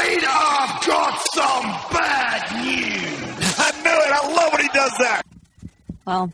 Wait, 0.00 0.24
I've 0.26 0.86
got 0.86 1.20
some 1.34 1.64
bad 1.92 2.64
news. 2.64 3.58
I 3.58 3.72
knew 3.82 3.90
it. 3.90 4.12
I 4.12 4.32
love 4.34 4.52
when 4.52 4.62
he 4.62 4.68
does 4.68 4.92
that. 4.98 5.22
Well, 6.06 6.32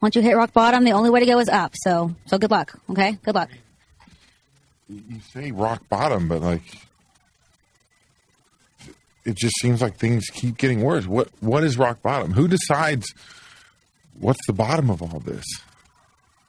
once 0.00 0.16
you 0.16 0.22
hit 0.22 0.34
rock 0.34 0.52
bottom, 0.52 0.84
the 0.84 0.92
only 0.92 1.10
way 1.10 1.20
to 1.20 1.26
go 1.26 1.38
is 1.38 1.48
up. 1.48 1.74
So, 1.76 2.14
so 2.26 2.38
good 2.38 2.50
luck. 2.50 2.78
Okay, 2.90 3.18
good 3.22 3.34
luck. 3.34 3.50
You 4.88 5.20
say 5.32 5.50
rock 5.52 5.88
bottom, 5.88 6.28
but 6.28 6.40
like, 6.40 6.62
it 9.24 9.36
just 9.36 9.54
seems 9.60 9.80
like 9.82 9.96
things 9.96 10.26
keep 10.32 10.56
getting 10.56 10.82
worse. 10.82 11.06
What 11.06 11.28
What 11.40 11.64
is 11.64 11.78
rock 11.78 12.02
bottom? 12.02 12.32
Who 12.32 12.48
decides 12.48 13.06
what's 14.18 14.44
the 14.46 14.52
bottom 14.52 14.90
of 14.90 15.02
all 15.02 15.20
this? 15.20 15.44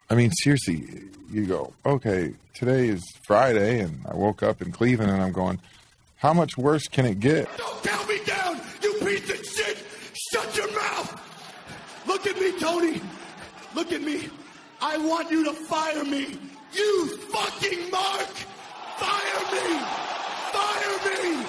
I 0.10 0.16
mean, 0.16 0.32
seriously, 0.44 0.88
you 1.32 1.46
go, 1.46 1.74
okay, 1.86 2.34
today 2.54 2.88
is 2.88 3.04
Friday, 3.26 3.80
and 3.82 4.06
I 4.08 4.16
woke 4.16 4.44
up 4.44 4.62
in 4.62 4.72
Cleveland, 4.72 5.12
and 5.12 5.22
I'm 5.22 5.32
going, 5.32 5.60
how 6.24 6.34
much 6.34 6.58
worse 6.58 6.88
can 6.88 7.06
it 7.06 7.20
get? 7.20 7.50
Don't 7.58 7.84
count 7.84 8.08
me 8.08 8.18
down, 8.26 8.62
you 8.82 8.94
piece 8.94 9.30
of 9.30 9.46
shit! 9.46 9.78
Shut 10.32 10.56
your 10.56 10.72
mouth! 10.72 11.22
Look 12.08 12.26
at 12.26 12.40
me, 12.40 12.58
Tony. 12.58 13.02
Look 13.76 13.92
at 13.92 14.02
me. 14.02 14.30
I 14.82 14.98
want 14.98 15.30
you 15.30 15.44
to 15.44 15.52
fire 15.52 16.06
me. 16.06 16.40
You 16.72 17.18
fucking 17.18 17.92
Mark! 17.92 18.30
Fire 19.04 19.44
me! 19.52 19.68
Fire 20.56 20.98
me! 21.12 21.46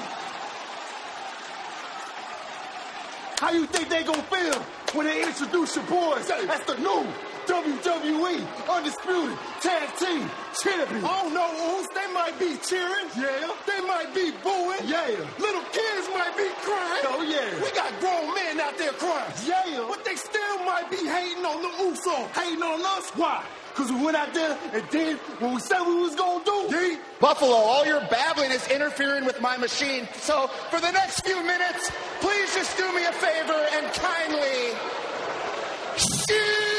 How 3.39 3.53
you 3.53 3.67
think 3.67 3.89
they 3.89 4.03
gonna 4.03 4.23
feel 4.25 4.59
when 4.93 5.07
they 5.07 5.23
introduce 5.23 5.77
your 5.77 5.85
boys 5.85 6.29
as 6.29 6.61
the 6.67 6.75
new 6.79 7.07
WWE 7.47 8.69
Undisputed 8.69 9.39
Tag 9.61 9.89
Team 9.99 10.31
Champions? 10.63 11.05
I 11.05 11.23
don't 11.23 11.35
know, 11.35 11.79
Oos. 11.79 11.89
They 11.95 12.13
might 12.13 12.39
be 12.39 12.57
cheering. 12.65 13.09
Yeah. 13.17 13.51
They 13.67 13.81
might 13.87 14.15
be 14.15 14.31
booing. 14.43 14.85
Yeah. 14.89 15.25
Little 15.39 15.65
kids 15.73 16.07
might 16.13 16.35
be 16.37 16.49
crying. 16.65 17.05
Oh, 17.09 17.23
yeah. 17.23 17.63
We 17.63 17.71
got 17.73 17.93
grown 18.01 18.35
men 18.35 18.61
out 18.61 18.77
there 18.79 18.93
crying. 18.93 19.33
Yeah. 19.47 19.87
But 19.89 20.05
they 20.05 20.17
still 20.17 20.59
might 20.65 20.91
be 20.91 20.97
hating 21.07 21.45
on 21.45 21.63
the 21.63 21.73
Uso. 21.85 22.29
Hating 22.35 22.63
on 22.63 22.81
us. 22.99 23.11
Why? 23.17 23.45
Because 23.75 23.91
we 23.91 24.05
went 24.05 24.17
out 24.17 24.33
there 24.33 24.57
and 24.73 24.89
did 24.91 25.17
what 25.41 25.55
we 25.55 25.61
said 25.61 25.83
we 25.83 25.97
was 26.01 26.15
gonna 26.15 26.45
do. 26.45 26.69
Yeet. 26.71 26.99
Buffalo, 27.19 27.57
all 27.57 27.85
your 27.85 28.01
babbling 28.03 28.53
is 28.53 28.67
interfering 28.69 29.25
with 29.25 29.41
my 29.41 29.57
machine. 29.57 30.07
So 30.21 30.47
for 30.71 30.81
the 30.81 30.93
next 30.93 31.23
few 31.27 31.43
minutes, 31.43 31.91
please 32.21 32.55
just 32.55 32.77
do 32.77 32.87
me 32.95 33.05
a 33.05 33.13
favor 33.13 33.67
and 33.75 33.93
kindly 33.93 34.79
shoot. 35.97 36.74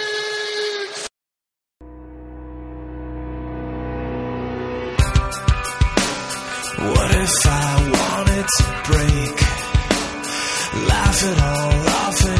What 7.05 7.13
if 7.17 7.45
I 7.45 7.75
wanted 7.97 8.47
to 8.57 8.63
break? 8.89 9.35
Laugh 10.89 11.23
it 11.23 11.39
all 11.39 11.89
off 12.01 12.34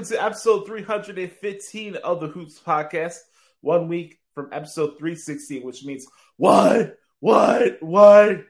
Welcome 0.00 0.16
to 0.16 0.24
episode 0.24 0.66
315 0.66 1.96
of 1.96 2.20
the 2.20 2.28
Hoots 2.28 2.58
Podcast. 2.58 3.18
One 3.60 3.86
week 3.86 4.18
from 4.34 4.48
episode 4.50 4.96
316, 4.96 5.62
which 5.62 5.84
means 5.84 6.06
what? 6.38 6.96
What? 7.18 7.82
What? 7.82 8.46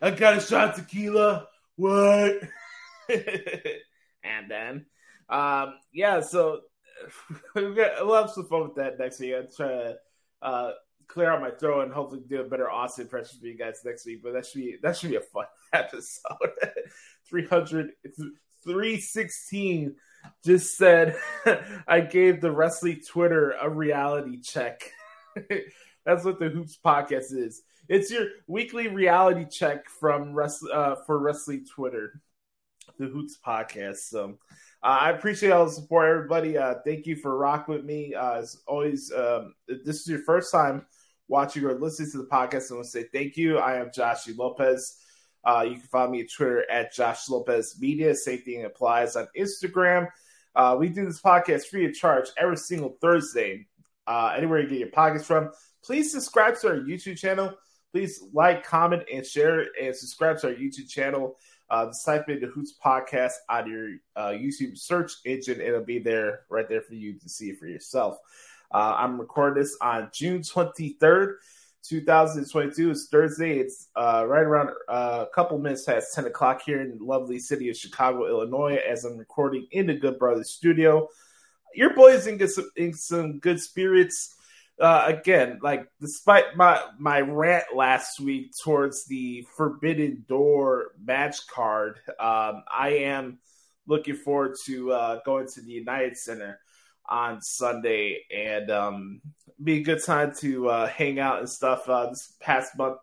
I 0.00 0.10
got 0.12 0.38
a 0.38 0.40
shot 0.40 0.74
tequila. 0.74 1.48
What? 1.76 2.40
and 3.10 4.48
then, 4.48 4.86
um, 5.28 5.74
yeah, 5.92 6.20
so 6.20 6.62
we'll, 7.54 8.14
have 8.14 8.30
some 8.30 8.46
fun 8.46 8.62
with 8.62 8.76
that 8.76 8.98
next 8.98 9.20
week. 9.20 9.34
I'm 9.36 9.48
trying 9.54 9.68
to 9.68 9.96
uh, 10.40 10.70
clear 11.08 11.30
out 11.30 11.42
my 11.42 11.50
throat 11.50 11.82
and 11.82 11.92
hopefully 11.92 12.22
do 12.26 12.40
a 12.40 12.44
better 12.44 12.70
Austin 12.70 13.04
impression 13.04 13.38
for 13.38 13.46
you 13.46 13.58
guys 13.58 13.82
next 13.84 14.06
week. 14.06 14.22
But 14.22 14.32
that 14.32 14.46
should 14.46 14.62
be 14.62 14.78
that 14.82 14.96
should 14.96 15.10
be 15.10 15.16
a 15.16 15.20
fun 15.20 15.44
episode. 15.74 16.52
300, 17.28 17.90
316 18.64 19.96
just 20.44 20.76
said 20.76 21.16
I 21.88 22.00
gave 22.00 22.40
the 22.40 22.50
wrestling 22.50 23.00
Twitter 23.06 23.52
a 23.60 23.68
reality 23.68 24.40
check. 24.40 24.90
That's 26.04 26.24
what 26.24 26.38
the 26.38 26.48
Hoots 26.48 26.78
podcast 26.84 27.32
is. 27.32 27.62
It's 27.88 28.10
your 28.10 28.26
weekly 28.46 28.88
reality 28.88 29.44
check 29.44 29.88
from 29.88 30.32
Wrestling 30.32 30.72
uh, 30.74 30.96
for 31.06 31.18
wrestling 31.18 31.66
Twitter, 31.72 32.20
the 32.98 33.06
Hoots 33.06 33.38
podcast. 33.44 33.98
So 33.98 34.38
uh, 34.82 34.98
I 35.00 35.10
appreciate 35.10 35.50
all 35.50 35.66
the 35.66 35.72
support, 35.72 36.08
everybody. 36.08 36.58
Uh, 36.58 36.76
thank 36.84 37.06
you 37.06 37.16
for 37.16 37.36
rock 37.36 37.68
with 37.68 37.84
me. 37.84 38.14
Uh, 38.14 38.38
as 38.38 38.58
always, 38.66 39.12
um, 39.12 39.54
this 39.68 40.00
is 40.00 40.08
your 40.08 40.20
first 40.20 40.52
time 40.52 40.86
watching 41.28 41.64
or 41.64 41.74
listening 41.74 42.10
to 42.12 42.18
the 42.18 42.24
podcast, 42.24 42.70
I 42.70 42.74
want 42.74 42.84
to 42.84 42.90
say 42.90 43.04
thank 43.12 43.36
you. 43.36 43.58
I 43.58 43.76
am 43.76 43.90
Josh 43.92 44.28
Lopez. 44.28 44.98
Uh, 45.44 45.64
you 45.68 45.74
can 45.74 45.88
find 45.88 46.12
me 46.12 46.22
at 46.22 46.32
Twitter 46.32 46.68
at 46.70 46.92
Josh 46.92 47.28
Lopez 47.28 47.76
Media. 47.80 48.14
Same 48.14 48.38
thing 48.38 48.64
applies 48.64 49.16
on 49.16 49.28
Instagram. 49.38 50.08
Uh, 50.56 50.74
we 50.78 50.88
do 50.88 51.04
this 51.04 51.20
podcast 51.20 51.66
free 51.66 51.84
of 51.84 51.92
charge 51.92 52.28
every 52.38 52.56
single 52.56 52.96
Thursday. 53.00 53.66
Uh, 54.06 54.32
anywhere 54.34 54.60
you 54.60 54.68
get 54.68 54.78
your 54.78 54.88
podcasts 54.88 55.26
from, 55.26 55.50
please 55.84 56.10
subscribe 56.10 56.58
to 56.58 56.68
our 56.68 56.76
YouTube 56.76 57.18
channel. 57.18 57.54
Please 57.92 58.22
like, 58.32 58.64
comment, 58.64 59.02
and 59.12 59.24
share, 59.24 59.66
and 59.80 59.94
subscribe 59.94 60.38
to 60.38 60.48
our 60.48 60.54
YouTube 60.54 60.88
channel. 60.88 61.36
Uh, 61.68 61.86
just 61.86 62.06
type 62.06 62.28
in 62.28 62.40
the 62.40 62.46
Hoots 62.46 62.74
Podcast 62.82 63.32
on 63.50 63.70
your 63.70 63.88
uh, 64.14 64.30
YouTube 64.30 64.78
search 64.78 65.12
engine. 65.26 65.60
It'll 65.60 65.84
be 65.84 65.98
there 65.98 66.40
right 66.48 66.68
there 66.68 66.80
for 66.80 66.94
you 66.94 67.18
to 67.18 67.28
see 67.28 67.52
for 67.52 67.66
yourself. 67.66 68.16
Uh, 68.72 68.94
I'm 68.96 69.20
recording 69.20 69.62
this 69.62 69.76
on 69.82 70.10
June 70.12 70.40
23rd, 70.40 71.34
2022. 71.88 72.90
is 72.90 73.08
Thursday. 73.10 73.58
It's 73.58 73.88
uh, 73.96 74.24
right 74.26 74.42
around 74.42 74.70
uh, 74.88 75.24
a 75.28 75.34
couple 75.34 75.58
minutes 75.58 75.84
past 75.84 76.14
10 76.14 76.26
o'clock 76.26 76.62
here 76.64 76.80
in 76.80 76.98
the 76.98 77.04
lovely 77.04 77.38
city 77.38 77.68
of 77.68 77.76
Chicago, 77.76 78.26
Illinois, 78.26 78.78
as 78.88 79.04
I'm 79.04 79.16
recording 79.16 79.66
in 79.72 79.86
the 79.86 79.94
Good 79.94 80.18
Brothers 80.18 80.50
studio. 80.50 81.08
Your 81.74 81.94
boy's 81.94 82.26
in, 82.26 82.38
good, 82.38 82.50
in 82.76 82.92
some 82.92 83.38
good 83.38 83.60
spirits. 83.60 84.34
Uh, 84.80 85.04
again, 85.06 85.58
like 85.62 85.88
despite 86.00 86.54
my 86.54 86.82
my 86.98 87.20
rant 87.20 87.64
last 87.74 88.20
week 88.20 88.52
towards 88.62 89.06
the 89.06 89.46
Forbidden 89.56 90.24
Door 90.28 90.92
match 91.02 91.46
card, 91.46 91.98
um, 92.20 92.62
I 92.70 92.98
am 93.00 93.38
looking 93.86 94.16
forward 94.16 94.56
to 94.66 94.92
uh, 94.92 95.20
going 95.24 95.48
to 95.54 95.62
the 95.62 95.72
United 95.72 96.16
Center 96.16 96.60
on 97.08 97.40
Sunday 97.42 98.22
and 98.34 98.70
um, 98.70 99.20
be 99.62 99.78
a 99.78 99.82
good 99.82 100.02
time 100.04 100.32
to 100.40 100.68
uh, 100.68 100.86
hang 100.86 101.18
out 101.18 101.38
and 101.38 101.48
stuff. 101.48 101.88
Uh, 101.88 102.10
this 102.10 102.34
past 102.40 102.76
month 102.76 102.98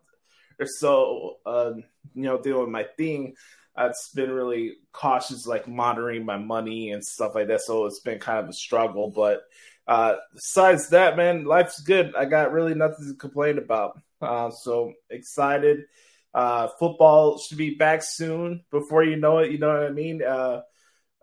or 0.58 0.66
so, 0.66 1.36
uh, 1.46 1.72
you 2.14 2.22
know, 2.22 2.40
doing 2.40 2.70
my 2.70 2.84
thing, 2.96 3.34
it's 3.76 4.10
been 4.14 4.30
really 4.30 4.74
cautious, 4.92 5.46
like 5.46 5.66
monitoring 5.66 6.24
my 6.24 6.36
money 6.36 6.92
and 6.92 7.04
stuff 7.04 7.34
like 7.34 7.48
that. 7.48 7.62
So 7.62 7.86
it's 7.86 8.00
been 8.00 8.18
kind 8.18 8.38
of 8.38 8.48
a 8.48 8.52
struggle, 8.52 9.10
but 9.10 9.42
uh, 9.86 10.14
besides 10.32 10.90
that, 10.90 11.16
man, 11.16 11.44
life's 11.44 11.80
good. 11.80 12.14
I 12.16 12.24
got 12.24 12.52
really 12.52 12.74
nothing 12.74 13.06
to 13.08 13.14
complain 13.14 13.58
about. 13.58 14.00
Uh, 14.20 14.50
so 14.50 14.92
excited. 15.10 15.84
Uh, 16.32 16.68
football 16.78 17.38
should 17.38 17.58
be 17.58 17.74
back 17.74 18.02
soon. 18.02 18.64
Before 18.70 19.04
you 19.04 19.16
know 19.16 19.38
it, 19.38 19.52
you 19.52 19.58
know 19.58 19.68
what 19.68 19.86
I 19.86 19.90
mean. 19.90 20.22
Uh, 20.22 20.62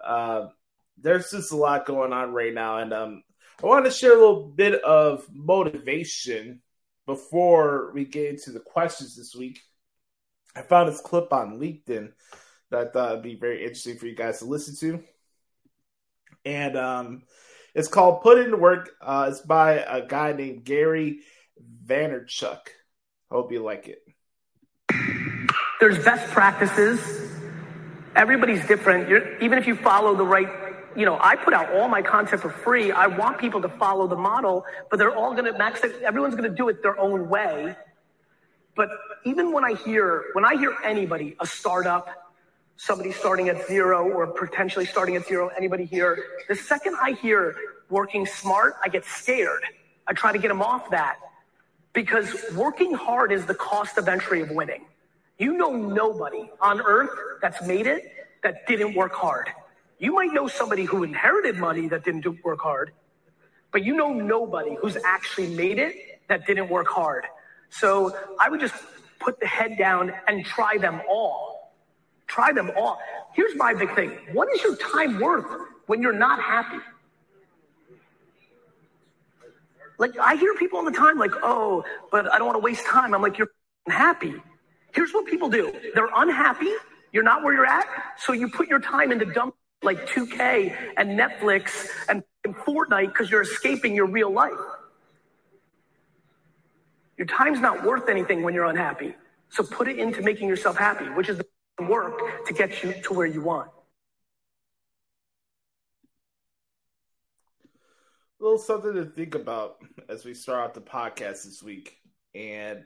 uh, 0.04 0.48
there's 1.02 1.32
just 1.32 1.52
a 1.52 1.56
lot 1.56 1.86
going 1.86 2.14
on 2.14 2.34
right 2.34 2.54
now, 2.54 2.78
and 2.78 2.94
um, 2.94 3.24
I 3.62 3.66
want 3.66 3.86
to 3.86 3.92
share 3.92 4.14
a 4.16 4.20
little 4.20 4.48
bit 4.48 4.82
of 4.84 5.26
motivation 5.34 6.62
before 7.06 7.92
we 7.94 8.06
get 8.06 8.30
into 8.30 8.52
the 8.52 8.60
questions 8.60 9.16
this 9.16 9.36
week. 9.36 9.62
I 10.56 10.62
found 10.62 10.90
this 10.90 11.02
clip 11.02 11.34
on 11.34 11.60
LinkedIn 11.60 12.12
that 12.70 12.88
I 12.88 12.90
thought 12.92 13.12
would 13.14 13.24
be 13.24 13.36
very 13.36 13.62
interesting 13.62 13.98
for 13.98 14.08
you 14.08 14.16
guys 14.16 14.40
to 14.40 14.46
listen 14.46 14.76
to, 14.78 15.04
and 16.46 16.78
um, 16.78 17.24
it's 17.74 17.88
called 17.88 18.22
"Put 18.22 18.40
Into 18.40 18.58
Work." 18.58 18.92
Uh, 19.02 19.28
it's 19.30 19.42
by 19.42 19.74
a 19.74 20.06
guy 20.06 20.34
named 20.34 20.64
Gary 20.64 21.20
Vaynerchuk. 21.86 22.60
Hope 23.30 23.52
you 23.52 23.64
like 23.64 23.88
it. 23.88 24.00
There's 25.80 26.04
best 26.04 26.30
practices. 26.32 27.00
Everybody's 28.16 28.66
different. 28.68 29.10
You're, 29.10 29.38
even 29.40 29.58
if 29.58 29.66
you 29.66 29.76
follow 29.76 30.16
the 30.16 30.26
right, 30.26 30.48
you 30.96 31.06
know, 31.06 31.18
I 31.22 31.36
put 31.36 31.54
out 31.54 31.74
all 31.74 31.88
my 31.88 32.02
content 32.02 32.42
for 32.42 32.50
free. 32.50 32.92
I 32.92 33.08
want 33.08 33.38
people 33.38 33.62
to 33.62 33.70
follow 33.70 34.08
the 34.08 34.16
model, 34.16 34.66
but 34.90 34.98
they're 34.98 35.16
all 35.16 35.32
going 35.34 35.46
to 35.46 35.58
max. 35.58 35.82
Everyone's 36.04 36.36
going 36.36 36.50
to 36.50 36.56
do 36.56 36.70
it 36.70 36.82
their 36.82 37.00
own 37.00 37.30
way. 37.30 37.76
But 38.76 38.90
even 39.26 39.52
when 39.52 39.64
I 39.64 39.76
hear, 39.76 40.26
when 40.34 40.46
I 40.46 40.56
hear 40.56 40.76
anybody, 40.84 41.36
a 41.40 41.46
startup, 41.46 42.08
somebody 42.78 43.12
starting 43.12 43.50
at 43.50 43.68
zero 43.68 44.10
or 44.10 44.28
potentially 44.28 44.86
starting 44.86 45.16
at 45.16 45.28
zero, 45.28 45.50
anybody 45.56 45.86
here, 45.86 46.24
the 46.48 46.56
second 46.56 46.96
I 47.02 47.12
hear 47.12 47.56
working 47.90 48.26
smart, 48.26 48.76
I 48.84 48.90
get 48.90 49.06
scared. 49.06 49.64
I 50.08 50.14
try 50.14 50.32
to 50.32 50.40
get 50.40 50.48
them 50.48 50.62
off 50.62 50.90
that 50.92 51.18
because 51.94 52.34
working 52.56 52.94
hard 52.94 53.32
is 53.32 53.46
the 53.46 53.56
cost 53.56 53.98
of 53.98 54.08
entry 54.08 54.42
of 54.42 54.50
winning. 54.50 54.86
You 55.38 55.58
know 55.58 55.76
nobody 55.76 56.50
on 56.60 56.82
earth 56.82 57.12
that's 57.42 57.62
made 57.66 57.88
it 57.88 58.04
that 58.44 58.68
didn't 58.68 58.96
work 58.96 59.14
hard. 59.14 59.50
You 60.02 60.16
might 60.16 60.34
know 60.34 60.48
somebody 60.48 60.84
who 60.84 61.04
inherited 61.04 61.58
money 61.58 61.88
that 61.90 62.04
didn't 62.04 62.22
do, 62.22 62.36
work 62.44 62.60
hard, 62.60 62.92
but 63.72 63.84
you 63.84 63.96
know 63.96 64.12
nobody 64.12 64.76
who's 64.82 64.98
actually 65.06 65.54
made 65.56 65.78
it 65.78 65.96
that 66.28 66.48
didn't 66.48 66.70
work 66.70 66.88
hard. 66.88 67.26
So 67.70 68.18
I 68.40 68.50
would 68.50 68.60
just 68.60 68.74
put 69.20 69.40
the 69.40 69.46
head 69.46 69.78
down 69.78 70.12
and 70.28 70.44
try 70.44 70.80
them 70.80 71.04
all. 71.08 71.72
Try 72.26 72.52
them 72.52 72.72
all. 72.76 73.00
Here's 73.34 73.56
my 73.56 73.76
big 73.76 73.94
thing. 73.94 74.18
What 74.34 74.52
is 74.52 74.64
your 74.64 74.76
time 74.76 75.20
worth 75.20 75.46
when 75.86 76.02
you're 76.02 76.14
not 76.14 76.42
happy? 76.42 76.84
Like 80.00 80.18
I 80.18 80.34
hear 80.34 80.56
people 80.56 80.80
all 80.80 80.86
the 80.86 80.92
time 80.92 81.20
like, 81.20 81.36
"Oh, 81.44 81.86
but 82.12 82.34
I 82.34 82.40
don't 82.40 82.48
want 82.48 82.56
to 82.56 82.64
waste 82.64 82.88
time." 82.88 83.14
I'm 83.14 83.22
like, 83.22 83.38
"You're 83.38 83.52
happy." 83.88 84.34
Here's 84.94 85.14
what 85.14 85.28
people 85.28 85.48
do. 85.48 85.72
They're 85.94 86.10
unhappy. 86.16 86.74
You're 87.12 87.22
not 87.22 87.44
where 87.44 87.54
you're 87.54 87.68
at. 87.68 87.86
So 88.18 88.34
you 88.34 88.50
put 88.50 88.68
your 88.68 88.80
time 88.80 89.12
into 89.12 89.26
dumb 89.26 89.54
like 89.84 90.08
2K 90.08 90.76
and 90.98 91.20
Netflix 91.20 91.90
and 92.08 92.24
Fortnite 92.46 93.08
because 93.08 93.30
you're 93.30 93.42
escaping 93.42 93.96
your 93.96 94.08
real 94.08 94.32
life. 94.32 94.54
Your 97.18 97.28
time's 97.28 97.60
not 97.60 97.84
worth 97.84 98.10
anything 98.10 98.42
when 98.42 98.54
you're 98.54 98.66
unhappy. 98.66 99.16
So 99.50 99.64
put 99.64 99.88
it 99.88 100.00
into 100.00 100.22
making 100.22 100.48
yourself 100.48 100.78
happy, 100.78 101.06
which 101.10 101.30
is 101.30 101.38
the 101.38 101.86
work 101.86 102.46
to 102.48 102.54
get 102.54 102.84
you 102.84 102.94
to 103.04 103.14
where 103.14 103.28
you 103.28 103.42
want. 103.42 103.70
A 108.40 108.44
little 108.44 108.58
something 108.58 108.94
to 108.94 109.06
think 109.06 109.36
about 109.36 109.78
as 110.10 110.26
we 110.26 110.34
start 110.34 110.64
out 110.64 110.74
the 110.74 110.82
podcast 110.82 111.44
this 111.44 111.62
week. 111.62 111.98
And 112.34 112.84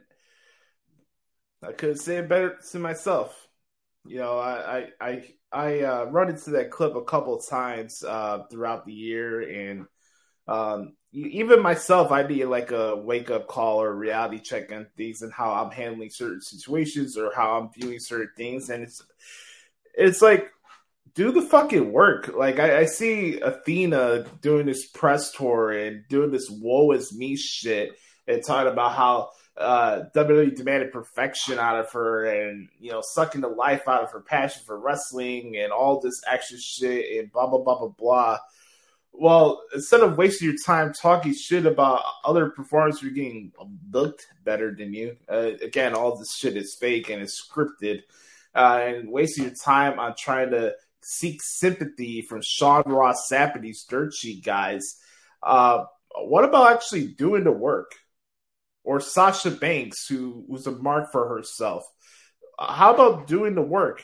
I 1.63 1.71
could 1.71 1.99
say 1.99 2.17
it 2.17 2.27
better 2.27 2.57
to 2.71 2.79
myself. 2.79 3.44
You 4.05 4.19
know, 4.19 4.37
I 4.37 4.89
I 5.01 5.07
I, 5.09 5.23
I 5.51 5.79
uh, 5.81 6.05
run 6.05 6.29
into 6.29 6.51
that 6.51 6.71
clip 6.71 6.95
a 6.95 7.03
couple 7.03 7.37
times 7.39 8.03
uh, 8.03 8.43
throughout 8.51 8.85
the 8.85 8.93
year, 8.93 9.41
and 9.41 9.87
um, 10.47 10.93
even 11.11 11.61
myself, 11.61 12.11
I 12.11 12.23
need 12.23 12.45
like 12.45 12.71
a 12.71 12.95
wake 12.95 13.31
up 13.31 13.47
call 13.47 13.81
or 13.81 13.95
reality 13.95 14.39
check 14.39 14.71
on 14.71 14.87
things 14.95 15.21
and 15.21 15.33
how 15.33 15.53
I'm 15.53 15.71
handling 15.71 16.09
certain 16.09 16.41
situations 16.41 17.17
or 17.17 17.31
how 17.35 17.57
I'm 17.57 17.69
viewing 17.73 17.99
certain 17.99 18.31
things, 18.37 18.69
and 18.69 18.83
it's 18.83 19.01
it's 19.95 20.21
like 20.21 20.51
do 21.15 21.31
the 21.31 21.41
fucking 21.41 21.91
work. 21.91 22.31
Like 22.35 22.59
I, 22.59 22.79
I 22.79 22.85
see 22.85 23.39
Athena 23.39 24.25
doing 24.41 24.65
this 24.65 24.85
press 24.85 25.31
tour 25.31 25.71
and 25.71 26.03
doing 26.09 26.31
this 26.31 26.49
woe 26.49 26.91
is 26.91 27.15
me 27.15 27.37
shit 27.37 27.97
and 28.27 28.43
talking 28.43 28.71
about 28.71 28.93
how 28.93 29.29
uh, 29.57 30.03
WWE 30.13 30.55
demanded 30.55 30.91
perfection 30.91 31.59
out 31.59 31.79
of 31.79 31.91
her 31.91 32.25
and, 32.25 32.67
you 32.79 32.91
know, 32.91 33.01
sucking 33.01 33.41
the 33.41 33.47
life 33.47 33.87
out 33.87 34.03
of 34.03 34.11
her 34.11 34.19
passion 34.19 34.61
for 34.65 34.79
wrestling 34.79 35.55
and 35.57 35.71
all 35.71 36.01
this 36.01 36.21
extra 36.29 36.57
shit 36.57 37.19
and 37.19 37.31
blah, 37.31 37.47
blah, 37.47 37.59
blah, 37.59 37.79
blah, 37.79 37.93
blah. 37.97 38.37
Well, 39.13 39.61
instead 39.73 40.01
of 40.01 40.17
wasting 40.17 40.49
your 40.49 40.57
time 40.65 40.91
talking 40.91 41.33
shit 41.33 41.65
about 41.65 42.03
other 42.25 42.49
performers 42.49 42.99
who 42.99 43.07
are 43.07 43.11
getting 43.11 43.53
looked 43.89 44.27
better 44.43 44.75
than 44.75 44.93
you, 44.93 45.15
uh, 45.29 45.51
again, 45.61 45.93
all 45.93 46.17
this 46.17 46.35
shit 46.35 46.57
is 46.57 46.75
fake 46.75 47.09
and 47.09 47.21
it's 47.21 47.41
scripted, 47.41 48.01
uh, 48.53 48.81
and 48.83 49.09
wasting 49.09 49.45
your 49.45 49.53
time 49.53 49.99
on 49.99 50.15
trying 50.17 50.51
to 50.51 50.73
seek 51.01 51.41
sympathy 51.41 52.23
from 52.23 52.41
Sean 52.43 52.83
Ross 52.85 53.29
Sapp 53.31 53.55
and 53.55 53.63
these 53.63 53.85
dirt 53.85 54.13
sheet 54.13 54.43
guys. 54.43 54.99
Uh, 55.41 55.85
what 56.23 56.43
about 56.43 56.73
actually 56.73 57.07
doing 57.07 57.45
the 57.45 57.51
work? 57.51 57.93
Or 58.85 58.99
Sasha 58.99 59.49
Banks, 59.49 60.07
who 60.07 60.45
was 60.47 60.67
a 60.67 60.71
mark 60.71 61.11
for 61.11 61.27
herself. 61.27 61.83
How 62.57 62.93
about 62.93 63.27
doing 63.27 63.55
the 63.55 63.61
work? 63.61 64.03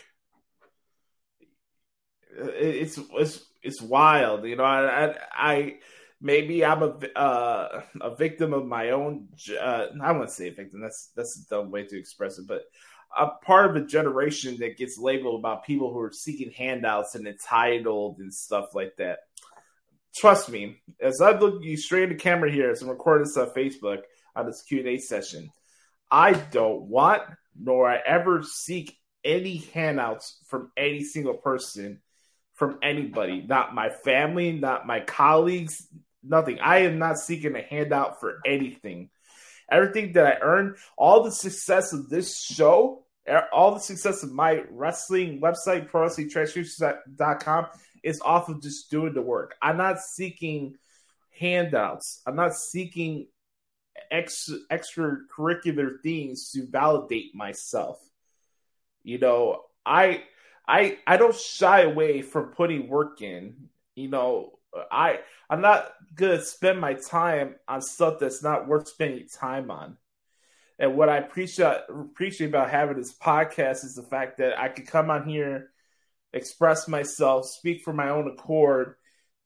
It's 2.35 2.99
it's 3.13 3.45
it's 3.61 3.81
wild, 3.81 4.45
you 4.45 4.55
know. 4.55 4.63
I 4.63 5.05
I, 5.05 5.15
I 5.33 5.75
maybe 6.19 6.65
I'm 6.65 6.81
a 6.81 6.97
uh, 7.15 7.83
a 8.01 8.15
victim 8.15 8.53
of 8.53 8.65
my 8.65 8.89
own. 8.89 9.27
Uh, 9.49 9.87
I 10.01 10.11
wouldn't 10.11 10.31
say 10.31 10.49
victim. 10.49 10.81
That's 10.81 11.11
that's 11.15 11.39
a 11.39 11.49
dumb 11.49 11.69
way 11.69 11.85
to 11.85 11.99
express 11.99 12.39
it, 12.39 12.47
but 12.47 12.63
a 13.15 13.27
part 13.27 13.69
of 13.69 13.75
a 13.75 13.85
generation 13.85 14.57
that 14.59 14.77
gets 14.77 14.97
labeled 14.97 15.39
about 15.39 15.65
people 15.65 15.93
who 15.93 15.99
are 15.99 16.11
seeking 16.11 16.51
handouts 16.51 17.15
and 17.15 17.27
entitled 17.27 18.19
and 18.19 18.33
stuff 18.33 18.73
like 18.73 18.95
that. 18.97 19.19
Trust 20.15 20.49
me, 20.49 20.81
as 20.99 21.21
I 21.21 21.37
look 21.37 21.63
you 21.63 21.77
straight 21.77 22.03
in 22.03 22.09
the 22.09 22.15
camera 22.15 22.51
here, 22.51 22.71
as 22.71 22.81
I'm 22.81 22.89
recording 22.89 23.25
this 23.25 23.37
on 23.37 23.49
Facebook 23.51 23.99
on 24.35 24.45
this 24.45 24.63
Q 24.63 24.79
and 24.79 24.87
A 24.87 24.97
session, 24.97 25.51
I 26.09 26.33
don't 26.33 26.83
want 26.83 27.23
nor 27.59 27.89
I 27.89 27.99
ever 28.05 28.43
seek 28.43 28.97
any 29.23 29.57
handouts 29.73 30.37
from 30.47 30.71
any 30.77 31.03
single 31.03 31.35
person, 31.35 32.01
from 32.55 32.79
anybody, 32.81 33.43
not 33.47 33.75
my 33.75 33.89
family, 33.89 34.51
not 34.53 34.87
my 34.87 34.99
colleagues, 34.99 35.87
nothing. 36.23 36.59
I 36.59 36.79
am 36.79 36.99
not 36.99 37.17
seeking 37.17 37.55
a 37.55 37.61
handout 37.61 38.19
for 38.19 38.39
anything. 38.45 39.09
Everything 39.69 40.13
that 40.13 40.25
I 40.25 40.39
earned, 40.41 40.75
all 40.97 41.23
the 41.23 41.31
success 41.31 41.93
of 41.93 42.09
this 42.09 42.41
show, 42.41 43.05
er, 43.27 43.45
all 43.53 43.73
the 43.73 43.79
success 43.79 44.23
of 44.23 44.31
my 44.31 44.63
wrestling 44.69 45.39
website, 45.39 45.89
prowrestlingtranscriptions.com, 45.89 47.67
is 48.03 48.21
off 48.21 48.49
of 48.49 48.61
just 48.61 48.89
doing 48.91 49.13
the 49.13 49.21
work. 49.21 49.55
I'm 49.61 49.77
not 49.77 49.99
seeking 49.99 50.75
handouts. 51.37 52.21
I'm 52.25 52.35
not 52.35 52.53
seeking 52.53 53.27
ex, 54.11 54.51
extracurricular 54.69 56.01
things 56.03 56.51
to 56.51 56.67
validate 56.67 57.33
myself. 57.33 57.99
You 59.03 59.17
know, 59.17 59.63
I 59.85 60.23
I 60.67 60.99
I 61.07 61.17
don't 61.17 61.35
shy 61.35 61.81
away 61.81 62.21
from 62.21 62.51
putting 62.51 62.87
work 62.87 63.21
in. 63.21 63.69
You 63.95 64.09
know, 64.09 64.59
I 64.91 65.19
I'm 65.49 65.61
not 65.61 65.91
gonna 66.13 66.41
spend 66.41 66.79
my 66.79 66.93
time 66.93 67.55
on 67.67 67.81
stuff 67.81 68.19
that's 68.19 68.43
not 68.43 68.67
worth 68.67 68.87
spending 68.87 69.27
time 69.27 69.71
on. 69.71 69.97
And 70.77 70.95
what 70.95 71.09
I 71.09 71.17
appreciate 71.17 71.81
appreciate 71.89 72.47
about 72.47 72.69
having 72.69 72.97
this 72.97 73.13
podcast 73.13 73.83
is 73.85 73.95
the 73.95 74.03
fact 74.03 74.37
that 74.37 74.59
I 74.59 74.69
can 74.69 74.85
come 74.85 75.09
on 75.09 75.27
here, 75.27 75.71
express 76.33 76.87
myself, 76.87 77.47
speak 77.47 77.81
for 77.81 77.93
my 77.93 78.09
own 78.09 78.27
accord, 78.27 78.95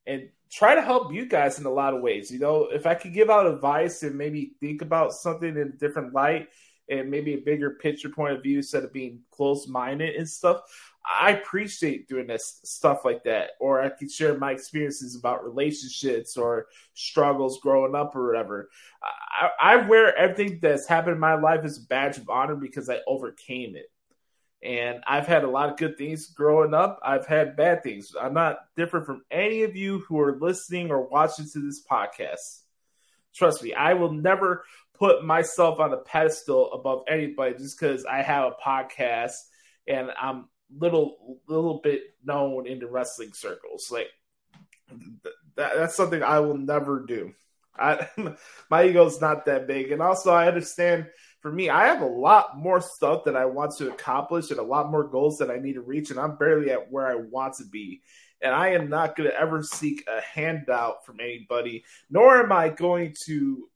and 0.06 0.30
try 0.52 0.76
to 0.76 0.82
help 0.82 1.14
you 1.14 1.26
guys 1.26 1.60
in 1.60 1.66
a 1.66 1.72
lot 1.72 1.94
of 1.94 2.02
ways. 2.02 2.32
You 2.32 2.40
know, 2.40 2.68
if 2.72 2.86
I 2.86 2.96
could 2.96 3.14
give 3.14 3.30
out 3.30 3.48
advice 3.48 4.04
and 4.04 4.18
maybe 4.18 4.54
think 4.60 4.82
about 4.82 5.14
something 5.14 5.50
in 5.50 5.58
a 5.58 5.78
different 5.78 6.14
light 6.14 6.48
and 6.90 7.10
maybe 7.10 7.34
a 7.34 7.42
bigger 7.42 7.72
picture 7.72 8.10
point 8.10 8.36
of 8.36 8.44
view 8.44 8.58
instead 8.58 8.84
of 8.84 8.94
being 8.94 9.20
closed 9.32 9.70
minded 9.70 10.16
and 10.16 10.30
stuff, 10.30 10.62
I 11.20 11.32
appreciate 11.32 12.08
doing 12.08 12.28
this 12.28 12.60
stuff 12.64 13.06
like 13.06 13.24
that, 13.26 13.52
or 13.60 13.82
I 13.82 13.90
can 13.90 14.10
share 14.10 14.38
my 14.38 14.52
experiences 14.52 15.16
about 15.16 15.44
relationships 15.44 16.36
or 16.36 16.68
struggles 16.94 17.60
growing 17.60 17.96
up 17.96 18.16
or 18.16 18.28
whatever. 18.28 18.70
I, 19.40 19.50
I 19.60 19.76
wear 19.88 20.16
everything 20.18 20.60
that's 20.62 20.88
happened 20.88 21.16
in 21.16 21.20
my 21.20 21.36
life 21.36 21.62
as 21.64 21.78
a 21.78 21.88
badge 21.88 22.18
of 22.18 22.30
honor 22.30 22.56
because 22.56 22.90
I 22.90 23.00
overcame 23.08 23.76
it. 23.76 23.92
And 24.64 25.04
I've 25.06 25.28
had 25.28 25.44
a 25.44 25.50
lot 25.50 25.70
of 25.70 25.78
good 25.78 25.98
things 25.98 26.28
growing 26.28 26.74
up. 26.74 27.00
I've 27.04 27.28
had 27.28 27.56
bad 27.56 27.84
things. 27.84 28.16
I'm 28.20 28.34
not 28.34 28.58
different 28.76 29.06
from 29.06 29.24
any 29.30 29.64
of 29.64 29.76
you 29.76 30.00
who 30.00 30.20
are 30.20 30.38
listening 30.40 30.90
or 30.90 31.08
watching 31.08 31.46
to 31.54 31.60
this 31.60 31.84
podcast. 31.86 32.62
Trust 33.36 33.62
me, 33.62 33.74
I 33.74 33.94
will 33.94 34.12
never 34.12 34.64
put 34.94 35.24
myself 35.24 35.80
on 35.80 35.94
a 35.94 35.98
pedestal 35.98 36.72
above 36.74 37.04
anybody 37.08 37.56
just 37.58 37.80
because 37.80 38.06
I 38.06 38.22
have 38.22 38.54
a 38.54 38.68
podcast 38.68 39.34
and 39.88 40.10
I'm 40.20 40.48
little 40.76 41.40
little 41.48 41.80
bit 41.84 42.02
known 42.24 42.68
in 42.68 42.80
the 42.80 42.88
wrestling 42.88 43.34
circles. 43.34 43.90
Like 43.92 44.08
that, 45.56 45.72
that's 45.76 45.96
something 45.96 46.24
I 46.24 46.40
will 46.40 46.58
never 46.58 47.06
do. 47.06 47.34
I, 47.78 48.08
my 48.70 48.86
ego's 48.86 49.22
not 49.22 49.46
that 49.46 49.68
big, 49.68 49.92
and 49.92 50.02
also 50.02 50.32
I 50.32 50.48
understand. 50.48 51.08
For 51.46 51.52
me, 51.52 51.70
I 51.70 51.86
have 51.86 52.02
a 52.02 52.08
lot 52.08 52.58
more 52.58 52.82
stuff 52.82 53.26
that 53.26 53.36
I 53.36 53.46
want 53.46 53.76
to 53.78 53.92
accomplish 53.92 54.50
and 54.50 54.60
a 54.60 54.64
lot 54.64 54.90
more 54.90 55.04
goals 55.04 55.38
that 55.38 55.52
I 55.52 55.60
need 55.60 55.74
to 55.74 55.82
reach, 55.82 56.10
and 56.10 56.20
I'm 56.20 56.38
barely 56.38 56.72
at 56.72 56.92
where 56.92 57.06
I 57.06 57.14
want 57.18 57.54
to 57.58 57.66
be. 57.66 58.02
And 58.42 58.52
I 58.52 58.70
am 58.70 58.90
not 58.90 59.16
going 59.16 59.30
to 59.30 59.40
ever 59.40 59.62
seek 59.62 60.04
a 60.08 60.22
handout 60.22 61.06
from 61.06 61.20
anybody, 61.20 61.84
nor 62.10 62.42
am 62.42 62.52
I 62.52 62.70
going 62.70 63.14
to, 63.26 63.70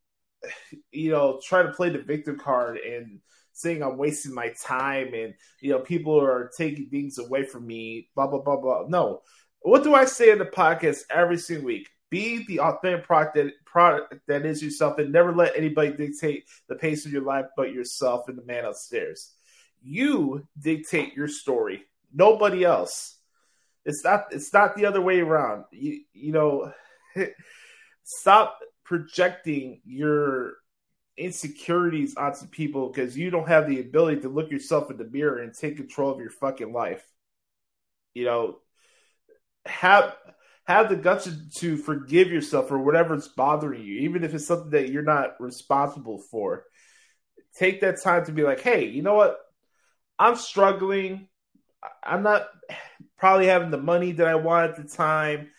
you 0.92 1.12
know, 1.12 1.40
try 1.44 1.62
to 1.62 1.70
play 1.70 1.90
the 1.90 2.00
victim 2.00 2.40
card 2.40 2.78
and 2.78 3.20
saying 3.52 3.84
I'm 3.84 4.00
wasting 4.00 4.34
my 4.34 4.52
time 4.60 5.14
and 5.14 5.36
you 5.62 5.70
know 5.70 5.80
people 5.80 6.20
are 6.20 6.50
taking 6.58 6.90
things 6.90 7.20
away 7.20 7.44
from 7.44 7.68
me, 7.68 8.10
blah 8.16 8.26
blah 8.26 8.42
blah 8.42 8.60
blah. 8.60 8.86
No. 8.88 9.22
What 9.60 9.84
do 9.84 9.94
I 9.94 10.06
say 10.06 10.32
in 10.32 10.40
the 10.40 10.46
podcast 10.46 11.02
every 11.12 11.38
single 11.38 11.68
week? 11.68 11.88
Be 12.10 12.46
the 12.46 12.60
authentic 12.62 13.06
product 13.06 13.36
that, 13.36 13.66
product 13.66 14.22
that 14.28 14.46
is 14.46 14.64
yourself 14.64 14.98
and 14.98 15.12
never 15.12 15.34
let 15.34 15.56
anybody 15.56 15.92
dictate 15.92 16.46
the 16.68 16.76
pace 16.76 17.06
of 17.06 17.12
your 17.12 17.22
life 17.22 17.46
but 17.56 17.72
yourself 17.72 18.28
and 18.28 18.38
the 18.38 18.46
man 18.46 18.66
upstairs. 18.66 19.32
You 19.82 20.48
dictate 20.60 21.14
your 21.16 21.28
story, 21.28 21.84
nobody 22.14 22.64
else. 22.64 23.18
It's 23.86 24.04
not 24.04 24.26
it's 24.32 24.52
not 24.52 24.76
the 24.76 24.86
other 24.86 25.02
way 25.02 25.20
around. 25.20 25.66
You 25.72 26.02
you 26.14 26.32
know 26.32 26.74
stop 28.04 28.60
projecting 28.84 29.82
your 29.86 30.54
insecurities 31.16 32.16
onto 32.16 32.48
people 32.48 32.90
because 32.90 33.16
you 33.18 33.30
don't 33.30 33.48
have 33.48 33.68
the 33.68 33.80
ability 33.82 34.22
to 34.22 34.30
look 34.30 34.50
yourself 34.50 34.90
in 34.90 34.98
the 34.98 35.04
mirror 35.06 35.40
and 35.40 35.54
take 35.54 35.78
control 35.78 36.12
of 36.12 36.20
your 36.20 36.32
fucking 36.32 36.74
life. 36.74 37.06
You 38.14 38.26
know, 38.26 38.60
have 39.66 40.16
have 40.70 40.88
the 40.88 40.96
guts 40.96 41.28
to 41.56 41.78
forgive 41.78 42.28
yourself 42.28 42.68
for 42.68 42.78
whatever's 42.78 43.28
bothering 43.28 43.82
you, 43.82 44.02
even 44.02 44.24
if 44.24 44.36
it's 44.36 44.46
something 44.46 44.70
that 44.70 44.90
you're 44.90 45.02
not 45.02 45.42
responsible 45.42 46.20
for. 46.20 46.64
Take 47.56 47.82
that 47.82 48.04
time 48.04 48.24
to 48.26 48.32
be 48.32 48.44
like, 48.44 48.60
hey, 48.60 48.86
you 48.86 49.02
know 49.02 49.16
what? 49.16 49.40
I'm 50.20 50.36
struggling. 50.36 51.28
I'm 52.04 52.22
not 52.22 52.50
probably 53.18 53.48
having 53.48 53.72
the 53.72 53.82
money 53.82 54.12
that 54.12 54.28
I 54.28 54.36
want 54.36 54.70
at 54.70 54.78
the 54.78 54.96
time. 54.96 55.50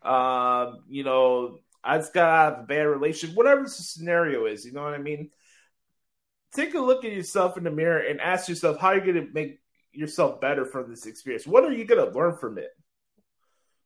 Um, 0.00 0.84
you 0.88 1.02
know, 1.02 1.58
I 1.82 1.98
just 1.98 2.14
got 2.14 2.60
a 2.60 2.62
bad 2.62 2.82
relationship, 2.82 3.36
whatever 3.36 3.64
the 3.64 3.68
scenario 3.68 4.46
is, 4.46 4.64
you 4.64 4.70
know 4.70 4.84
what 4.84 4.94
I 4.94 4.98
mean? 4.98 5.30
Take 6.54 6.74
a 6.74 6.80
look 6.80 7.04
at 7.04 7.10
yourself 7.10 7.56
in 7.58 7.64
the 7.64 7.72
mirror 7.72 7.98
and 7.98 8.20
ask 8.20 8.48
yourself 8.48 8.78
how 8.78 8.92
you're 8.92 9.00
going 9.00 9.26
to 9.26 9.32
make 9.32 9.58
yourself 9.90 10.40
better 10.40 10.64
from 10.64 10.88
this 10.88 11.06
experience. 11.06 11.48
What 11.48 11.64
are 11.64 11.72
you 11.72 11.84
going 11.84 12.06
to 12.06 12.16
learn 12.16 12.36
from 12.36 12.58
it? 12.58 12.70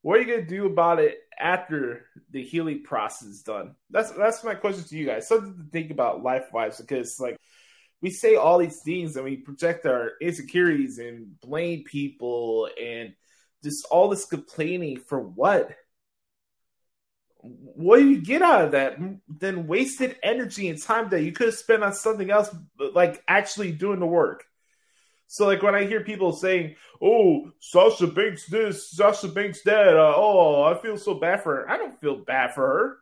What 0.07 0.19
are 0.19 0.23
you 0.23 0.29
going 0.29 0.47
to 0.47 0.47
do 0.47 0.67
about 0.67 1.01
it 1.01 1.19
after 1.37 2.07
the 2.31 2.41
healing 2.41 2.85
process 2.85 3.27
is 3.27 3.43
done? 3.43 3.75
That's 3.91 4.13
that's 4.13 4.45
my 4.45 4.55
question 4.55 4.85
to 4.85 4.97
you 4.97 5.05
guys. 5.05 5.27
Something 5.27 5.57
to 5.57 5.71
think 5.73 5.91
about 5.91 6.23
life 6.23 6.53
wise 6.53 6.81
because 6.81 7.19
like 7.19 7.37
we 8.01 8.11
say 8.11 8.37
all 8.37 8.59
these 8.59 8.83
things 8.83 9.17
and 9.17 9.25
we 9.25 9.39
project 9.39 9.85
our 9.85 10.13
insecurities 10.21 11.01
and 11.01 11.41
blame 11.41 11.83
people 11.83 12.69
and 12.81 13.15
just 13.65 13.85
all 13.91 14.09
this 14.09 14.27
complaining 14.27 15.01
for 15.01 15.19
what? 15.19 15.73
what 17.41 17.99
do 17.99 18.09
you 18.09 18.21
get 18.21 18.43
out 18.43 18.65
of 18.65 18.71
that 18.73 18.99
Then 19.29 19.67
wasted 19.67 20.19
energy 20.23 20.69
and 20.69 20.81
time 20.81 21.09
that 21.09 21.23
you 21.23 21.33
could 21.33 21.47
have 21.47 21.57
spent 21.57 21.83
on 21.83 21.93
something 21.93 22.31
else 22.31 22.55
like 22.79 23.25
actually 23.27 23.73
doing 23.73 23.99
the 23.99 24.07
work 24.07 24.45
so 25.27 25.47
like 25.47 25.63
when 25.63 25.75
i 25.75 25.85
hear 25.85 26.01
people 26.01 26.33
saying 26.33 26.75
oh 27.03 27.51
sasha 27.61 28.07
banks 28.07 28.47
this 28.47 28.91
sasha 28.91 29.29
banks 29.29 29.63
that 29.63 29.97
uh, 29.97 30.15
oh 30.17 30.63
i 30.65 30.75
feel 30.75 30.97
so 30.97 31.15
bad 31.15 31.43
for 31.43 31.57
her. 31.57 31.71
I 31.71 31.77
don't 31.77 31.99
feel 32.01 32.17
bad 32.17 32.55
for 32.55 32.67
her. 32.67 32.99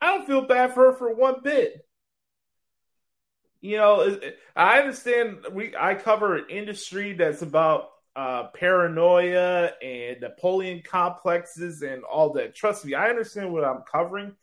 I 0.00 0.16
don't 0.16 0.26
feel 0.26 0.42
bad 0.42 0.74
for 0.74 0.92
her 0.92 0.98
for 0.98 1.14
one 1.14 1.36
bit. 1.42 1.86
You 3.60 3.76
know 3.76 4.18
i 4.56 4.80
understand 4.80 5.46
we 5.52 5.74
i 5.76 5.94
cover 5.94 6.36
an 6.36 6.46
industry 6.50 7.12
that's 7.12 7.42
about 7.42 7.90
uh, 8.14 8.48
paranoia 8.48 9.70
and 9.82 10.20
Napoleon 10.20 10.82
complexes 10.84 11.82
and 11.82 12.02
all 12.04 12.32
that. 12.34 12.54
Trust 12.54 12.84
me, 12.84 12.94
I 12.94 13.08
understand 13.08 13.52
what 13.52 13.64
I'm 13.64 13.82
covering, 13.90 14.34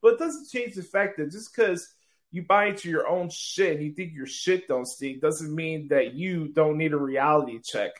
but 0.00 0.14
it 0.14 0.18
doesn't 0.18 0.48
change 0.48 0.74
the 0.74 0.82
fact 0.82 1.18
that 1.18 1.30
just 1.30 1.54
because 1.54 1.92
you 2.30 2.42
buy 2.42 2.66
into 2.66 2.88
your 2.88 3.08
own 3.08 3.28
shit 3.30 3.76
and 3.76 3.84
you 3.84 3.92
think 3.92 4.12
your 4.12 4.26
shit 4.26 4.68
don't 4.68 4.86
stink 4.86 5.20
doesn't 5.20 5.54
mean 5.54 5.88
that 5.88 6.14
you 6.14 6.48
don't 6.48 6.78
need 6.78 6.92
a 6.92 6.98
reality 6.98 7.60
check. 7.62 7.90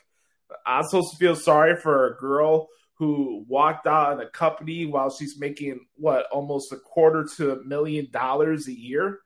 I'm 0.65 0.83
supposed 0.83 1.11
to 1.11 1.17
feel 1.17 1.35
sorry 1.35 1.75
for 1.75 2.07
a 2.07 2.17
girl 2.17 2.69
who 2.95 3.45
walked 3.47 3.87
out 3.87 4.13
in 4.13 4.25
a 4.25 4.29
company 4.29 4.85
while 4.85 5.09
she's 5.09 5.39
making 5.39 5.79
what 5.95 6.27
almost 6.31 6.71
a 6.71 6.77
quarter 6.77 7.27
to 7.37 7.51
a 7.51 7.63
million 7.63 8.07
dollars 8.11 8.67
a 8.67 8.77
year 8.77 9.19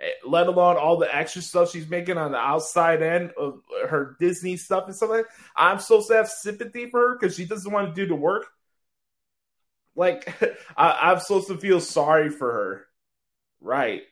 eh, 0.00 0.06
let 0.26 0.46
alone 0.46 0.76
all 0.76 0.96
the 0.96 1.14
extra 1.14 1.42
stuff 1.42 1.70
she's 1.70 1.88
making 1.88 2.18
on 2.18 2.32
the 2.32 2.38
outside 2.38 3.02
end 3.02 3.32
of 3.38 3.60
her 3.88 4.16
Disney 4.18 4.56
stuff 4.56 4.86
and 4.86 4.96
stuff 4.96 5.10
like 5.10 5.24
that. 5.24 5.32
I'm 5.54 5.78
supposed 5.80 6.08
to 6.08 6.16
have 6.16 6.28
sympathy 6.28 6.88
for 6.88 7.00
her 7.10 7.18
because 7.18 7.36
she 7.36 7.44
doesn't 7.44 7.70
want 7.70 7.94
to 7.94 8.00
do 8.00 8.08
the 8.08 8.16
work. 8.16 8.46
Like, 9.94 10.34
I, 10.76 11.10
I'm 11.10 11.20
supposed 11.20 11.48
to 11.48 11.58
feel 11.58 11.80
sorry 11.80 12.30
for 12.30 12.50
her. 12.50 12.86
Right. 13.62 14.02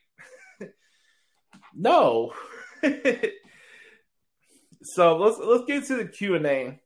no. 1.75 2.33
so 4.83 5.17
let's 5.17 5.39
let's 5.39 5.65
get 5.67 5.85
to 5.87 5.97
the 5.97 6.07
Q 6.07 6.37
and 6.37 6.47
A. 6.47 6.81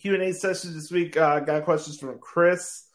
Q 0.00 0.14
and 0.14 0.22
A 0.22 0.32
session 0.32 0.72
this 0.74 0.90
week. 0.90 1.16
Uh, 1.16 1.40
got 1.40 1.64
questions 1.64 1.98
from 1.98 2.18
Chris, 2.18 2.86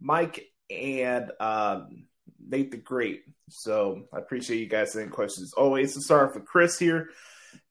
Mike, 0.00 0.46
and 0.70 1.30
um, 1.38 2.06
Nate 2.46 2.70
the 2.70 2.78
Great. 2.78 3.24
So 3.50 4.04
I 4.12 4.18
appreciate 4.18 4.60
you 4.60 4.66
guys 4.66 4.92
sending 4.92 5.10
questions. 5.10 5.52
Always 5.52 6.02
start 6.02 6.30
off 6.30 6.34
with 6.34 6.46
Chris 6.46 6.78
here 6.78 7.10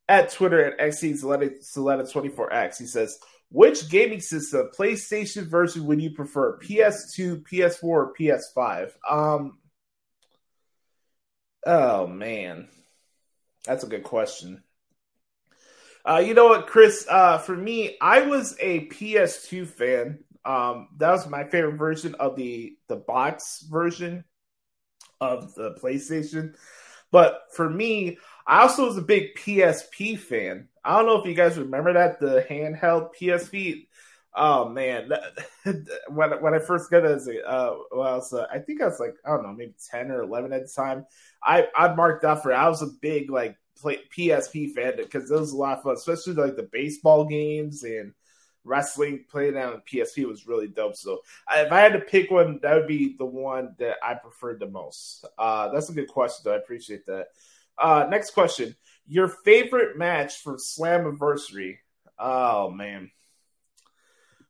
at 0.08 0.32
Twitter 0.32 0.64
at 0.66 0.80
XCSoletta24X. 0.80 2.78
He 2.78 2.86
says, 2.86 3.18
which 3.50 3.90
gaming 3.90 4.20
system, 4.20 4.70
PlayStation 4.78 5.48
version, 5.48 5.86
would 5.86 6.02
you 6.02 6.12
prefer? 6.12 6.60
PS2, 6.60 7.44
PS4, 7.52 7.84
or 7.84 8.14
PS5? 8.20 8.92
Um, 9.10 9.60
oh 11.66 12.08
man, 12.08 12.68
that's 13.66 13.84
a 13.84 13.88
good 13.88 14.04
question. 14.04 14.64
Uh, 16.06 16.22
you 16.26 16.34
know 16.34 16.48
what, 16.48 16.68
Chris? 16.68 17.06
Uh, 17.10 17.38
for 17.38 17.56
me, 17.56 17.98
I 18.02 18.22
was 18.22 18.58
a 18.60 18.88
PS2 18.88 19.66
fan. 19.66 20.20
Um, 20.44 20.90
that 20.98 21.12
was 21.12 21.28
my 21.30 21.46
favorite 21.46 21.78
version 21.78 22.16
of 22.16 22.36
the 22.36 22.76
the 22.90 22.98
box 22.98 23.66
version 23.70 24.26
of 25.22 25.56
the 25.56 25.76
PlayStation. 25.82 26.56
But 27.12 27.44
for 27.54 27.70
me, 27.70 28.18
I 28.46 28.62
also 28.62 28.88
was 28.88 28.98
a 28.98 29.02
big 29.02 29.36
PSP 29.36 30.20
fan. 30.20 30.68
I 30.84 30.98
don't 30.98 31.06
know 31.06 31.22
if 31.22 31.26
you 31.26 31.34
guys 31.34 31.58
remember 31.58 31.94
that 31.94 32.20
the 32.20 32.46
handheld 32.50 33.12
PSP. 33.18 33.88
Oh 34.36 34.68
man, 34.68 35.12
when 36.10 36.32
when 36.42 36.54
I 36.56 36.60
first 36.60 36.90
got 36.90 37.06
it 37.06 37.12
as 37.12 37.28
a 37.28 37.48
uh, 37.48 37.76
well, 37.92 38.28
I, 38.34 38.36
uh, 38.36 38.48
I 38.52 38.60
think 38.60 38.82
I 38.82 38.86
was 38.86 39.00
like 39.00 39.16
I 39.26 39.30
don't 39.30 39.44
know, 39.44 39.54
maybe 39.54 39.76
ten 39.92 40.10
or 40.10 40.24
eleven 40.24 40.54
at 40.54 40.64
the 40.64 40.74
time. 40.74 41.06
I 41.44 41.68
I 41.76 41.94
marked 41.94 42.24
out 42.24 42.42
for 42.42 42.52
it. 42.52 42.56
I 42.56 42.68
was 42.68 42.82
a 42.82 42.88
big 42.88 43.30
like 43.30 43.58
play, 43.80 44.00
PSP 44.16 44.74
fan 44.74 44.94
because 44.98 45.30
it 45.30 45.40
was 45.40 45.52
a 45.52 45.58
lot 45.58 45.78
of 45.78 45.84
fun, 45.84 45.94
especially 45.94 46.34
like 46.34 46.56
the 46.56 46.70
baseball 46.72 47.26
games 47.26 47.84
and 47.84 48.14
wrestling 48.64 49.26
playing 49.30 49.58
on 49.58 49.82
PSP 49.92 50.26
was 50.26 50.48
really 50.48 50.68
dope. 50.68 50.96
So 50.96 51.20
if 51.52 51.72
I 51.72 51.82
had 51.82 51.94
to 51.94 52.00
pick 52.00 52.32
one, 52.32 52.60
that 52.64 52.76
would 52.76 52.88
be 52.88 53.16
the 53.18 53.26
one 53.26 53.76
that 53.78 53.98
I 54.02 54.16
preferred 54.16 54.60
the 54.60 54.68
most. 54.68 55.26
Uh, 55.38 55.70
that's 55.70 55.90
a 55.90 55.94
good 55.94 56.08
question, 56.08 56.44
though. 56.46 56.54
I 56.54 56.58
appreciate 56.58 57.06
that. 57.06 57.28
Uh, 57.78 58.08
next 58.10 58.32
question: 58.32 58.76
Your 59.06 59.28
favorite 59.28 59.98
match 59.98 60.38
from 60.42 60.58
Slammiversary? 60.58 61.78
Oh 62.18 62.70
man, 62.70 63.12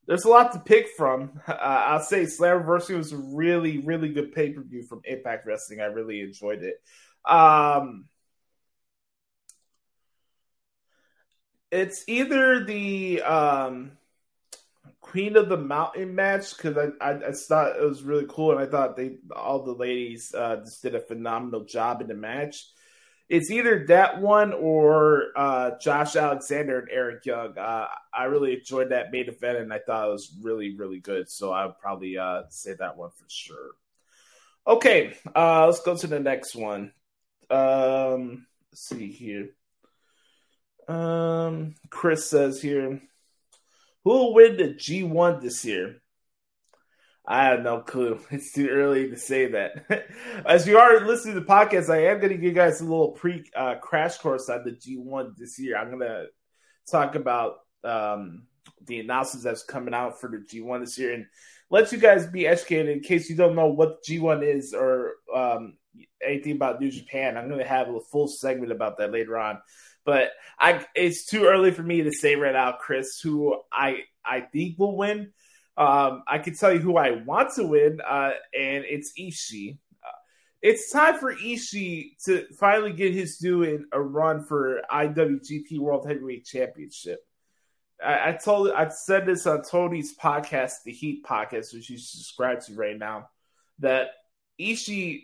there's 0.05 0.25
a 0.25 0.29
lot 0.29 0.51
to 0.53 0.59
pick 0.59 0.89
from. 0.97 1.39
Uh, 1.47 1.53
I'll 1.53 1.99
say 1.99 2.23
Slammiversary 2.23 2.97
was 2.97 3.13
a 3.13 3.17
really, 3.17 3.79
really 3.79 4.09
good 4.09 4.33
pay 4.33 4.51
per 4.51 4.61
view 4.61 4.83
from 4.83 5.01
Impact 5.05 5.45
Wrestling. 5.45 5.81
I 5.81 5.85
really 5.85 6.21
enjoyed 6.21 6.63
it. 6.63 6.81
Um, 7.29 8.05
it's 11.71 12.03
either 12.07 12.63
the 12.65 13.21
um, 13.21 13.93
Queen 15.01 15.35
of 15.37 15.49
the 15.49 15.57
Mountain 15.57 16.13
match 16.15 16.55
because 16.55 16.77
I, 16.77 16.89
I, 17.03 17.29
I 17.29 17.31
thought 17.31 17.77
it 17.77 17.83
was 17.83 18.03
really 18.03 18.25
cool 18.27 18.51
and 18.51 18.59
I 18.59 18.65
thought 18.65 18.95
they 18.95 19.17
all 19.35 19.63
the 19.63 19.73
ladies 19.73 20.33
uh, 20.35 20.57
just 20.57 20.81
did 20.81 20.95
a 20.95 20.99
phenomenal 20.99 21.65
job 21.65 22.01
in 22.01 22.07
the 22.07 22.13
match. 22.13 22.67
It's 23.29 23.49
either 23.49 23.85
that 23.87 24.21
one 24.21 24.53
or 24.53 25.27
uh, 25.35 25.71
Josh 25.79 26.15
Alexander 26.15 26.79
and 26.79 26.89
Eric 26.91 27.25
Young. 27.25 27.57
Uh, 27.57 27.87
I 28.13 28.25
really 28.25 28.53
enjoyed 28.53 28.89
that 28.89 29.11
main 29.11 29.27
event 29.27 29.57
and 29.59 29.73
I 29.73 29.79
thought 29.79 30.07
it 30.07 30.11
was 30.11 30.35
really 30.41 30.75
really 30.75 30.99
good. 30.99 31.29
So 31.29 31.51
I 31.51 31.65
would 31.65 31.79
probably 31.79 32.17
uh, 32.17 32.43
say 32.49 32.73
that 32.73 32.97
one 32.97 33.11
for 33.11 33.25
sure. 33.27 33.71
Okay, 34.67 35.15
uh, 35.35 35.65
let's 35.65 35.81
go 35.81 35.95
to 35.95 36.07
the 36.07 36.19
next 36.19 36.55
one. 36.55 36.93
Um, 37.49 38.45
let's 38.71 38.87
see 38.87 39.11
here. 39.11 39.49
Um, 40.87 41.75
Chris 41.89 42.29
says 42.29 42.61
here, 42.61 43.01
who 44.03 44.09
will 44.09 44.33
win 44.33 44.57
the 44.57 44.73
G1 44.73 45.41
this 45.41 45.63
year? 45.65 46.01
I 47.25 47.45
have 47.45 47.61
no 47.61 47.79
clue. 47.79 48.19
It's 48.31 48.51
too 48.51 48.69
early 48.69 49.09
to 49.09 49.17
say 49.17 49.47
that. 49.51 50.07
As 50.45 50.67
you 50.67 50.77
are 50.77 51.05
listening 51.05 51.35
to 51.35 51.39
the 51.39 51.45
podcast, 51.45 51.89
I 51.89 52.07
am 52.07 52.17
going 52.19 52.29
to 52.29 52.35
give 52.35 52.43
you 52.43 52.51
guys 52.51 52.81
a 52.81 52.85
little 52.85 53.11
pre 53.11 53.43
uh, 53.55 53.75
crash 53.75 54.17
course 54.17 54.49
on 54.49 54.63
the 54.63 54.71
G1 54.71 55.37
this 55.37 55.57
year. 55.59 55.77
I'm 55.77 55.87
going 55.87 55.99
to 55.99 56.25
talk 56.89 57.15
about 57.15 57.59
um, 57.83 58.43
the 58.85 58.99
announcements 58.99 59.43
that's 59.43 59.63
coming 59.63 59.93
out 59.93 60.19
for 60.19 60.29
the 60.29 60.37
G1 60.37 60.81
this 60.81 60.97
year 60.97 61.13
and 61.13 61.25
let 61.69 61.91
you 61.91 61.97
guys 61.97 62.27
be 62.27 62.45
educated 62.45 62.89
in 62.89 62.99
case 63.01 63.29
you 63.29 63.35
don't 63.35 63.55
know 63.55 63.67
what 63.67 64.03
G1 64.03 64.43
is 64.43 64.73
or 64.73 65.13
um, 65.33 65.77
anything 66.23 66.53
about 66.53 66.81
New 66.81 66.91
Japan. 66.91 67.37
I'm 67.37 67.47
going 67.47 67.59
to 67.59 67.67
have 67.67 67.89
a 67.89 67.99
full 68.11 68.27
segment 68.27 68.71
about 68.71 68.97
that 68.97 69.11
later 69.11 69.37
on. 69.37 69.59
But 70.05 70.31
I, 70.59 70.85
it's 70.95 71.25
too 71.25 71.45
early 71.45 71.71
for 71.71 71.83
me 71.83 72.03
to 72.03 72.11
say 72.11 72.35
right 72.35 72.53
now, 72.53 72.73
Chris, 72.73 73.19
who 73.21 73.61
I 73.71 74.01
I 74.25 74.41
think 74.41 74.77
will 74.77 74.97
win. 74.97 75.31
Um, 75.75 76.23
I 76.27 76.39
can 76.39 76.55
tell 76.55 76.71
you 76.73 76.79
who 76.79 76.97
I 76.97 77.11
want 77.11 77.53
to 77.55 77.65
win, 77.65 77.99
uh, 78.07 78.31
and 78.57 78.85
it's 78.85 79.13
Ishii. 79.19 79.77
Uh, 80.03 80.11
it's 80.61 80.91
time 80.91 81.17
for 81.17 81.33
Ishii 81.33 82.23
to 82.25 82.45
finally 82.59 82.93
get 82.93 83.13
his 83.13 83.37
due 83.37 83.63
in 83.63 83.85
a 83.91 83.99
run 83.99 84.43
for 84.43 84.81
IWGP 84.91 85.79
World 85.79 86.07
Heavyweight 86.07 86.45
Championship. 86.45 87.19
I, 88.03 88.29
I 88.29 88.31
told 88.33 88.71
I 88.71 88.89
said 88.89 89.25
this 89.25 89.47
on 89.47 89.63
Tony's 89.63 90.15
podcast, 90.15 90.83
the 90.85 90.91
Heat 90.91 91.25
podcast, 91.25 91.73
which 91.73 91.89
you 91.89 91.97
subscribe 91.97 92.61
to 92.61 92.75
right 92.75 92.97
now, 92.97 93.29
that 93.79 94.09
Ishii 94.59 95.23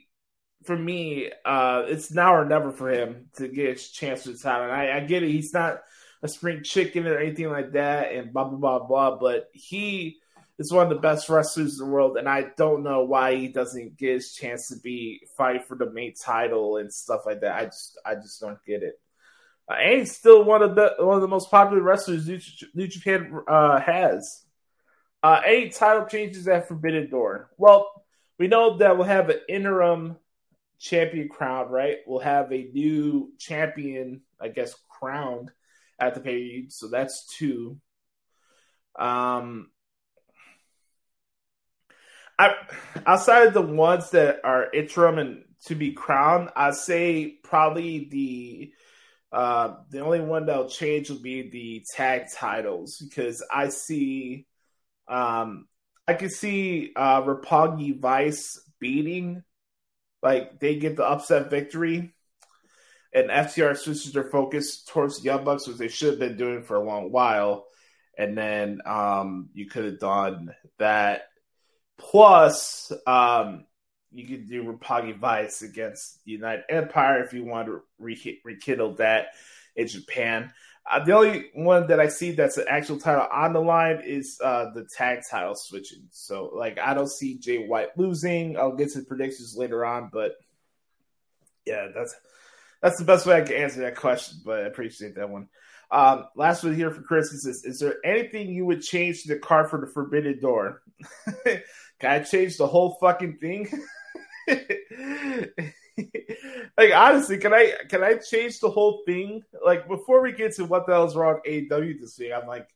for 0.64 0.76
me, 0.76 1.32
uh, 1.46 1.84
it's 1.88 2.12
now 2.12 2.36
or 2.36 2.46
never 2.46 2.72
for 2.72 2.90
him 2.90 3.30
to 3.38 3.48
get 3.48 3.70
his 3.70 3.90
chance 3.92 4.24
to 4.24 4.32
retire. 4.32 4.64
And 4.64 4.72
I, 4.72 4.98
I 4.98 5.00
get 5.02 5.24
it; 5.24 5.30
he's 5.30 5.54
not 5.54 5.82
a 6.22 6.28
spring 6.28 6.64
chicken 6.64 7.08
or 7.08 7.18
anything 7.18 7.50
like 7.50 7.74
that, 7.74 8.14
and 8.14 8.34
blah 8.34 8.46
blah 8.46 8.58
blah 8.58 8.88
blah. 8.88 9.18
But 9.18 9.50
he 9.54 10.19
is 10.60 10.74
one 10.74 10.84
of 10.84 10.90
the 10.90 11.02
best 11.02 11.30
wrestlers 11.30 11.80
in 11.80 11.86
the 11.86 11.92
world, 11.92 12.18
and 12.18 12.28
I 12.28 12.48
don't 12.58 12.84
know 12.84 13.04
why 13.06 13.36
he 13.36 13.48
doesn't 13.48 13.98
get 13.98 14.16
his 14.16 14.34
chance 14.34 14.68
to 14.68 14.76
be 14.78 15.22
fight 15.38 15.66
for 15.66 15.76
the 15.76 15.90
main 15.90 16.14
title 16.14 16.78
and 16.78 16.94
stuff 16.94 17.22
like 17.26 17.42
that. 17.42 17.56
I 17.56 17.66
just 17.66 18.00
I 18.06 18.16
just 18.16 18.42
don't 18.42 18.64
get 18.66 18.84
it. 18.84 19.00
Uh, 19.72 19.76
and 19.76 20.00
he's 20.00 20.16
still 20.16 20.44
one 20.44 20.62
of 20.62 20.76
the 20.76 20.96
one 21.00 21.16
of 21.16 21.22
the 21.22 21.28
most 21.28 21.50
popular 21.50 21.82
wrestlers 21.82 22.28
New, 22.28 22.40
New 22.76 22.88
Japan 22.88 23.34
uh, 23.48 23.80
has. 23.80 24.44
Uh, 25.24 25.42
any 25.46 25.70
title 25.70 26.06
changes 26.06 26.48
at 26.48 26.68
Forbidden 26.68 27.10
Door? 27.10 27.50
Well, 27.58 27.92
we 28.38 28.48
know 28.48 28.78
that 28.78 28.98
we'll 28.98 29.08
have 29.08 29.30
an 29.30 29.40
interim 29.50 30.18
champion 30.80 31.28
crown, 31.28 31.70
right? 31.70 31.98
We'll 32.06 32.20
have 32.20 32.52
a 32.52 32.70
new 32.74 33.34
champion, 33.38 34.22
I 34.40 34.48
guess, 34.48 34.76
crowned 34.88 35.52
at 36.00 36.16
the 36.16 36.22
pay 36.22 36.66
So 36.70 36.88
that's 36.88 37.26
two. 37.38 37.80
Um, 38.98 39.70
I 42.40 42.54
outside 43.06 43.48
of 43.48 43.54
the 43.54 43.62
ones 43.62 44.12
that 44.12 44.40
are 44.46 44.72
interim 44.72 45.20
and 45.20 45.44
to 45.66 45.76
be 45.76 45.92
crowned, 45.92 46.50
I 46.56 46.72
say 46.72 47.38
probably 47.44 48.08
the 48.10 48.74
uh, 49.32 49.76
the 49.90 50.00
only 50.00 50.22
one 50.22 50.46
that'll 50.46 50.70
change 50.70 51.10
will 51.10 51.20
be 51.20 51.50
the 51.50 51.86
tag 51.96 52.28
titles 52.34 52.98
because 52.98 53.46
I 53.54 53.70
see 53.70 54.48
um, 55.08 55.68
I 56.08 56.14
can 56.14 56.30
see 56.30 56.94
uh, 56.96 57.22
Vice 58.00 58.60
beating 58.80 59.44
like 60.24 60.60
they 60.60 60.78
get 60.78 60.96
the 60.96 61.06
upset 61.06 61.50
victory, 61.50 62.14
and 63.14 63.30
FTR 63.30 63.78
switches 63.78 64.12
their 64.12 64.30
focus 64.30 64.84
towards 64.84 65.18
the 65.18 65.26
Young 65.26 65.44
Bucks, 65.44 65.68
which 65.68 65.78
they 65.78 65.88
should 65.88 66.12
have 66.12 66.20
been 66.20 66.38
doing 66.38 66.64
for 66.64 66.76
a 66.76 66.84
long 66.84 67.12
while. 67.12 67.66
And 68.18 68.38
then 68.38 68.82
um, 68.86 69.50
you 69.54 69.68
could 69.68 69.86
have 69.86 70.00
done 70.00 70.54
that. 70.78 71.29
Plus, 72.00 72.92
um, 73.06 73.66
you 74.12 74.26
could 74.26 74.48
do 74.48 74.64
Roppongi 74.64 75.18
Vice 75.18 75.62
against 75.62 76.20
United 76.26 76.64
Empire 76.70 77.24
if 77.24 77.34
you 77.34 77.46
want 77.46 77.68
to 77.68 77.82
re- 78.00 78.42
rekindle 78.44 78.96
that 78.96 79.28
in 79.76 79.88
Japan. 79.88 80.52
Uh, 80.90 81.04
the 81.04 81.14
only 81.14 81.52
one 81.54 81.88
that 81.88 82.00
I 82.00 82.08
see 82.08 82.32
that's 82.32 82.58
an 82.58 82.66
actual 82.68 83.00
title 83.00 83.28
on 83.32 83.54
the 83.54 83.60
line 83.60 84.02
is 84.04 84.40
uh, 84.44 84.72
the 84.74 84.88
tag 84.98 85.20
title 85.30 85.56
switching. 85.56 86.08
So, 86.10 86.50
like, 86.56 86.80
I 86.80 86.94
don't 86.96 87.12
see 87.12 87.38
Jay 87.38 87.68
White 87.68 87.96
losing. 87.98 88.58
I'll 88.58 88.76
get 88.76 88.92
to 88.94 89.00
the 89.00 89.06
predictions 89.06 89.56
later 89.56 89.86
on, 89.86 90.10
but 90.12 90.32
yeah, 91.66 91.90
that's 91.94 92.16
that's 92.82 92.98
the 92.98 93.06
best 93.06 93.26
way 93.26 93.36
I 93.36 93.42
can 93.42 93.58
answer 93.58 93.82
that 93.82 93.98
question. 93.98 94.40
But 94.44 94.64
I 94.64 94.68
appreciate 94.68 95.16
that 95.16 95.30
one. 95.30 95.50
Um, 95.92 96.26
last 96.36 96.64
one 96.64 96.76
here 96.76 96.92
for 96.92 97.02
Chris 97.02 97.32
is: 97.34 97.46
Is 97.66 97.80
there 97.80 97.98
anything 98.04 98.50
you 98.50 98.66
would 98.66 98.82
change 98.82 99.24
to 99.24 99.28
the 99.28 99.40
card 99.40 99.70
for 99.70 99.80
the 99.80 99.88
Forbidden 99.88 100.40
Door? 100.40 100.82
can 102.00 102.12
I 102.12 102.24
change 102.24 102.58
the 102.58 102.68
whole 102.68 102.98
fucking 103.00 103.38
thing? 103.38 103.68
like 106.78 106.94
honestly, 106.94 107.38
can 107.38 107.54
I 107.54 107.74
can 107.90 108.04
I 108.04 108.16
change 108.16 108.60
the 108.60 108.70
whole 108.70 109.04
thing? 109.06 109.44
Like 109.64 109.88
before 109.88 110.22
we 110.22 110.32
get 110.32 110.56
to 110.56 110.66
what 110.66 110.86
the 110.86 110.94
hell's 110.94 111.16
wrong 111.16 111.40
AEW 111.48 112.00
this 112.00 112.18
week, 112.18 112.32
I'm 112.34 112.48
like, 112.48 112.70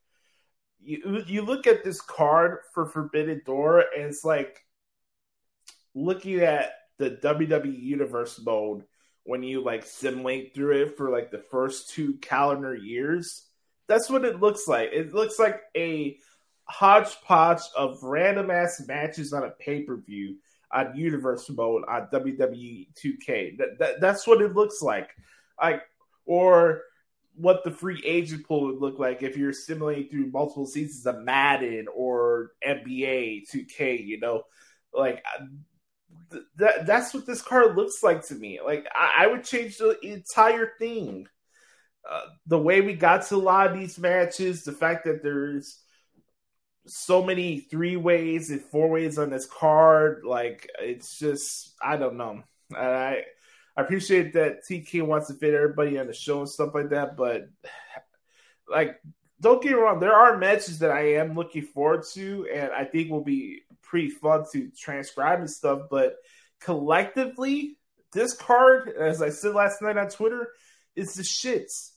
you 0.82 1.24
you 1.26 1.42
look 1.42 1.68
at 1.68 1.84
this 1.84 2.02
card 2.02 2.60
for 2.74 2.86
Forbidden 2.86 3.42
Door, 3.46 3.86
and 3.96 4.06
it's 4.06 4.26
like 4.26 4.66
looking 5.96 6.40
at 6.40 6.74
the 6.98 7.12
WWE 7.12 7.82
Universe 7.82 8.40
mode 8.44 8.84
when 9.24 9.44
you 9.44 9.62
like 9.62 9.86
simulate 9.86 10.54
through 10.54 10.84
it 10.84 10.98
for 10.98 11.10
like 11.10 11.32
the 11.32 11.44
first 11.50 11.90
two 11.90 12.16
calendar 12.16 12.76
years. 12.76 13.46
That's 13.88 14.10
what 14.10 14.26
it 14.26 14.40
looks 14.40 14.68
like. 14.68 14.90
It 14.94 15.14
looks 15.14 15.40
like 15.40 15.62
a 15.76 16.18
hodgepodge 16.74 17.62
of 17.78 18.02
random 18.02 18.50
ass 18.50 18.82
matches 18.88 19.32
on 19.32 19.44
a 19.44 19.52
pay 19.52 19.84
per 19.84 19.96
view 19.96 20.38
on 20.72 20.96
Universe 20.96 21.48
mode 21.52 21.84
on 21.88 22.08
WWE 22.12 22.88
2K. 22.96 23.58
That, 23.60 23.78
that, 23.78 24.02
that's 24.02 24.26
what 24.26 24.42
it 24.42 24.56
looks 24.56 24.82
like. 24.82 25.12
Like 25.62 25.84
or 26.26 26.82
what 27.36 27.64
the 27.64 27.70
free 27.70 28.02
agent 28.04 28.48
pool 28.48 28.66
would 28.66 28.80
look 28.82 28.98
like 28.98 29.22
if 29.22 29.38
you're 29.38 29.54
simulating 29.54 30.10
through 30.10 30.32
multiple 30.32 30.66
seasons 30.66 31.06
of 31.06 31.24
Madden 31.24 31.86
or 31.94 32.52
NBA 32.68 33.44
2K. 33.54 34.04
You 34.04 34.20
know, 34.20 34.44
like 34.94 35.24
th- 36.32 36.44
that. 36.58 36.88
That's 36.88 37.14
what 37.14 37.28
this 37.28 37.42
card 37.42 37.76
looks 37.76 38.02
like 38.02 38.26
to 38.28 38.36
me. 38.36 38.60
Like 38.66 38.88
I, 38.96 39.26
I 39.26 39.28
would 39.28 39.44
change 39.44 39.78
the 39.78 39.96
entire 40.02 40.72
thing. 40.80 41.28
Uh, 42.10 42.26
the 42.48 42.60
way 42.60 42.82
we 42.82 42.94
got 42.94 43.26
to 43.28 43.36
a 43.36 43.38
lot 43.38 43.68
of 43.68 43.80
these 43.80 43.98
matches, 43.98 44.64
the 44.64 44.74
fact 44.74 45.06
that 45.06 45.24
there's 45.24 45.83
so 46.86 47.24
many 47.24 47.60
three 47.60 47.96
ways 47.96 48.50
and 48.50 48.62
four 48.62 48.90
ways 48.90 49.18
on 49.18 49.30
this 49.30 49.46
card. 49.46 50.24
Like 50.26 50.70
it's 50.80 51.18
just 51.18 51.74
I 51.82 51.98
don't 51.98 52.18
know. 52.18 52.44
I 52.76 53.24
I 53.76 53.82
appreciate 53.82 54.34
that 54.34 54.66
TK 54.70 55.06
wants 55.06 55.28
to 55.28 55.34
fit 55.34 55.54
everybody 55.54 55.98
on 55.98 56.08
the 56.08 56.14
show 56.14 56.40
and 56.40 56.50
stuff 56.50 56.74
like 56.74 56.90
that, 56.90 57.18
but 57.18 57.50
like 58.70 59.00
don't 59.42 59.62
get 59.62 59.74
me 59.74 59.78
wrong, 59.78 60.00
there 60.00 60.14
are 60.14 60.38
matches 60.38 60.80
that 60.80 60.92
I 60.92 61.16
am 61.16 61.36
looking 61.36 61.64
forward 61.64 62.06
to, 62.14 62.48
and 62.54 62.72
I 62.72 62.86
think 62.86 63.12
will 63.12 63.24
be 63.24 63.62
pretty 63.82 64.10
fun 64.10 64.46
to 64.54 64.70
transcribe 64.78 65.40
and 65.40 65.50
stuff. 65.50 65.82
But 65.90 66.16
collectively, 66.62 67.78
this 68.14 68.34
card, 68.34 68.90
as 68.98 69.22
I 69.22 69.30
said 69.30 69.54
last 69.54 69.82
night 69.82 69.98
on 69.98 70.08
Twitter, 70.08 70.50
is 70.96 71.16
the 71.16 71.24
shits 71.24 71.93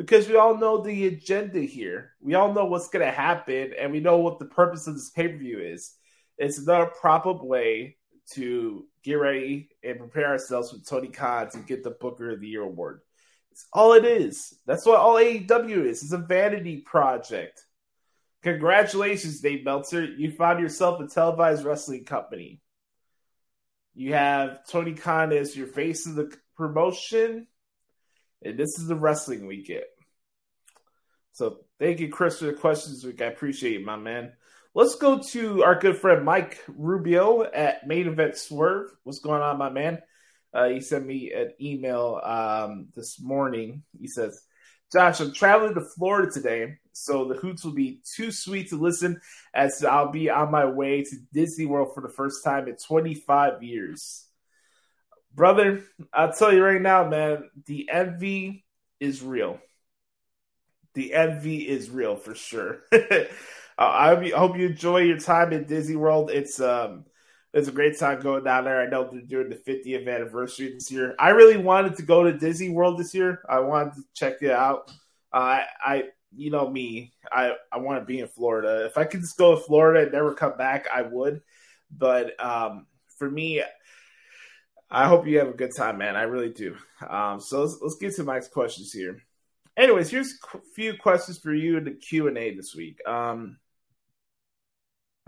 because 0.00 0.26
we 0.26 0.36
all 0.36 0.56
know 0.56 0.80
the 0.80 1.08
agenda 1.08 1.60
here. 1.60 2.12
We 2.22 2.32
all 2.32 2.54
know 2.54 2.64
what's 2.64 2.88
going 2.88 3.04
to 3.04 3.12
happen, 3.12 3.74
and 3.78 3.92
we 3.92 4.00
know 4.00 4.16
what 4.16 4.38
the 4.38 4.46
purpose 4.46 4.86
of 4.86 4.94
this 4.94 5.10
pay 5.10 5.28
per 5.28 5.36
view 5.36 5.58
is. 5.58 5.92
It's 6.38 6.56
another 6.56 6.86
prop 6.86 7.26
up 7.26 7.44
way 7.44 7.98
to 8.32 8.86
get 9.02 9.16
ready 9.16 9.68
and 9.84 9.98
prepare 9.98 10.28
ourselves 10.28 10.72
with 10.72 10.88
Tony 10.88 11.08
Khan 11.08 11.50
to 11.50 11.58
get 11.58 11.84
the 11.84 11.90
Booker 11.90 12.30
of 12.30 12.40
the 12.40 12.48
Year 12.48 12.62
award. 12.62 13.02
It's 13.52 13.66
all 13.74 13.92
it 13.92 14.06
is. 14.06 14.58
That's 14.64 14.86
what 14.86 15.00
all 15.00 15.16
AEW 15.16 15.84
is. 15.84 16.02
It's 16.02 16.12
a 16.12 16.18
vanity 16.18 16.78
project. 16.78 17.62
Congratulations, 18.42 19.40
Dave 19.40 19.66
Meltzer. 19.66 20.02
You 20.02 20.32
found 20.32 20.60
yourself 20.60 20.98
a 21.02 21.08
televised 21.08 21.62
wrestling 21.62 22.06
company. 22.06 22.62
You 23.94 24.14
have 24.14 24.66
Tony 24.66 24.94
Khan 24.94 25.30
as 25.34 25.54
your 25.54 25.66
face 25.66 26.06
of 26.06 26.14
the 26.14 26.34
promotion 26.56 27.48
and 28.42 28.58
this 28.58 28.78
is 28.78 28.86
the 28.86 28.96
wrestling 28.96 29.46
we 29.46 29.62
get. 29.62 29.84
So 31.32 31.58
thank 31.78 32.00
you, 32.00 32.08
Chris, 32.08 32.38
for 32.38 32.46
the 32.46 32.52
questions. 32.52 33.04
I 33.04 33.24
appreciate 33.24 33.80
it, 33.80 33.84
my 33.84 33.96
man. 33.96 34.32
Let's 34.74 34.96
go 34.96 35.18
to 35.30 35.64
our 35.64 35.78
good 35.78 35.96
friend 35.96 36.24
Mike 36.24 36.62
Rubio 36.68 37.42
at 37.42 37.86
Main 37.86 38.06
Event 38.06 38.36
Swerve. 38.36 38.88
What's 39.02 39.20
going 39.20 39.42
on, 39.42 39.58
my 39.58 39.70
man? 39.70 40.00
Uh, 40.52 40.68
he 40.68 40.80
sent 40.80 41.06
me 41.06 41.32
an 41.32 41.52
email 41.60 42.20
um, 42.22 42.88
this 42.94 43.20
morning. 43.20 43.82
He 43.98 44.06
says, 44.08 44.40
Josh, 44.92 45.20
I'm 45.20 45.32
traveling 45.32 45.74
to 45.74 45.84
Florida 45.96 46.30
today, 46.32 46.78
so 46.92 47.26
the 47.26 47.36
hoots 47.36 47.64
will 47.64 47.74
be 47.74 48.00
too 48.16 48.32
sweet 48.32 48.70
to 48.70 48.76
listen 48.76 49.20
as 49.54 49.84
I'll 49.84 50.10
be 50.10 50.30
on 50.30 50.50
my 50.50 50.66
way 50.66 51.02
to 51.02 51.16
Disney 51.32 51.66
World 51.66 51.92
for 51.94 52.00
the 52.00 52.12
first 52.12 52.44
time 52.44 52.66
in 52.66 52.76
25 52.76 53.62
years 53.62 54.26
brother, 55.34 55.84
I'll 56.12 56.32
tell 56.32 56.52
you 56.52 56.64
right 56.64 56.80
now, 56.80 57.08
man, 57.08 57.50
the 57.66 57.88
envy 57.90 58.64
is 58.98 59.22
real. 59.22 59.58
The 60.94 61.14
envy 61.14 61.68
is 61.68 61.90
real 61.90 62.16
for 62.16 62.34
sure. 62.34 62.80
I 63.78 64.30
hope 64.34 64.58
you 64.58 64.66
enjoy 64.66 64.98
your 64.98 65.18
time 65.18 65.52
in 65.52 65.64
Disney 65.64 65.96
World. 65.96 66.30
It's 66.30 66.60
um, 66.60 67.06
it's 67.54 67.68
a 67.68 67.72
great 67.72 67.98
time 67.98 68.20
going 68.20 68.44
down 68.44 68.64
there. 68.64 68.80
I 68.80 68.86
know 68.86 69.08
they're 69.10 69.22
doing 69.22 69.48
the 69.48 69.56
50th 69.56 70.06
anniversary 70.06 70.74
this 70.74 70.90
year. 70.90 71.14
I 71.18 71.30
really 71.30 71.56
wanted 71.56 71.96
to 71.96 72.02
go 72.02 72.22
to 72.22 72.32
Disney 72.32 72.68
World 72.68 72.98
this 72.98 73.14
year. 73.14 73.42
I 73.48 73.60
wanted 73.60 73.94
to 73.94 74.02
check 74.14 74.42
it 74.42 74.50
out. 74.50 74.90
Uh, 75.32 75.36
I, 75.36 75.64
I, 75.84 76.04
you 76.36 76.50
know 76.50 76.68
me, 76.68 77.12
I, 77.32 77.54
I 77.72 77.78
want 77.78 78.00
to 78.00 78.04
be 78.04 78.20
in 78.20 78.28
Florida. 78.28 78.84
If 78.86 78.98
I 78.98 79.04
could 79.04 79.20
just 79.20 79.36
go 79.36 79.54
to 79.54 79.60
Florida 79.60 80.02
and 80.02 80.12
never 80.12 80.34
come 80.34 80.56
back, 80.56 80.86
I 80.94 81.02
would. 81.02 81.42
But 81.90 82.38
um, 82.44 82.86
for 83.18 83.28
me, 83.28 83.62
I 84.90 85.06
hope 85.06 85.26
you 85.26 85.38
have 85.38 85.48
a 85.48 85.52
good 85.52 85.74
time, 85.74 85.98
man. 85.98 86.16
I 86.16 86.22
really 86.22 86.50
do. 86.50 86.76
Um, 87.08 87.40
so 87.40 87.62
let's, 87.62 87.78
let's 87.80 87.96
get 87.96 88.16
to 88.16 88.24
Mike's 88.24 88.48
questions 88.48 88.92
here. 88.92 89.22
Anyways, 89.76 90.10
here's 90.10 90.34
a 90.52 90.58
few 90.74 90.96
questions 90.96 91.38
for 91.38 91.54
you 91.54 91.76
in 91.76 91.84
the 91.84 91.92
Q 91.92 92.26
and 92.26 92.36
A 92.36 92.54
this 92.54 92.74
week. 92.74 92.98
Um, 93.06 93.58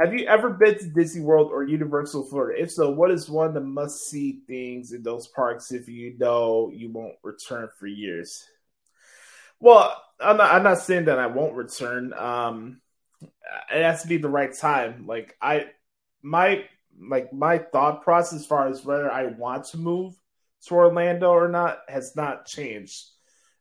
have 0.01 0.15
you 0.15 0.27
ever 0.27 0.51
been 0.51 0.79
to 0.79 0.87
Disney 0.87 1.23
World 1.23 1.51
or 1.53 1.63
Universal 1.63 2.25
Florida? 2.25 2.61
If 2.61 2.73
so, 2.73 2.91
what 2.91 3.13
is 3.13 3.31
one 3.31 3.49
of 3.49 3.55
the 3.55 3.61
must 3.61 4.09
see 4.09 4.41
things 4.49 4.93
in 4.93 5.03
those 5.03 5.29
parks 5.29 5.71
if 5.71 5.89
you 5.89 6.17
know 6.19 6.73
you 6.75 6.91
won't 6.91 7.15
return 7.23 7.69
for 7.79 7.87
years? 7.87 8.45
Well, 9.61 9.97
I'm 10.19 10.39
not, 10.39 10.53
I'm 10.53 10.65
not 10.65 10.81
saying 10.81 11.05
that 11.05 11.21
I 11.21 11.29
won't 11.29 11.55
return. 11.55 12.13
Um, 12.15 12.81
it 13.73 13.83
has 13.83 14.03
to 14.03 14.09
be 14.09 14.17
the 14.17 14.29
right 14.29 14.53
time. 14.53 15.07
Like 15.07 15.37
I, 15.41 15.67
my 16.21 16.65
like 17.01 17.33
my 17.33 17.59
thought 17.59 18.03
process 18.03 18.41
as 18.41 18.47
far 18.47 18.69
as 18.69 18.85
whether 18.85 19.11
I 19.11 19.27
want 19.27 19.67
to 19.67 19.79
move 19.79 20.15
to 20.67 20.75
Orlando 20.75 21.31
or 21.31 21.49
not 21.49 21.81
has 21.89 22.15
not 22.17 22.47
changed. 22.47 23.09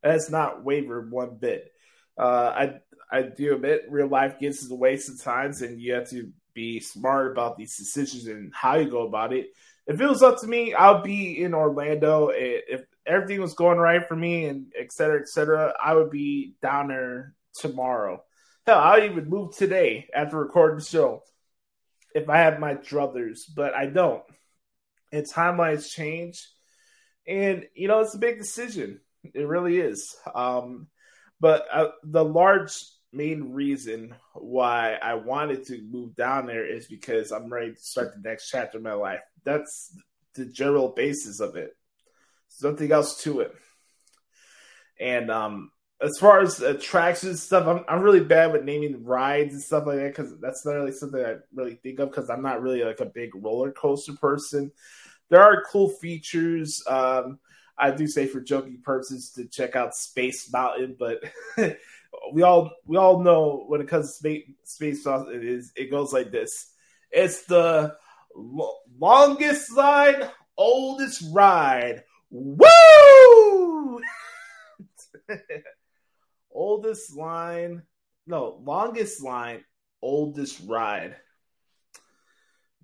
It 0.04 0.12
has 0.12 0.30
not 0.30 0.64
wavered 0.64 1.12
one 1.12 1.38
bit. 1.38 1.72
Uh, 2.18 2.54
I 2.56 2.74
I 3.12 3.24
do 3.24 3.56
admit 3.56 3.86
real 3.90 4.08
life 4.08 4.40
gets 4.40 4.64
in 4.64 4.70
the 4.70 4.76
way 4.76 4.98
sometimes, 4.98 5.62
and 5.62 5.82
you 5.82 5.94
have 5.94 6.10
to 6.10 6.32
be 6.54 6.80
smart 6.80 7.32
about 7.32 7.58
these 7.58 7.76
decisions 7.78 8.28
and 8.28 8.54
how 8.54 8.76
you 8.76 8.90
go 8.90 9.08
about 9.08 9.34
it. 9.34 9.48
If 9.88 10.00
it 10.00 10.08
was 10.08 10.22
up 10.22 10.40
to 10.42 10.48
me, 10.48 10.74
I'll 10.74 11.02
be 11.02 11.42
in 11.42 11.54
Orlando. 11.54 12.30
If 12.30 12.84
everything 13.06 13.42
was 13.42 13.54
going 13.54 13.78
right 13.78 14.08
for 14.08 14.16
me 14.16 14.46
and 14.46 14.72
et 14.78 14.92
cetera, 14.92 15.20
et 15.20 15.28
cetera, 15.28 15.74
I 15.82 15.94
would 15.96 16.12
be 16.12 16.56
down 16.62 16.90
there 16.90 17.34
tomorrow. 17.54 18.24
Hell, 18.66 18.78
I 18.80 19.00
would 19.00 19.12
even 19.12 19.30
move 19.30 19.56
today 19.56 20.08
after 20.14 20.38
recording 20.38 20.80
the 20.80 20.86
show 20.86 21.24
if 22.16 22.30
I 22.30 22.38
had 22.38 22.60
my 22.60 22.76
druthers, 22.76 23.42
but 23.56 23.74
I 23.74 23.86
don't. 23.88 24.24
And 25.12 25.26
timelines 25.26 25.92
change. 25.92 26.48
And, 27.28 27.66
you 27.76 27.88
know, 27.88 28.00
it's 28.00 28.16
a 28.16 28.20
big 28.20 28.38
decision. 28.38 29.02
It 29.24 29.48
really 29.48 29.80
is. 29.80 30.16
Um, 30.34 30.88
but 31.40 31.66
uh, 31.72 31.90
the 32.04 32.24
large 32.24 32.74
main 33.14 33.54
reason 33.54 34.16
why 34.34 34.94
I 34.94 35.16
wanted 35.16 35.66
to 35.68 35.82
move 35.82 36.16
down 36.16 36.46
there 36.48 36.66
is 36.66 36.88
because 36.88 37.32
I'm 37.32 37.52
ready 37.52 37.74
to 37.74 37.82
start 37.82 38.14
the 38.14 38.28
next 38.28 38.50
chapter 38.50 38.78
of 38.78 38.84
my 38.84 38.94
life. 38.94 39.22
That's 39.44 39.96
the 40.36 40.46
general 40.46 40.90
basis 40.90 41.40
of 41.40 41.56
it. 41.56 41.76
There's 42.50 42.72
nothing 42.72 42.92
else 42.92 43.22
to 43.24 43.42
it. 43.42 43.54
And 45.00 45.30
um, 45.30 45.72
as 46.02 46.18
far 46.20 46.42
as 46.42 46.62
attractions 46.62 47.44
stuff, 47.44 47.68
I'm 47.68 47.86
I'm 47.88 48.02
really 48.02 48.24
bad 48.24 48.52
with 48.52 48.64
naming 48.64 49.04
rides 49.04 49.54
and 49.54 49.62
stuff 49.62 49.86
like 49.86 49.98
that 49.98 50.16
because 50.16 50.38
that's 50.40 50.66
not 50.66 50.74
really 50.74 50.92
something 50.92 51.24
I 51.24 51.36
really 51.54 51.76
think 51.76 52.00
of 52.00 52.10
because 52.10 52.30
I'm 52.30 52.42
not 52.42 52.62
really 52.62 52.84
like 52.84 53.00
a 53.00 53.06
big 53.06 53.36
roller 53.36 53.72
coaster 53.72 54.14
person. 54.14 54.72
There 55.30 55.42
are 55.42 55.64
cool 55.64 55.90
features. 55.90 56.84
Um, 56.88 57.40
I 57.78 57.92
do 57.92 58.08
say 58.08 58.26
for 58.26 58.42
joking 58.42 58.82
purposes 58.84 59.32
to 59.36 59.46
check 59.46 59.76
out 59.76 59.96
Space 59.96 60.52
Mountain, 60.52 60.96
but 60.98 61.20
we 62.34 62.42
all 62.42 62.72
we 62.86 62.98
all 62.98 63.22
know 63.22 63.66
when 63.68 63.82
it 63.82 63.88
comes 63.88 64.08
to 64.08 64.14
Space 64.14 64.44
Space 64.64 65.06
Mountain, 65.06 65.36
it 65.36 65.46
is 65.46 65.72
it 65.76 65.92
goes 65.92 66.12
like 66.12 66.32
this. 66.32 66.72
It's 67.12 67.46
the 67.46 67.96
lo- 68.36 68.80
longest 69.00 69.72
line, 69.74 70.24
oldest 70.58 71.24
ride. 71.32 72.04
Woo! 72.32 74.02
oldest 76.54 77.16
line, 77.16 77.84
no, 78.28 78.60
longest 78.64 79.24
line, 79.24 79.64
oldest 80.02 80.62
ride. 80.66 81.16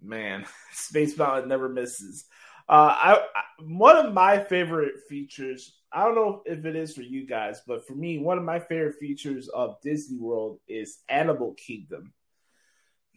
Man, 0.01 0.45
Space 0.71 1.17
Mountain 1.17 1.49
never 1.49 1.69
misses. 1.69 2.25
Uh, 2.69 2.93
I, 2.97 3.13
I, 3.13 3.63
one 3.63 3.95
of 3.95 4.13
my 4.13 4.39
favorite 4.39 4.95
features. 5.07 5.73
I 5.91 6.03
don't 6.03 6.15
know 6.15 6.41
if 6.45 6.65
it 6.65 6.75
is 6.75 6.93
for 6.93 7.01
you 7.01 7.25
guys, 7.25 7.61
but 7.65 7.87
for 7.87 7.93
me, 7.93 8.17
one 8.17 8.37
of 8.37 8.43
my 8.43 8.59
favorite 8.59 8.97
features 8.99 9.47
of 9.47 9.79
Disney 9.81 10.17
World 10.17 10.59
is 10.67 10.99
Animal 11.07 11.53
Kingdom. 11.53 12.13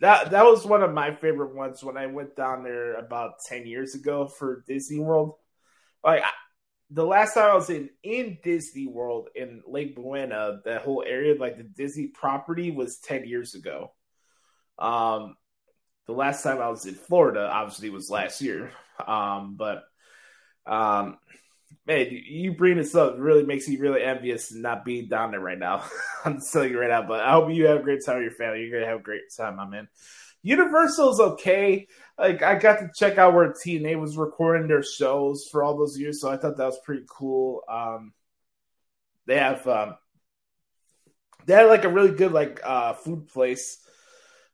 That 0.00 0.30
that 0.30 0.44
was 0.44 0.64
one 0.64 0.82
of 0.82 0.94
my 0.94 1.14
favorite 1.14 1.54
ones 1.54 1.82
when 1.82 1.96
I 1.96 2.06
went 2.06 2.36
down 2.36 2.62
there 2.62 2.94
about 2.94 3.40
ten 3.44 3.66
years 3.66 3.94
ago 3.94 4.26
for 4.26 4.64
Disney 4.66 5.00
World. 5.00 5.34
like 6.04 6.22
the 6.90 7.04
last 7.04 7.34
time 7.34 7.50
I 7.50 7.54
was 7.54 7.70
in 7.70 7.90
in 8.02 8.38
Disney 8.42 8.86
World 8.86 9.28
in 9.34 9.62
Lake 9.66 9.94
Buena, 9.94 10.60
that 10.64 10.82
whole 10.82 11.04
area, 11.06 11.38
like 11.38 11.56
the 11.56 11.62
Disney 11.62 12.08
property, 12.08 12.70
was 12.70 12.98
ten 12.98 13.26
years 13.26 13.54
ago. 13.54 13.92
Um, 14.78 15.36
the 16.06 16.12
last 16.12 16.42
time 16.42 16.60
I 16.60 16.68
was 16.68 16.86
in 16.86 16.94
Florida, 16.94 17.48
obviously, 17.50 17.90
was 17.90 18.10
last 18.10 18.40
year. 18.40 18.72
Um, 19.06 19.56
but 19.56 19.84
um, 20.66 21.18
man, 21.86 22.08
you 22.10 22.52
bring 22.52 22.76
this 22.76 22.94
up 22.94 23.14
really 23.18 23.44
makes 23.44 23.68
me 23.68 23.76
really 23.76 24.02
envious 24.02 24.52
not 24.52 24.84
being 24.84 25.08
down 25.08 25.30
there 25.30 25.40
right 25.40 25.58
now. 25.58 25.84
I'm 26.24 26.40
telling 26.40 26.70
you 26.70 26.80
right 26.80 26.90
now. 26.90 27.06
But 27.06 27.20
I 27.20 27.32
hope 27.32 27.52
you 27.52 27.66
have 27.66 27.80
a 27.80 27.82
great 27.82 28.04
time 28.04 28.16
with 28.16 28.24
your 28.24 28.32
family. 28.32 28.62
You're 28.62 28.80
gonna 28.80 28.90
have 28.90 29.00
a 29.00 29.04
great 29.04 29.22
time, 29.36 29.56
my 29.56 29.66
man. 29.66 29.88
Universal's 30.42 31.20
okay. 31.20 31.86
Like 32.18 32.42
I 32.42 32.58
got 32.58 32.80
to 32.80 32.90
check 32.94 33.18
out 33.18 33.34
where 33.34 33.52
TNA 33.52 33.98
was 33.98 34.16
recording 34.16 34.68
their 34.68 34.82
shows 34.82 35.48
for 35.50 35.62
all 35.62 35.76
those 35.76 35.98
years, 35.98 36.20
so 36.20 36.30
I 36.30 36.36
thought 36.36 36.56
that 36.56 36.66
was 36.66 36.80
pretty 36.84 37.04
cool. 37.08 37.62
Um, 37.68 38.12
they 39.26 39.36
have 39.36 39.66
um, 39.66 39.96
they 41.46 41.54
had 41.54 41.64
like 41.64 41.84
a 41.84 41.88
really 41.88 42.12
good 42.12 42.32
like 42.32 42.60
uh, 42.64 42.94
food 42.94 43.28
place 43.28 43.78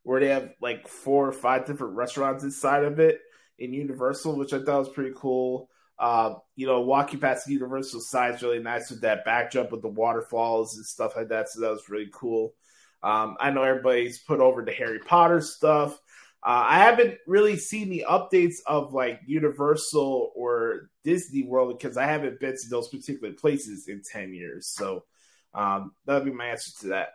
where 0.02 0.20
they 0.20 0.28
have 0.28 0.50
like 0.60 0.86
four 0.86 1.26
or 1.28 1.32
five 1.32 1.66
different 1.66 1.96
restaurants 1.96 2.44
inside 2.44 2.84
of 2.84 3.00
it 3.00 3.20
in 3.58 3.72
Universal, 3.72 4.36
which 4.36 4.52
I 4.52 4.62
thought 4.62 4.80
was 4.80 4.88
pretty 4.88 5.14
cool. 5.16 5.68
Uh, 5.98 6.34
you 6.54 6.66
know, 6.66 6.80
walking 6.82 7.18
past 7.18 7.46
the 7.46 7.54
Universal 7.54 8.00
side 8.00 8.34
is 8.34 8.42
really 8.42 8.58
nice 8.58 8.90
with 8.90 9.00
that 9.00 9.24
backdrop 9.24 9.72
with 9.72 9.82
the 9.82 9.88
waterfalls 9.88 10.76
and 10.76 10.84
stuff 10.86 11.16
like 11.16 11.28
that. 11.28 11.48
So 11.48 11.60
that 11.60 11.70
was 11.70 11.88
really 11.88 12.10
cool. 12.12 12.54
Um, 13.02 13.36
I 13.40 13.50
know 13.50 13.62
everybody's 13.62 14.18
put 14.18 14.40
over 14.40 14.64
the 14.64 14.72
Harry 14.72 14.98
Potter 14.98 15.40
stuff. 15.40 15.92
Uh, 16.42 16.64
I 16.68 16.78
haven't 16.78 17.18
really 17.26 17.56
seen 17.56 17.88
the 17.88 18.04
updates 18.08 18.56
of 18.66 18.94
like 18.94 19.20
Universal 19.26 20.32
or 20.34 20.90
Disney 21.02 21.42
World 21.42 21.76
because 21.76 21.96
I 21.96 22.06
haven't 22.06 22.38
been 22.40 22.56
to 22.56 22.68
those 22.68 22.88
particular 22.88 23.32
places 23.34 23.88
in 23.88 24.02
10 24.02 24.32
years. 24.32 24.68
So 24.68 25.04
um, 25.54 25.92
that 26.04 26.14
would 26.14 26.24
be 26.24 26.30
my 26.30 26.46
answer 26.46 26.70
to 26.82 26.88
that. 26.88 27.08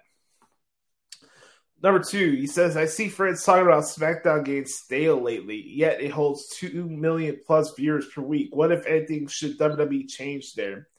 Number 1.84 2.00
two, 2.00 2.32
he 2.32 2.46
says, 2.46 2.78
I 2.78 2.86
see 2.86 3.10
friends 3.10 3.44
talking 3.44 3.66
about 3.66 3.84
SmackDown 3.84 4.46
getting 4.46 4.66
stale 4.66 5.20
lately, 5.20 5.64
yet 5.66 6.00
it 6.00 6.12
holds 6.12 6.48
2 6.58 6.88
million 6.88 7.40
plus 7.46 7.74
viewers 7.74 8.06
per 8.14 8.22
week. 8.22 8.50
What, 8.56 8.72
if 8.72 8.86
anything, 8.86 9.28
should 9.28 9.58
WWE 9.58 10.08
change 10.08 10.54
there? 10.54 10.90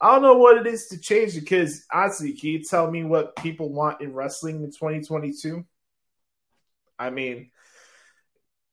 I 0.00 0.12
don't 0.12 0.22
know 0.22 0.38
what 0.38 0.58
it 0.58 0.66
is 0.66 0.88
to 0.88 0.98
change 0.98 1.34
because, 1.34 1.84
honestly, 1.92 2.32
can 2.32 2.50
you 2.50 2.62
tell 2.62 2.90
me 2.90 3.04
what 3.04 3.36
people 3.36 3.72
want 3.72 4.00
in 4.00 4.12
wrestling 4.12 4.62
in 4.62 4.70
2022? 4.70 5.64
I 6.98 7.10
mean, 7.10 7.50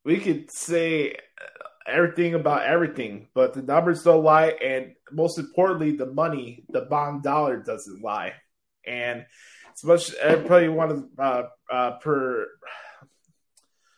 we 0.03 0.19
could 0.19 0.51
say 0.51 1.15
everything 1.87 2.33
about 2.33 2.63
everything, 2.63 3.27
but 3.33 3.53
the 3.53 3.61
numbers 3.61 4.03
don't 4.03 4.23
lie, 4.23 4.49
and 4.63 4.93
most 5.11 5.37
importantly, 5.37 5.95
the 5.95 6.07
money, 6.07 6.63
the 6.69 6.81
bond 6.81 7.23
dollar 7.23 7.57
doesn't 7.57 8.01
lie. 8.01 8.33
And 8.85 9.25
as 9.73 9.83
much 9.83 10.13
everybody 10.15 10.67
want 10.67 10.91
to 11.17 11.23
uh, 11.23 11.43
uh, 11.71 11.91
per, 11.99 12.47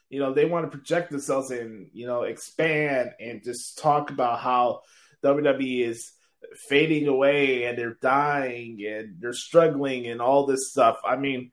you 0.10 0.20
know, 0.20 0.34
they 0.34 0.46
want 0.46 0.70
to 0.70 0.78
project 0.78 1.12
themselves 1.12 1.52
and 1.52 1.90
you 1.94 2.06
know 2.06 2.24
expand 2.24 3.12
and 3.20 3.44
just 3.44 3.80
talk 3.80 4.12
about 4.12 4.40
how 4.40 4.82
WWE 5.24 5.88
is 5.88 6.12
fading 6.68 7.08
away 7.08 7.66
and 7.66 7.78
they're 7.78 7.98
dying 8.02 8.84
and 8.86 9.16
they're 9.20 9.34
struggling 9.34 10.08
and 10.08 10.22
all 10.22 10.46
this 10.46 10.72
stuff. 10.72 11.00
I 11.06 11.16
mean, 11.16 11.52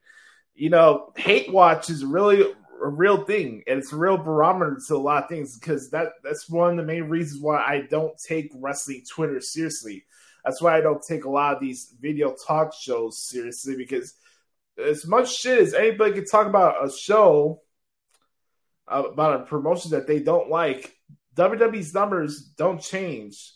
you 0.53 0.69
know, 0.69 1.13
hate 1.15 1.51
watch 1.51 1.89
is 1.89 2.05
really 2.05 2.41
a 2.41 2.87
real 2.87 3.23
thing 3.23 3.63
and 3.67 3.79
it's 3.79 3.93
a 3.93 3.97
real 3.97 4.17
barometer 4.17 4.79
to 4.87 4.95
a 4.95 4.97
lot 4.97 5.23
of 5.23 5.29
things 5.29 5.57
because 5.57 5.91
that 5.91 6.13
that's 6.23 6.49
one 6.49 6.71
of 6.71 6.77
the 6.77 6.83
main 6.83 7.03
reasons 7.03 7.41
why 7.41 7.57
I 7.57 7.87
don't 7.89 8.17
take 8.17 8.51
wrestling 8.55 9.03
Twitter 9.09 9.39
seriously. 9.39 10.05
That's 10.43 10.61
why 10.61 10.77
I 10.77 10.81
don't 10.81 11.03
take 11.07 11.25
a 11.25 11.29
lot 11.29 11.55
of 11.55 11.61
these 11.61 11.93
video 11.99 12.35
talk 12.47 12.73
shows 12.73 13.19
seriously 13.19 13.75
because 13.75 14.15
as 14.83 15.05
much 15.05 15.35
shit 15.35 15.59
as 15.59 15.73
anybody 15.73 16.13
can 16.13 16.25
talk 16.25 16.47
about 16.47 16.85
a 16.85 16.91
show 16.91 17.61
uh, 18.87 19.03
about 19.03 19.41
a 19.41 19.45
promotion 19.45 19.91
that 19.91 20.07
they 20.07 20.19
don't 20.19 20.49
like, 20.49 20.97
WWE's 21.35 21.93
numbers 21.93 22.41
don't 22.41 22.81
change. 22.81 23.53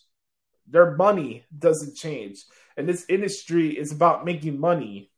Their 0.68 0.96
money 0.96 1.46
doesn't 1.58 1.96
change. 1.96 2.44
And 2.78 2.88
this 2.88 3.06
industry 3.08 3.70
is 3.70 3.92
about 3.92 4.26
making 4.26 4.60
money 4.60 5.12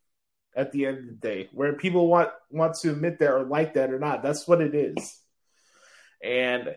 at 0.54 0.72
the 0.72 0.86
end 0.86 0.98
of 0.98 1.06
the 1.06 1.12
day, 1.12 1.48
where 1.52 1.74
people 1.74 2.08
want 2.08 2.30
want 2.50 2.74
to 2.74 2.90
admit 2.90 3.18
that 3.20 3.30
or 3.30 3.44
like 3.44 3.74
that 3.74 3.92
or 3.92 3.98
not. 3.98 4.22
That's 4.22 4.46
what 4.46 4.60
it 4.60 4.74
is. 4.74 5.20
And 6.22 6.74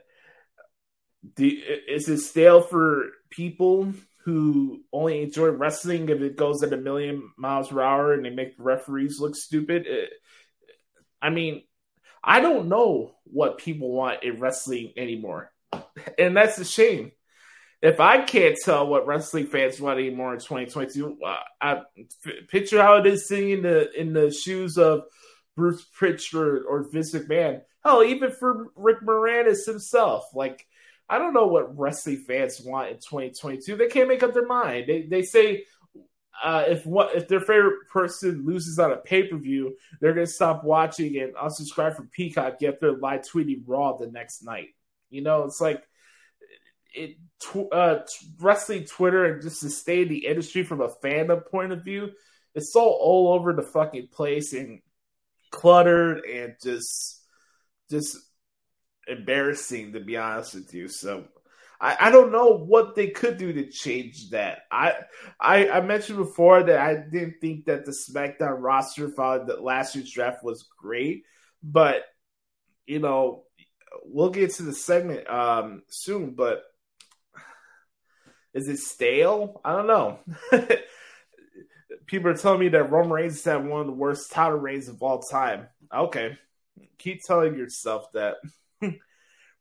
the, 1.36 1.50
is 1.50 2.08
it 2.08 2.20
stale 2.20 2.62
for 2.62 3.06
people 3.30 3.94
who 4.24 4.82
only 4.94 5.24
enjoy 5.24 5.48
wrestling 5.48 6.10
if 6.10 6.22
it 6.22 6.36
goes 6.36 6.62
at 6.62 6.74
a 6.74 6.78
million 6.78 7.32
miles 7.38 7.70
per 7.70 7.82
hour 7.82 8.14
and 8.14 8.24
they 8.24 8.30
make 8.30 8.56
the 8.58 8.64
referees 8.64 9.20
look 9.20 9.36
stupid? 9.36 9.88
It, 9.88 10.12
I 11.22 11.30
mean, 11.30 11.64
I 12.24 12.40
don't 12.40 12.70
know 12.70 13.16
what 13.24 13.58
people 13.58 13.92
want 13.92 14.24
in 14.24 14.40
wrestling 14.40 14.94
anymore, 14.96 15.52
and 16.20 16.38
that's 16.38 16.60
a 16.60 16.66
shame 16.66 17.12
if 17.82 18.00
I 18.00 18.22
can't 18.22 18.58
tell 18.64 18.88
what 18.88 19.08
wrestling 19.08 19.48
fans 19.48 19.82
want 19.82 20.00
anymore 20.00 20.34
in 20.34 20.40
2022, 20.40 21.18
uh, 21.26 21.36
I 21.60 21.82
f- 21.98 22.48
picture 22.48 22.82
how 22.82 22.98
it 22.98 23.08
is 23.08 23.28
sitting 23.28 23.50
in 23.50 23.62
the 23.64 23.92
in 24.00 24.14
the 24.14 24.32
shoes 24.32 24.78
of 24.78 25.04
Bruce 25.56 25.84
Prichard 25.94 26.64
or 26.68 26.90
Vince 26.92 27.14
McMahon. 27.14 27.62
Hell, 27.84 28.04
even 28.04 28.32
for 28.32 28.68
Rick 28.76 29.02
Moranis 29.02 29.66
himself. 29.66 30.26
Like, 30.36 30.68
I 31.10 31.18
don't 31.18 31.34
know 31.34 31.48
what 31.48 31.78
wrestling 31.78 32.24
fans 32.28 32.62
want 32.62 32.90
in 32.90 32.96
2022. 32.98 33.76
They 33.76 33.88
can't 33.88 34.08
make 34.08 34.22
up 34.22 34.34
their 34.34 34.46
mind. 34.46 34.86
They 34.88 35.08
they 35.10 35.24
say 35.24 35.64
uh, 36.44 36.66
if 36.68 36.86
what 36.86 37.16
if 37.16 37.28
their 37.28 37.40
favorite 37.40 37.88
person 37.92 38.46
loses 38.46 38.78
on 38.78 38.92
a 38.92 38.98
pay 38.98 39.24
per 39.24 39.38
view, 39.38 39.76
they're 40.00 40.14
gonna 40.14 40.28
stop 40.28 40.64
watching 40.64 41.18
and 41.18 41.34
unsubscribe 41.34 41.96
from 41.96 42.10
Peacock. 42.10 42.60
Get 42.60 42.80
their 42.80 42.94
live 42.94 43.22
tweeting 43.22 43.64
Raw 43.66 43.98
the 43.98 44.08
next 44.08 44.44
night. 44.44 44.70
You 45.10 45.24
know, 45.24 45.44
it's 45.44 45.60
like 45.60 45.84
it 46.94 47.18
tw- 47.42 47.74
uh, 47.74 48.00
wrestling 48.40 48.86
Twitter 48.86 49.26
and 49.26 49.42
just 49.42 49.62
to 49.62 49.70
stay 49.70 50.04
in 50.04 50.10
the 50.10 50.26
industry 50.26 50.64
from 50.64 50.82
a 50.82 50.90
fandom 51.04 51.46
point 51.46 51.72
of 51.72 51.84
view, 51.84 52.12
it's 52.54 52.74
so 52.74 52.82
all 52.82 53.34
over 53.34 53.54
the 53.54 53.62
fucking 53.62 54.08
place 54.08 54.54
and 54.54 54.82
cluttered 55.52 56.24
and 56.26 56.56
just 56.64 57.22
just 57.90 58.18
embarrassing 59.08 59.94
to 59.94 60.00
be 60.00 60.18
honest 60.18 60.56
with 60.56 60.74
you. 60.74 60.88
So 60.88 61.26
I, 61.80 61.98
I 62.00 62.12
don't 62.12 62.32
know 62.32 62.58
what 62.58 62.96
they 62.96 63.08
could 63.08 63.38
do 63.38 63.52
to 63.52 63.70
change 63.70 64.30
that. 64.30 64.60
I, 64.72 64.94
I 65.40 65.70
I 65.70 65.82
mentioned 65.82 66.20
before 66.20 66.64
that 66.64 66.80
I 66.80 66.96
didn't 66.96 67.36
think 67.42 67.66
that 67.66 67.86
the 67.86 67.92
SmackDown 67.92 68.58
roster 68.60 69.10
following 69.10 69.48
the 69.48 69.62
last 69.62 69.96
year's 69.96 70.12
draft 70.12 70.44
was 70.44 70.70
great, 70.78 71.24
but 71.64 72.04
you 72.86 73.00
know 73.00 73.44
we'll 74.04 74.30
get 74.30 74.52
to 74.56 74.64
the 74.64 74.74
segment 74.74 75.30
um, 75.30 75.84
soon, 75.90 76.32
but 76.32 76.64
is 78.54 78.68
it 78.68 78.80
stale? 78.80 79.62
I 79.64 79.76
don't 79.76 79.88
know. 79.88 80.20
People 82.06 82.32
are 82.32 82.38
telling 82.38 82.60
me 82.60 82.70
that 82.70 82.92
Roman 82.92 83.12
Reigns 83.12 83.44
had 83.44 83.66
one 83.66 83.82
of 83.82 83.88
the 83.88 83.94
worst 83.94 84.32
title 84.32 84.58
reigns 84.58 84.90
of 84.90 85.02
all 85.02 85.20
time. 85.20 85.68
Okay. 85.94 86.38
Keep 86.98 87.24
telling 87.24 87.56
yourself 87.56 88.12
that. 88.14 88.36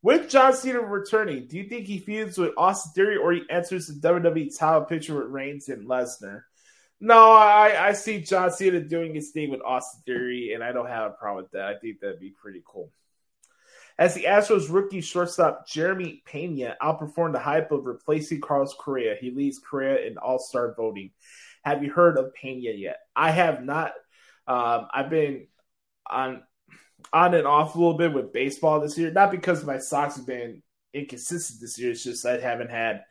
with 0.01 0.29
John 0.29 0.53
Cena 0.53 0.81
returning, 0.81 1.47
do 1.47 1.57
you 1.57 1.69
think 1.69 1.87
he 1.87 1.99
feuds 1.99 2.37
with 2.37 2.51
Austin 2.57 2.91
Theory 2.93 3.17
or 3.17 3.31
he 3.31 3.43
enters 3.49 3.87
the 3.87 4.07
WWE 4.07 4.57
title 4.57 4.83
picture 4.83 5.15
with 5.15 5.31
Reigns 5.31 5.69
and 5.69 5.87
Lesnar? 5.87 6.43
No, 6.99 7.31
I, 7.31 7.87
I 7.87 7.93
see 7.93 8.21
John 8.21 8.51
Cena 8.51 8.79
doing 8.79 9.15
his 9.15 9.31
thing 9.31 9.49
with 9.49 9.61
Austin 9.61 10.03
Theory, 10.05 10.53
and 10.53 10.63
I 10.63 10.71
don't 10.71 10.87
have 10.87 11.11
a 11.11 11.15
problem 11.15 11.43
with 11.43 11.51
that. 11.53 11.65
I 11.65 11.75
think 11.79 11.99
that'd 11.99 12.19
be 12.19 12.29
pretty 12.29 12.61
cool. 12.63 12.91
As 13.97 14.13
the 14.13 14.23
Astros 14.23 14.71
rookie 14.71 15.01
shortstop 15.01 15.67
Jeremy 15.67 16.23
Pena 16.25 16.75
outperformed 16.81 17.33
the 17.33 17.39
hype 17.39 17.71
of 17.71 17.85
replacing 17.85 18.41
Carlos 18.41 18.73
Correa, 18.73 19.15
he 19.19 19.31
leads 19.31 19.59
Correa 19.59 20.05
in 20.05 20.17
All 20.17 20.39
Star 20.39 20.73
voting. 20.75 21.11
Have 21.63 21.83
you 21.83 21.91
heard 21.91 22.17
of 22.17 22.33
Pena 22.33 22.71
yet? 22.71 22.97
I 23.15 23.31
have 23.31 23.63
not. 23.63 23.93
Um, 24.47 24.87
I've 24.93 25.09
been 25.09 25.47
on 26.09 26.41
on 27.13 27.33
and 27.33 27.47
off 27.47 27.75
a 27.75 27.77
little 27.77 27.97
bit 27.97 28.13
with 28.13 28.33
baseball 28.33 28.79
this 28.79 28.97
year, 28.97 29.11
not 29.11 29.31
because 29.31 29.65
my 29.65 29.77
Sox 29.77 30.17
have 30.17 30.25
been 30.25 30.61
inconsistent 30.93 31.59
this 31.61 31.77
year. 31.79 31.91
It's 31.91 32.03
just 32.03 32.25
I 32.25 32.39
haven't 32.39 32.69
had 32.69 33.03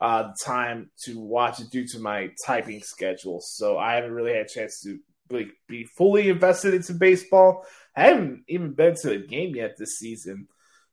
uh, 0.00 0.24
the 0.24 0.36
time 0.44 0.90
to 1.04 1.18
watch 1.18 1.60
it 1.60 1.70
due 1.70 1.86
to 1.88 1.98
my 1.98 2.30
typing 2.46 2.80
schedule, 2.82 3.40
so 3.40 3.78
I 3.78 3.94
haven't 3.94 4.12
really 4.12 4.32
had 4.32 4.46
a 4.46 4.48
chance 4.48 4.80
to 4.82 4.98
like 5.30 5.50
be 5.68 5.84
fully 5.84 6.28
invested 6.28 6.74
into 6.74 6.94
baseball. 6.94 7.64
I 7.96 8.04
haven't 8.04 8.44
even 8.48 8.72
been 8.72 8.94
to 9.02 9.12
a 9.12 9.18
game 9.18 9.54
yet 9.54 9.76
this 9.76 9.98
season. 9.98 10.48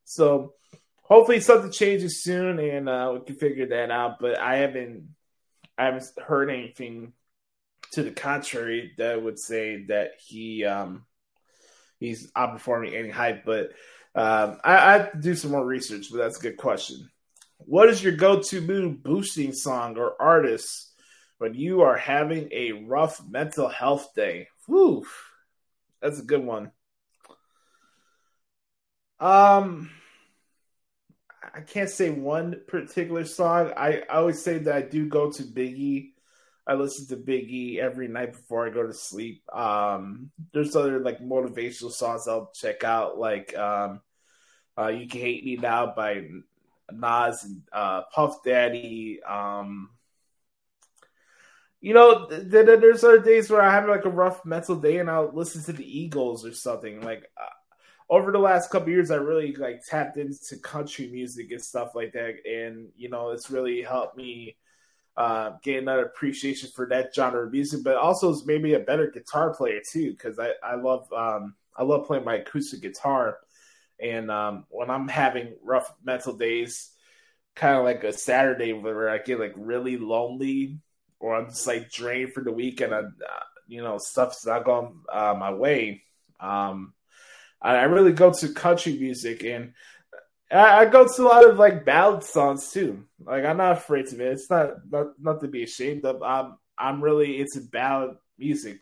So 0.06 0.54
hopefully 1.04 1.40
something 1.40 1.72
changes 1.72 2.24
soon 2.24 2.60
and 2.60 2.90
uh, 2.90 3.12
we 3.14 3.26
can 3.26 3.36
figure 3.36 3.68
that 3.68 3.92
out. 3.92 4.20
But 4.20 4.40
I 4.40 4.58
haven't 4.58 5.10
I 5.78 5.86
haven't 5.86 6.06
heard 6.18 6.50
anything 6.50 7.14
to 7.92 8.04
the 8.04 8.12
contrary 8.12 8.94
that 8.98 9.22
would 9.22 9.40
say 9.40 9.86
that 9.86 10.14
he 10.20 10.66
um, 10.66 11.06
he's 12.00 12.32
outperforming 12.32 12.96
any 12.96 13.10
hype. 13.10 13.46
But 13.46 13.72
um, 14.16 14.60
I, 14.64 14.76
I 14.76 14.92
have 14.94 15.12
to 15.14 15.20
do 15.20 15.36
some 15.36 15.52
more 15.52 15.66
research. 15.66 16.08
But 16.12 16.18
that's 16.18 16.40
a 16.40 16.42
good 16.42 16.58
question. 16.58 17.10
what 17.60 17.90
is 17.90 18.04
your 18.04 18.14
go-to 18.14 18.62
mood 18.62 19.04
boosting 19.04 19.54
song 19.54 19.98
or 19.98 20.22
artist 20.22 20.94
when 21.38 21.54
you 21.54 21.82
are 21.82 21.98
having 21.98 22.50
a 22.52 22.72
rough 22.72 23.22
mental 23.28 23.68
health 23.68 24.14
day? 24.16 24.48
Whew, 24.66 25.06
that's 26.02 26.20
a 26.20 26.24
good 26.24 26.44
one. 26.44 26.72
Um, 29.20 29.90
I 31.54 31.62
can't 31.62 31.90
say 31.90 32.10
one 32.10 32.62
particular 32.68 33.26
song. 33.26 33.72
I, 33.76 34.04
I 34.10 34.18
always 34.18 34.42
say 34.42 34.58
that 34.60 34.76
I 34.76 34.82
do 34.82 35.08
go 35.08 35.32
to 35.32 35.44
Biggie. 35.44 36.12
I 36.66 36.74
listen 36.74 37.08
to 37.08 37.18
Biggie 37.24 37.78
every 37.78 38.08
night 38.08 38.34
before 38.34 38.68
I 38.68 38.70
go 38.70 38.86
to 38.86 38.94
sleep. 38.94 39.42
Um, 39.54 40.32
there's 40.54 40.76
other 40.76 41.00
like 41.00 41.20
motivational 41.20 41.92
songs 41.92 42.28
I'll 42.28 42.52
check 42.54 42.84
out, 42.84 43.18
like 43.18 43.58
um, 43.58 44.02
uh, 44.78 44.88
"You 44.88 45.08
Can 45.08 45.22
Hate 45.22 45.46
Me 45.46 45.56
Now" 45.56 45.94
by 45.96 46.28
Nas 46.92 47.44
and 47.46 47.62
uh, 47.72 48.02
Puff 48.14 48.44
Daddy. 48.44 49.22
Um, 49.24 49.90
you 51.80 51.94
know, 51.94 52.28
th- 52.28 52.52
th- 52.52 52.66
there's 52.80 53.04
other 53.04 53.20
days 53.22 53.50
where 53.50 53.62
I 53.62 53.72
have 53.72 53.88
like 53.88 54.06
a 54.06 54.10
rough 54.10 54.44
mental 54.46 54.76
day 54.76 54.98
and 54.98 55.10
I'll 55.10 55.32
listen 55.34 55.64
to 55.66 55.74
the 55.74 55.86
Eagles 56.00 56.46
or 56.46 56.54
something. 56.54 57.02
Like 57.02 57.30
uh, 57.40 57.50
over 58.10 58.32
the 58.32 58.40
last 58.40 58.70
couple 58.70 58.90
years, 58.90 59.12
I 59.12 59.16
really 59.16 59.54
like 59.56 59.86
tapped 59.86 60.18
into 60.18 60.58
country 60.62 61.08
music 61.08 61.52
and 61.52 61.62
stuff 61.62 61.96
like 61.96 62.14
that, 62.14 62.36
and 62.46 62.90
you 62.96 63.10
know, 63.10 63.32
it's 63.32 63.52
really 63.52 63.82
helped 63.82 64.18
me 64.18 64.58
uh, 65.18 65.52
gain 65.64 65.86
that 65.86 66.00
appreciation 66.00 66.70
for 66.76 66.88
that 66.90 67.14
genre 67.14 67.46
of 67.46 67.52
music. 67.52 67.84
But 67.84 67.98
also, 67.98 68.32
it's 68.32 68.46
made 68.46 68.62
me 68.62 68.74
a 68.74 68.80
better 68.80 69.12
guitar 69.12 69.54
player 69.54 69.82
too, 69.90 70.12
because 70.12 70.40
I 70.40 70.52
I 70.64 70.76
love 70.76 71.12
um, 71.12 71.56
I 71.76 71.84
love 71.84 72.08
playing 72.08 72.26
my 72.26 72.36
acoustic 72.36 72.82
guitar, 72.82 73.40
and 74.00 74.32
um, 74.32 74.66
when 74.70 74.90
I'm 74.90 75.08
having 75.08 75.56
rough 75.64 75.94
mental 76.04 76.34
days, 76.34 76.92
kind 77.56 77.78
of 77.78 77.84
like 77.84 78.04
a 78.04 78.14
Saturday 78.14 78.72
where 78.72 79.10
I 79.10 79.18
get 79.18 79.40
like 79.40 79.54
really 79.58 79.98
lonely 79.98 80.80
or 81.20 81.36
I'm 81.36 81.48
just 81.48 81.66
like 81.66 81.92
drained 81.92 82.34
for 82.34 82.44
the 82.44 82.52
week 82.52 82.82
and 82.82 82.94
I, 82.94 83.00
uh, 83.00 83.44
you 83.68 83.82
know, 83.82 83.98
stuff's 83.98 84.46
not 84.46 84.64
going 84.64 85.02
uh, 85.12 85.36
my 85.38 85.52
way. 85.52 86.04
Um, 86.40 86.94
I, 87.62 87.84
really 87.84 88.14
go 88.14 88.32
to 88.32 88.50
country 88.50 88.98
music 88.98 89.44
and 89.44 89.74
I, 90.52 90.80
I 90.80 90.86
go 90.86 91.08
to 91.08 91.22
a 91.22 91.28
lot 91.28 91.50
of 91.50 91.58
like 91.58 91.86
ballad 91.86 92.24
songs 92.24 92.72
too. 92.72 93.06
Like 93.24 93.46
I'm 93.46 93.58
not 93.58 93.78
afraid 93.78 94.08
to 94.08 94.12
admit 94.14 94.34
it's 94.34 94.50
not 94.50 94.90
not, 94.90 95.08
not 95.20 95.42
to 95.42 95.48
be 95.48 95.64
ashamed 95.64 96.06
of. 96.06 96.22
I'm 96.22 96.58
I'm 96.78 97.04
really 97.04 97.40
into 97.42 97.62
ballad 97.62 98.18
music. 98.38 98.80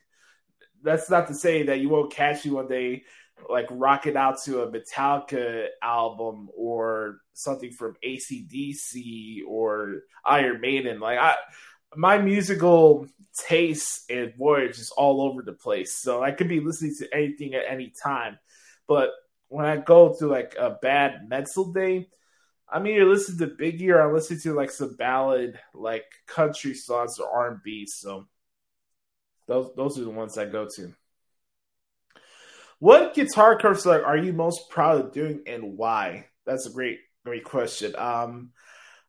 That's 0.84 1.10
not 1.10 1.28
to 1.28 1.34
say 1.34 1.64
that 1.64 1.80
you 1.80 1.90
won't 1.90 2.14
catch 2.14 2.46
me 2.46 2.52
one 2.52 2.68
day 2.68 3.04
like 3.50 3.68
rocking 3.70 4.18
out 4.18 4.42
to 4.44 4.62
a 4.62 4.72
Metallica 4.72 5.68
album 5.82 6.50
or 6.56 7.20
something 7.34 7.72
from 7.72 7.96
ACDC 8.06 9.42
or 9.48 10.02
Iron 10.26 10.62
Maiden. 10.62 11.00
Like 11.00 11.20
I 11.20 11.36
my 11.96 12.18
musical 12.18 13.08
taste 13.48 14.10
and 14.10 14.36
voyage 14.36 14.80
is 14.80 14.92
all 14.92 15.22
over 15.22 15.42
the 15.42 15.54
place. 15.54 15.98
So 16.02 16.24
I 16.24 16.32
could 16.32 16.48
be 16.48 16.60
listening 16.60 16.96
to 17.00 17.14
anything 17.14 17.54
at 17.54 17.64
any 17.70 17.94
time. 18.04 18.38
But 18.88 19.12
when 19.48 19.65
I 19.65 19.78
go 19.78 20.13
through 20.13 20.30
like 20.30 20.56
a 20.60 20.78
bad 20.82 21.28
mental 21.30 21.71
day, 21.71 22.10
I'm 22.67 22.88
either 22.88 23.06
listening 23.06 23.50
to 23.50 23.56
Biggie 23.56 23.89
or 23.89 24.02
I'm 24.02 24.13
listening 24.13 24.39
to 24.41 24.54
like 24.54 24.71
some 24.71 24.95
ballad, 24.95 25.60
like 25.74 26.06
country 26.28 26.74
songs 26.74 27.19
or 27.19 27.30
R 27.30 27.52
and 27.52 27.63
B. 27.63 27.86
So 27.86 28.28
those 29.48 29.71
those 29.76 30.00
are 30.00 30.04
the 30.04 30.10
ones 30.10 30.38
I 30.38 30.45
go 30.45 30.67
to. 30.76 30.93
What 32.80 33.13
guitar 33.13 33.60
like 33.86 34.04
are 34.04 34.17
you 34.17 34.34
most 34.34 34.69
proud 34.69 35.00
of 35.00 35.13
doing 35.13 35.43
and 35.48 35.78
why? 35.78 36.28
That's 36.45 36.65
a 36.65 36.71
great 36.71 37.00
great 37.24 37.43
question. 37.43 37.95
Um, 37.98 38.52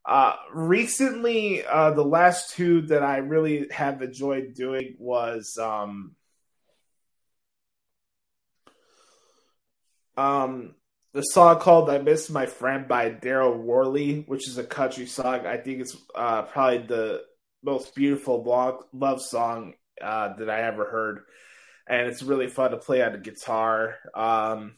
uh, 0.04 0.36
recently, 0.52 1.64
uh, 1.66 1.90
the 1.90 2.04
last 2.04 2.54
two 2.54 2.82
that 2.82 3.02
I 3.02 3.16
really 3.18 3.66
have 3.72 4.02
enjoyed 4.02 4.54
doing 4.54 4.94
was 4.98 5.58
um, 5.58 6.14
um, 10.16 10.74
the 11.12 11.22
song 11.22 11.58
called 11.60 11.90
"I 11.90 11.98
Miss 11.98 12.30
My 12.30 12.46
Friend" 12.46 12.86
by 12.86 13.10
Darryl 13.10 13.56
Worley, 13.56 14.24
which 14.26 14.48
is 14.48 14.58
a 14.58 14.64
country 14.64 15.06
song. 15.06 15.46
I 15.46 15.56
think 15.56 15.80
it's 15.80 15.96
uh, 16.14 16.42
probably 16.42 16.86
the 16.86 17.22
most 17.62 17.94
beautiful 17.94 18.44
love, 18.92 19.22
song 19.22 19.74
uh, 20.00 20.34
that 20.36 20.50
I 20.50 20.62
ever 20.62 20.84
heard, 20.84 21.20
and 21.88 22.06
it's 22.08 22.22
really 22.22 22.48
fun 22.48 22.72
to 22.72 22.76
play 22.76 23.02
on 23.02 23.12
the 23.12 23.18
guitar. 23.18 23.96
Um, 24.14 24.74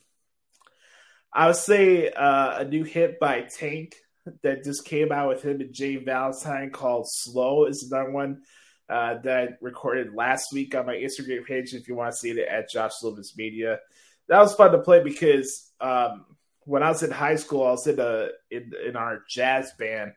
I 1.32 1.46
would 1.46 1.56
say 1.56 2.08
uh, 2.10 2.60
a 2.60 2.64
new 2.64 2.84
hit 2.84 3.18
by 3.18 3.42
Tank 3.42 3.96
that 4.42 4.64
just 4.64 4.84
came 4.84 5.10
out 5.12 5.28
with 5.28 5.42
him 5.42 5.60
and 5.60 5.74
Jay 5.74 5.96
Valentine 5.96 6.70
called 6.70 7.06
"Slow" 7.08 7.66
is 7.66 7.88
another 7.90 8.10
one. 8.10 8.42
Uh, 8.88 9.20
that 9.20 9.36
I 9.36 9.48
recorded 9.60 10.14
last 10.14 10.46
week 10.50 10.74
on 10.74 10.86
my 10.86 10.94
Instagram 10.94 11.44
page. 11.44 11.74
If 11.74 11.88
you 11.88 11.94
want 11.94 12.12
to 12.12 12.16
see 12.16 12.30
it 12.30 12.38
at 12.38 12.70
Josh 12.70 12.92
Silva's 12.98 13.34
Media, 13.36 13.80
that 14.28 14.38
was 14.38 14.54
fun 14.54 14.72
to 14.72 14.78
play 14.78 15.02
because 15.02 15.70
um, 15.80 16.24
when 16.64 16.82
I 16.82 16.88
was 16.88 17.02
in 17.02 17.10
high 17.10 17.36
school, 17.36 17.66
I 17.66 17.70
was 17.70 17.86
in 17.86 17.98
a 17.98 18.28
in, 18.50 18.72
in 18.86 18.96
our 18.96 19.22
jazz 19.28 19.72
band, 19.78 20.12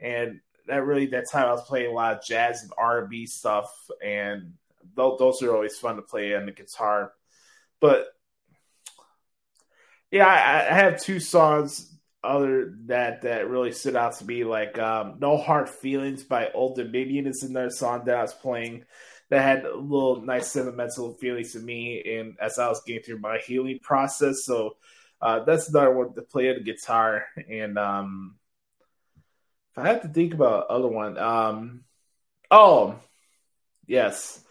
and 0.00 0.40
that 0.66 0.84
really 0.84 1.06
that 1.06 1.30
time 1.30 1.46
I 1.46 1.52
was 1.52 1.64
playing 1.64 1.90
a 1.90 1.94
lot 1.94 2.16
of 2.16 2.24
jazz 2.24 2.62
and 2.62 2.72
R 2.78 3.00
and 3.00 3.10
B 3.10 3.26
stuff, 3.26 3.70
and 4.02 4.54
th- 4.96 5.18
those 5.18 5.42
are 5.42 5.54
always 5.54 5.76
fun 5.76 5.96
to 5.96 6.02
play 6.02 6.34
on 6.34 6.46
the 6.46 6.52
guitar. 6.52 7.12
But 7.80 8.06
yeah, 10.10 10.26
I, 10.26 10.70
I 10.70 10.74
have 10.74 11.02
two 11.02 11.20
songs 11.20 11.92
other 12.22 12.74
that 12.86 13.22
that 13.22 13.48
really 13.48 13.72
stood 13.72 13.96
out 13.96 14.16
to 14.18 14.24
me, 14.24 14.44
like 14.44 14.78
um, 14.78 15.16
"No 15.20 15.36
Hard 15.36 15.68
Feelings" 15.68 16.22
by 16.22 16.50
Old 16.52 16.76
Dominion 16.76 17.26
is 17.26 17.42
another 17.42 17.70
song 17.70 18.04
that 18.04 18.16
I 18.16 18.22
was 18.22 18.34
playing 18.34 18.84
that 19.30 19.42
had 19.42 19.64
a 19.64 19.76
little 19.76 20.22
nice 20.22 20.48
sentimental 20.48 21.14
feelings 21.14 21.52
to 21.52 21.60
me, 21.60 22.02
and 22.18 22.36
as 22.40 22.58
I 22.58 22.68
was 22.68 22.82
getting 22.82 23.02
through 23.02 23.18
my 23.18 23.38
healing 23.38 23.78
process, 23.80 24.44
so 24.44 24.76
uh, 25.20 25.40
that's 25.44 25.68
another 25.68 25.92
one 25.92 26.14
to 26.14 26.22
play 26.22 26.48
on 26.48 26.56
the 26.56 26.62
guitar. 26.62 27.26
And 27.48 27.78
um, 27.78 28.36
if 29.72 29.78
I 29.78 29.88
have 29.88 30.02
to 30.02 30.08
think 30.08 30.34
about 30.34 30.68
other 30.68 30.88
one, 30.88 31.18
um, 31.18 31.84
oh 32.50 32.96
yes, 33.86 34.42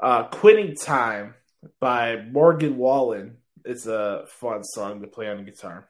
uh, 0.00 0.24
"Quitting 0.24 0.76
Time" 0.76 1.34
by 1.80 2.16
Morgan 2.16 2.76
Wallen. 2.76 3.38
It's 3.64 3.86
a 3.86 4.24
fun 4.28 4.62
song 4.62 5.00
to 5.00 5.06
play 5.06 5.28
on 5.28 5.38
the 5.38 5.50
guitar. 5.50 5.88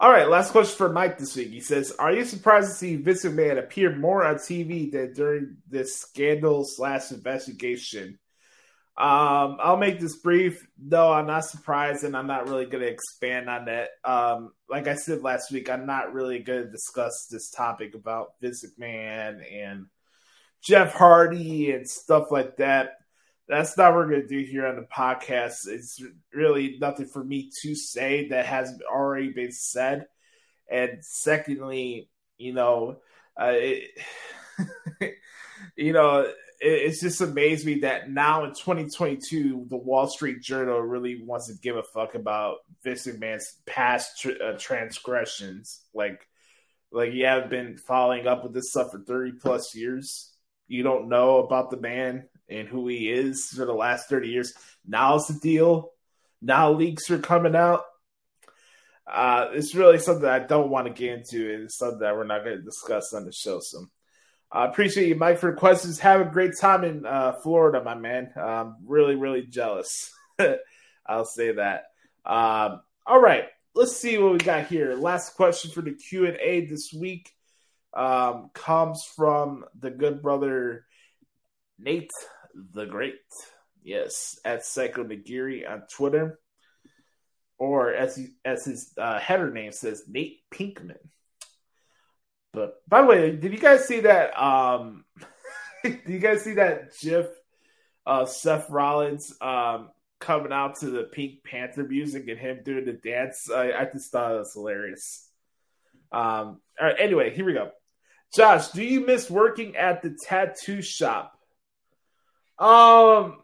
All 0.00 0.10
right, 0.10 0.28
last 0.28 0.50
question 0.50 0.76
for 0.76 0.88
Mike 0.88 1.18
this 1.18 1.36
week. 1.36 1.50
He 1.50 1.60
says, 1.60 1.92
"Are 1.92 2.12
you 2.12 2.24
surprised 2.24 2.68
to 2.68 2.74
see 2.74 2.96
Vince 2.96 3.24
McMahon 3.24 3.58
appear 3.58 3.94
more 3.94 4.24
on 4.24 4.36
TV 4.36 4.90
than 4.90 5.12
during 5.12 5.58
this 5.68 5.96
scandal 5.96 6.64
slash 6.64 7.12
investigation?" 7.12 8.18
Um, 8.96 9.58
I'll 9.60 9.76
make 9.76 9.98
this 9.98 10.16
brief. 10.16 10.66
No, 10.78 11.12
I'm 11.12 11.26
not 11.26 11.44
surprised, 11.44 12.04
and 12.04 12.16
I'm 12.16 12.26
not 12.26 12.48
really 12.48 12.66
going 12.66 12.82
to 12.82 12.90
expand 12.90 13.48
on 13.48 13.64
that. 13.66 13.90
Um, 14.04 14.52
like 14.68 14.86
I 14.88 14.94
said 14.94 15.22
last 15.22 15.50
week, 15.50 15.68
I'm 15.70 15.86
not 15.86 16.12
really 16.12 16.40
going 16.40 16.64
to 16.64 16.70
discuss 16.70 17.26
this 17.30 17.50
topic 17.50 17.94
about 17.94 18.34
Vince 18.40 18.64
McMahon 18.64 19.42
and 19.52 19.86
Jeff 20.62 20.94
Hardy 20.94 21.72
and 21.72 21.88
stuff 21.88 22.30
like 22.30 22.56
that 22.56 22.98
that's 23.48 23.76
not 23.76 23.94
what 23.94 24.06
we're 24.06 24.22
to 24.22 24.26
do 24.26 24.40
here 24.40 24.66
on 24.66 24.76
the 24.76 24.82
podcast. 24.82 25.68
It's 25.68 26.02
really 26.32 26.78
nothing 26.80 27.06
for 27.06 27.22
me 27.22 27.50
to 27.62 27.74
say 27.74 28.28
that 28.28 28.46
has 28.46 28.72
already 28.90 29.32
been 29.32 29.52
said. 29.52 30.06
And 30.70 31.04
secondly, 31.04 32.08
you 32.38 32.54
know, 32.54 33.00
uh, 33.38 33.52
it, 33.52 33.90
you 35.76 35.92
know, 35.92 36.20
it, 36.20 36.34
it's 36.60 37.00
just 37.00 37.20
amazed 37.20 37.66
me 37.66 37.80
that 37.80 38.10
now 38.10 38.44
in 38.44 38.50
2022, 38.50 39.66
the 39.68 39.76
Wall 39.76 40.08
Street 40.08 40.40
Journal 40.40 40.80
really 40.80 41.22
wants 41.22 41.48
to 41.48 41.60
give 41.60 41.76
a 41.76 41.82
fuck 41.82 42.14
about 42.14 42.58
Vince 42.82 43.06
McMahon's 43.06 43.56
past 43.66 44.20
tr- 44.22 44.42
uh, 44.42 44.52
transgressions. 44.58 45.82
Like, 45.92 46.26
like 46.90 47.12
you 47.12 47.26
have 47.26 47.50
been 47.50 47.76
following 47.76 48.26
up 48.26 48.42
with 48.42 48.54
this 48.54 48.70
stuff 48.70 48.92
for 48.92 49.00
30 49.00 49.32
plus 49.32 49.74
years. 49.74 50.30
You 50.66 50.82
don't 50.82 51.10
know 51.10 51.38
about 51.38 51.70
the 51.70 51.76
man 51.76 52.24
and 52.48 52.68
who 52.68 52.88
he 52.88 53.10
is 53.10 53.48
for 53.56 53.64
the 53.64 53.72
last 53.72 54.08
30 54.08 54.28
years. 54.28 54.52
Now's 54.86 55.26
the 55.26 55.34
deal. 55.34 55.90
Now 56.42 56.72
leaks 56.72 57.10
are 57.10 57.18
coming 57.18 57.56
out. 57.56 57.82
Uh, 59.06 59.48
it's 59.52 59.74
really 59.74 59.98
something 59.98 60.28
I 60.28 60.38
don't 60.38 60.70
want 60.70 60.86
to 60.86 60.92
get 60.92 61.18
into. 61.18 61.64
It's 61.64 61.78
something 61.78 62.00
that 62.00 62.16
we're 62.16 62.24
not 62.24 62.44
going 62.44 62.56
to 62.56 62.62
discuss 62.62 63.12
on 63.12 63.24
the 63.24 63.32
show. 63.32 63.60
So 63.60 63.86
I 64.50 64.66
appreciate 64.66 65.08
you, 65.08 65.16
Mike, 65.16 65.38
for 65.38 65.50
the 65.50 65.56
questions. 65.56 65.98
Have 66.00 66.20
a 66.20 66.30
great 66.30 66.52
time 66.60 66.84
in 66.84 67.04
uh, 67.04 67.32
Florida, 67.42 67.82
my 67.82 67.94
man. 67.94 68.32
I'm 68.36 68.76
really, 68.86 69.14
really 69.14 69.42
jealous. 69.42 70.12
I'll 71.06 71.26
say 71.26 71.52
that. 71.52 71.84
Um, 72.24 72.80
all 73.06 73.20
right, 73.20 73.44
let's 73.74 73.96
see 73.96 74.16
what 74.16 74.32
we 74.32 74.38
got 74.38 74.66
here. 74.66 74.94
Last 74.94 75.34
question 75.36 75.70
for 75.70 75.82
the 75.82 75.92
Q 75.92 76.26
and 76.26 76.38
A 76.38 76.64
this 76.66 76.92
week 76.92 77.30
um, 77.92 78.50
comes 78.54 79.04
from 79.16 79.64
the 79.78 79.90
good 79.90 80.22
brother 80.22 80.86
Nate 81.78 82.10
the 82.72 82.86
Great. 82.86 83.20
Yes, 83.82 84.38
at 84.44 84.64
Psycho 84.64 85.04
Nagiri 85.04 85.70
on 85.70 85.82
Twitter. 85.90 86.38
Or 87.58 87.92
as 87.92 88.16
he, 88.16 88.28
as 88.44 88.64
his 88.64 88.92
uh, 88.98 89.18
header 89.18 89.50
name 89.50 89.72
says, 89.72 90.04
Nate 90.08 90.40
Pinkman. 90.50 90.98
But 92.52 92.80
by 92.88 93.02
the 93.02 93.06
way, 93.06 93.36
did 93.36 93.52
you 93.52 93.58
guys 93.58 93.86
see 93.86 94.00
that? 94.00 94.40
Um, 94.40 95.04
did 95.84 96.02
you 96.06 96.18
guys 96.18 96.42
see 96.42 96.54
that 96.54 96.96
GIF 96.98 97.26
of 98.06 98.30
Seth 98.30 98.70
Rollins 98.70 99.34
um, 99.40 99.90
coming 100.20 100.52
out 100.52 100.80
to 100.80 100.86
the 100.86 101.04
Pink 101.04 101.44
Panther 101.44 101.84
music 101.84 102.28
and 102.28 102.38
him 102.38 102.60
doing 102.64 102.84
the 102.84 102.92
dance? 102.92 103.50
I, 103.50 103.72
I 103.72 103.84
just 103.92 104.10
thought 104.10 104.34
it 104.34 104.38
was 104.38 104.52
hilarious. 104.52 105.28
Um, 106.12 106.60
all 106.80 106.86
right, 106.86 106.96
anyway, 106.98 107.34
here 107.34 107.44
we 107.44 107.54
go. 107.54 107.70
Josh, 108.34 108.68
do 108.68 108.84
you 108.84 109.06
miss 109.06 109.30
working 109.30 109.76
at 109.76 110.02
the 110.02 110.10
tattoo 110.10 110.82
shop? 110.82 111.33
Um, 112.58 113.38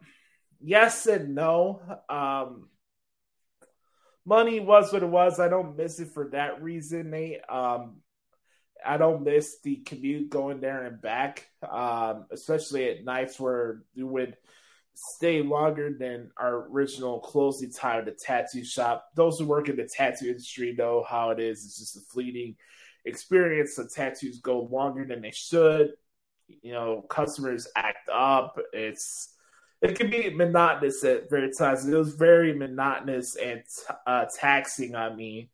yes 0.61 1.05
and 1.05 1.35
no. 1.35 1.81
Um, 2.09 2.69
money 4.25 4.59
was 4.59 4.91
what 4.93 5.03
it 5.03 5.09
was. 5.09 5.39
I 5.39 5.47
don't 5.47 5.77
miss 5.77 5.99
it 5.99 6.09
for 6.09 6.29
that 6.29 6.61
reason, 6.61 7.11
Nate. 7.11 7.41
Um, 7.49 8.01
I 8.83 8.97
don't 8.97 9.23
miss 9.23 9.57
the 9.63 9.77
commute 9.77 10.29
going 10.29 10.59
there 10.59 10.85
and 10.85 11.01
back, 11.01 11.47
um, 11.69 12.25
especially 12.31 12.89
at 12.89 13.05
nights 13.05 13.39
where 13.39 13.83
you 13.93 14.07
would 14.07 14.35
stay 14.93 15.41
longer 15.41 15.95
than 15.97 16.31
our 16.37 16.67
original 16.69 17.19
closing 17.19 17.71
time 17.71 17.99
at 17.99 18.05
the 18.05 18.11
tattoo 18.11 18.63
shop. 18.63 19.07
Those 19.15 19.39
who 19.39 19.45
work 19.45 19.69
in 19.69 19.77
the 19.77 19.87
tattoo 19.87 20.27
industry 20.27 20.73
know 20.77 21.05
how 21.07 21.29
it 21.29 21.39
is. 21.39 21.65
It's 21.65 21.79
just 21.79 21.97
a 21.97 22.01
fleeting 22.01 22.55
experience. 23.05 23.75
The 23.75 23.87
tattoos 23.87 24.39
go 24.39 24.61
longer 24.61 25.05
than 25.05 25.21
they 25.21 25.31
should. 25.31 25.91
You 26.47 26.73
know, 26.73 27.05
customers 27.09 27.67
act 27.75 28.09
up. 28.09 28.59
It's 28.73 29.35
it 29.81 29.95
can 29.95 30.09
be 30.09 30.29
monotonous 30.29 31.03
at 31.03 31.29
various 31.29 31.57
times. 31.57 31.87
It 31.87 31.97
was 31.97 32.13
very 32.13 32.53
monotonous 32.53 33.35
and 33.35 33.63
uh, 34.05 34.25
taxing 34.39 34.95
on 34.95 35.15
me 35.15 35.49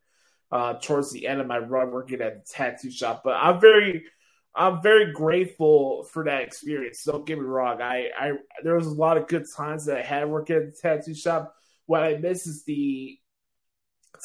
uh, 0.51 0.73
towards 0.81 1.11
the 1.11 1.27
end 1.27 1.39
of 1.39 1.47
my 1.47 1.59
run 1.59 1.91
working 1.91 2.21
at 2.21 2.45
the 2.45 2.51
tattoo 2.51 2.91
shop. 2.91 3.21
But 3.23 3.37
I'm 3.41 3.61
very, 3.61 4.03
I'm 4.53 4.81
very 4.81 5.13
grateful 5.13 6.03
for 6.11 6.25
that 6.25 6.41
experience. 6.41 7.03
Don't 7.05 7.25
get 7.25 7.37
me 7.37 7.45
wrong. 7.45 7.81
I, 7.81 8.09
I 8.19 8.31
there 8.63 8.75
was 8.75 8.87
a 8.87 8.93
lot 8.93 9.17
of 9.17 9.27
good 9.27 9.45
times 9.55 9.85
that 9.85 9.97
I 9.97 10.03
had 10.03 10.29
working 10.29 10.57
at 10.57 10.65
the 10.65 10.77
tattoo 10.81 11.15
shop. 11.15 11.53
What 11.85 12.03
I 12.03 12.17
miss 12.17 12.47
is 12.47 12.65
the 12.65 13.17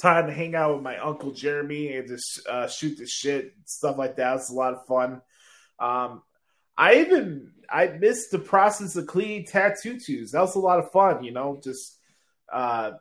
time 0.00 0.26
to 0.26 0.32
hang 0.32 0.56
out 0.56 0.74
with 0.74 0.82
my 0.82 0.98
uncle 0.98 1.30
Jeremy 1.30 1.94
and 1.94 2.08
just 2.08 2.46
uh, 2.48 2.66
shoot 2.66 2.98
the 2.98 3.06
shit, 3.06 3.52
stuff 3.66 3.98
like 3.98 4.16
that. 4.16 4.36
It's 4.36 4.50
a 4.50 4.54
lot 4.54 4.74
of 4.74 4.86
fun. 4.86 5.20
Um, 5.78 6.22
I 6.76 6.96
even 6.96 7.52
I 7.68 7.88
missed 7.88 8.30
the 8.30 8.38
process 8.38 8.96
of 8.96 9.06
cleaning 9.06 9.46
tattoo 9.46 9.98
tubes. 9.98 10.32
That 10.32 10.40
was 10.40 10.54
a 10.54 10.60
lot 10.60 10.78
of 10.78 10.92
fun, 10.92 11.24
you 11.24 11.32
know, 11.32 11.60
just 11.62 11.98
uh, 12.52 12.92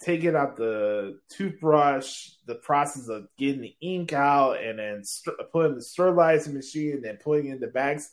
taking 0.00 0.34
out 0.34 0.56
the 0.56 1.18
toothbrush, 1.30 2.30
the 2.46 2.54
process 2.54 3.08
of 3.08 3.28
getting 3.38 3.60
the 3.60 3.76
ink 3.80 4.12
out, 4.12 4.62
and 4.62 4.78
then 4.78 5.04
st- 5.04 5.36
putting 5.52 5.74
the 5.74 5.82
sterilizing 5.82 6.54
machine, 6.54 6.92
and 6.92 7.04
then 7.04 7.18
putting 7.22 7.46
in 7.50 7.60
the 7.60 7.66
bags. 7.66 8.10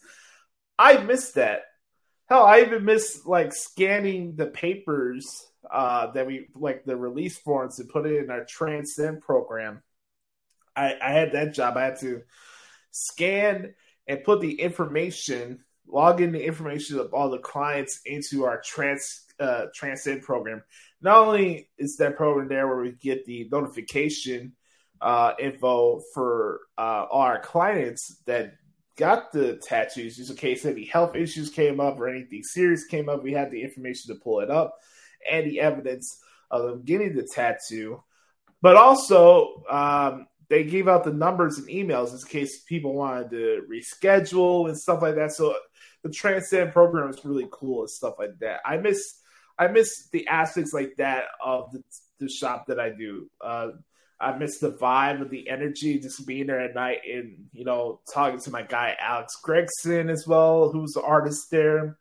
I 0.78 0.98
missed 0.98 1.36
that. 1.36 1.62
Hell, 2.28 2.44
I 2.44 2.62
even 2.62 2.86
missed 2.86 3.26
like 3.26 3.54
scanning 3.54 4.36
the 4.36 4.46
papers 4.46 5.46
uh, 5.70 6.12
that 6.12 6.28
we 6.28 6.48
like 6.56 6.86
the 6.86 6.96
release 6.96 7.38
forms 7.38 7.80
and 7.80 7.90
put 7.90 8.06
it 8.06 8.24
in 8.24 8.30
our 8.30 8.46
Transcend 8.46 9.22
program. 9.22 9.82
I, 10.76 10.96
I 11.02 11.12
had 11.12 11.34
that 11.34 11.54
job. 11.54 11.76
I 11.76 11.86
had 11.86 12.00
to 12.00 12.22
scan 12.92 13.74
and 14.10 14.24
put 14.24 14.42
the 14.42 14.60
information, 14.60 15.64
log 15.88 16.20
in 16.20 16.34
the 16.34 16.44
information 16.44 17.00
of 17.00 17.14
all 17.14 17.30
the 17.30 17.38
clients 17.38 18.02
into 18.06 18.44
our 18.44 18.60
trans 18.60 19.26
uh, 19.40 19.68
Transcend 19.74 20.24
program. 20.24 20.62
Not 21.02 21.28
only 21.28 21.70
is 21.78 21.96
that 21.98 22.18
program 22.18 22.50
there 22.50 22.68
where 22.68 22.82
we 22.82 22.92
get 22.92 23.26
the 23.26 23.48
notification 23.50 24.54
uh, 25.00 25.34
info 25.40 26.02
for 26.14 26.62
uh, 26.78 27.06
all 27.10 27.22
our 27.22 27.40
clients 27.40 28.22
that 28.26 28.56
got 28.98 29.32
the 29.32 29.56
tattoos, 29.64 30.18
just 30.18 30.32
in 30.32 30.36
case 30.36 30.66
any 30.66 30.84
health 30.84 31.16
issues 31.16 31.50
came 31.50 31.80
up 31.80 31.98
or 32.00 32.10
anything 32.10 32.44
serious 32.44 32.84
came 32.86 33.08
up, 33.08 33.24
we 33.24 33.32
had 33.32 33.50
the 33.50 33.62
information 33.62 34.14
to 34.14 34.20
pull 34.20 34.42
it 34.42 34.50
up 34.50 34.76
and 35.32 35.46
the 35.46 35.62
evidence 35.62 36.20
of 36.52 36.64
them 36.64 36.82
getting 36.84 37.16
the 37.16 37.24
tattoo. 37.24 38.04
But 38.62 38.76
also, 38.76 39.64
um, 39.70 40.28
they 40.50 40.64
gave 40.64 40.88
out 40.88 41.04
the 41.04 41.14
numbers 41.14 41.58
and 41.58 41.68
emails 41.68 42.12
in 42.12 42.28
case 42.28 42.64
people 42.64 42.94
wanted 42.94 43.30
to 43.32 43.62
reschedule 43.72 44.68
and 44.68 44.78
stuff 44.78 45.02
like 45.02 45.16
that. 45.16 45.32
So 45.32 45.56
the 46.04 46.10
Transcend 46.10 46.74
program 46.74 47.10
is 47.10 47.24
really 47.24 47.48
cool 47.52 47.82
and 47.82 47.90
stuff 47.90 48.16
like 48.18 48.38
that. 48.40 48.62
I 48.66 48.78
miss 48.78 49.22
I 49.58 49.68
miss 49.68 50.08
the 50.12 50.28
aspects 50.28 50.74
like 50.74 50.96
that 50.98 51.26
of 51.44 51.72
the, 51.72 51.84
the 52.20 52.30
shop 52.30 52.68
that 52.68 52.80
I 52.80 52.90
do. 52.90 53.30
Uh, 53.42 53.72
I 54.20 54.38
miss 54.38 54.60
the 54.60 54.72
vibe 54.72 55.22
of 55.22 55.30
the 55.30 55.50
energy, 55.50 56.00
just 56.00 56.26
being 56.26 56.48
there 56.48 56.62
at 56.62 56.76
night 56.76 57.00
and 57.10 57.46
you 57.54 57.64
know 57.64 58.02
talking 58.12 58.40
to 58.40 58.52
my 58.52 58.64
guy 58.64 58.96
Alex 59.00 59.36
Gregson 59.44 60.10
as 60.10 60.26
well, 60.28 60.72
who's 60.72 60.94
the 60.94 61.04
artist 61.04 61.52
there. 61.52 61.98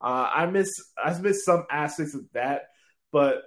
Uh, 0.00 0.28
I 0.34 0.46
miss 0.46 0.70
I 1.02 1.16
miss 1.18 1.44
some 1.44 1.66
aspects 1.70 2.14
of 2.14 2.24
that, 2.32 2.64
but 3.12 3.42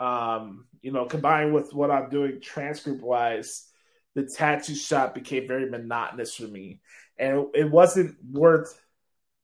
um, 0.00 0.66
you 0.82 0.92
know, 0.92 1.06
combined 1.06 1.54
with 1.54 1.72
what 1.72 1.90
I'm 1.90 2.10
doing 2.10 2.40
transcript 2.40 3.02
wise, 3.02 3.66
the 4.14 4.24
tattoo 4.24 4.74
shop 4.74 5.14
became 5.14 5.46
very 5.46 5.68
monotonous 5.68 6.34
for 6.34 6.48
me, 6.48 6.80
and 7.18 7.46
it 7.54 7.70
wasn't 7.70 8.16
worth 8.30 8.80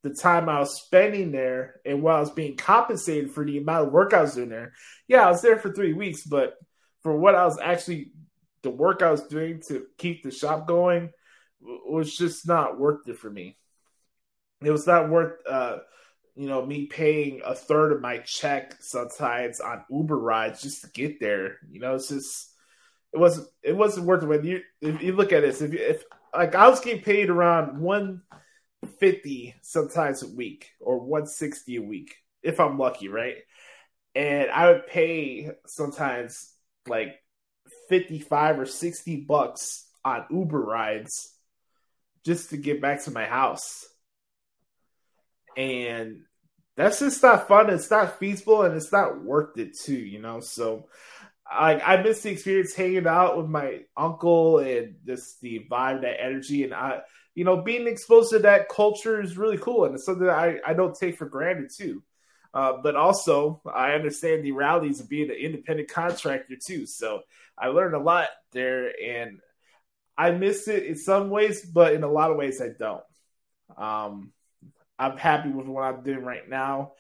the 0.03 0.11
time 0.11 0.49
I 0.49 0.59
was 0.59 0.83
spending 0.83 1.31
there 1.31 1.81
and 1.87 2.03
what 2.03 2.17
I 2.17 2.21
was 2.21 2.31
being 2.31 2.57
compensated 2.57 3.31
for 3.31 3.45
the 3.45 3.59
amount 3.59 3.87
of 3.87 3.93
work 3.93 4.13
I 4.13 4.23
was 4.23 4.35
doing 4.35 4.49
there. 4.49 4.73
Yeah, 5.07 5.27
I 5.27 5.31
was 5.31 5.43
there 5.43 5.59
for 5.59 5.73
three 5.73 5.93
weeks, 5.93 6.25
but 6.25 6.55
for 7.03 7.17
what 7.17 7.35
I 7.35 7.45
was 7.45 7.59
actually 7.61 8.13
the 8.63 8.71
work 8.71 9.03
I 9.03 9.11
was 9.11 9.27
doing 9.27 9.61
to 9.69 9.87
keep 9.99 10.23
the 10.23 10.31
shop 10.31 10.67
going 10.67 11.11
was 11.61 12.17
just 12.17 12.47
not 12.47 12.79
worth 12.79 13.09
it 13.09 13.19
for 13.19 13.31
me. 13.31 13.57
It 14.63 14.71
was 14.71 14.87
not 14.87 15.11
worth 15.11 15.35
uh 15.49 15.79
you 16.35 16.49
know, 16.49 16.65
me 16.65 16.87
paying 16.87 17.43
a 17.45 17.55
third 17.55 17.93
of 17.93 18.01
my 18.01 18.19
check 18.19 18.77
sometimes 18.81 19.61
on 19.61 19.85
Uber 19.91 20.19
rides 20.19 20.63
just 20.63 20.83
to 20.83 20.91
get 20.91 21.21
there. 21.21 21.59
You 21.71 21.81
know, 21.81 21.95
it's 21.95 22.09
just 22.09 22.51
it 23.13 23.19
wasn't 23.19 23.49
it 23.63 23.77
wasn't 23.77 24.07
worth 24.07 24.23
it. 24.23 24.27
When 24.27 24.45
you 24.45 24.61
if 24.81 25.03
you 25.03 25.13
look 25.13 25.33
at 25.33 25.43
this, 25.43 25.61
if 25.61 25.75
if 25.75 26.05
like 26.35 26.55
I 26.55 26.69
was 26.69 26.81
getting 26.81 27.03
paid 27.03 27.29
around 27.29 27.81
one 27.81 28.23
fifty 28.99 29.55
sometimes 29.63 30.23
a 30.23 30.29
week 30.29 30.71
or 30.81 30.99
one 31.01 31.27
sixty 31.27 31.77
a 31.77 31.83
week 31.83 32.17
if 32.43 32.59
I'm 32.59 32.79
lucky, 32.79 33.09
right? 33.09 33.37
And 34.15 34.51
I 34.51 34.71
would 34.71 34.87
pay 34.87 35.51
sometimes 35.67 36.53
like 36.87 37.15
fifty 37.89 38.19
five 38.19 38.59
or 38.59 38.67
sixty 38.67 39.17
bucks 39.17 39.87
on 40.05 40.25
Uber 40.31 40.61
rides 40.61 41.33
just 42.25 42.51
to 42.51 42.57
get 42.57 42.81
back 42.81 43.05
to 43.05 43.11
my 43.11 43.25
house 43.25 43.87
and 45.57 46.23
that's 46.77 47.01
just 47.01 47.23
not 47.23 47.49
fun. 47.49 47.71
It's 47.71 47.91
not 47.91 48.19
feasible, 48.19 48.63
and 48.63 48.75
it's 48.77 48.93
not 48.93 49.23
worth 49.23 49.59
it 49.59 49.79
too. 49.79 49.99
You 49.99 50.21
know, 50.21 50.41
so 50.41 50.89
I 51.51 51.81
I 51.81 52.03
miss 52.03 52.23
the 52.23 52.31
experience 52.31 52.75
hanging 52.75 53.07
out 53.07 53.37
with 53.37 53.49
my 53.49 53.81
uncle 53.97 54.59
and 54.59 54.97
just 55.07 55.41
the 55.41 55.67
vibe, 55.71 56.03
that 56.03 56.23
energy, 56.23 56.65
and 56.65 56.75
I 56.75 57.01
you 57.35 57.45
know 57.45 57.63
being 57.63 57.87
exposed 57.87 58.31
to 58.31 58.41
that 58.41 58.69
culture 58.69 59.21
is 59.21 59.37
really 59.37 59.59
cool, 59.59 59.85
and 59.85 59.95
it's 59.95 60.07
something 60.07 60.29
I 60.29 60.59
I 60.67 60.75
don't 60.75 60.99
take 60.99 61.19
for 61.19 61.27
granted 61.27 61.71
too. 61.77 62.03
Uh, 62.55 62.75
but 62.83 62.97
also, 62.97 63.63
I 63.73 63.93
understand 63.93 64.45
the 64.45 64.53
realities 64.53 65.01
of 65.01 65.09
being 65.09 65.31
an 65.31 65.37
independent 65.37 65.89
contractor 65.89 66.57
too. 66.63 66.85
So 66.85 67.23
I 67.57 67.69
learned 67.69 67.95
a 67.95 67.99
lot 67.99 68.29
there, 68.53 68.93
and 69.03 69.41
I 70.17 70.33
miss 70.33 70.69
it 70.69 70.85
in 70.85 70.97
some 70.97 71.31
ways, 71.31 71.65
but 71.65 71.95
in 71.95 72.03
a 72.03 72.11
lot 72.11 72.31
of 72.31 72.37
ways, 72.37 72.61
I 72.61 72.69
don't. 72.79 73.03
Um, 73.77 74.33
I'm 75.03 75.19
happy 75.19 75.51
with 75.51 75.67
what 75.67 75.83
I'm 75.83 76.03
doing 76.03 76.25
right 76.25 76.49
now, 76.49 76.93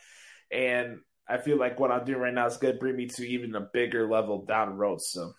and 0.50 0.98
I 1.28 1.38
feel 1.38 1.56
like 1.56 1.78
what 1.78 1.92
I'm 1.92 2.04
doing 2.04 2.18
right 2.18 2.34
now 2.34 2.46
is 2.46 2.56
going 2.56 2.74
to 2.74 2.80
bring 2.80 2.96
me 2.96 3.06
to 3.06 3.28
even 3.28 3.54
a 3.54 3.68
bigger 3.72 4.10
level 4.10 4.44
down 4.44 4.70
the 4.70 4.74
road. 4.74 5.00
So, 5.00 5.32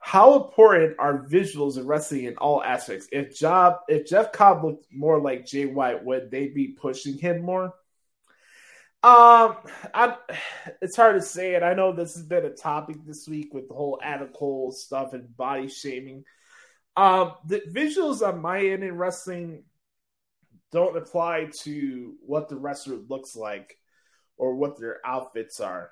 how 0.00 0.44
important 0.44 0.96
are 0.98 1.26
visuals 1.26 1.78
in 1.78 1.86
wrestling 1.86 2.24
in 2.24 2.36
all 2.36 2.62
aspects? 2.62 3.08
If 3.12 3.36
Job, 3.36 3.76
if 3.88 4.06
Jeff 4.06 4.32
Cobb 4.32 4.64
looked 4.64 4.86
more 4.92 5.20
like 5.20 5.46
Jay 5.46 5.66
White, 5.66 6.04
would 6.04 6.30
they 6.30 6.48
be 6.48 6.76
pushing 6.78 7.16
him 7.16 7.42
more? 7.42 7.74
Um, 9.04 9.56
I, 9.92 10.16
it's 10.82 10.96
hard 10.96 11.14
to 11.14 11.22
say, 11.22 11.54
and 11.54 11.64
I 11.64 11.74
know 11.74 11.92
this 11.92 12.14
has 12.14 12.24
been 12.24 12.46
a 12.46 12.50
topic 12.50 12.96
this 13.04 13.28
week 13.28 13.52
with 13.54 13.68
the 13.68 13.74
whole 13.74 14.00
Adam 14.02 14.28
Cole 14.28 14.72
stuff 14.72 15.12
and 15.12 15.36
body 15.36 15.68
shaming. 15.68 16.24
Um, 16.96 17.34
the 17.46 17.60
visuals 17.70 18.26
on 18.26 18.40
my 18.40 18.64
end 18.64 18.82
in 18.82 18.96
wrestling 18.96 19.64
don't 20.74 20.96
apply 20.96 21.48
to 21.62 22.14
what 22.26 22.48
the 22.48 22.56
wrestler 22.56 22.98
looks 23.08 23.36
like 23.36 23.78
or 24.36 24.56
what 24.56 24.78
their 24.78 24.98
outfits 25.06 25.60
are. 25.60 25.90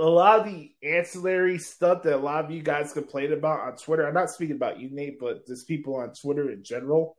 A 0.00 0.02
lot 0.02 0.40
of 0.40 0.46
the 0.46 0.72
ancillary 0.82 1.56
stuff 1.58 2.02
that 2.02 2.16
a 2.16 2.18
lot 2.18 2.44
of 2.44 2.50
you 2.50 2.62
guys 2.62 2.92
complain 2.92 3.32
about 3.32 3.60
on 3.60 3.76
Twitter, 3.76 4.06
I'm 4.06 4.14
not 4.14 4.30
speaking 4.30 4.56
about 4.56 4.80
you, 4.80 4.90
Nate, 4.90 5.20
but 5.20 5.46
just 5.46 5.68
people 5.68 5.94
on 5.94 6.12
Twitter 6.12 6.50
in 6.50 6.64
general. 6.64 7.16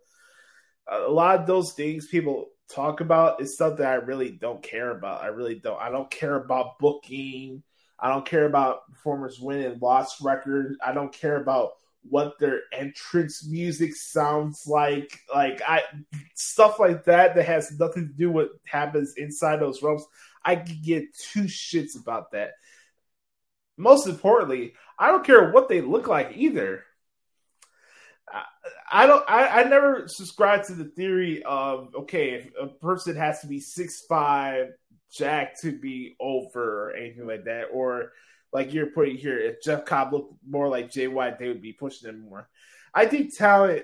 A 0.91 1.09
lot 1.09 1.39
of 1.39 1.47
those 1.47 1.71
things 1.71 2.07
people 2.07 2.49
talk 2.69 2.99
about 2.99 3.41
is 3.41 3.55
stuff 3.55 3.77
that 3.77 3.87
I 3.87 3.95
really 3.95 4.31
don't 4.31 4.61
care 4.61 4.91
about. 4.91 5.23
I 5.23 5.27
really 5.27 5.55
don't. 5.55 5.81
I 5.81 5.89
don't 5.89 6.11
care 6.11 6.35
about 6.35 6.79
booking. 6.79 7.63
I 7.97 8.09
don't 8.09 8.25
care 8.25 8.45
about 8.45 8.89
performers 8.91 9.39
winning 9.39 9.79
loss 9.79 10.21
record. 10.21 10.75
I 10.85 10.93
don't 10.93 11.13
care 11.13 11.37
about 11.37 11.71
what 12.03 12.39
their 12.39 12.61
entrance 12.73 13.45
music 13.47 13.95
sounds 13.95 14.63
like, 14.65 15.19
like 15.33 15.61
I 15.67 15.83
stuff 16.35 16.79
like 16.79 17.05
that 17.05 17.35
that 17.35 17.45
has 17.45 17.71
nothing 17.77 18.07
to 18.07 18.13
do 18.13 18.31
with 18.31 18.47
what 18.47 18.59
happens 18.65 19.13
inside 19.17 19.59
those 19.59 19.83
rooms. 19.83 20.05
I 20.43 20.55
could 20.55 20.81
get 20.81 21.13
two 21.13 21.43
shits 21.43 21.99
about 21.99 22.31
that. 22.31 22.51
Most 23.77 24.07
importantly, 24.07 24.73
I 24.97 25.07
don't 25.07 25.25
care 25.25 25.51
what 25.51 25.69
they 25.69 25.81
look 25.81 26.07
like 26.07 26.33
either. 26.35 26.83
I, 28.31 28.43
I 28.91 29.07
don't. 29.07 29.23
I, 29.29 29.61
I 29.61 29.63
never 29.63 30.03
subscribe 30.07 30.63
to 30.65 30.73
the 30.73 30.85
theory 30.85 31.43
of 31.43 31.93
okay, 31.95 32.31
if 32.31 32.49
a 32.59 32.67
person 32.67 33.15
has 33.15 33.41
to 33.41 33.47
be 33.47 33.59
six 33.59 34.05
five, 34.07 34.67
Jack 35.11 35.59
to 35.61 35.77
be 35.77 36.15
over 36.19 36.89
or 36.89 36.95
anything 36.95 37.27
like 37.27 37.45
that, 37.45 37.65
or 37.71 38.11
like 38.51 38.73
you're 38.73 38.87
putting 38.87 39.17
here, 39.17 39.37
if 39.37 39.61
Jeff 39.61 39.85
Cobb 39.85 40.13
looked 40.13 40.33
more 40.47 40.67
like 40.67 40.91
Jay 40.91 41.07
White, 41.07 41.39
they 41.39 41.47
would 41.47 41.61
be 41.61 41.73
pushing 41.73 42.09
him 42.09 42.21
more. 42.21 42.49
I 42.93 43.05
think 43.05 43.35
talent, 43.35 43.83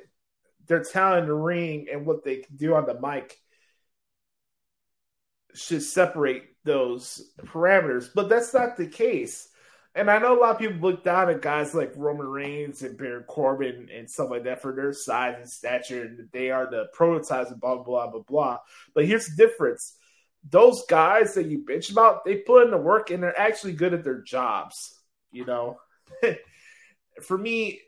their 0.67 0.83
talent 0.83 1.23
in 1.23 1.27
the 1.27 1.33
ring 1.33 1.87
and 1.91 2.05
what 2.05 2.23
they 2.23 2.37
can 2.37 2.55
do 2.55 2.75
on 2.75 2.85
the 2.85 2.99
mic 2.99 3.37
should 5.53 5.83
separate 5.83 6.43
those 6.63 7.21
parameters, 7.45 8.09
but 8.13 8.29
that's 8.29 8.53
not 8.53 8.77
the 8.77 8.87
case. 8.87 9.49
And 9.93 10.11
I 10.11 10.19
know 10.19 10.37
a 10.37 10.41
lot 10.41 10.55
of 10.55 10.59
people 10.59 10.77
look 10.77 11.05
down 11.05 11.29
at 11.29 11.41
guys 11.41 11.73
like 11.73 11.93
Roman 11.95 12.27
Reigns 12.27 12.81
and 12.81 12.97
Baron 12.97 13.23
Corbin 13.23 13.87
and 13.95 14.09
stuff 14.09 14.29
like 14.29 14.43
that 14.43 14.61
for 14.61 14.75
their 14.75 14.91
size 14.91 15.35
and 15.37 15.49
stature, 15.49 16.03
and 16.03 16.27
they 16.33 16.51
are 16.51 16.69
the 16.69 16.87
prototypes 16.91 17.51
and 17.51 17.61
blah 17.61 17.81
blah 17.81 18.07
blah 18.07 18.21
blah. 18.27 18.57
But 18.93 19.05
here's 19.05 19.27
the 19.27 19.47
difference: 19.47 19.95
those 20.49 20.85
guys 20.87 21.33
that 21.33 21.47
you 21.47 21.63
bitch 21.63 21.91
about, 21.91 22.23
they 22.23 22.37
put 22.37 22.63
in 22.63 22.71
the 22.71 22.77
work 22.77 23.09
and 23.09 23.23
they're 23.23 23.39
actually 23.39 23.73
good 23.73 23.93
at 23.93 24.03
their 24.03 24.21
jobs. 24.21 24.99
You 25.31 25.45
know, 25.45 25.79
for 27.23 27.37
me, 27.37 27.81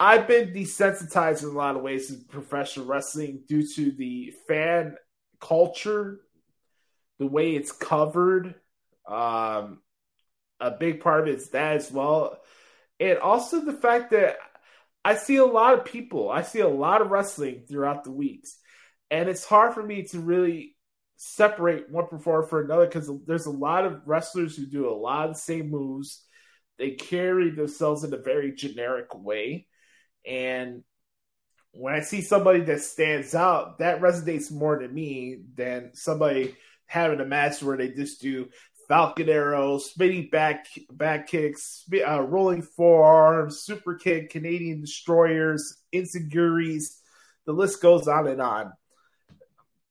I've 0.00 0.26
been 0.26 0.52
desensitized 0.52 1.42
in 1.42 1.50
a 1.50 1.52
lot 1.52 1.76
of 1.76 1.82
ways 1.82 2.10
in 2.10 2.24
professional 2.24 2.86
wrestling 2.86 3.42
due 3.46 3.66
to 3.74 3.92
the 3.92 4.32
fan 4.48 4.96
culture, 5.40 6.20
the 7.18 7.26
way 7.26 7.54
it's 7.54 7.70
covered. 7.70 8.54
Um, 9.06 9.80
a 10.58 10.70
big 10.70 11.00
part 11.00 11.20
of 11.20 11.28
it 11.28 11.36
is 11.36 11.50
that 11.50 11.76
as 11.76 11.92
well. 11.92 12.40
And 12.98 13.18
also 13.18 13.64
the 13.64 13.72
fact 13.72 14.10
that 14.10 14.36
I 15.04 15.16
see 15.16 15.36
a 15.36 15.44
lot 15.44 15.74
of 15.74 15.84
people, 15.84 16.30
I 16.30 16.42
see 16.42 16.60
a 16.60 16.68
lot 16.68 17.02
of 17.02 17.10
wrestling 17.10 17.64
throughout 17.68 18.04
the 18.04 18.12
weeks. 18.12 18.56
And 19.10 19.28
it's 19.28 19.44
hard 19.44 19.74
for 19.74 19.82
me 19.82 20.04
to 20.04 20.20
really 20.20 20.71
separate 21.24 21.88
one 21.88 22.08
performer 22.08 22.44
for 22.44 22.62
another 22.62 22.84
because 22.84 23.08
there's 23.26 23.46
a 23.46 23.50
lot 23.50 23.86
of 23.86 24.02
wrestlers 24.06 24.56
who 24.56 24.66
do 24.66 24.88
a 24.88 24.90
lot 24.90 25.28
of 25.28 25.34
the 25.34 25.40
same 25.40 25.70
moves. 25.70 26.24
They 26.78 26.90
carry 26.90 27.50
themselves 27.50 28.02
in 28.02 28.12
a 28.12 28.16
very 28.18 28.52
generic 28.52 29.14
way. 29.14 29.68
And 30.26 30.82
when 31.70 31.94
I 31.94 32.00
see 32.00 32.22
somebody 32.22 32.62
that 32.62 32.80
stands 32.80 33.36
out, 33.36 33.78
that 33.78 34.00
resonates 34.00 34.50
more 34.50 34.76
to 34.76 34.88
me 34.88 35.38
than 35.54 35.92
somebody 35.94 36.56
having 36.86 37.20
a 37.20 37.24
match 37.24 37.62
where 37.62 37.76
they 37.76 37.90
just 37.90 38.20
do 38.20 38.48
Falcon 38.88 39.28
arrows, 39.28 39.90
spinning 39.90 40.28
back 40.28 40.66
back 40.90 41.28
kicks, 41.28 41.84
uh, 42.04 42.20
rolling 42.20 42.62
forearms, 42.62 43.60
super 43.60 43.94
kick, 43.94 44.30
Canadian 44.30 44.80
destroyers, 44.80 45.78
insecurities. 45.92 47.00
The 47.46 47.52
list 47.52 47.80
goes 47.80 48.08
on 48.08 48.26
and 48.26 48.42
on. 48.42 48.72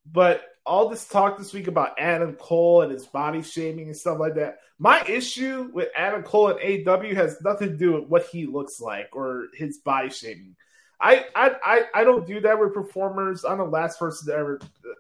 But 0.06 0.44
all 0.66 0.90
this 0.90 1.08
talk 1.08 1.38
this 1.38 1.54
week 1.54 1.68
about 1.68 2.00
Adam 2.00 2.34
Cole 2.36 2.82
and 2.82 2.92
his 2.92 3.08
body 3.08 3.42
shaming 3.42 3.88
and 3.88 3.98
stuff 3.98 4.20
like 4.20 4.36
that. 4.36 4.60
My 4.78 5.04
issue 5.08 5.70
with 5.74 5.90
Adam 5.96 6.24
Cole 6.24 6.50
and 6.50 6.60
AEW 6.60 7.16
has 7.16 7.42
nothing 7.42 7.70
to 7.70 7.78
do 7.78 7.94
with 7.94 8.10
what 8.10 8.26
he 8.28 8.46
looks 8.46 8.80
like 8.80 9.10
or 9.14 9.48
his 9.54 9.80
body 9.80 10.10
shaming. 10.10 10.56
I, 11.00 11.26
I, 11.36 11.52
I, 11.64 11.82
I 11.96 12.04
don't 12.04 12.28
do 12.28 12.40
that 12.42 12.60
with 12.60 12.74
performers. 12.74 13.44
I'm 13.44 13.58
the 13.58 13.66
last 13.66 13.98
person 13.98 14.28
to 14.28 14.38
ever 14.38 14.60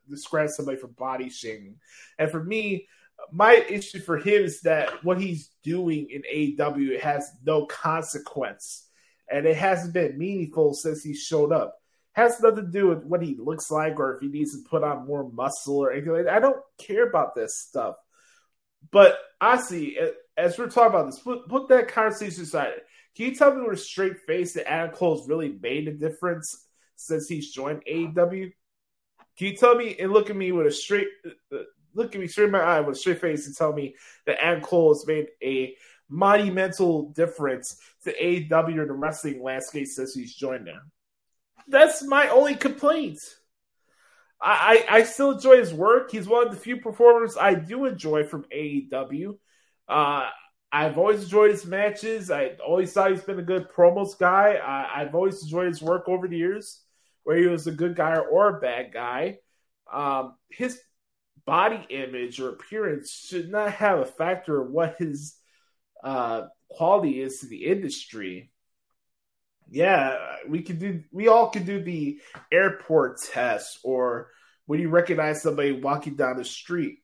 describe 0.09 0.49
somebody 0.49 0.77
for 0.77 0.87
body 0.87 1.29
shaming. 1.29 1.75
And 2.17 2.31
for 2.31 2.43
me, 2.43 2.87
my 3.31 3.55
issue 3.69 3.99
for 3.99 4.17
him 4.17 4.43
is 4.43 4.61
that 4.61 5.03
what 5.03 5.21
he's 5.21 5.51
doing 5.63 6.09
in 6.09 6.23
AEW 6.33 6.99
has 6.99 7.31
no 7.45 7.65
consequence, 7.67 8.87
and 9.31 9.45
it 9.45 9.55
hasn't 9.55 9.93
been 9.93 10.17
meaningful 10.17 10.73
since 10.73 11.03
he 11.03 11.13
showed 11.13 11.51
up. 11.51 11.80
Has 12.13 12.41
nothing 12.41 12.65
to 12.65 12.71
do 12.71 12.87
with 12.87 13.03
what 13.03 13.21
he 13.21 13.35
looks 13.35 13.71
like 13.71 13.99
or 13.99 14.15
if 14.15 14.21
he 14.21 14.27
needs 14.27 14.51
to 14.51 14.69
put 14.69 14.83
on 14.83 15.07
more 15.07 15.29
muscle 15.31 15.77
or 15.77 15.91
anything 15.91 16.11
like 16.11 16.25
that. 16.25 16.35
I 16.35 16.39
don't 16.39 16.61
care 16.77 17.07
about 17.07 17.35
this 17.35 17.57
stuff. 17.57 17.95
But 18.91 19.17
honestly, 19.39 19.97
as 20.35 20.57
we're 20.57 20.69
talking 20.69 20.89
about 20.89 21.05
this, 21.05 21.19
put, 21.19 21.47
put 21.47 21.69
that 21.69 21.87
conversation 21.87 22.43
aside. 22.43 22.73
Can 23.15 23.27
you 23.27 23.35
tell 23.35 23.53
me 23.53 23.61
with 23.61 23.79
a 23.79 23.81
straight 23.81 24.17
face 24.27 24.53
that 24.53 24.69
Adam 24.69 24.93
Cole's 24.93 25.27
really 25.27 25.57
made 25.61 25.87
a 25.87 25.93
difference 25.93 26.65
since 26.95 27.27
he's 27.27 27.51
joined 27.51 27.83
AEW? 27.85 28.51
Can 29.37 29.47
you 29.47 29.55
tell 29.55 29.75
me 29.75 29.95
and 29.99 30.11
look 30.11 30.29
at 30.29 30.35
me 30.35 30.51
with 30.51 30.67
a 30.67 30.71
straight 30.71 31.07
uh, 31.25 31.57
look 31.93 32.13
at 32.15 32.21
me 32.21 32.27
straight 32.27 32.45
in 32.45 32.51
my 32.51 32.59
eye 32.59 32.79
with 32.81 32.95
a 32.95 32.99
straight 32.99 33.21
face 33.21 33.47
and 33.47 33.55
tell 33.55 33.73
me 33.73 33.95
that 34.25 34.43
Adam 34.43 34.61
Cole 34.61 34.93
has 34.93 35.05
made 35.05 35.27
a 35.43 35.75
monumental 36.09 37.09
difference 37.11 37.77
to 38.03 38.13
AEW 38.13 38.81
and 38.81 38.89
the 38.89 38.93
wrestling 38.93 39.41
landscape 39.41 39.87
since 39.87 40.13
he's 40.13 40.35
joined 40.35 40.67
them. 40.67 40.91
That's 41.67 42.03
my 42.03 42.29
only 42.29 42.55
complaint. 42.55 43.19
I, 44.41 44.85
I, 44.89 44.97
I 44.97 45.03
still 45.03 45.31
enjoy 45.31 45.57
his 45.57 45.73
work. 45.73 46.11
He's 46.11 46.27
one 46.27 46.47
of 46.47 46.53
the 46.53 46.59
few 46.59 46.77
performers 46.77 47.37
I 47.37 47.53
do 47.53 47.85
enjoy 47.85 48.23
from 48.23 48.45
AEW. 48.53 49.37
Uh, 49.87 50.29
I've 50.71 50.97
always 50.97 51.23
enjoyed 51.23 51.51
his 51.51 51.65
matches. 51.65 52.31
I 52.31 52.51
always 52.65 52.93
thought 52.93 53.11
he's 53.11 53.21
been 53.21 53.39
a 53.39 53.43
good 53.43 53.69
promos 53.69 54.17
guy. 54.17 54.53
I, 54.55 55.01
I've 55.01 55.13
always 55.15 55.43
enjoyed 55.43 55.67
his 55.67 55.81
work 55.81 56.07
over 56.07 56.27
the 56.27 56.37
years, 56.37 56.81
where 57.23 57.37
he 57.37 57.45
was 57.47 57.67
a 57.67 57.71
good 57.71 57.95
guy 57.95 58.17
or 58.17 58.57
a 58.57 58.61
bad 58.61 58.93
guy. 58.93 59.39
Um, 59.91 60.35
his 60.49 60.79
body 61.45 61.85
image 61.89 62.39
or 62.39 62.49
appearance 62.49 63.11
should 63.11 63.51
not 63.51 63.73
have 63.73 63.99
a 63.99 64.05
factor 64.05 64.61
of 64.61 64.71
what 64.71 64.95
his 64.97 65.35
uh, 66.03 66.43
quality 66.69 67.21
is 67.21 67.39
to 67.39 67.47
the 67.47 67.65
industry. 67.65 68.50
Yeah, 69.73 70.17
we 70.49 70.63
could 70.63 70.79
do. 70.79 71.01
We 71.13 71.29
all 71.29 71.49
could 71.49 71.65
do 71.65 71.81
the 71.81 72.19
airport 72.51 73.21
test, 73.21 73.79
or 73.83 74.29
when 74.65 74.81
you 74.81 74.89
recognize 74.89 75.41
somebody 75.41 75.71
walking 75.71 76.15
down 76.15 76.35
the 76.35 76.43
street. 76.43 76.99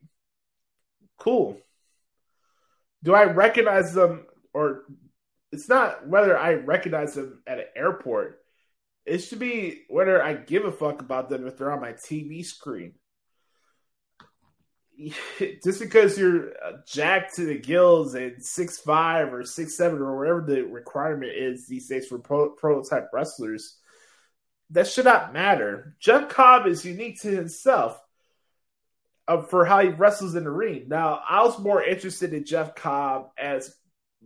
Cool. 1.18 1.58
Do 3.04 3.16
I 3.16 3.24
recognize 3.24 3.94
them, 3.94 4.28
or 4.54 4.84
it's 5.54 5.70
not 5.70 6.08
whether 6.10 6.38
I 6.38 6.56
recognize 6.56 7.14
them 7.14 7.42
at 7.48 7.60
an 7.60 7.68
airport. 7.74 8.40
It 9.06 9.20
should 9.20 9.40
be 9.40 9.84
whether 9.88 10.22
I 10.22 10.34
give 10.34 10.66
a 10.66 10.72
fuck 10.72 11.02
about 11.02 11.30
them 11.30 11.48
if 11.48 11.58
they're 11.58 11.72
on 11.72 11.80
my 11.80 11.94
TV 11.94 12.44
screen. 12.44 12.96
just 15.64 15.80
because 15.80 16.18
you're 16.18 16.50
uh, 16.64 16.78
jacked 16.88 17.36
to 17.36 17.46
the 17.46 17.58
gills 17.58 18.16
and 18.16 18.44
six 18.44 18.80
five 18.80 19.34
or 19.34 19.44
six 19.44 19.78
seven 19.78 20.00
or 20.00 20.18
whatever 20.18 20.42
the 20.42 20.64
requirement 20.64 21.34
is 21.36 21.68
these 21.68 21.88
days 21.88 22.08
for 22.08 22.20
pro- 22.20 22.52
prototype 22.52 23.10
wrestlers, 23.14 23.78
that 24.72 24.88
should 24.88 25.06
not 25.06 25.34
matter. 25.34 25.96
Jeff 26.00 26.30
Cobb 26.30 26.68
is 26.68 26.86
unique 26.86 27.22
to 27.22 27.30
himself 27.30 28.00
uh, 29.28 29.42
for 29.42 29.66
how 29.66 29.82
he 29.82 29.90
wrestles 29.90 30.36
in 30.36 30.44
the 30.44 30.52
ring. 30.52 30.86
Now, 30.88 31.22
I 31.28 31.44
was 31.44 31.60
more 31.60 31.84
interested 31.84 32.34
in 32.34 32.46
Jeff 32.46 32.76
Cobb 32.76 33.30
as 33.38 33.76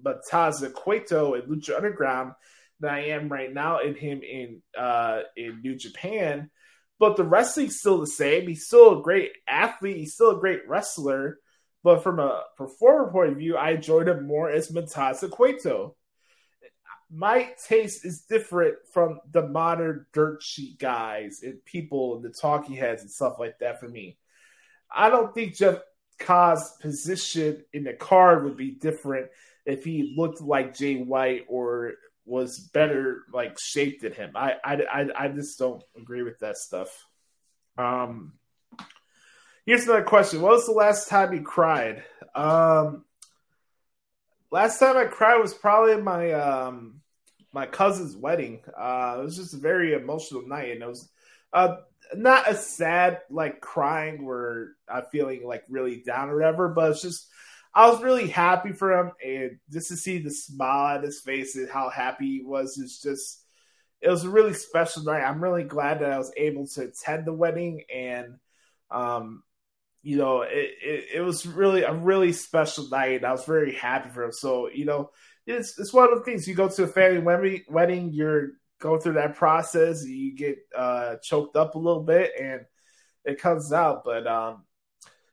Matanza 0.01 0.71
Cueto 0.71 1.33
in 1.33 1.41
Lucha 1.43 1.75
Underground 1.75 2.33
than 2.79 2.93
I 2.93 3.07
am 3.09 3.29
right 3.29 3.53
now 3.53 3.79
in 3.79 3.95
him 3.95 4.21
in 4.23 4.61
uh, 4.77 5.21
in 5.35 5.61
New 5.61 5.75
Japan 5.75 6.49
but 7.01 7.17
the 7.17 7.23
wrestling's 7.23 7.79
still 7.79 7.99
the 7.99 8.05
same. 8.05 8.47
He's 8.47 8.67
still 8.67 8.99
a 8.99 9.01
great 9.01 9.31
athlete. 9.47 9.97
He's 9.97 10.13
still 10.13 10.37
a 10.37 10.39
great 10.39 10.69
wrestler. 10.69 11.39
But 11.83 12.03
from 12.03 12.19
a 12.19 12.43
performer 12.55 13.11
point 13.11 13.31
of 13.31 13.37
view, 13.39 13.57
I 13.57 13.71
enjoyed 13.71 14.07
him 14.07 14.27
more 14.27 14.51
as 14.51 14.71
Matanza 14.71 15.27
Cueto. 15.27 15.95
My 17.11 17.49
taste 17.67 18.05
is 18.05 18.21
different 18.29 18.75
from 18.93 19.19
the 19.31 19.47
modern 19.47 20.05
dirt 20.13 20.43
sheet 20.43 20.77
guys 20.77 21.39
and 21.41 21.65
people 21.65 22.17
and 22.17 22.23
the 22.23 22.29
talking 22.29 22.75
heads 22.75 23.01
and 23.01 23.09
stuff 23.09 23.37
like 23.39 23.57
that 23.61 23.79
for 23.79 23.89
me. 23.89 24.19
I 24.95 25.09
don't 25.09 25.33
think 25.33 25.55
Jeff 25.55 25.79
Cobb's 26.19 26.71
position 26.81 27.63
in 27.73 27.83
the 27.83 27.93
card 27.93 28.43
would 28.43 28.57
be 28.57 28.75
different 28.75 29.25
if 29.65 29.83
he 29.83 30.13
looked 30.15 30.39
like 30.39 30.77
Jay 30.77 30.97
White 31.01 31.45
or 31.49 31.93
was 32.31 32.59
better 32.59 33.23
like 33.33 33.57
shaped 33.59 34.03
than 34.03 34.13
him. 34.13 34.31
I, 34.35 34.53
I 34.63 34.75
I 34.75 35.07
I 35.25 35.27
just 35.27 35.59
don't 35.59 35.83
agree 35.97 36.23
with 36.23 36.39
that 36.39 36.55
stuff. 36.55 37.05
Um 37.77 38.31
here's 39.65 39.83
another 39.83 40.03
question. 40.03 40.41
What 40.41 40.53
was 40.53 40.65
the 40.65 40.71
last 40.71 41.09
time 41.09 41.33
you 41.33 41.41
cried? 41.41 42.05
Um 42.33 43.03
last 44.49 44.79
time 44.79 44.95
I 44.95 45.05
cried 45.05 45.39
was 45.39 45.53
probably 45.53 46.01
my 46.01 46.31
um 46.31 47.01
my 47.51 47.65
cousin's 47.65 48.15
wedding. 48.15 48.61
Uh 48.79 49.17
it 49.19 49.23
was 49.23 49.35
just 49.35 49.53
a 49.53 49.57
very 49.57 49.93
emotional 49.93 50.47
night 50.47 50.71
and 50.71 50.81
it 50.81 50.87
was 50.87 51.09
uh 51.51 51.75
not 52.15 52.49
a 52.49 52.55
sad 52.55 53.19
like 53.29 53.59
crying 53.59 54.25
where 54.25 54.69
I'm 54.87 55.03
feeling 55.11 55.45
like 55.45 55.65
really 55.69 55.97
down 55.97 56.29
or 56.29 56.35
whatever, 56.37 56.69
but 56.69 56.91
it's 56.91 57.01
just 57.01 57.27
I 57.73 57.89
was 57.89 58.03
really 58.03 58.27
happy 58.27 58.73
for 58.73 58.91
him, 58.91 59.11
and 59.25 59.59
just 59.71 59.89
to 59.89 59.97
see 59.97 60.19
the 60.19 60.31
smile 60.31 60.97
on 60.97 61.03
his 61.03 61.21
face 61.21 61.55
and 61.55 61.69
how 61.69 61.89
happy 61.89 62.27
he 62.27 62.43
was 62.43 62.77
is 62.77 62.99
just 62.99 63.41
it 64.01 64.09
was 64.09 64.23
a 64.23 64.29
really 64.29 64.53
special 64.53 65.03
night. 65.03 65.23
I'm 65.23 65.43
really 65.43 65.63
glad 65.63 65.99
that 65.99 66.11
I 66.11 66.17
was 66.17 66.31
able 66.35 66.67
to 66.67 66.83
attend 66.83 67.25
the 67.25 67.33
wedding, 67.33 67.83
and 67.93 68.35
um, 68.89 69.43
you 70.03 70.17
know, 70.17 70.41
it, 70.41 70.71
it, 70.83 71.05
it 71.15 71.21
was 71.21 71.45
really 71.45 71.83
a 71.83 71.93
really 71.93 72.33
special 72.33 72.89
night. 72.89 73.23
I 73.23 73.31
was 73.31 73.45
very 73.45 73.73
happy 73.73 74.09
for 74.09 74.23
him. 74.23 74.31
So 74.31 74.69
you 74.69 74.85
know, 74.85 75.11
it's 75.45 75.77
it's 75.79 75.93
one 75.93 76.11
of 76.11 76.17
the 76.17 76.25
things 76.25 76.47
you 76.47 76.55
go 76.55 76.67
to 76.67 76.83
a 76.83 76.87
family 76.87 77.63
wedding, 77.69 78.11
you're 78.11 78.49
going 78.79 78.99
through 78.99 79.13
that 79.13 79.35
process, 79.35 80.03
you 80.03 80.35
get 80.35 80.57
uh, 80.75 81.15
choked 81.21 81.55
up 81.55 81.75
a 81.75 81.79
little 81.79 82.03
bit, 82.03 82.31
and 82.39 82.61
it 83.23 83.39
comes 83.39 83.71
out. 83.71 84.03
But 84.03 84.25
um, 84.25 84.65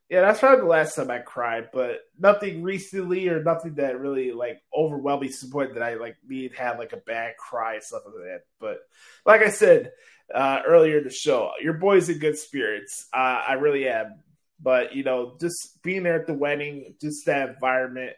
yeah, 0.08 0.22
that's 0.22 0.40
probably 0.40 0.60
the 0.60 0.66
last 0.66 0.94
time 0.94 1.10
I 1.10 1.18
cried, 1.18 1.68
but 1.72 2.00
nothing 2.18 2.62
recently 2.62 3.28
or 3.28 3.42
nothing 3.42 3.74
that 3.74 4.00
really 4.00 4.32
like 4.32 4.62
overwhelming 4.74 5.32
support 5.32 5.74
that 5.74 5.82
I 5.82 5.94
like 5.94 6.16
need 6.26 6.54
had 6.54 6.78
like 6.78 6.94
a 6.94 6.98
bad 6.98 7.36
cry 7.36 7.78
stuff 7.80 8.02
like 8.06 8.14
that. 8.24 8.40
But 8.58 8.78
like 9.26 9.42
I 9.42 9.50
said 9.50 9.92
uh, 10.34 10.60
earlier 10.66 10.98
in 10.98 11.04
the 11.04 11.10
show, 11.10 11.50
your 11.60 11.74
boy's 11.74 12.08
in 12.08 12.18
good 12.18 12.38
spirits. 12.38 13.06
Uh, 13.12 13.42
I 13.48 13.52
really 13.54 13.86
am. 13.86 14.22
But 14.60 14.94
you 14.94 15.04
know, 15.04 15.36
just 15.38 15.82
being 15.82 16.04
there 16.04 16.18
at 16.18 16.26
the 16.26 16.34
wedding, 16.34 16.94
just 17.00 17.26
that 17.26 17.50
environment. 17.50 18.14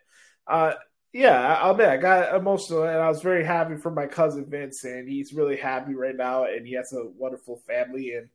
Uh, 0.47 0.75
yeah, 1.13 1.59
I'll 1.61 1.73
admit 1.73 1.89
I 1.89 1.97
got 1.97 2.37
emotional 2.37 2.85
and 2.85 2.99
I 2.99 3.09
was 3.09 3.21
very 3.21 3.45
happy 3.45 3.77
for 3.77 3.91
my 3.91 4.07
cousin 4.07 4.47
Vince, 4.49 4.85
and 4.85 5.09
he's 5.09 5.33
really 5.33 5.57
happy 5.57 5.95
right 5.95 6.17
now, 6.17 6.45
and 6.45 6.65
he 6.65 6.75
has 6.75 6.93
a 6.93 7.09
wonderful 7.19 7.61
family 7.67 8.13
and 8.13 8.29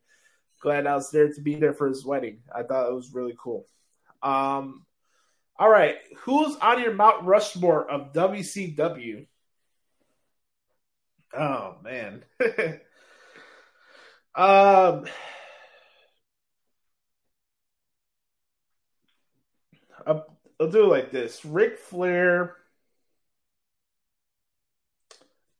glad 0.61 0.87
I 0.87 0.95
was 0.95 1.11
there 1.11 1.31
to 1.31 1.41
be 1.41 1.55
there 1.55 1.73
for 1.73 1.87
his 1.87 2.05
wedding. 2.05 2.39
I 2.53 2.63
thought 2.63 2.89
it 2.89 2.93
was 2.93 3.13
really 3.13 3.35
cool. 3.37 3.65
Um, 4.23 4.85
all 5.57 5.69
right, 5.69 5.95
who's 6.19 6.55
on 6.57 6.81
your 6.81 6.93
Mount 6.93 7.23
Rushmore 7.23 7.89
of 7.89 8.13
WCW? 8.13 9.27
Oh 11.37 11.75
man. 11.83 12.23
um, 14.35 15.05
I'll, 20.05 20.25
I'll 20.59 20.69
do 20.69 20.85
it 20.85 20.87
like 20.87 21.11
this: 21.11 21.45
Ric 21.45 21.77
Flair, 21.77 22.55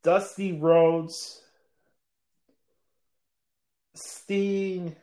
Dusty 0.04 0.54
Rhodes. 0.54 1.42
Sting 3.96 4.96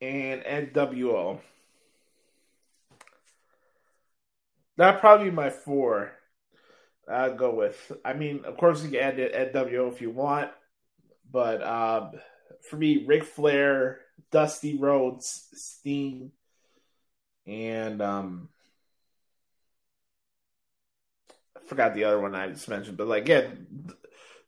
and 0.00 0.42
NWO. 0.44 1.40
That 4.76 5.00
probably 5.00 5.30
my 5.30 5.50
four. 5.50 6.12
I'd 7.08 7.38
go 7.38 7.54
with. 7.54 7.92
I 8.04 8.14
mean, 8.14 8.44
of 8.44 8.56
course, 8.56 8.82
you 8.82 8.90
can 8.90 9.00
add 9.00 9.18
it 9.18 9.34
NWO 9.34 9.88
if 9.88 10.00
you 10.00 10.10
want, 10.10 10.50
but 11.30 11.62
um, 11.62 12.12
for 12.68 12.76
me, 12.76 13.04
Ric 13.06 13.24
Flair, 13.24 14.00
Dusty 14.32 14.76
Rhodes, 14.76 15.48
Sting, 15.54 16.32
and 17.46 18.02
um, 18.02 18.48
I 21.56 21.60
forgot 21.68 21.94
the 21.94 22.04
other 22.04 22.20
one 22.20 22.34
I 22.34 22.48
just 22.48 22.68
mentioned, 22.68 22.96
but 22.96 23.06
like, 23.06 23.28
yeah, 23.28 23.48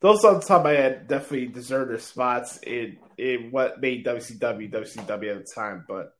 those 0.01 0.25
on 0.25 0.35
the 0.35 0.41
top 0.41 0.59
of 0.59 0.65
my 0.65 0.73
head 0.73 1.09
definitely 1.09 1.47
deserve 1.47 1.89
their 1.89 1.99
spots 1.99 2.59
in 2.59 2.99
in 3.17 3.51
what 3.51 3.81
made 3.81 4.05
WCW 4.07 4.71
WCW 4.71 5.37
at 5.37 5.45
the 5.45 5.53
time. 5.55 5.85
But 5.89 6.15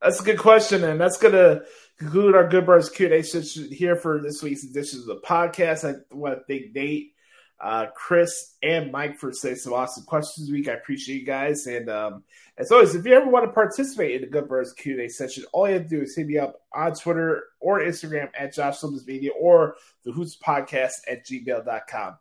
that's 0.00 0.20
a 0.20 0.24
good 0.24 0.38
question, 0.38 0.84
and 0.84 1.00
that's 1.00 1.18
gonna 1.18 1.62
conclude 1.98 2.34
our 2.34 2.48
Good 2.48 2.66
Brothers 2.66 2.88
Q 2.88 3.06
and 3.06 3.14
A 3.16 3.22
session 3.22 3.70
here 3.70 3.96
for 3.96 4.20
this 4.20 4.42
week's 4.42 4.64
edition 4.64 5.00
of 5.00 5.06
the 5.06 5.20
podcast. 5.20 5.88
I 5.88 6.00
want 6.14 6.38
to 6.38 6.44
thank 6.48 6.74
Nate, 6.74 7.12
uh, 7.60 7.86
Chris, 7.94 8.56
and 8.62 8.90
Mike 8.90 9.18
for 9.18 9.30
saying 9.30 9.56
some 9.56 9.74
awesome 9.74 10.04
questions 10.04 10.46
this 10.46 10.52
week. 10.52 10.68
I 10.68 10.72
appreciate 10.72 11.20
you 11.20 11.26
guys, 11.26 11.66
and 11.66 11.90
um, 11.90 12.24
as 12.56 12.72
always, 12.72 12.94
if 12.94 13.04
you 13.04 13.12
ever 13.12 13.28
want 13.28 13.44
to 13.44 13.52
participate 13.52 14.14
in 14.14 14.22
the 14.22 14.26
Good 14.26 14.48
Brothers 14.48 14.72
Q 14.72 14.94
and 14.94 15.02
A 15.02 15.08
session, 15.10 15.44
all 15.52 15.68
you 15.68 15.74
have 15.74 15.82
to 15.82 15.88
do 15.88 16.00
is 16.00 16.16
hit 16.16 16.26
me 16.26 16.38
up 16.38 16.62
on 16.72 16.94
Twitter 16.94 17.44
or 17.60 17.80
Instagram 17.80 18.30
at 18.38 18.54
Josh 18.54 18.82
Media 19.06 19.32
or 19.38 19.76
the 20.02 20.12
Hoots 20.12 20.38
Podcast 20.42 20.92
at 21.06 21.26
gmail.com 21.26 22.16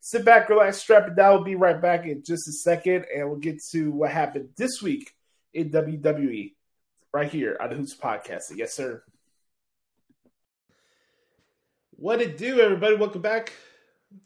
sit 0.00 0.24
back, 0.24 0.48
relax, 0.48 0.78
strap 0.78 1.08
it 1.08 1.16
down. 1.16 1.34
We'll 1.34 1.44
be 1.44 1.54
right 1.54 1.80
back 1.80 2.06
in 2.06 2.22
just 2.22 2.48
a 2.48 2.52
second, 2.52 3.06
and 3.14 3.28
we'll 3.28 3.38
get 3.38 3.62
to 3.70 3.90
what 3.90 4.10
happened 4.10 4.50
this 4.56 4.82
week 4.82 5.14
in 5.52 5.70
WWE 5.70 6.54
right 7.12 7.30
here 7.30 7.56
on 7.60 7.70
the 7.70 7.76
Hoots 7.76 7.96
Podcast. 7.96 8.44
Yes, 8.54 8.74
sir. 8.74 9.02
What 11.92 12.20
it 12.20 12.38
do, 12.38 12.60
everybody? 12.60 12.96
Welcome 12.96 13.22
back. 13.22 13.52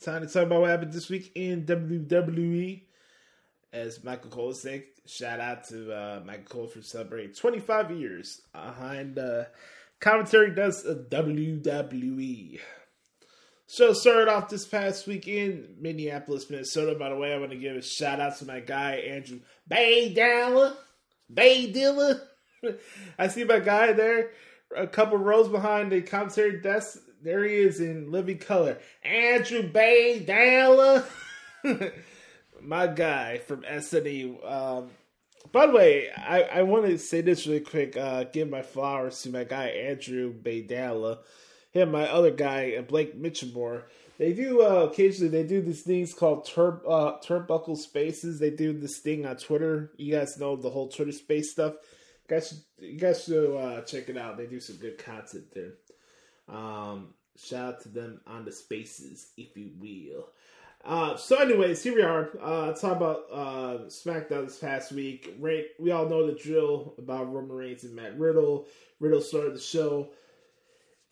Time 0.01 0.23
to 0.23 0.33
talk 0.33 0.45
about 0.45 0.61
what 0.61 0.70
happened 0.70 0.93
this 0.93 1.09
week 1.09 1.33
in 1.35 1.64
WWE. 1.64 2.83
As 3.73 4.05
Michael 4.05 4.31
Cole 4.31 4.53
said, 4.53 4.85
shout 5.07 5.41
out 5.41 5.66
to 5.68 5.91
uh, 5.91 6.20
Michael 6.27 6.45
Cole 6.45 6.66
for 6.66 6.83
celebrating 6.83 7.35
25 7.35 7.91
years 7.93 8.43
behind 8.53 9.18
uh, 9.18 9.45
commentary 10.01 10.55
does 10.55 10.85
a 10.85 10.95
WWE. 10.95 12.61
So 13.66 13.92
started 13.92 14.28
off 14.28 14.48
this 14.48 14.66
past 14.66 15.06
week 15.06 15.28
in 15.28 15.76
Minneapolis, 15.80 16.50
Minnesota. 16.50 16.94
By 16.98 17.08
the 17.08 17.16
way, 17.16 17.32
I 17.32 17.38
want 17.38 17.52
to 17.52 17.56
give 17.56 17.76
a 17.76 17.82
shout 17.82 18.20
out 18.20 18.36
to 18.38 18.44
my 18.44 18.60
guy 18.60 18.96
Andrew 18.96 19.40
Baydala. 19.70 20.76
Baydilla. 21.32 22.20
I 23.18 23.28
see 23.28 23.44
my 23.44 23.60
guy 23.60 23.92
there, 23.92 24.30
a 24.76 24.86
couple 24.86 25.18
rows 25.18 25.48
behind 25.48 25.90
the 25.90 26.02
commentary 26.02 26.60
desk. 26.60 26.98
There 27.22 27.44
he 27.44 27.54
is 27.54 27.80
in 27.80 28.10
living 28.10 28.38
color. 28.38 28.78
Andrew 29.02 29.62
Bay 29.62 30.24
Baydala. 30.26 31.04
my 32.60 32.86
guy 32.88 33.38
from 33.38 33.62
SNE. 33.62 34.44
Um, 34.50 34.90
by 35.50 35.66
the 35.66 35.72
way, 35.72 36.10
I, 36.10 36.42
I 36.42 36.62
want 36.62 36.86
to 36.86 36.98
say 36.98 37.20
this 37.20 37.46
really 37.46 37.60
quick. 37.60 37.96
Uh, 37.96 38.24
give 38.24 38.48
my 38.48 38.62
flowers 38.62 39.22
to 39.22 39.30
my 39.30 39.44
guy 39.44 39.66
Andrew 39.66 40.32
Baydala 40.32 41.18
him, 41.73 41.91
my 41.91 42.09
other 42.09 42.31
guy, 42.31 42.75
uh, 42.79 42.83
Blake 42.83 43.20
Mitchamore. 43.20 43.85
They 44.18 44.33
do 44.33 44.62
uh, 44.62 44.89
occasionally. 44.91 45.31
They 45.31 45.47
do 45.47 45.61
these 45.61 45.83
things 45.83 46.14
called 46.14 46.47
turb 46.47 46.83
uh, 46.87 47.18
turnbuckle 47.25 47.77
spaces. 47.77 48.39
They 48.39 48.51
do 48.51 48.73
this 48.73 48.99
thing 48.99 49.27
on 49.27 49.37
Twitter. 49.37 49.91
You 49.97 50.14
guys 50.14 50.39
know 50.39 50.55
the 50.55 50.70
whole 50.70 50.89
Twitter 50.89 51.12
space 51.12 51.51
stuff. 51.51 51.75
You 52.29 52.37
guys, 52.37 52.49
should, 52.49 52.59
you 52.79 52.99
guys 52.99 53.25
should 53.25 53.57
uh, 53.57 53.81
check 53.83 54.09
it 54.09 54.16
out. 54.16 54.37
They 54.37 54.47
do 54.47 54.61
some 54.61 54.77
good 54.77 54.99
content 54.99 55.47
there. 55.53 55.73
Um, 56.49 57.14
shout 57.37 57.75
out 57.75 57.83
to 57.83 57.89
them 57.89 58.20
on 58.27 58.45
the 58.45 58.53
spaces, 58.53 59.29
if 59.37 59.57
you 59.57 59.70
will. 59.81 60.29
Uh, 60.85 61.16
so, 61.16 61.37
anyways, 61.37 61.83
here 61.83 61.95
we 61.95 62.03
are. 62.03 62.31
Uh, 62.41 62.73
talk 62.73 62.97
about 62.97 63.25
uh, 63.33 63.79
SmackDown 63.87 64.45
this 64.45 64.59
past 64.59 64.93
week. 64.93 65.35
Right, 65.41 65.66
we 65.79 65.91
all 65.91 66.09
know 66.09 66.27
the 66.27 66.39
drill 66.39 66.95
about 66.99 67.33
Roman 67.33 67.57
Reigns 67.57 67.85
and 67.85 67.95
Matt 67.95 68.18
Riddle. 68.18 68.66
Riddle 69.01 69.20
started 69.20 69.55
the 69.55 69.61
show 69.61 70.11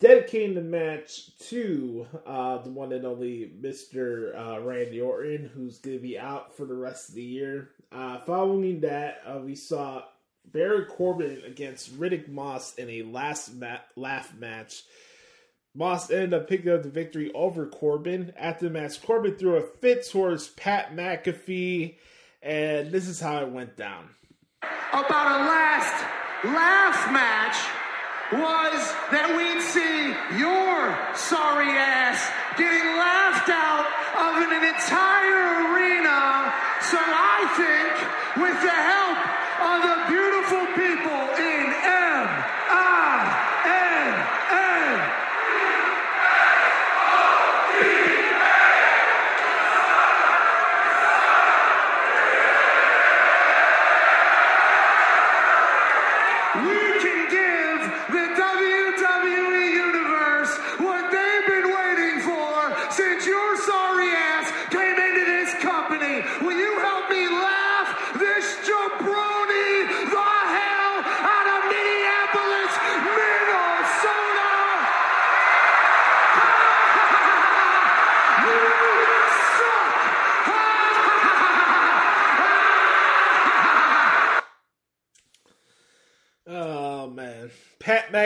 dedicating 0.01 0.55
the 0.55 0.61
match 0.61 1.37
to 1.37 2.07
uh, 2.25 2.57
the 2.57 2.69
one 2.69 2.91
and 2.91 3.05
only 3.05 3.51
Mr. 3.61 4.35
Uh, 4.35 4.59
Randy 4.59 4.99
Orton, 4.99 5.49
who's 5.53 5.77
going 5.77 5.95
to 5.95 6.01
be 6.01 6.17
out 6.19 6.57
for 6.57 6.65
the 6.65 6.75
rest 6.75 7.09
of 7.09 7.15
the 7.15 7.23
year. 7.23 7.69
Uh, 7.91 8.19
following 8.21 8.81
that, 8.81 9.21
uh, 9.25 9.37
we 9.37 9.55
saw 9.55 10.03
Baron 10.51 10.85
Corbin 10.89 11.43
against 11.45 11.97
Riddick 11.97 12.27
Moss 12.27 12.73
in 12.75 12.89
a 12.89 13.03
last 13.03 13.53
ma- 13.53 13.77
laugh 13.95 14.33
match. 14.35 14.83
Moss 15.75 16.09
ended 16.09 16.33
up 16.33 16.49
picking 16.49 16.71
up 16.71 16.83
the 16.83 16.89
victory 16.89 17.31
over 17.33 17.67
Corbin. 17.67 18.33
After 18.35 18.65
the 18.65 18.71
match, 18.71 19.01
Corbin 19.03 19.35
threw 19.35 19.55
a 19.55 19.61
fit 19.61 20.09
towards 20.09 20.49
Pat 20.49 20.95
McAfee, 20.95 21.95
and 22.41 22.91
this 22.91 23.07
is 23.07 23.21
how 23.21 23.41
it 23.43 23.49
went 23.49 23.77
down. 23.77 24.09
About 24.63 25.41
a 25.41 25.45
last 25.45 26.03
laugh 26.43 27.11
match 27.13 27.80
was 28.31 28.79
that 29.11 29.27
we'd 29.35 29.59
see 29.59 30.15
your 30.39 30.95
sorry 31.15 31.67
ass 31.75 32.19
getting 32.55 32.87
laughed 32.95 33.51
out 33.51 33.83
of 34.15 34.39
an 34.39 34.55
entire 34.55 35.67
arena. 35.67 36.47
So 36.87 36.99
I 36.99 37.43
think 37.59 37.91
with 38.39 38.57
the 38.63 38.71
help 38.71 39.19
of 39.67 39.79
the 39.83 39.97
beautiful 40.07 40.63
people 40.79 40.90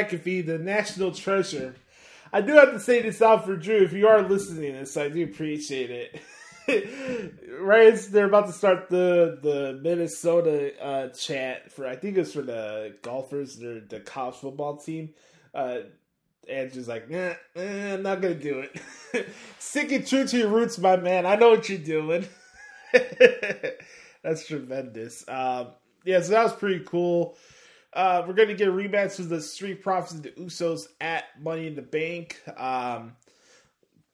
McAfee, 0.10 0.46
the 0.46 0.58
national 0.58 1.12
treasure. 1.12 1.76
I 2.32 2.42
do 2.42 2.54
have 2.54 2.72
to 2.72 2.80
say 2.80 3.02
this 3.02 3.22
out 3.22 3.46
for 3.46 3.56
Drew. 3.56 3.78
If 3.78 3.94
you 3.94 4.08
are 4.08 4.22
listening 4.22 4.74
to 4.74 4.80
this, 4.80 4.98
I 4.98 5.10
do 5.10 5.24
appreciate 5.24 5.90
it. 5.92 6.22
right 7.60 7.96
they're 8.10 8.26
about 8.26 8.48
to 8.48 8.52
start 8.52 8.90
the 8.90 9.38
the 9.44 9.80
Minnesota 9.84 10.74
uh, 10.84 11.10
chat 11.10 11.72
for 11.72 11.86
I 11.86 11.96
think 11.96 12.18
it's 12.18 12.34
for 12.34 12.42
the 12.42 12.96
golfers, 13.04 13.58
the 13.58 13.84
the 13.88 14.00
college 14.00 14.36
football 14.36 14.78
team. 14.78 15.14
Uh, 15.54 15.82
Andrew's 16.50 16.88
like, 16.88 17.10
nah, 17.10 17.34
eh, 17.56 17.94
I'm 17.94 18.04
not 18.04 18.22
gonna 18.22 18.36
do 18.36 18.60
it. 18.60 19.28
Stick 19.60 19.92
it 19.92 20.08
true 20.08 20.28
to 20.28 20.38
your 20.38 20.50
roots, 20.50 20.78
my 20.78 20.96
man. 20.96 21.26
I 21.26 21.36
know 21.36 21.52
what 21.52 21.70
you're 21.70 21.78
doing. 21.78 22.28
That's 24.24 24.48
tremendous. 24.48 25.24
Um, 25.28 25.70
yeah, 26.04 26.22
so 26.22 26.32
that 26.32 26.44
was 26.44 26.54
pretty 26.54 26.84
cool. 26.86 27.38
Uh, 27.96 28.24
we're 28.28 28.34
going 28.34 28.50
to 28.50 28.56
get 28.56 28.68
a 28.68 28.72
rematch 28.72 29.18
with 29.18 29.30
the 29.30 29.42
Street 29.42 29.82
Profits 29.82 30.12
and 30.12 30.24
the 30.24 30.32
Usos 30.32 30.88
at 31.00 31.24
Money 31.42 31.68
in 31.68 31.76
the 31.76 31.82
Bank. 31.82 32.42
Um, 32.58 33.16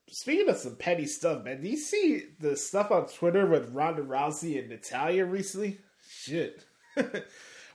speaking 0.07 0.47
of 0.49 0.57
some 0.57 0.75
petty 0.75 1.07
stuff, 1.07 1.43
man, 1.43 1.61
do 1.61 1.67
you 1.67 1.77
see 1.77 2.25
the 2.39 2.55
stuff 2.55 2.91
on 2.91 3.07
Twitter 3.07 3.47
with 3.47 3.73
Ronda 3.73 4.03
Rousey 4.03 4.59
and 4.59 4.69
Natalya 4.69 5.25
recently? 5.25 5.79
Shit. 6.07 6.63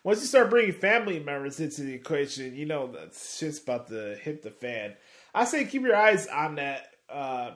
Once 0.05 0.21
you 0.21 0.27
start 0.27 0.49
bringing 0.49 0.73
family 0.73 1.19
members 1.19 1.59
into 1.59 1.83
the 1.83 1.95
equation, 1.95 2.55
you 2.55 2.67
know 2.67 2.87
that 2.87 3.13
shit's 3.13 3.61
about 3.61 3.89
to 3.89 4.15
hit 4.23 4.45
the 4.45 4.51
fan. 4.53 4.95
I 5.35 5.45
say 5.45 5.65
keep 5.65 5.83
your 5.83 5.97
eyes 5.97 6.29
on 6.29 6.55
that 6.55 6.95
uh, 7.11 7.51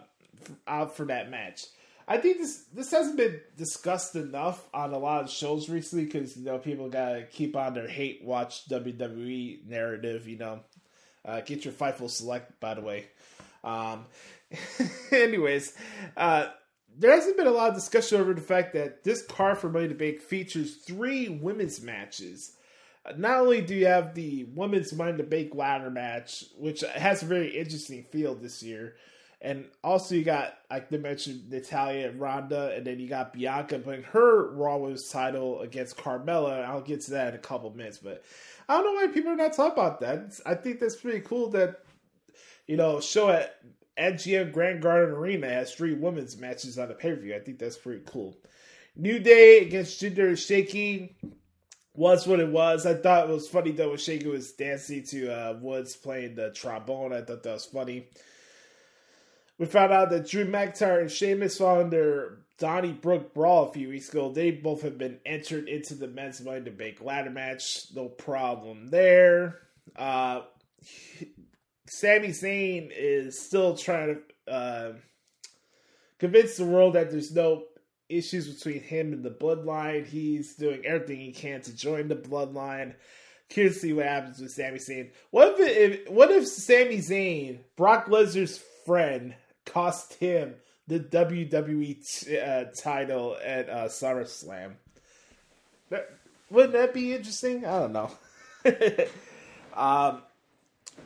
out 0.66 0.96
for 0.96 1.04
that 1.04 1.30
match. 1.30 1.66
I 2.10 2.16
think 2.16 2.38
this 2.38 2.64
this 2.74 2.90
hasn't 2.90 3.16
been 3.16 3.40
discussed 3.56 4.16
enough 4.16 4.68
on 4.74 4.92
a 4.92 4.98
lot 4.98 5.22
of 5.22 5.30
shows 5.30 5.68
recently 5.68 6.06
because 6.06 6.36
you 6.36 6.44
know 6.44 6.58
people 6.58 6.88
gotta 6.90 7.22
keep 7.30 7.54
on 7.54 7.72
their 7.72 7.86
hate 7.86 8.24
watch 8.24 8.68
WWE 8.68 9.64
narrative. 9.68 10.26
You 10.26 10.38
know, 10.38 10.60
uh, 11.24 11.40
get 11.42 11.64
your 11.64 11.72
Fightful 11.72 12.10
Select 12.10 12.58
by 12.58 12.74
the 12.74 12.80
way. 12.80 13.06
Um, 13.62 14.06
anyways, 15.12 15.72
uh, 16.16 16.48
there 16.98 17.12
hasn't 17.12 17.36
been 17.36 17.46
a 17.46 17.52
lot 17.52 17.68
of 17.68 17.76
discussion 17.76 18.20
over 18.20 18.34
the 18.34 18.40
fact 18.40 18.74
that 18.74 19.04
this 19.04 19.22
card 19.22 19.58
for 19.58 19.68
Money 19.68 19.86
to 19.86 19.94
Bank 19.94 20.20
features 20.20 20.78
three 20.78 21.28
women's 21.28 21.80
matches. 21.80 22.56
Uh, 23.06 23.12
Not 23.16 23.38
only 23.38 23.60
do 23.60 23.76
you 23.76 23.86
have 23.86 24.16
the 24.16 24.48
women's 24.56 24.92
Money 24.92 25.16
to 25.18 25.22
Bank 25.22 25.54
ladder 25.54 25.90
match, 25.90 26.44
which 26.58 26.80
has 26.80 27.22
a 27.22 27.26
very 27.26 27.56
interesting 27.56 28.02
field 28.10 28.42
this 28.42 28.64
year, 28.64 28.96
and 29.42 29.64
also 29.82 30.14
you 30.14 30.24
got, 30.24 30.54
like 30.70 30.90
they 30.90 30.98
mentioned, 30.98 31.50
Natalya 31.50 32.08
and 32.08 32.20
Ronda, 32.20 32.74
and 32.76 32.86
then 32.86 32.98
you 32.98 33.08
got 33.08 33.32
Bianca 33.32 33.78
putting 33.78 34.02
her 34.04 34.50
Raw 34.52 34.76
Women's 34.76 35.08
title 35.08 35.60
against 35.62 35.96
Carmella. 35.96 36.64
I'll 36.64 36.82
get 36.82 37.00
to 37.02 37.12
that 37.12 37.28
in 37.28 37.34
a 37.34 37.38
couple 37.38 37.70
minutes, 37.74 37.98
but 37.98 38.22
I 38.68 38.74
don't 38.74 38.84
know 38.84 39.00
why 39.00 39.12
people 39.12 39.32
are 39.32 39.36
not 39.36 39.54
talking 39.54 39.82
about 39.82 40.00
that. 40.00 40.38
I 40.44 40.54
think 40.54 40.78
that's 40.78 40.96
pretty 40.96 41.20
cool 41.20 41.48
that 41.50 41.84
you 42.66 42.76
know 42.76 43.00
show 43.00 43.30
at 43.30 43.56
MGM 43.98 44.52
Grand 44.52 44.82
Garden 44.82 45.14
Arena 45.14 45.48
has 45.48 45.74
three 45.74 45.94
women's 45.94 46.36
matches 46.36 46.78
on 46.78 46.88
the 46.88 46.94
pay 46.94 47.14
per 47.14 47.20
view. 47.20 47.34
I 47.34 47.40
think 47.40 47.58
that's 47.58 47.78
pretty 47.78 48.02
cool. 48.06 48.36
New 48.94 49.18
Day 49.18 49.60
against 49.60 50.02
Jinder 50.02 50.32
Shanky 50.32 51.14
was 51.94 52.26
what 52.26 52.40
it 52.40 52.48
was. 52.48 52.84
I 52.84 52.94
thought 52.94 53.28
it 53.28 53.32
was 53.32 53.48
funny 53.48 53.72
though 53.72 53.88
when 53.88 53.98
Shanky 53.98 54.26
was 54.26 54.52
dancing 54.52 55.02
to 55.04 55.30
uh, 55.30 55.58
Woods 55.60 55.96
playing 55.96 56.34
the 56.34 56.50
trombone. 56.50 57.14
I 57.14 57.22
thought 57.22 57.42
that 57.42 57.52
was 57.52 57.64
funny. 57.64 58.08
We 59.60 59.66
found 59.66 59.92
out 59.92 60.08
that 60.08 60.26
Drew 60.26 60.46
McIntyre 60.46 61.02
and 61.02 61.10
Sheamus 61.10 61.58
found 61.58 61.92
their 61.92 62.38
Donnybrook 62.58 63.34
Brawl 63.34 63.68
a 63.68 63.72
few 63.72 63.90
weeks 63.90 64.08
ago. 64.08 64.32
They 64.32 64.52
both 64.52 64.80
have 64.80 64.96
been 64.96 65.18
entered 65.26 65.68
into 65.68 65.94
the 65.94 66.08
men's 66.08 66.40
Money 66.40 66.64
to 66.64 66.70
Bank 66.70 67.02
ladder 67.02 67.28
match. 67.28 67.84
No 67.94 68.08
problem 68.08 68.88
there. 68.88 69.58
Uh, 69.94 70.40
Sami 71.86 72.28
Zayn 72.28 72.90
is 72.90 73.38
still 73.38 73.76
trying 73.76 74.22
to 74.46 74.50
uh, 74.50 74.92
convince 76.18 76.56
the 76.56 76.64
world 76.64 76.94
that 76.94 77.10
there's 77.10 77.34
no 77.34 77.64
issues 78.08 78.48
between 78.48 78.82
him 78.82 79.12
and 79.12 79.22
the 79.22 79.30
bloodline. 79.30 80.06
He's 80.06 80.54
doing 80.54 80.86
everything 80.86 81.20
he 81.20 81.32
can 81.32 81.60
to 81.60 81.76
join 81.76 82.08
the 82.08 82.16
bloodline. 82.16 82.94
Curious 83.50 83.74
to 83.74 83.80
see 83.80 83.92
what 83.92 84.06
happens 84.06 84.40
with 84.40 84.52
Sami 84.52 84.78
Zayn. 84.78 85.10
What 85.32 85.60
if, 85.60 85.68
if 85.68 86.10
what 86.10 86.30
if 86.30 86.46
Sami 86.46 86.96
Zayn, 86.96 87.58
Brock 87.76 88.06
Lesnar's 88.06 88.58
friend, 88.86 89.34
cost 89.72 90.14
him 90.14 90.54
the 90.86 91.00
WWE 91.00 92.24
t- 92.24 92.38
uh, 92.38 92.64
title 92.76 93.36
at 93.44 93.68
uh, 93.68 93.84
SummerSlam? 93.86 94.72
That, 95.90 96.10
wouldn't 96.50 96.72
that 96.72 96.92
be 96.94 97.14
interesting? 97.14 97.64
I 97.64 97.80
don't 97.80 97.92
know. 97.92 98.10
um, 99.74 100.22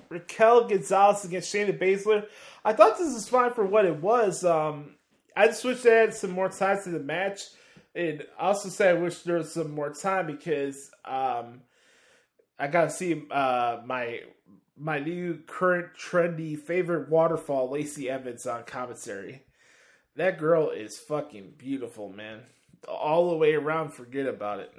Raquel 0.09 0.69
Gonzalez 0.69 1.25
against 1.25 1.55
Shayna 1.55 1.79
Baszler. 1.79 2.27
I 2.65 2.73
thought 2.73 2.99
this 2.99 3.13
was 3.15 3.29
fine 3.29 3.53
for 3.53 3.67
what 3.67 3.85
it 3.85 4.01
was. 4.01 4.45
Um, 4.45 4.95
I 5.37 5.47
just 5.47 5.65
wish 5.65 5.83
they 5.83 5.97
had 5.97 6.15
some 6.15 6.31
more 6.31 6.49
time 6.49 6.83
to 6.85 6.91
the 6.91 7.01
match. 7.01 7.43
And 7.95 8.25
I 8.39 8.47
also 8.47 8.69
say 8.69 8.91
I 8.91 8.95
wish 8.95 9.23
there 9.23 9.37
was 9.37 9.53
some 9.53 9.73
more 9.73 9.91
time 9.91 10.27
because 10.27 10.91
um, 11.05 11.61
I 12.59 12.67
gotta 12.67 12.91
see 12.91 13.23
uh, 13.31 13.81
my 13.85 14.21
my 14.77 14.99
new 14.99 15.39
current 15.47 15.89
trendy 15.99 16.59
favorite 16.59 17.09
waterfall, 17.09 17.71
Lacey 17.71 18.11
Evans, 18.11 18.47
on 18.47 18.65
commentary. 18.65 19.43
That 20.17 20.39
girl 20.39 20.71
is 20.71 20.99
fucking 20.99 21.55
beautiful, 21.59 22.09
man. 22.09 22.41
All 22.89 23.31
the 23.31 23.37
way 23.37 23.55
around, 23.55 23.91
forget 23.91 24.27
about 24.27 24.61
it. 24.61 24.73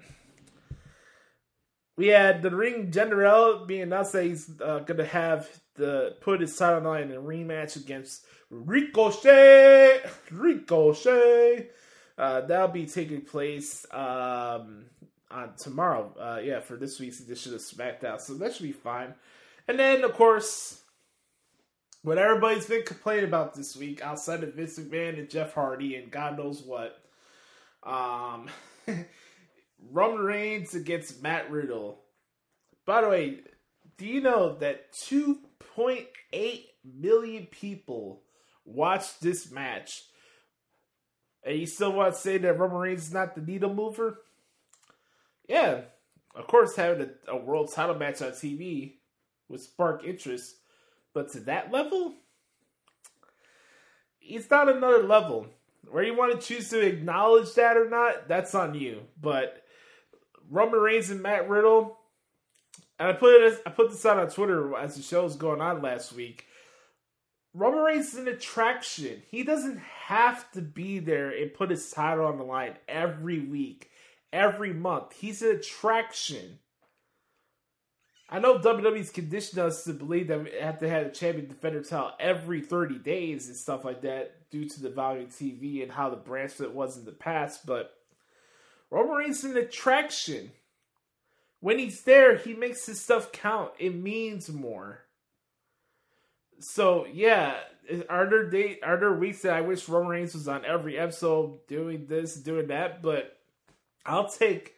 We 1.97 2.07
had 2.07 2.41
the 2.41 2.51
ring 2.51 2.91
general 2.91 3.65
being 3.65 3.83
announced 3.83 4.13
that 4.13 4.25
he's 4.25 4.49
uh, 4.61 4.79
going 4.79 4.97
to 4.97 5.05
have 5.05 5.49
the 5.75 6.15
put 6.21 6.41
his 6.41 6.55
title 6.55 6.87
on 6.87 7.01
in 7.01 7.11
a 7.11 7.21
rematch 7.21 7.77
against 7.77 8.25
Ricochet. 8.49 10.01
Ricochet. 10.31 11.69
Uh, 12.17 12.41
that'll 12.41 12.67
be 12.69 12.85
taking 12.85 13.21
place 13.21 13.85
um, 13.91 14.85
on 15.31 15.53
tomorrow. 15.57 16.13
Uh, 16.19 16.41
yeah, 16.43 16.59
for 16.59 16.75
this 16.75 16.99
week's 16.99 17.19
edition 17.19 17.53
of 17.53 17.61
SmackDown. 17.61 18.19
So 18.19 18.33
that 18.35 18.55
should 18.55 18.63
be 18.63 18.71
fine. 18.71 19.13
And 19.67 19.79
then, 19.79 20.03
of 20.03 20.13
course, 20.13 20.81
what 22.03 22.19
everybody's 22.19 22.67
been 22.67 22.83
complaining 22.83 23.25
about 23.25 23.55
this 23.55 23.75
week, 23.75 24.01
outside 24.01 24.43
of 24.43 24.53
Vince 24.53 24.77
McMahon 24.77 25.17
and 25.17 25.29
Jeff 25.29 25.53
Hardy 25.53 25.95
and 25.95 26.11
God 26.11 26.37
knows 26.37 26.61
what, 26.61 27.03
um, 27.83 28.47
Roman 29.91 30.23
Reigns 30.23 30.75
against 30.75 31.23
Matt 31.23 31.49
Riddle. 31.49 31.99
By 32.85 33.01
the 33.01 33.09
way, 33.09 33.39
do 33.97 34.05
you 34.05 34.21
know 34.21 34.55
that 34.59 34.93
2.8 34.93 36.63
million 36.83 37.47
people 37.47 38.21
watched 38.65 39.21
this 39.21 39.51
match? 39.51 40.03
And 41.43 41.57
you 41.57 41.65
still 41.65 41.93
want 41.93 42.13
to 42.13 42.19
say 42.19 42.37
that 42.37 42.59
Roman 42.59 42.77
Reigns 42.77 43.07
is 43.07 43.13
not 43.13 43.33
the 43.33 43.41
needle 43.41 43.73
mover? 43.73 44.19
Yeah, 45.47 45.81
of 46.35 46.47
course, 46.47 46.75
having 46.75 47.09
a, 47.27 47.31
a 47.31 47.37
world 47.37 47.71
title 47.73 47.95
match 47.95 48.21
on 48.21 48.31
TV 48.31 48.93
would 49.49 49.61
spark 49.61 50.03
interest, 50.03 50.55
but 51.13 51.31
to 51.31 51.39
that 51.41 51.71
level, 51.71 52.13
it's 54.21 54.49
not 54.49 54.69
another 54.69 55.03
level. 55.03 55.47
Where 55.87 56.03
you 56.03 56.17
want 56.17 56.39
to 56.39 56.45
choose 56.45 56.69
to 56.69 56.81
acknowledge 56.81 57.53
that 57.53 57.77
or 57.77 57.89
not, 57.89 58.27
that's 58.27 58.55
on 58.55 58.73
you. 58.73 59.01
But 59.21 59.63
Roman 60.49 60.79
Reigns 60.79 61.11
and 61.11 61.21
Matt 61.21 61.47
Riddle, 61.47 61.97
and 62.99 63.09
I 63.09 63.13
put 63.13 63.41
it, 63.41 63.61
I 63.65 63.69
put 63.69 63.91
this 63.91 64.05
out 64.05 64.19
on 64.19 64.29
Twitter 64.29 64.75
as 64.75 64.95
the 64.95 65.03
show 65.03 65.23
was 65.23 65.35
going 65.35 65.61
on 65.61 65.81
last 65.81 66.13
week. 66.13 66.45
Roman 67.53 67.79
Reigns 67.79 68.13
is 68.13 68.19
an 68.19 68.27
attraction. 68.27 69.21
He 69.29 69.43
doesn't 69.43 69.79
have 69.79 70.51
to 70.51 70.61
be 70.61 70.99
there 70.99 71.29
and 71.29 71.53
put 71.53 71.69
his 71.69 71.89
title 71.89 72.25
on 72.25 72.37
the 72.37 72.43
line 72.43 72.73
every 72.87 73.39
week, 73.39 73.91
every 74.33 74.73
month. 74.73 75.13
He's 75.13 75.41
an 75.41 75.55
attraction. 75.55 76.59
I 78.27 78.39
know 78.39 78.57
WWE's 78.57 79.11
conditioned 79.11 79.59
us 79.59 79.83
to 79.83 79.93
believe 79.93 80.27
that 80.29 80.43
we 80.43 80.51
have 80.59 80.79
to 80.79 80.89
have 80.89 81.05
a 81.05 81.11
champion 81.11 81.47
defender 81.47 81.83
title 81.83 82.11
every 82.19 82.61
30 82.61 82.97
days 82.99 83.47
and 83.47 83.55
stuff 83.55 83.85
like 83.85 84.01
that 84.01 84.49
due 84.49 84.67
to 84.67 84.81
the 84.81 84.87
of 84.87 84.95
TV 84.95 85.83
and 85.83 85.91
how 85.91 86.09
the 86.09 86.15
brand 86.15 86.51
split 86.51 86.73
was 86.73 86.97
in 86.97 87.05
the 87.05 87.11
past, 87.11 87.65
but 87.65 87.93
Roman 88.89 89.15
Reigns 89.15 89.43
is 89.43 89.51
an 89.51 89.57
attraction. 89.57 90.51
When 91.59 91.77
he's 91.77 92.01
there, 92.03 92.37
he 92.37 92.53
makes 92.53 92.85
his 92.85 93.01
stuff 93.01 93.31
count. 93.31 93.71
It 93.77 93.95
means 93.95 94.49
more. 94.49 95.01
So 96.59 97.05
yeah, 97.11 97.55
are 98.09 98.29
there 98.29 98.49
day 98.49 98.79
are 98.81 98.97
there 98.97 99.13
weeks 99.13 99.41
that 99.41 99.53
I 99.53 99.61
wish 99.61 99.89
Roman 99.89 100.09
Reigns 100.09 100.33
was 100.33 100.47
on 100.47 100.65
every 100.65 100.97
episode 100.97 101.67
doing 101.67 102.05
this, 102.07 102.35
doing 102.35 102.67
that, 102.67 103.01
but 103.01 103.37
I'll 104.05 104.29
take 104.29 104.74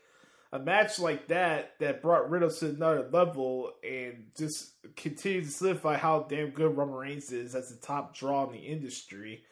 a 0.57 0.63
match 0.63 0.99
like 0.99 1.27
that 1.27 1.73
that 1.79 2.01
brought 2.01 2.29
Riddle 2.29 2.49
to 2.49 2.69
another 2.69 3.07
level 3.11 3.73
and 3.87 4.25
just 4.35 4.71
continue 4.95 5.43
to 5.43 5.51
solidify 5.51 5.97
how 5.97 6.23
damn 6.23 6.49
good 6.49 6.75
Roman 6.75 6.95
Reigns 6.95 7.31
is 7.31 7.53
as 7.53 7.69
the 7.69 7.75
top 7.75 8.15
draw 8.15 8.45
in 8.47 8.53
the 8.53 8.59
industry. 8.59 9.43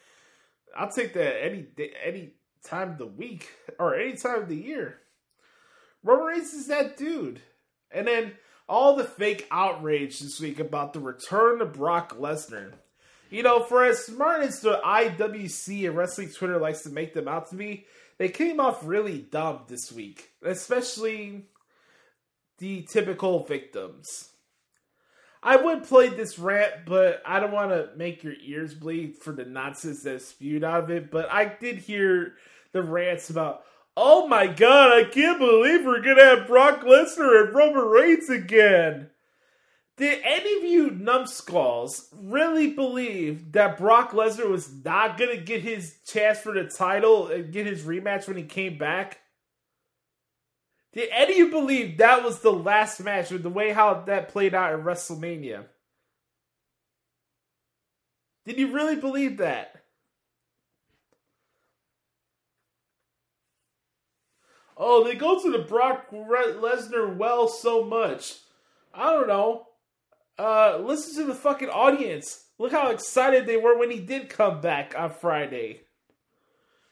I'll 0.76 0.92
take 0.92 1.14
that 1.14 1.44
any 1.46 1.62
day, 1.62 1.94
any 2.04 2.34
time 2.64 2.92
of 2.92 2.98
the 2.98 3.06
week 3.06 3.50
or 3.80 3.96
any 3.96 4.14
time 4.14 4.42
of 4.42 4.50
the 4.50 4.56
year. 4.56 4.98
Roman 6.04 6.26
Reigns 6.26 6.54
is 6.54 6.68
that 6.68 6.98
dude. 6.98 7.40
And 7.92 8.08
then 8.08 8.34
all 8.68 8.96
the 8.96 9.04
fake 9.04 9.48
outrage 9.52 10.20
this 10.20 10.40
week 10.40 10.60
about 10.60 10.94
the 10.94 11.00
return 11.00 11.62
of 11.62 11.74
Brock 11.74 12.18
Lesnar. 12.18 12.74
You 13.30 13.44
know, 13.44 13.64
for 13.64 13.84
as 13.84 14.06
smart 14.06 14.44
as 14.44 14.60
the 14.62 14.82
IWC 14.84 15.88
and 15.88 15.96
wrestling 15.96 16.30
Twitter 16.30 16.58
likes 16.58 16.82
to 16.84 16.90
make 16.90 17.14
them 17.14 17.28
out 17.28 17.50
to 17.50 17.56
be, 17.56 17.86
they 18.18 18.30
came 18.30 18.60
off 18.60 18.86
really 18.86 19.20
dumb 19.20 19.62
this 19.68 19.92
week, 19.92 20.30
especially 20.44 21.48
the 22.60 22.84
typical 22.84 23.44
victims. 23.44 24.30
I 25.44 25.58
would 25.58 25.84
play 25.84 26.10
this 26.10 26.40
rant, 26.40 26.86
but 26.88 27.22
I 27.26 27.40
don't 27.40 27.52
want 27.52 27.70
to 27.70 27.90
make 27.96 28.24
your 28.24 28.34
ears 28.44 28.74
bleed 28.74 29.18
for 29.18 29.32
the 29.32 29.46
nonsense 29.46 30.02
that's 30.02 30.26
spewed 30.26 30.64
out 30.64 30.86
of 30.86 30.90
it. 30.90 31.12
But 31.12 31.32
I 31.32 31.46
did 31.46 31.78
hear 31.78 32.34
the 32.72 32.82
rants 32.82 33.30
about, 33.30 33.64
oh 33.96 34.28
my 34.28 34.48
god, 34.48 34.92
I 34.92 35.04
can't 35.04 35.38
believe 35.38 35.86
we're 35.86 36.02
gonna 36.02 36.24
have 36.24 36.48
Brock 36.48 36.82
Lesnar 36.82 37.46
and 37.46 37.56
Roman 37.56 37.86
Reigns 37.86 38.30
again. 38.30 39.12
Did 39.98 40.22
any 40.24 40.58
of 40.58 40.64
you 40.64 40.92
numbskulls 40.92 42.10
really 42.14 42.72
believe 42.72 43.54
that 43.54 43.78
Brock 43.78 44.12
Lesnar 44.12 44.50
was 44.50 44.70
not 44.84 45.18
gonna 45.18 45.38
get 45.38 45.62
his 45.62 45.96
chance 46.06 46.40
for 46.40 46.54
the 46.54 46.66
title 46.66 47.28
and 47.28 47.54
get 47.54 47.66
his 47.66 47.84
rematch 47.84 48.28
when 48.28 48.36
he 48.36 48.44
came 48.44 48.78
back? 48.78 49.20
Did 50.92 51.10
any 51.12 51.34
of 51.34 51.38
you 51.38 51.50
believe 51.50 51.98
that 51.98 52.24
was 52.24 52.40
the 52.40 52.52
last 52.52 53.00
match 53.02 53.32
with 53.32 53.44
the 53.44 53.50
way 53.50 53.72
how 53.72 53.94
that 54.06 54.30
played 54.30 54.54
out 54.54 54.74
at 54.74 54.84
WrestleMania? 54.84 55.66
Did 58.46 58.60
you 58.60 58.74
really 58.74 58.96
believe 58.98 59.38
that? 59.38 59.84
Oh, 64.78 65.06
they 65.06 65.16
go 65.16 65.42
to 65.42 65.52
the 65.52 65.60
Brock 65.60 66.12
Lesnar 66.12 67.16
well 67.16 67.48
so 67.48 67.84
much. 67.86 68.40
I 68.94 69.12
don't 69.12 69.28
know. 69.28 69.68
Uh, 70.38 70.80
listen 70.82 71.16
to 71.16 71.24
the 71.24 71.36
fucking 71.36 71.70
audience. 71.70 72.46
Look 72.58 72.72
how 72.72 72.90
excited 72.90 73.46
they 73.46 73.58
were 73.58 73.78
when 73.78 73.92
he 73.92 74.00
did 74.00 74.30
come 74.30 74.62
back 74.62 74.94
on 74.98 75.12
Friday. 75.12 75.82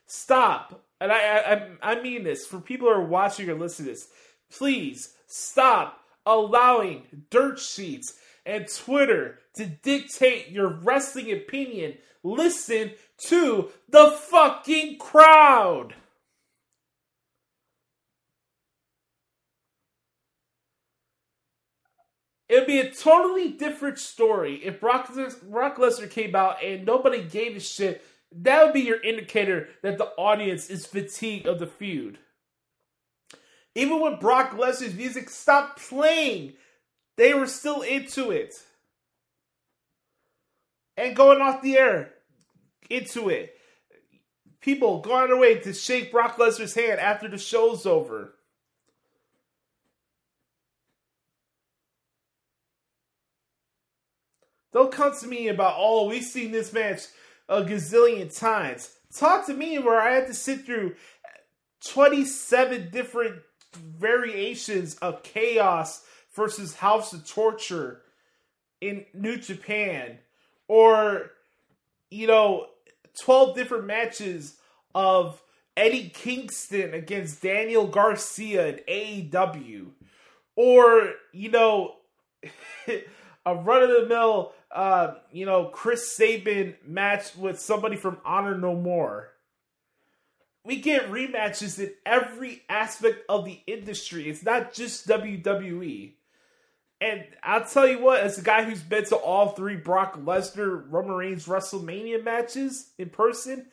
Stop. 0.05 0.83
And 1.01 1.11
I, 1.11 1.17
I, 1.17 1.69
I 1.81 2.01
mean 2.01 2.23
this 2.23 2.45
for 2.45 2.59
people 2.59 2.87
who 2.87 2.93
are 2.93 3.05
watching 3.05 3.49
or 3.49 3.55
listening 3.55 3.87
to 3.87 3.91
this. 3.93 4.07
Please 4.51 5.15
stop 5.27 5.99
allowing 6.25 7.03
dirt 7.29 7.59
sheets 7.59 8.13
and 8.45 8.67
Twitter 8.67 9.39
to 9.55 9.65
dictate 9.65 10.49
your 10.49 10.67
wrestling 10.67 11.31
opinion. 11.31 11.95
Listen 12.23 12.91
to 13.27 13.69
the 13.89 14.11
fucking 14.11 14.97
crowd. 14.97 15.95
It'd 22.53 22.67
be 22.67 22.79
a 22.81 22.91
totally 22.91 23.49
different 23.49 23.97
story 23.97 24.57
if 24.63 24.79
Brock, 24.79 25.11
Brock 25.49 25.77
Lesnar 25.77 26.07
came 26.07 26.35
out 26.35 26.63
and 26.63 26.85
nobody 26.85 27.23
gave 27.23 27.55
a 27.55 27.59
shit. 27.59 28.05
That 28.31 28.63
would 28.63 28.73
be 28.73 28.81
your 28.81 29.01
indicator 29.01 29.69
that 29.81 29.97
the 29.97 30.09
audience 30.19 30.69
is 30.69 30.85
fatigued 30.85 31.47
of 31.47 31.57
the 31.57 31.65
feud. 31.65 32.19
Even 33.73 33.99
when 33.99 34.19
Brock 34.19 34.51
Lesnar's 34.51 34.93
music 34.93 35.31
stopped 35.31 35.79
playing, 35.89 36.53
they 37.17 37.33
were 37.33 37.47
still 37.47 37.81
into 37.81 38.29
it. 38.29 38.53
And 40.95 41.15
going 41.15 41.41
off 41.41 41.63
the 41.63 41.75
air, 41.75 42.13
into 42.87 43.29
it. 43.29 43.57
People 44.61 45.01
going 45.01 45.29
their 45.29 45.37
way 45.37 45.57
to 45.57 45.73
shake 45.73 46.11
Brock 46.11 46.37
Lesnar's 46.37 46.75
hand 46.75 46.99
after 46.99 47.27
the 47.27 47.39
show's 47.39 47.87
over. 47.87 48.35
Don't 54.73 54.91
come 54.91 55.15
to 55.15 55.27
me 55.27 55.47
about, 55.47 55.75
oh, 55.77 56.07
we've 56.07 56.23
seen 56.23 56.51
this 56.51 56.73
match 56.73 57.01
a 57.47 57.61
gazillion 57.61 58.35
times. 58.35 58.89
Talk 59.15 59.45
to 59.45 59.53
me 59.53 59.77
where 59.77 60.01
I 60.01 60.13
had 60.13 60.27
to 60.27 60.33
sit 60.33 60.65
through 60.65 60.95
27 61.87 62.89
different 62.91 63.41
variations 63.75 64.95
of 64.95 65.23
chaos 65.23 66.03
versus 66.33 66.75
House 66.75 67.13
of 67.13 67.27
Torture 67.27 68.01
in 68.81 69.05
New 69.13 69.37
Japan. 69.37 70.17
Or, 70.67 71.31
you 72.09 72.25
know, 72.25 72.67
12 73.21 73.55
different 73.55 73.85
matches 73.85 74.55
of 74.95 75.41
Eddie 75.77 76.09
Kingston 76.09 76.93
against 76.93 77.43
Daniel 77.43 77.87
Garcia 77.87 78.69
in 78.69 78.79
AEW. 79.29 79.87
Or, 80.55 81.13
you 81.31 81.51
know, 81.51 81.95
a 83.45 83.55
run 83.55 83.83
of 83.83 83.89
the 83.89 84.05
mill 84.07 84.53
uh, 84.73 85.15
you 85.31 85.45
know, 85.45 85.65
Chris 85.65 86.15
Sabin 86.15 86.75
match 86.85 87.35
with 87.35 87.59
somebody 87.59 87.95
from 87.95 88.17
Honor 88.25 88.57
No 88.57 88.75
More. 88.75 89.29
We 90.65 90.77
get 90.77 91.11
rematches 91.11 91.77
in 91.77 91.91
every 92.05 92.63
aspect 92.69 93.23
of 93.29 93.45
the 93.45 93.59
industry. 93.67 94.29
It's 94.29 94.43
not 94.43 94.73
just 94.73 95.07
WWE. 95.07 96.13
And 97.01 97.25
I'll 97.43 97.65
tell 97.65 97.85
you 97.85 97.99
what, 98.01 98.21
as 98.21 98.37
a 98.37 98.43
guy 98.43 98.63
who's 98.63 98.81
been 98.81 99.03
to 99.05 99.17
all 99.17 99.49
three 99.49 99.75
Brock 99.75 100.17
Lesnar, 100.17 100.85
Roman 100.89 101.15
Reigns 101.15 101.47
WrestleMania 101.47 102.23
matches 102.23 102.91
in 102.97 103.09
person, 103.09 103.67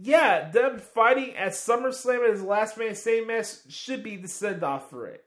yeah, 0.00 0.50
them 0.50 0.78
fighting 0.78 1.36
at 1.36 1.52
SummerSlam 1.52 2.28
as 2.28 2.42
last 2.42 2.78
man 2.78 2.94
same 2.94 3.26
match 3.26 3.48
should 3.68 4.02
be 4.02 4.16
the 4.16 4.28
send 4.28 4.64
off 4.64 4.90
for 4.90 5.06
it. 5.06 5.24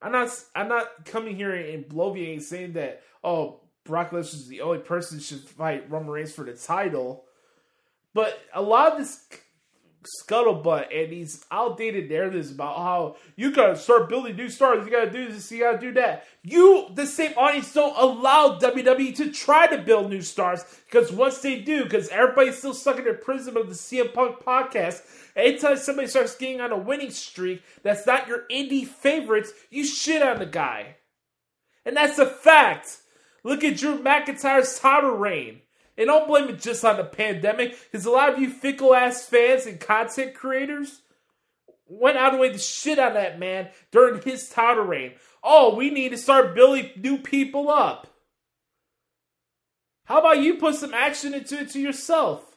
I'm 0.00 0.12
not 0.12 0.28
I'm 0.54 0.68
not 0.68 1.04
coming 1.04 1.36
here 1.36 1.52
and 1.52 1.84
bloviating 1.84 2.42
saying 2.42 2.74
that 2.74 3.02
oh 3.24 3.60
Brock 3.86 4.10
Lesnar 4.10 4.34
is 4.34 4.48
the 4.48 4.60
only 4.60 4.78
person 4.78 5.18
should 5.20 5.40
fight 5.40 5.90
Roman 5.90 6.10
Reigns 6.10 6.32
for 6.32 6.44
the 6.44 6.54
title. 6.54 7.24
But 8.14 8.38
a 8.54 8.62
lot 8.62 8.92
of 8.92 8.98
this 8.98 9.26
scuttlebutt 10.06 10.86
and 10.94 11.12
these 11.12 11.44
outdated 11.50 12.08
narratives 12.08 12.50
about 12.50 12.76
how 12.76 13.16
you 13.34 13.52
gotta 13.52 13.76
start 13.76 14.08
building 14.08 14.36
new 14.36 14.48
stars, 14.48 14.84
you 14.84 14.92
gotta 14.92 15.10
do 15.10 15.30
this, 15.30 15.50
you 15.50 15.60
gotta 15.60 15.78
do 15.78 15.92
that. 15.92 16.24
You, 16.42 16.86
the 16.94 17.06
same 17.06 17.32
audience, 17.36 17.72
don't 17.72 17.96
allow 17.96 18.58
WWE 18.58 19.14
to 19.16 19.32
try 19.32 19.66
to 19.66 19.78
build 19.78 20.10
new 20.10 20.22
stars 20.22 20.64
because 20.86 21.12
once 21.12 21.38
they 21.38 21.60
do, 21.60 21.84
because 21.84 22.08
everybody's 22.08 22.58
still 22.58 22.74
stuck 22.74 22.98
in 22.98 23.04
their 23.04 23.14
prism 23.14 23.56
of 23.56 23.68
the 23.68 23.74
CM 23.74 24.12
Punk 24.12 24.40
podcast. 24.40 25.02
Anytime 25.34 25.76
somebody 25.76 26.08
starts 26.08 26.36
getting 26.36 26.60
on 26.60 26.72
a 26.72 26.78
winning 26.78 27.10
streak 27.10 27.62
that's 27.82 28.06
not 28.06 28.28
your 28.28 28.44
indie 28.50 28.86
favorites, 28.86 29.52
you 29.70 29.84
shit 29.84 30.22
on 30.22 30.38
the 30.38 30.46
guy. 30.46 30.96
And 31.84 31.96
that's 31.96 32.18
a 32.18 32.26
fact. 32.26 32.98
Look 33.46 33.62
at 33.62 33.76
Drew 33.76 34.02
McIntyre's 34.02 34.76
title 34.76 35.12
reign. 35.12 35.60
And 35.96 36.08
don't 36.08 36.26
blame 36.26 36.48
it 36.48 36.60
just 36.60 36.84
on 36.84 36.96
the 36.96 37.04
pandemic, 37.04 37.78
because 37.84 38.04
a 38.04 38.10
lot 38.10 38.32
of 38.32 38.40
you 38.40 38.50
fickle 38.50 38.92
ass 38.92 39.24
fans 39.24 39.66
and 39.66 39.78
content 39.78 40.34
creators 40.34 41.02
went 41.86 42.18
out 42.18 42.32
of 42.32 42.34
the 42.34 42.40
way 42.40 42.50
to 42.50 42.58
shit 42.58 42.98
on 42.98 43.14
that 43.14 43.38
man 43.38 43.68
during 43.92 44.20
his 44.20 44.48
title 44.48 44.82
reign. 44.82 45.12
Oh, 45.44 45.76
we 45.76 45.90
need 45.90 46.08
to 46.08 46.18
start 46.18 46.56
building 46.56 46.90
new 46.96 47.18
people 47.18 47.70
up. 47.70 48.08
How 50.06 50.18
about 50.18 50.40
you 50.40 50.54
put 50.54 50.74
some 50.74 50.92
action 50.92 51.32
into 51.32 51.60
it 51.60 51.70
to 51.70 51.80
yourself? 51.80 52.55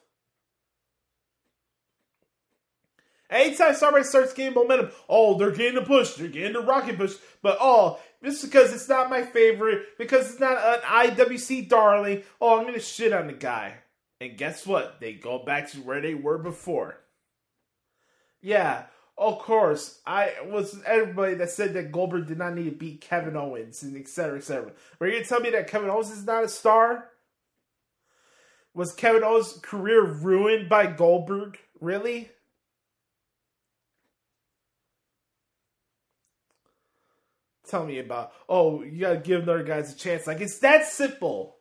Anytime 3.30 3.76
somebody 3.76 4.04
starts 4.04 4.34
gaining 4.34 4.56
momentum, 4.56 4.90
oh, 5.08 5.38
they're 5.38 5.52
getting 5.52 5.78
a 5.78 5.86
push, 5.86 6.14
they're 6.14 6.28
getting 6.28 6.56
a 6.56 6.62
rocket 6.62 6.98
push, 6.98 7.14
but 7.44 7.58
oh, 7.62 8.00
just 8.24 8.44
because 8.44 8.74
it's 8.74 8.90
not 8.90 9.10
my 9.10 9.22
favorite, 9.24 9.98
because 10.00 10.32
it's 10.32 10.40
not 10.40 10.58
an 10.58 10.82
IWC 10.82 11.70
darling, 11.70 12.24
oh, 12.42 12.58
I'm 12.58 12.66
gonna 12.66 12.80
shit 12.80 13.14
on 13.14 13.28
the 13.28 13.34
guy. 13.34 13.76
And 14.20 14.38
guess 14.38 14.66
what? 14.66 15.00
They 15.00 15.14
go 15.14 15.40
back 15.40 15.70
to 15.72 15.78
where 15.78 16.02
they 16.02 16.16
were 16.16 16.40
before. 16.40 16.98
Yeah, 18.42 18.86
of 19.18 19.40
course. 19.40 20.00
I 20.08 20.34
was 20.46 20.82
everybody 20.86 21.36
that 21.36 21.52
said 21.52 21.74
that 21.76 21.92
Goldberg 21.92 22.28
did 22.28 22.40
not 22.40 22.56
need 22.56 22.66
to 22.66 22.72
beat 22.72 23.02
Kevin 23.02 23.38
Owens 23.38 23.84
and 23.84 23.96
etc. 23.96 24.40
etc. 24.40 24.72
Were 24.98 25.08
you 25.08 25.14
gonna 25.14 25.26
tell 25.26 25.40
me 25.40 25.52
that 25.52 25.68
Kevin 25.68 25.90
Owens 25.90 26.10
is 26.10 26.26
not 26.26 26.44
a 26.44 26.50
star? 26.50 27.10
Was 28.74 28.94
Kevin 28.94 29.24
Owens' 29.24 29.60
career 29.62 30.04
ruined 30.04 30.68
by 30.68 30.88
Goldberg? 30.88 31.60
Really? 31.80 32.30
Tell 37.70 37.86
me 37.86 38.00
about, 38.00 38.32
oh, 38.48 38.84
you 38.84 39.00
gotta 39.00 39.18
give 39.18 39.48
other 39.48 39.64
guys 39.64 39.94
a 39.94 39.96
chance. 39.96 40.28
Like, 40.28 40.42
it's 40.42 40.60
that 40.60 40.86
simple. 40.86 41.56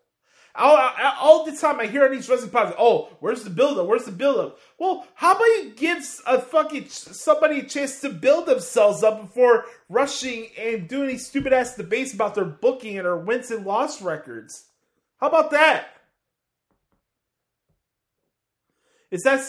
All, 0.55 0.77
all 1.21 1.45
the 1.45 1.57
time 1.57 1.79
I 1.79 1.87
hear 1.87 2.05
on 2.05 2.11
these 2.11 2.29
wrestling 2.29 2.51
podcasts, 2.51 2.75
oh, 2.79 3.11
where's 3.21 3.45
the 3.45 3.51
build 3.51 3.79
up? 3.79 3.87
Where's 3.87 4.07
the 4.07 4.13
build 4.13 4.39
up? 4.39 4.59
Well, 4.77 5.07
how 5.15 5.37
about 5.37 5.45
you 5.45 5.73
give 5.77 6.05
a 6.27 6.41
fucking 6.41 6.89
somebody 6.89 7.61
a 7.61 7.65
chance 7.65 8.01
to 8.01 8.09
build 8.09 8.47
themselves 8.47 9.05
up 9.05 9.21
before 9.21 9.67
rushing 9.89 10.49
and 10.59 10.89
doing 10.89 11.09
these 11.09 11.29
stupid 11.29 11.53
ass 11.53 11.77
debates 11.77 12.13
about 12.13 12.35
their 12.35 12.45
booking 12.45 12.97
and 12.97 13.07
their 13.07 13.17
wins 13.17 13.53
and 13.53 13.67
loss 13.67 14.03
records? 14.03 14.65
How 15.21 15.29
about 15.29 15.53
that? 15.53 15.89
Is 19.11 19.23
that 19.23 19.41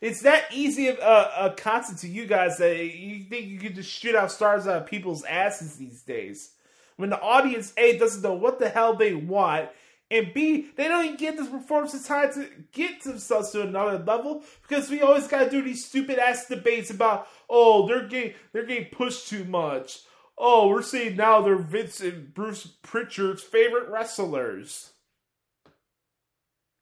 it's 0.00 0.22
that 0.22 0.46
easy 0.52 0.88
of 0.88 0.98
uh, 0.98 1.30
a, 1.36 1.46
a 1.46 1.50
concept 1.54 2.00
to 2.00 2.08
you 2.08 2.26
guys 2.26 2.58
that 2.58 2.76
you 2.84 3.24
think 3.24 3.46
you 3.46 3.58
can 3.58 3.74
just 3.74 3.90
shoot 3.90 4.14
out 4.14 4.32
stars 4.32 4.66
out 4.66 4.82
of 4.82 4.86
people's 4.86 5.24
asses 5.24 5.76
these 5.76 6.02
days? 6.02 6.50
when 6.96 7.10
the 7.10 7.20
audience 7.20 7.72
A 7.76 7.98
doesn't 7.98 8.22
know 8.22 8.34
what 8.34 8.58
the 8.58 8.68
hell 8.68 8.94
they 8.94 9.14
want, 9.14 9.68
and 10.10 10.32
B 10.34 10.68
they 10.76 10.88
don't 10.88 11.04
even 11.04 11.16
get 11.16 11.36
this 11.36 11.48
performance 11.48 11.94
in 11.94 12.02
time 12.02 12.32
to 12.34 12.48
get 12.72 13.02
themselves 13.02 13.50
to 13.50 13.62
another 13.62 13.98
level 13.98 14.42
because 14.62 14.90
we 14.90 15.00
always 15.00 15.26
gotta 15.26 15.50
do 15.50 15.62
these 15.62 15.84
stupid 15.84 16.18
ass 16.18 16.46
debates 16.46 16.90
about 16.90 17.26
oh 17.48 17.86
they're 17.86 18.06
getting 18.06 18.34
they're 18.52 18.66
getting 18.66 18.90
pushed 18.90 19.28
too 19.28 19.44
much. 19.44 20.00
Oh, 20.36 20.68
we're 20.68 20.82
seeing 20.82 21.16
now 21.16 21.40
they're 21.40 21.56
Vince 21.56 22.00
and 22.00 22.34
Bruce 22.34 22.66
Prichard's 22.82 23.42
favorite 23.42 23.88
wrestlers. 23.88 24.90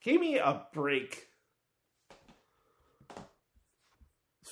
Give 0.03 0.21
me 0.21 0.39
a 0.39 0.63
break. 0.73 1.29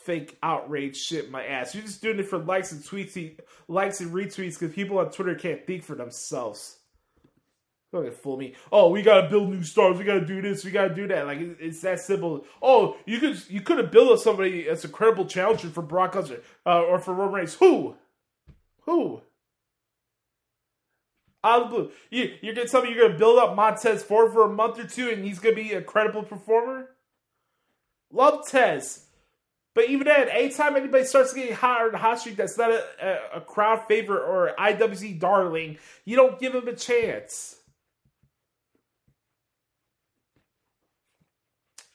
Fake 0.05 0.39
outrage 0.43 0.97
shit 0.97 1.31
my 1.31 1.45
ass. 1.45 1.75
You're 1.75 1.85
just 1.85 2.01
doing 2.01 2.19
it 2.19 2.29
for 2.29 2.39
likes 2.39 2.73
and 2.73 2.83
tweets, 2.83 3.39
likes 3.69 4.01
and 4.01 4.13
retweets 4.13 4.59
because 4.59 4.75
people 4.75 4.99
on 4.99 5.11
Twitter 5.11 5.35
can't 5.35 5.67
think 5.67 5.83
for 5.83 5.95
themselves. 5.95 6.79
Don't 7.93 8.15
fool 8.15 8.37
me. 8.37 8.55
Oh, 8.71 8.91
we 8.91 9.03
gotta 9.03 9.29
build 9.29 9.51
new 9.51 9.65
stars. 9.65 9.99
We 9.99 10.05
gotta 10.05 10.25
do 10.25 10.41
this. 10.41 10.65
We 10.65 10.71
gotta 10.71 10.95
do 10.95 11.09
that. 11.09 11.27
Like 11.27 11.39
it's 11.59 11.81
that 11.83 11.99
simple. 11.99 12.45
Oh, 12.63 12.97
you 13.05 13.19
could 13.19 13.43
you 13.51 13.61
could 13.61 13.79
have 13.79 13.91
built 13.91 14.13
up 14.13 14.21
somebody 14.21 14.69
as 14.69 14.85
a 14.85 14.89
credible 14.89 15.27
challenger 15.27 15.69
for 15.69 15.83
Brock 15.83 16.13
Lesnar 16.13 16.41
uh, 16.65 16.83
or 16.83 17.01
for 17.01 17.13
Roman 17.13 17.35
Reigns. 17.35 17.55
Who? 17.55 17.97
Who? 18.83 19.23
Out 21.43 21.63
of 21.63 21.71
the 21.71 21.77
blue. 21.77 21.91
You, 22.11 22.37
you're 22.43 22.55
to 22.55 22.69
tell 22.69 22.83
me 22.83 22.95
you're 22.95 23.09
to 23.09 23.19
build 23.19 23.39
up 23.39 23.57
Montez 23.57 24.03
Ford 24.03 24.33
for 24.33 24.45
a 24.45 24.53
month 24.53 24.79
or 24.79 24.87
two 24.87 25.09
and 25.11 25.25
he's 25.25 25.41
to 25.41 25.53
be 25.53 25.73
a 25.73 25.83
credible 25.83 26.23
performer? 26.23 26.91
Love 28.13 28.47
Tez. 28.47 29.07
But 29.75 29.89
even 29.89 30.07
then, 30.07 30.29
anytime 30.29 30.77
anybody 30.77 31.05
starts 31.05 31.33
getting 31.33 31.55
hot 31.55 31.83
on 31.83 31.93
the 31.93 31.99
hot 31.99 32.19
street 32.19 32.37
that's 32.37 32.59
not 32.59 32.71
a, 32.71 32.85
a, 33.01 33.39
a 33.39 33.41
crowd 33.41 33.87
favorite 33.87 34.25
or 34.25 34.53
IWC 34.59 35.21
darling, 35.21 35.79
you 36.05 36.17
don't 36.17 36.41
give 36.41 36.55
him 36.55 36.67
a 36.67 36.75
chance. 36.75 37.57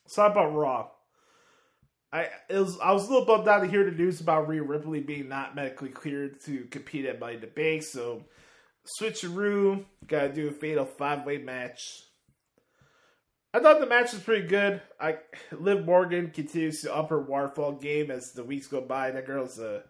So 0.08 0.26
about 0.26 0.54
Raw. 0.54 0.88
I 2.14 2.30
was 2.50 2.80
I 2.80 2.94
was 2.94 3.08
a 3.08 3.12
little 3.12 3.26
bummed 3.26 3.50
out 3.50 3.60
to 3.60 3.68
hear 3.68 3.84
the 3.84 3.92
news 3.92 4.22
about 4.22 4.48
Rhea 4.48 4.64
Ripley 4.64 5.02
being 5.02 5.28
not 5.28 5.54
medically 5.54 5.90
cleared 5.90 6.40
to 6.46 6.64
compete 6.72 7.06
at 7.06 7.20
Money 7.20 7.36
the 7.36 7.48
Bank. 7.48 7.84
So 7.84 8.24
switcheroo, 8.98 9.84
gotta 10.08 10.30
do 10.30 10.48
a 10.48 10.52
fatal 10.52 10.86
five 10.86 11.26
way 11.26 11.40
match. 11.40 11.82
I 13.56 13.60
thought 13.60 13.80
the 13.80 13.86
match 13.86 14.12
was 14.12 14.22
pretty 14.22 14.48
good. 14.50 14.82
I 15.00 15.20
Liv 15.54 15.86
Morgan 15.86 16.30
continues 16.32 16.82
to 16.82 16.94
up 16.94 17.10
her 17.10 17.22
waterfall 17.22 17.72
game 17.72 18.12
as 18.12 18.34
the 18.34 18.44
weeks 18.44 18.68
go 18.68 18.82
by. 18.82 19.12
That 19.12 19.26
girl's 19.26 19.60
a 19.60 19.84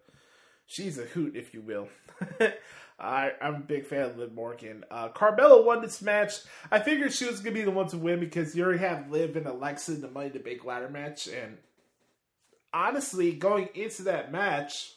she's 0.67 0.99
a 0.99 1.05
hoot, 1.05 1.35
if 1.35 1.51
you 1.51 1.61
will. 1.61 1.87
I, 2.99 3.31
I'm 3.41 3.55
a 3.55 3.59
big 3.61 3.87
fan 3.87 4.03
of 4.03 4.17
Liv 4.19 4.33
Morgan. 4.33 4.85
Uh, 4.91 5.09
Carmella 5.09 5.65
won 5.65 5.81
this 5.81 6.03
match. 6.03 6.33
I 6.71 6.77
figured 6.77 7.11
she 7.11 7.25
was 7.25 7.39
gonna 7.39 7.55
be 7.55 7.63
the 7.63 7.71
one 7.71 7.87
to 7.87 7.97
win 7.97 8.19
because 8.19 8.55
you 8.55 8.63
already 8.63 8.77
have 8.77 9.09
Liv 9.09 9.35
and 9.35 9.47
Alexa 9.47 9.93
in 9.93 10.01
the 10.01 10.11
Money 10.11 10.29
to 10.29 10.39
Bank 10.39 10.63
ladder 10.63 10.87
match, 10.87 11.27
and 11.27 11.57
honestly, 12.71 13.33
going 13.33 13.69
into 13.73 14.03
that 14.03 14.31
match, 14.31 14.93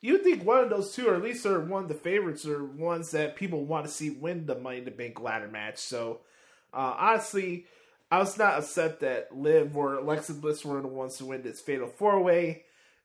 you'd 0.00 0.24
think 0.24 0.46
one 0.46 0.64
of 0.64 0.70
those 0.70 0.94
two, 0.94 1.08
or 1.08 1.14
at 1.14 1.22
least 1.22 1.44
are 1.44 1.60
one 1.60 1.82
of 1.82 1.88
the 1.90 1.94
favorites, 1.94 2.46
or 2.46 2.64
ones 2.64 3.10
that 3.10 3.36
people 3.36 3.66
want 3.66 3.84
to 3.84 3.92
see 3.92 4.08
win 4.08 4.46
the 4.46 4.58
Money 4.58 4.80
to 4.80 4.90
Bank 4.90 5.20
ladder 5.20 5.48
match. 5.48 5.76
So, 5.76 6.20
uh, 6.72 6.94
honestly, 6.98 7.66
I 8.10 8.18
was 8.18 8.36
not 8.36 8.58
upset 8.58 9.00
that 9.00 9.36
Liv 9.36 9.76
or 9.76 9.94
Alexa 9.94 10.34
Bliss 10.34 10.64
were 10.64 10.80
the 10.80 10.88
ones 10.88 11.16
to 11.18 11.24
win 11.24 11.42
this 11.42 11.60
Fatal 11.60 11.88
Four 11.88 12.22
Way. 12.22 12.64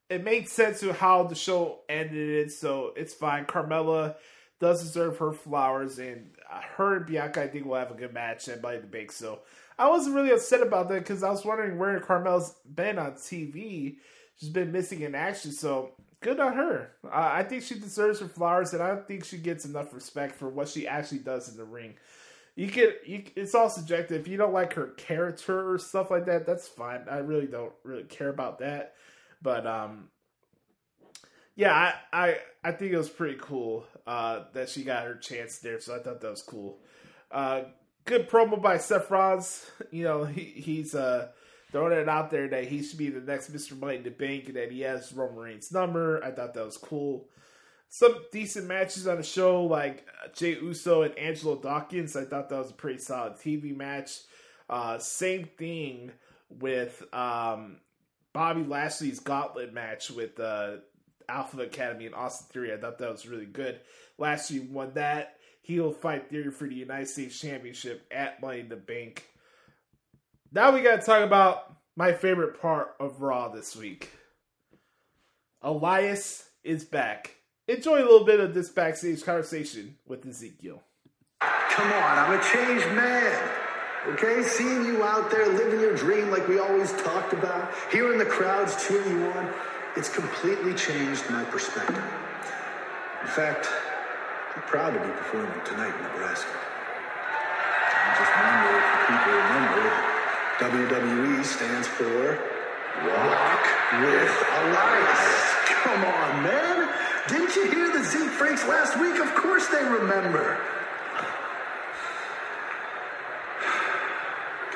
It 0.09 0.23
made 0.23 0.47
sense 0.47 0.79
to 0.81 0.93
how 0.93 1.23
the 1.23 1.35
show 1.35 1.79
ended, 1.89 2.47
it, 2.47 2.51
so 2.51 2.93
it's 2.95 3.13
fine. 3.13 3.45
Carmella 3.45 4.15
does 4.59 4.81
deserve 4.81 5.17
her 5.17 5.33
flowers, 5.33 5.99
and 5.99 6.31
her 6.77 6.97
and 6.97 7.05
Bianca, 7.05 7.43
I 7.43 7.47
think, 7.47 7.65
will 7.65 7.75
have 7.75 7.91
a 7.91 7.95
good 7.95 8.13
match 8.13 8.47
at 8.47 8.61
Money 8.61 8.79
the 8.79 8.87
Bank. 8.87 9.11
So 9.11 9.39
I 9.77 9.89
wasn't 9.89 10.15
really 10.15 10.31
upset 10.31 10.61
about 10.61 10.89
that 10.89 10.99
because 10.99 11.23
I 11.23 11.29
was 11.29 11.45
wondering 11.45 11.77
where 11.77 11.99
Carmella's 11.99 12.53
been 12.73 12.97
on 12.97 13.13
TV. 13.13 13.97
She's 14.37 14.49
been 14.49 14.71
missing 14.71 15.01
in 15.01 15.15
action, 15.15 15.51
so 15.51 15.91
good 16.21 16.39
on 16.39 16.53
her. 16.53 16.91
Uh, 17.05 17.09
I 17.13 17.43
think 17.43 17.63
she 17.63 17.79
deserves 17.79 18.19
her 18.19 18.27
flowers, 18.27 18.73
and 18.73 18.81
I 18.81 18.89
don't 18.89 19.07
think 19.07 19.25
she 19.25 19.37
gets 19.37 19.65
enough 19.65 19.93
respect 19.93 20.35
for 20.35 20.49
what 20.49 20.67
she 20.67 20.87
actually 20.87 21.19
does 21.19 21.49
in 21.49 21.57
the 21.57 21.63
ring. 21.63 21.95
You 22.57 22.65
get 22.65 23.03
you, 23.05 23.23
it's 23.35 23.53
all 23.53 23.69
subjective. 23.69 24.19
If 24.19 24.27
you 24.27 24.35
don't 24.35 24.51
like 24.51 24.73
her 24.73 24.87
character 24.87 25.71
or 25.71 25.77
stuff 25.77 26.09
like 26.09 26.25
that, 26.25 26.47
that's 26.47 26.67
fine. 26.67 27.01
I 27.09 27.19
really 27.19 27.45
don't 27.45 27.71
really 27.83 28.03
care 28.03 28.29
about 28.29 28.57
that. 28.59 28.95
But 29.43 29.67
um, 29.67 30.09
yeah, 31.55 31.71
I 31.71 31.93
I, 32.11 32.37
I 32.63 32.71
think 32.71 32.93
it 32.93 32.97
was 32.97 33.09
pretty 33.09 33.37
cool 33.39 33.85
uh, 34.07 34.45
that 34.53 34.69
she 34.69 34.83
got 34.83 35.05
her 35.05 35.13
chance 35.13 35.59
there. 35.59 35.79
So 35.79 35.95
I 35.95 35.99
thought 35.99 36.19
that 36.19 36.31
was 36.31 36.41
cool. 36.41 36.79
Uh, 37.29 37.65
good 38.05 38.27
promo 38.27 38.59
by 38.59 38.79
Seth 38.79 39.11
Rollins. 39.11 39.69
You 39.91 40.05
know, 40.05 40.23
he, 40.23 40.41
he's 40.41 40.95
uh, 40.95 41.27
throwing 41.71 41.93
it 41.93 42.09
out 42.09 42.31
there 42.31 42.47
that 42.47 42.65
he 42.65 42.81
should 42.81 42.97
be 42.97 43.09
the 43.09 43.21
next 43.21 43.53
Mr. 43.53 43.79
Money 43.79 43.97
in 43.97 44.03
the 44.03 44.09
Bank 44.09 44.47
and 44.47 44.55
that 44.55 44.71
he 44.71 44.81
has 44.81 45.13
Roman 45.13 45.37
Reigns' 45.37 45.71
number. 45.71 46.23
I 46.23 46.31
thought 46.31 46.55
that 46.55 46.65
was 46.65 46.77
cool. 46.77 47.27
Some 47.89 48.15
decent 48.31 48.67
matches 48.67 49.07
on 49.07 49.17
the 49.17 49.23
show, 49.23 49.63
like 49.63 50.05
uh, 50.23 50.27
Jey 50.33 50.57
Uso 50.61 51.03
and 51.03 51.17
Angelo 51.17 51.55
Dawkins. 51.55 52.15
I 52.15 52.25
thought 52.25 52.49
that 52.49 52.57
was 52.57 52.71
a 52.71 52.75
pretty 52.75 52.99
solid 52.99 53.33
TV 53.33 53.75
match. 53.75 54.19
Uh, 54.69 54.99
same 54.99 55.45
thing 55.57 56.11
with 56.49 57.01
um, 57.13 57.77
Bobby 58.33 58.63
Lashley's 58.63 59.19
Gauntlet 59.19 59.73
match 59.73 60.11
with 60.11 60.39
uh, 60.39 60.77
Alpha 61.29 61.61
Academy 61.61 62.05
and 62.05 62.15
Austin 62.15 62.47
Theory. 62.51 62.73
I 62.73 62.77
thought 62.77 62.97
that 62.97 63.11
was 63.11 63.27
really 63.27 63.45
good. 63.45 63.79
Lashley 64.17 64.59
won 64.59 64.93
that. 64.95 65.35
He'll 65.61 65.91
fight 65.91 66.29
Theory 66.29 66.51
for 66.51 66.67
the 66.67 66.75
United 66.75 67.07
States 67.07 67.39
Championship 67.39 68.05
at 68.11 68.41
Money 68.41 68.61
in 68.61 68.69
the 68.69 68.75
Bank. 68.75 69.25
Now 70.51 70.71
we 70.71 70.81
got 70.81 71.01
to 71.01 71.05
talk 71.05 71.23
about 71.23 71.75
my 71.95 72.13
favorite 72.13 72.61
part 72.61 72.95
of 72.99 73.21
Raw 73.21 73.49
this 73.49 73.75
week. 73.75 74.09
Elias 75.61 76.47
is 76.63 76.85
back. 76.85 77.36
Enjoy 77.69 77.99
a 77.99 78.07
little 78.07 78.23
bit 78.23 78.39
of 78.39 78.53
this 78.53 78.69
backstage 78.69 79.25
conversation 79.25 79.97
with 80.07 80.25
Ezekiel. 80.25 80.81
Come 81.41 81.91
on, 81.91 82.17
I'm 82.17 82.39
a 82.39 82.41
changed 82.41 82.87
man. 82.95 83.49
Okay, 84.07 84.41
seeing 84.41 84.85
you 84.85 85.03
out 85.03 85.29
there 85.29 85.45
living 85.47 85.81
your 85.81 85.93
dream 85.93 86.31
like 86.31 86.47
we 86.47 86.59
always 86.59 86.93
talked 86.93 87.33
about, 87.33 87.73
hearing 87.91 88.17
the 88.19 88.25
crowds 88.25 88.87
cheering 88.87 89.19
you 89.19 89.25
on, 89.31 89.53
it's 89.97 90.07
completely 90.07 90.73
changed 90.75 91.29
my 91.29 91.43
perspective. 91.43 92.01
In 93.21 93.27
fact, 93.27 93.67
I'm 94.55 94.61
proud 94.61 94.93
to 94.93 94.99
be 95.01 95.11
performing 95.11 95.59
tonight 95.65 95.93
in 95.93 96.03
Nebraska. 96.03 96.47
I 97.27 98.15
just 98.15 98.31
wonder 98.31 98.79
if 98.79 98.95
people 99.11 99.33
remember 99.43 99.91
WWE 100.63 101.43
stands 101.43 101.87
for 101.87 102.39
Walk 103.03 103.63
with 103.99 104.31
Elias. 104.55 105.53
Come 105.83 106.05
on, 106.05 106.43
man. 106.43 106.86
Didn't 107.27 107.55
you 107.55 107.69
hear 107.69 107.91
the 107.91 108.03
Zeke 108.03 108.29
Freaks 108.29 108.65
last 108.67 108.99
week? 108.99 109.19
Of 109.19 109.35
course 109.35 109.67
they 109.67 109.83
remember. 109.83 110.59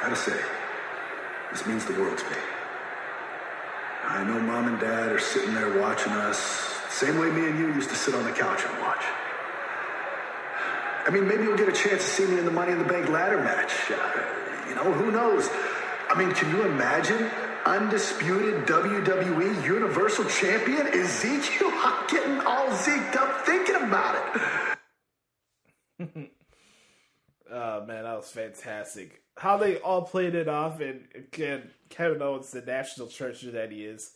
Gotta 0.02 0.16
say, 0.16 0.38
this 1.52 1.66
means 1.66 1.86
the 1.86 1.94
world 1.94 2.18
to 2.18 2.30
me. 2.30 2.38
I 4.04 4.24
know 4.26 4.40
mom 4.40 4.68
and 4.68 4.80
dad 4.80 5.12
are 5.12 5.20
sitting 5.20 5.54
there 5.54 5.80
watching 5.80 6.12
us, 6.12 6.38
same 6.90 7.18
way 7.20 7.30
me 7.30 7.48
and 7.48 7.58
you 7.58 7.68
used 7.68 7.90
to 7.90 7.96
sit 7.96 8.14
on 8.14 8.26
the 8.26 8.32
couch 8.32 8.64
and 8.68 8.80
watch. 8.82 9.04
I 11.06 11.10
mean, 11.10 11.28
maybe 11.28 11.44
you'll 11.44 11.58
get 11.58 11.70
a 11.70 11.72
chance 11.72 12.04
to 12.04 12.10
see 12.10 12.26
me 12.26 12.38
in 12.38 12.46
the 12.46 12.52
Money 12.52 12.74
in 12.74 12.80
the 12.80 12.86
Bank 12.86 13.10
ladder 13.10 13.38
match. 13.38 13.72
Uh, 13.90 14.68
you 14.68 14.76
know, 14.76 14.92
who 14.92 15.12
knows? 15.12 15.50
I 16.10 16.16
mean, 16.18 16.32
can 16.34 16.50
you 16.50 16.64
imagine 16.64 17.30
undisputed 17.66 18.66
WWE 18.68 19.66
Universal 19.66 20.26
Champion 20.26 20.88
Ezekiel? 20.88 21.70
I'm 21.72 22.08
getting 22.08 22.40
all 22.42 22.68
zeked 22.68 23.16
up 23.16 23.46
thinking 23.46 23.76
about 23.76 24.36
it. 26.00 26.32
Oh 27.52 27.86
man, 27.86 28.06
that 28.06 28.16
was 28.16 28.32
fantastic. 28.32 29.24
How 29.36 29.58
they 29.58 29.78
all 29.78 30.04
played 30.04 30.36
it 30.36 30.48
off, 30.48 30.80
and 30.80 31.06
again, 31.14 31.70
Kevin 31.90 32.22
Owens, 32.22 32.52
the 32.52 32.62
national 32.62 33.08
treasure 33.08 33.52
that 33.52 33.74
he 33.74 33.84
is. 33.84 34.12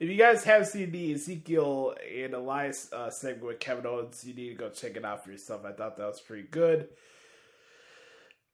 If 0.00 0.08
you 0.08 0.16
guys 0.16 0.44
have 0.44 0.66
seen 0.66 0.90
the 0.90 1.12
Ezekiel 1.12 1.94
and 2.16 2.32
Elias 2.32 2.90
uh, 2.92 3.10
segment 3.10 3.46
with 3.46 3.60
Kevin 3.60 3.84
Owens, 3.84 4.24
you 4.24 4.32
need 4.32 4.48
to 4.50 4.54
go 4.54 4.70
check 4.70 4.96
it 4.96 5.04
out 5.04 5.22
for 5.22 5.30
yourself. 5.30 5.66
I 5.66 5.72
thought 5.72 5.98
that 5.98 6.06
was 6.06 6.20
pretty 6.20 6.48
good. 6.50 6.88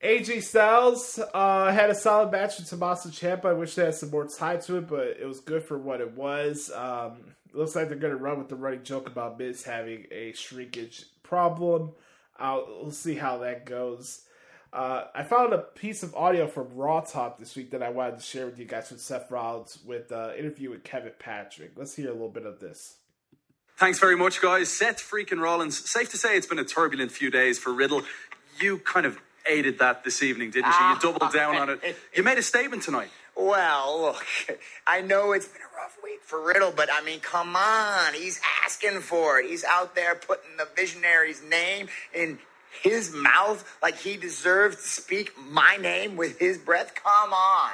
AJ 0.02 0.42
Styles 0.42 1.18
uh, 1.32 1.72
had 1.72 1.88
a 1.90 1.94
solid 1.94 2.30
match 2.30 2.58
with 2.58 2.68
Tommaso 2.68 3.08
Ciampa. 3.08 3.46
I 3.46 3.52
wish 3.54 3.74
they 3.74 3.86
had 3.86 3.94
some 3.94 4.10
more 4.10 4.26
tie 4.26 4.58
to 4.58 4.76
it, 4.76 4.88
but 4.88 5.16
it 5.20 5.26
was 5.26 5.40
good 5.40 5.64
for 5.64 5.78
what 5.78 6.00
it 6.00 6.12
was. 6.12 6.70
Um, 6.74 7.34
it 7.48 7.56
looks 7.56 7.74
like 7.74 7.88
they're 7.88 7.96
going 7.96 8.12
to 8.12 8.22
run 8.22 8.38
with 8.38 8.48
the 8.48 8.56
running 8.56 8.82
joke 8.82 9.06
about 9.06 9.38
Miz 9.38 9.64
having 9.64 10.06
a 10.10 10.32
shrinkage 10.32 11.06
problem. 11.22 11.92
I'll, 12.38 12.66
we'll 12.82 12.90
see 12.90 13.14
how 13.14 13.38
that 13.38 13.64
goes. 13.64 14.22
Uh, 14.72 15.04
I 15.14 15.22
found 15.22 15.52
a 15.52 15.58
piece 15.58 16.02
of 16.02 16.14
audio 16.16 16.48
from 16.48 16.74
Raw 16.74 17.00
Talk 17.00 17.38
this 17.38 17.54
week 17.54 17.70
that 17.70 17.82
I 17.82 17.90
wanted 17.90 18.16
to 18.16 18.22
share 18.22 18.44
with 18.44 18.58
you 18.58 18.64
guys 18.64 18.90
with 18.90 19.00
Seth 19.00 19.30
Rollins 19.30 19.78
with 19.86 20.10
uh, 20.10 20.32
interview 20.36 20.70
with 20.70 20.82
Kevin 20.82 21.12
Patrick. 21.18 21.72
Let's 21.76 21.94
hear 21.94 22.08
a 22.08 22.12
little 22.12 22.28
bit 22.28 22.44
of 22.44 22.58
this. 22.58 22.96
Thanks 23.76 24.00
very 24.00 24.16
much, 24.16 24.42
guys. 24.42 24.68
Seth 24.68 24.98
freaking 24.98 25.40
Rollins. 25.40 25.88
Safe 25.88 26.10
to 26.10 26.18
say 26.18 26.36
it's 26.36 26.46
been 26.46 26.58
a 26.58 26.64
turbulent 26.64 27.12
few 27.12 27.30
days 27.30 27.58
for 27.58 27.72
Riddle. 27.72 28.02
You 28.60 28.78
kind 28.78 29.06
of 29.06 29.18
aided 29.48 29.78
that 29.78 30.04
this 30.04 30.22
evening, 30.22 30.50
didn't 30.50 30.72
you? 30.80 30.86
You 30.86 30.98
doubled 31.00 31.32
down 31.32 31.56
on 31.56 31.70
it. 31.70 31.96
You 32.14 32.22
made 32.22 32.38
a 32.38 32.42
statement 32.42 32.82
tonight. 32.82 33.10
Well, 33.36 34.00
look, 34.00 34.26
I 34.86 35.00
know 35.00 35.32
it's 35.32 35.48
been 35.48 35.62
a 35.62 35.76
rough 35.76 35.98
week 36.02 36.20
for 36.22 36.40
Riddle, 36.40 36.72
but 36.74 36.88
I 36.92 37.02
mean, 37.04 37.20
come 37.20 37.56
on. 37.56 38.14
He's 38.14 38.40
asking 38.64 39.00
for 39.00 39.40
it. 39.40 39.46
He's 39.48 39.64
out 39.64 39.94
there 39.94 40.14
putting 40.14 40.56
the 40.56 40.68
visionary's 40.76 41.42
name 41.42 41.88
in 42.14 42.38
his 42.82 43.12
mouth 43.12 43.64
like 43.82 43.98
he 43.98 44.16
deserves 44.16 44.76
to 44.76 44.88
speak 44.88 45.32
my 45.50 45.76
name 45.80 46.16
with 46.16 46.38
his 46.38 46.58
breath. 46.58 46.94
Come 46.94 47.32
on. 47.32 47.72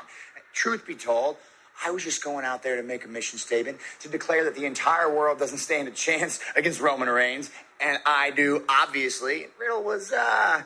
Truth 0.53 0.87
be 0.87 0.95
told, 0.95 1.37
I 1.85 1.91
was 1.91 2.05
just 2.05 2.23
going 2.23 2.45
out 2.45 2.63
there 2.63 2.77
to 2.77 2.83
make 2.83 3.05
a 3.05 3.09
mission 3.09 3.39
statement 3.39 3.79
to 4.01 4.09
declare 4.09 4.45
that 4.45 4.55
the 4.55 4.67
entire 4.67 5.13
world 5.15 5.39
doesn't 5.39 5.59
stand 5.59 5.89
a 5.89 5.93
chance 5.93 6.41
against 6.57 6.81
Roman 6.81 7.09
Reigns, 7.09 7.51
and 7.81 7.99
I 8.05 8.31
do, 8.31 8.65
obviously. 8.69 9.47
Riddle 9.59 9.83
was 9.83 10.13
uh, 10.13 10.63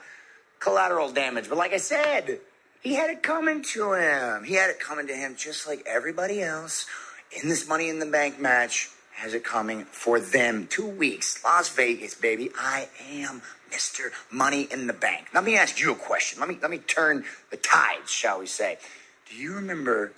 collateral 0.64 1.12
damage, 1.12 1.46
but 1.50 1.58
like 1.58 1.74
I 1.74 1.76
said, 1.76 2.40
he 2.80 2.94
had 2.94 3.10
it 3.10 3.22
coming 3.22 3.62
to 3.74 3.92
him. 3.92 4.44
He 4.44 4.54
had 4.54 4.70
it 4.70 4.80
coming 4.80 5.06
to 5.08 5.14
him 5.14 5.36
just 5.36 5.68
like 5.68 5.82
everybody 5.86 6.40
else 6.42 6.86
in 7.42 7.50
this 7.50 7.68
Money 7.68 7.90
in 7.90 7.98
the 7.98 8.06
Bank 8.06 8.40
match 8.40 8.88
has 9.16 9.34
it 9.34 9.44
coming 9.44 9.84
for 9.84 10.18
them. 10.18 10.66
Two 10.68 10.88
weeks, 10.88 11.44
Las 11.44 11.68
Vegas, 11.68 12.14
baby. 12.14 12.50
I 12.58 12.88
am 13.10 13.42
Mr. 13.70 14.10
Money 14.32 14.66
in 14.70 14.86
the 14.86 14.94
Bank. 14.94 15.26
Let 15.34 15.44
me 15.44 15.54
ask 15.56 15.78
you 15.78 15.92
a 15.92 15.94
question. 15.94 16.40
Let 16.40 16.48
me 16.48 16.58
let 16.62 16.70
me 16.70 16.78
turn 16.78 17.24
the 17.50 17.58
tides, 17.58 18.10
shall 18.10 18.38
we 18.38 18.46
say. 18.46 18.78
Do 19.28 19.36
you 19.36 19.52
remember 19.54 20.12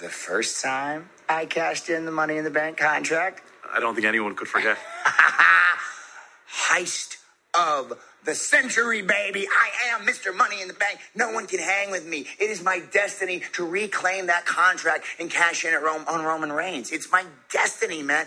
the 0.00 0.08
first 0.08 0.64
time 0.64 1.10
I 1.28 1.44
cashed 1.44 1.90
in 1.90 2.06
the 2.06 2.10
Money 2.10 2.38
in 2.38 2.44
the 2.44 2.50
Bank 2.50 2.78
contract? 2.78 3.42
I 3.70 3.80
don't 3.80 3.94
think 3.94 4.06
anyone 4.06 4.34
could 4.34 4.48
forget. 4.48 4.78
Heist 6.70 7.18
of 7.58 7.92
the 8.24 8.34
century, 8.34 9.02
baby. 9.02 9.46
I 9.46 9.94
am 9.94 10.06
Mr. 10.06 10.34
Money 10.34 10.62
in 10.62 10.68
the 10.68 10.74
Bank. 10.74 10.98
No 11.14 11.32
one 11.32 11.46
can 11.46 11.58
hang 11.58 11.90
with 11.90 12.06
me. 12.06 12.26
It 12.38 12.50
is 12.50 12.62
my 12.62 12.80
destiny 12.90 13.42
to 13.52 13.66
reclaim 13.66 14.26
that 14.26 14.46
contract 14.46 15.04
and 15.18 15.30
cash 15.30 15.64
in 15.64 15.74
at 15.74 15.82
Rome, 15.82 16.04
on 16.08 16.24
Roman 16.24 16.52
Reigns. 16.52 16.90
It's 16.90 17.10
my 17.10 17.24
destiny, 17.50 18.02
man. 18.02 18.26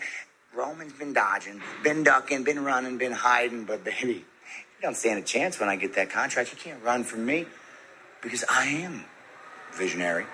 Roman's 0.55 0.93
been 0.93 1.13
dodging, 1.13 1.61
been 1.83 2.03
ducking, 2.03 2.43
been 2.43 2.63
running, 2.63 2.97
been 2.97 3.11
hiding, 3.11 3.65
but 3.65 3.83
baby, 3.83 4.13
you 4.13 4.81
don't 4.81 4.95
stand 4.95 5.19
a 5.19 5.23
chance 5.23 5.59
when 5.59 5.69
I 5.69 5.75
get 5.75 5.93
that 5.95 6.09
contract. 6.09 6.51
You 6.51 6.57
can't 6.57 6.83
run 6.83 7.03
from 7.03 7.25
me 7.25 7.45
because 8.21 8.43
I 8.49 8.65
am 8.65 9.05
visionary, 9.73 10.25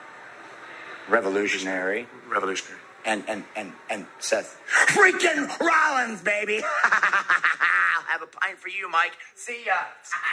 revolutionary, 1.09 2.07
revolutionary, 2.29 2.79
and 3.05 3.23
and 3.27 3.43
and 3.55 3.73
and 3.89 4.05
Seth 4.19 4.57
freaking 4.87 5.59
Rollins, 5.59 6.21
baby. 6.21 6.61
I'll 8.13 8.19
have 8.19 8.27
a 8.27 8.31
pint 8.31 8.59
for 8.59 8.69
you, 8.69 8.89
Mike. 8.89 9.13
See 9.35 9.63
ya. 9.65 9.73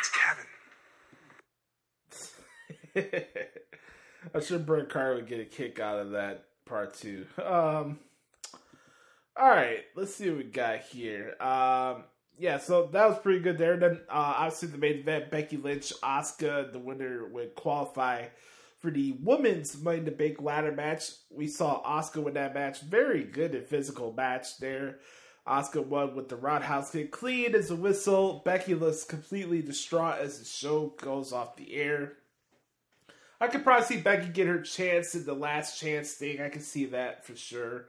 It's 0.01 0.11
Kevin. 2.93 3.16
I'm 4.35 4.43
sure 4.43 4.59
Brett 4.59 4.91
Carter 4.91 5.14
would 5.14 5.28
get 5.28 5.41
a 5.41 5.45
kick 5.45 5.81
out 5.81 5.99
of 5.99 6.11
that 6.11 6.45
part 6.66 6.95
too. 6.95 7.24
Um, 7.39 7.99
all 9.37 9.49
right, 9.49 9.85
let's 9.97 10.14
see 10.14 10.28
what 10.28 10.39
we 10.39 10.45
got 10.45 10.81
here. 10.81 11.37
Um, 11.41 12.05
yeah, 12.39 12.59
so 12.59 12.87
that 12.93 13.09
was 13.09 13.18
pretty 13.18 13.41
good 13.41 13.57
there. 13.57 13.78
Then 13.78 14.01
uh, 14.11 14.35
obviously 14.37 14.68
the 14.68 14.78
main 14.78 14.99
event, 14.99 15.31
Becky 15.31 15.57
Lynch, 15.57 15.93
Asuka, 16.03 16.70
the 16.72 16.78
winner 16.78 17.26
would 17.28 17.55
qualify 17.55 18.26
for 18.78 18.91
the 18.91 19.16
women's 19.22 19.81
Money 19.81 19.99
in 19.99 20.05
the 20.05 20.11
Bank 20.11 20.43
ladder 20.43 20.72
match. 20.72 21.12
We 21.31 21.47
saw 21.47 21.83
Asuka 21.83 22.22
win 22.22 22.35
that 22.35 22.55
match. 22.55 22.81
Very 22.81 23.24
good 23.24 23.55
and 23.55 23.66
physical 23.66 24.12
match 24.12 24.59
there. 24.59 24.99
Asuka 25.47 25.84
won 25.84 26.14
with 26.14 26.28
the 26.28 26.36
roundhouse 26.36 26.91
kick, 26.91 27.11
clean 27.11 27.55
as 27.55 27.70
a 27.70 27.76
whistle. 27.76 28.43
Becky 28.45 28.74
looks 28.74 29.05
completely 29.05 29.62
distraught 29.62 30.18
as 30.20 30.38
the 30.38 30.45
show 30.45 30.95
goes 30.99 31.32
off 31.32 31.57
the 31.57 31.74
air. 31.74 32.14
I 33.41 33.49
could 33.49 33.64
probably 33.64 33.86
see 33.86 34.03
Becky 34.03 34.28
get 34.28 34.47
her 34.47 34.61
chance 34.61 35.14
in 35.14 35.24
the 35.24 35.34
last 35.34 35.80
chance 35.80 36.12
thing. 36.12 36.41
I 36.41 36.51
can 36.51 36.61
see 36.61 36.86
that 36.86 37.24
for 37.24 37.34
sure. 37.34 37.86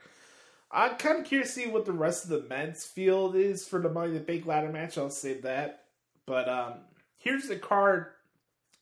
I'm 0.71 0.95
kind 0.95 1.19
of 1.19 1.25
curious 1.25 1.53
to 1.55 1.61
see 1.61 1.67
what 1.67 1.85
the 1.85 1.91
rest 1.91 2.23
of 2.23 2.29
the 2.29 2.47
men's 2.47 2.85
field 2.85 3.35
is 3.35 3.67
for 3.67 3.81
the 3.81 3.89
Money 3.89 4.09
in 4.09 4.13
the 4.13 4.19
Bank 4.21 4.45
ladder 4.45 4.71
match. 4.71 4.97
I'll 4.97 5.09
say 5.09 5.41
that. 5.41 5.83
But 6.25 6.47
um, 6.47 6.73
here's 7.17 7.49
the 7.49 7.57
card 7.57 8.05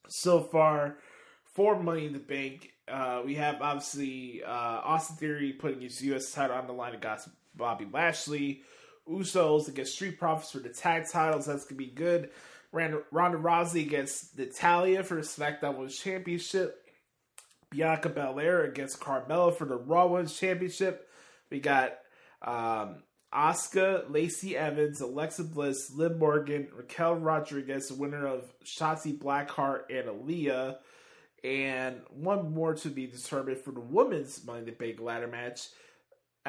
so 0.08 0.42
far 0.42 0.98
for 1.56 1.82
Money 1.82 2.06
in 2.06 2.14
the 2.14 2.20
Bank. 2.20 2.72
Uh, 2.88 3.24
we 3.26 3.36
have 3.36 3.62
obviously 3.62 4.44
uh, 4.44 4.50
Austin 4.52 5.16
Theory 5.16 5.54
putting 5.54 5.82
his 5.82 6.02
U.S. 6.04 6.32
title 6.32 6.56
on 6.56 6.68
the 6.68 6.74
line 6.74 6.94
against 6.94 7.30
Bobby 7.60 7.88
Lashley. 7.92 8.64
Usos 9.08 9.68
against 9.68 9.94
Street 9.94 10.20
Profits 10.20 10.52
for 10.52 10.60
the 10.60 10.70
tag 10.70 11.06
titles. 11.12 11.46
That's 11.46 11.66
to 11.66 11.74
be 11.76 11.88
good. 11.88 12.30
Ronda 12.72 13.02
Rousey 13.12 13.86
against 13.86 14.38
Natalya 14.38 15.04
for 15.04 15.16
the 15.16 15.22
SmackDown 15.22 15.76
Women's 15.76 15.98
Championship. 15.98 16.86
Bianca 17.72 18.10
Belair 18.10 18.64
against 18.64 19.00
Carmella 19.00 19.56
for 19.56 19.66
the 19.66 19.76
Raw 19.76 20.08
Women's 20.08 20.38
Championship. 20.38 21.08
We 21.52 21.60
got 21.60 21.98
um, 22.42 23.04
Asuka, 23.34 24.12
Lacey 24.12 24.58
Evans, 24.58 25.02
Alexa 25.02 25.44
Bliss, 25.44 25.92
Liv 25.96 26.18
Morgan, 26.18 26.68
Raquel 26.76 27.16
Rodriguez, 27.16 27.88
the 27.88 27.96
winner 27.96 28.26
of 28.26 28.52
Shotzi 28.64 29.18
Blackheart 29.18 29.84
and 29.90 30.08
Aaliyah. 30.08 30.78
And 31.44 32.02
one 32.10 32.54
more 32.54 32.74
to 32.76 32.90
be 32.90 33.08
determined 33.08 33.60
for 33.60 33.72
the 33.72 33.80
women's 33.80 34.44
Money 34.46 34.60
in 34.60 34.66
the 34.66 34.72
Bank 34.72 35.00
ladder 35.00 35.28
match. 35.28 35.62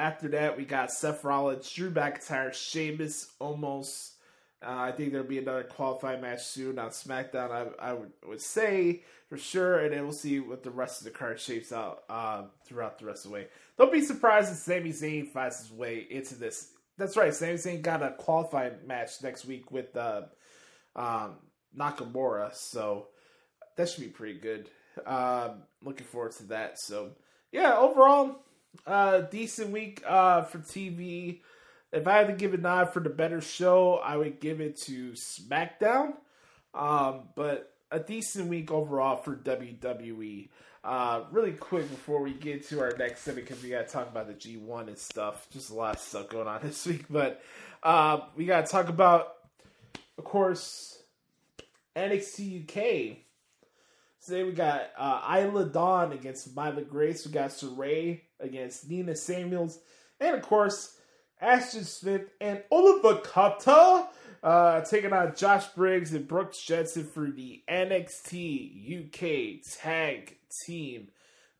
After 0.01 0.29
that, 0.29 0.57
we 0.57 0.65
got 0.65 0.91
Seth 0.91 1.23
Rollins, 1.23 1.69
Drew 1.69 1.91
McIntyre, 1.91 2.51
Sheamus, 2.51 3.33
Omos. 3.39 4.13
Uh, 4.59 4.71
I 4.71 4.91
think 4.93 5.11
there'll 5.11 5.27
be 5.27 5.37
another 5.37 5.61
qualifying 5.61 6.21
match 6.21 6.43
soon 6.43 6.79
on 6.79 6.89
SmackDown. 6.89 7.51
I, 7.51 7.89
I 7.89 7.93
would, 7.93 8.11
would 8.27 8.41
say 8.41 9.03
for 9.29 9.37
sure, 9.37 9.77
and 9.77 9.93
then 9.93 10.01
we'll 10.01 10.11
see 10.11 10.39
what 10.39 10.63
the 10.63 10.71
rest 10.71 11.01
of 11.01 11.05
the 11.05 11.11
card 11.11 11.39
shapes 11.39 11.71
out 11.71 12.01
uh, 12.09 12.45
throughout 12.65 12.97
the 12.97 13.05
rest 13.05 13.25
of 13.25 13.29
the 13.31 13.35
way. 13.35 13.47
Don't 13.77 13.91
be 13.91 14.01
surprised 14.01 14.51
if 14.51 14.57
Sami 14.57 14.89
Zayn 14.89 15.27
finds 15.27 15.59
his 15.59 15.71
way 15.71 16.07
into 16.09 16.33
this. 16.33 16.71
That's 16.97 17.15
right, 17.15 17.31
Sami 17.31 17.53
Zayn 17.53 17.83
got 17.83 18.01
a 18.01 18.09
qualifying 18.17 18.87
match 18.87 19.21
next 19.21 19.45
week 19.45 19.69
with 19.69 19.95
uh, 19.95 20.23
um, 20.95 21.35
Nakamura, 21.77 22.55
so 22.55 23.09
that 23.77 23.87
should 23.87 24.03
be 24.03 24.09
pretty 24.09 24.39
good. 24.39 24.67
Um, 25.05 25.61
looking 25.83 26.07
forward 26.07 26.31
to 26.37 26.43
that. 26.45 26.79
So 26.79 27.11
yeah, 27.51 27.77
overall, 27.77 28.39
uh, 28.85 29.21
decent 29.21 29.71
week 29.71 30.03
uh, 30.07 30.43
for 30.43 30.59
TV. 30.59 31.41
If 31.91 32.07
I 32.07 32.17
had 32.17 32.27
to 32.27 32.33
give 32.33 32.53
a 32.53 32.57
nod 32.57 32.93
for 32.93 33.01
the 33.01 33.09
better 33.09 33.41
show, 33.41 33.95
I 33.95 34.15
would 34.17 34.39
give 34.39 34.61
it 34.61 34.77
to 34.83 35.11
SmackDown. 35.11 36.13
Um, 36.73 37.23
but 37.35 37.73
a 37.91 37.99
decent 37.99 38.47
week 38.47 38.71
overall 38.71 39.17
for 39.17 39.35
WWE. 39.35 40.49
Uh, 40.83 41.23
really 41.31 41.51
quick 41.51 41.87
before 41.89 42.21
we 42.21 42.33
get 42.33 42.67
to 42.69 42.79
our 42.79 42.95
next 42.97 43.21
segment, 43.21 43.47
because 43.47 43.61
we 43.61 43.69
got 43.69 43.87
to 43.87 43.93
talk 43.93 44.09
about 44.09 44.27
the 44.27 44.33
G1 44.33 44.87
and 44.87 44.97
stuff. 44.97 45.47
Just 45.51 45.69
a 45.69 45.75
lot 45.75 45.95
of 45.95 46.01
stuff 46.01 46.29
going 46.29 46.47
on 46.47 46.61
this 46.63 46.85
week. 46.85 47.05
But 47.09 47.41
uh, 47.83 48.21
we 48.35 48.45
got 48.45 48.65
to 48.65 48.71
talk 48.71 48.89
about, 48.89 49.33
of 50.17 50.23
course, 50.23 51.03
NXT 51.95 52.63
UK. 52.63 53.17
Today 54.23 54.43
we 54.43 54.51
got 54.51 54.91
uh, 54.99 55.35
Isla 55.35 55.65
Dawn 55.65 56.11
against 56.11 56.55
Myla 56.55 56.83
Grace. 56.83 57.25
We 57.25 57.31
got 57.31 57.49
Saray 57.49 58.21
against 58.39 58.87
Nina 58.87 59.15
Samuels. 59.15 59.79
And, 60.19 60.35
of 60.35 60.43
course, 60.43 60.95
Ashton 61.41 61.85
Smith 61.85 62.29
and 62.39 62.61
Oliver 62.71 63.15
Carter 63.15 64.05
uh, 64.43 64.81
taking 64.81 65.11
on 65.11 65.33
Josh 65.35 65.65
Briggs 65.69 66.13
and 66.13 66.27
Brooks 66.27 66.61
Jensen 66.61 67.05
for 67.05 67.31
the 67.31 67.63
NXT 67.67 69.07
UK 69.07 69.63
Tag 69.79 70.37
Team 70.65 71.07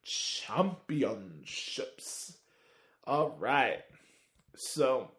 Championships. 0.04 2.38
All 3.08 3.36
right. 3.40 3.80
So, 4.56 5.10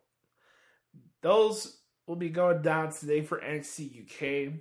those 1.23 1.77
will 2.06 2.14
be 2.14 2.28
going 2.28 2.62
down 2.62 2.93
today 2.93 3.23
for 3.23 3.40
NXT 3.40 4.05
UK. 4.05 4.52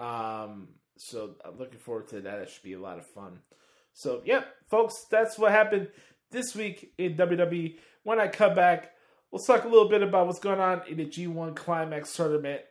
Um, 0.00 0.68
so, 0.98 1.36
I'm 1.44 1.58
looking 1.58 1.78
forward 1.78 2.08
to 2.08 2.20
that. 2.22 2.38
It 2.40 2.50
should 2.50 2.62
be 2.62 2.74
a 2.74 2.80
lot 2.80 2.98
of 2.98 3.06
fun. 3.06 3.40
So, 3.92 4.22
yep, 4.24 4.46
folks, 4.68 5.06
that's 5.10 5.38
what 5.38 5.50
happened 5.50 5.88
this 6.30 6.54
week 6.54 6.92
in 6.98 7.16
WWE. 7.16 7.78
When 8.04 8.20
I 8.20 8.28
come 8.28 8.54
back, 8.54 8.92
we'll 9.30 9.42
talk 9.42 9.64
a 9.64 9.68
little 9.68 9.88
bit 9.88 10.02
about 10.02 10.26
what's 10.26 10.38
going 10.38 10.60
on 10.60 10.82
in 10.88 10.96
the 10.98 11.06
G1 11.06 11.56
Climax 11.56 12.14
tournament, 12.14 12.62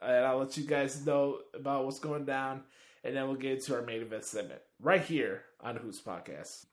uh, 0.00 0.06
and 0.06 0.24
I'll 0.24 0.38
let 0.38 0.56
you 0.56 0.64
guys 0.64 1.04
know 1.04 1.38
about 1.54 1.84
what's 1.84 1.98
going 1.98 2.24
down, 2.24 2.62
and 3.04 3.16
then 3.16 3.26
we'll 3.26 3.36
get 3.36 3.52
into 3.52 3.74
our 3.74 3.82
main 3.82 4.02
event 4.02 4.24
segment 4.24 4.60
right 4.80 5.02
here 5.02 5.42
on 5.60 5.76
Hoots 5.76 6.00
Podcast. 6.00 6.66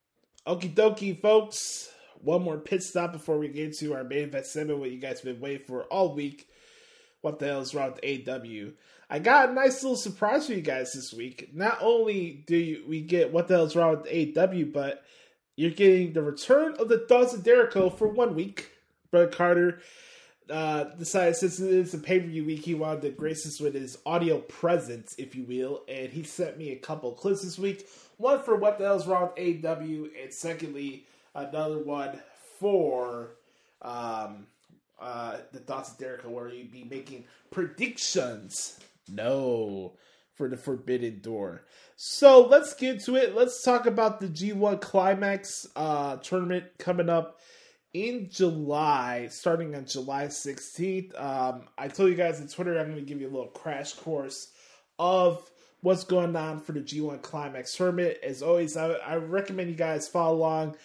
Okie 0.48 0.74
dokie, 0.74 1.20
folks. 1.20 1.92
One 2.22 2.44
more 2.44 2.58
pit 2.58 2.84
stop 2.84 3.14
before 3.14 3.38
we 3.38 3.48
get 3.48 3.68
into 3.68 3.94
our 3.94 4.04
main 4.04 4.26
event 4.26 4.46
segment, 4.46 4.80
what 4.80 4.92
you 4.92 5.00
guys 5.00 5.22
have 5.22 5.34
been 5.34 5.40
waiting 5.40 5.66
for 5.66 5.84
all 5.86 6.14
week. 6.16 6.48
What 7.22 7.40
the 7.40 7.48
hell 7.48 7.62
is 7.62 7.74
wrong 7.74 7.92
with 7.92 8.02
AEW? 8.02 8.74
I 9.10 9.18
got 9.20 9.50
a 9.50 9.54
nice 9.54 9.82
little 9.82 9.98
surprise 9.98 10.46
for 10.46 10.54
you 10.54 10.62
guys 10.62 10.94
this 10.94 11.14
week. 11.14 11.50
Not 11.54 11.80
only 11.82 12.44
do 12.46 12.56
you, 12.56 12.84
we 12.88 13.02
get 13.02 13.34
what 13.34 13.48
the 13.48 13.56
hell's 13.56 13.76
wrong 13.76 13.98
with 13.98 14.06
AEW, 14.06 14.72
but 14.72 15.04
you're 15.56 15.72
getting 15.72 16.14
the 16.14 16.22
return 16.22 16.76
of 16.80 16.90
the 16.90 17.00
Thoughts 17.00 17.34
of 17.34 17.44
Dericho 17.44 17.90
for 17.90 18.08
one 18.08 18.36
week. 18.36 18.70
Brett 19.10 19.32
Carter, 19.32 19.82
uh, 20.52 20.84
decided 20.84 21.36
since 21.36 21.60
it's 21.60 21.96
a 21.96 21.98
pay 21.98 22.20
per 22.20 22.28
view 22.28 22.46
week, 22.46 22.64
he 22.64 22.76
wanted 22.76 23.02
to 23.02 23.10
grace 23.10 23.48
us 23.48 23.60
with 23.60 23.74
his 23.74 23.98
audio 24.06 24.40
presence, 24.40 25.16
if 25.18 25.36
you 25.36 25.44
will, 25.44 25.84
and 25.88 26.12
he 26.12 26.22
sent 26.22 26.60
me 26.60 26.72
a 26.72 26.76
couple 26.76 27.12
clips 27.12 27.42
this 27.42 27.58
week. 27.58 27.88
One 28.18 28.44
for 28.44 28.56
what 28.56 28.78
the 28.78 28.86
hell's 28.86 29.08
wrong 29.08 29.32
with 29.36 29.44
AEW, 29.44 30.10
and 30.22 30.32
secondly, 30.32 31.08
another 31.34 31.80
one 31.80 32.20
for 32.60 33.32
um, 33.82 34.46
uh, 35.00 35.38
the 35.52 35.60
thoughts 35.60 35.92
of 35.92 35.98
Derek, 35.98 36.22
where 36.22 36.50
you'd 36.50 36.72
be 36.72 36.84
making 36.84 37.26
predictions. 37.50 38.80
No, 39.10 39.98
for 40.34 40.48
the 40.50 40.58
Forbidden 40.58 41.20
Door. 41.22 41.66
So 41.96 42.48
let's 42.48 42.74
get 42.74 43.04
to 43.06 43.16
it. 43.16 43.36
Let's 43.36 43.64
talk 43.64 43.86
about 43.86 44.20
the 44.20 44.28
G1 44.28 44.82
Climax 44.82 45.68
uh, 45.76 46.18
tournament 46.18 46.66
coming 46.78 47.10
up 47.10 47.40
in 47.94 48.30
July, 48.30 49.28
starting 49.32 49.76
on 49.76 49.86
July 49.86 50.26
16th. 50.26 51.20
Um, 51.20 51.68
I 51.78 51.88
told 51.88 52.10
you 52.10 52.16
guys 52.16 52.40
on 52.40 52.48
Twitter 52.48 52.78
I'm 52.80 52.92
going 52.92 53.00
to 53.00 53.02
give 53.02 53.20
you 53.20 53.28
a 53.28 53.32
little 53.32 53.48
crash 53.48 53.94
course 53.94 54.52
of 54.98 55.50
what's 55.82 56.04
going 56.04 56.36
on 56.36 56.60
for 56.60 56.74
the 56.74 56.82
G1 56.82 57.22
Climax 57.22 57.76
tournament. 57.76 58.18
As 58.24 58.44
always, 58.44 58.78
I, 58.78 58.92
I 58.92 59.16
recommend 59.16 59.70
you 59.70 59.76
guys 59.76 60.08
follow 60.08 60.38
along. 60.38 60.76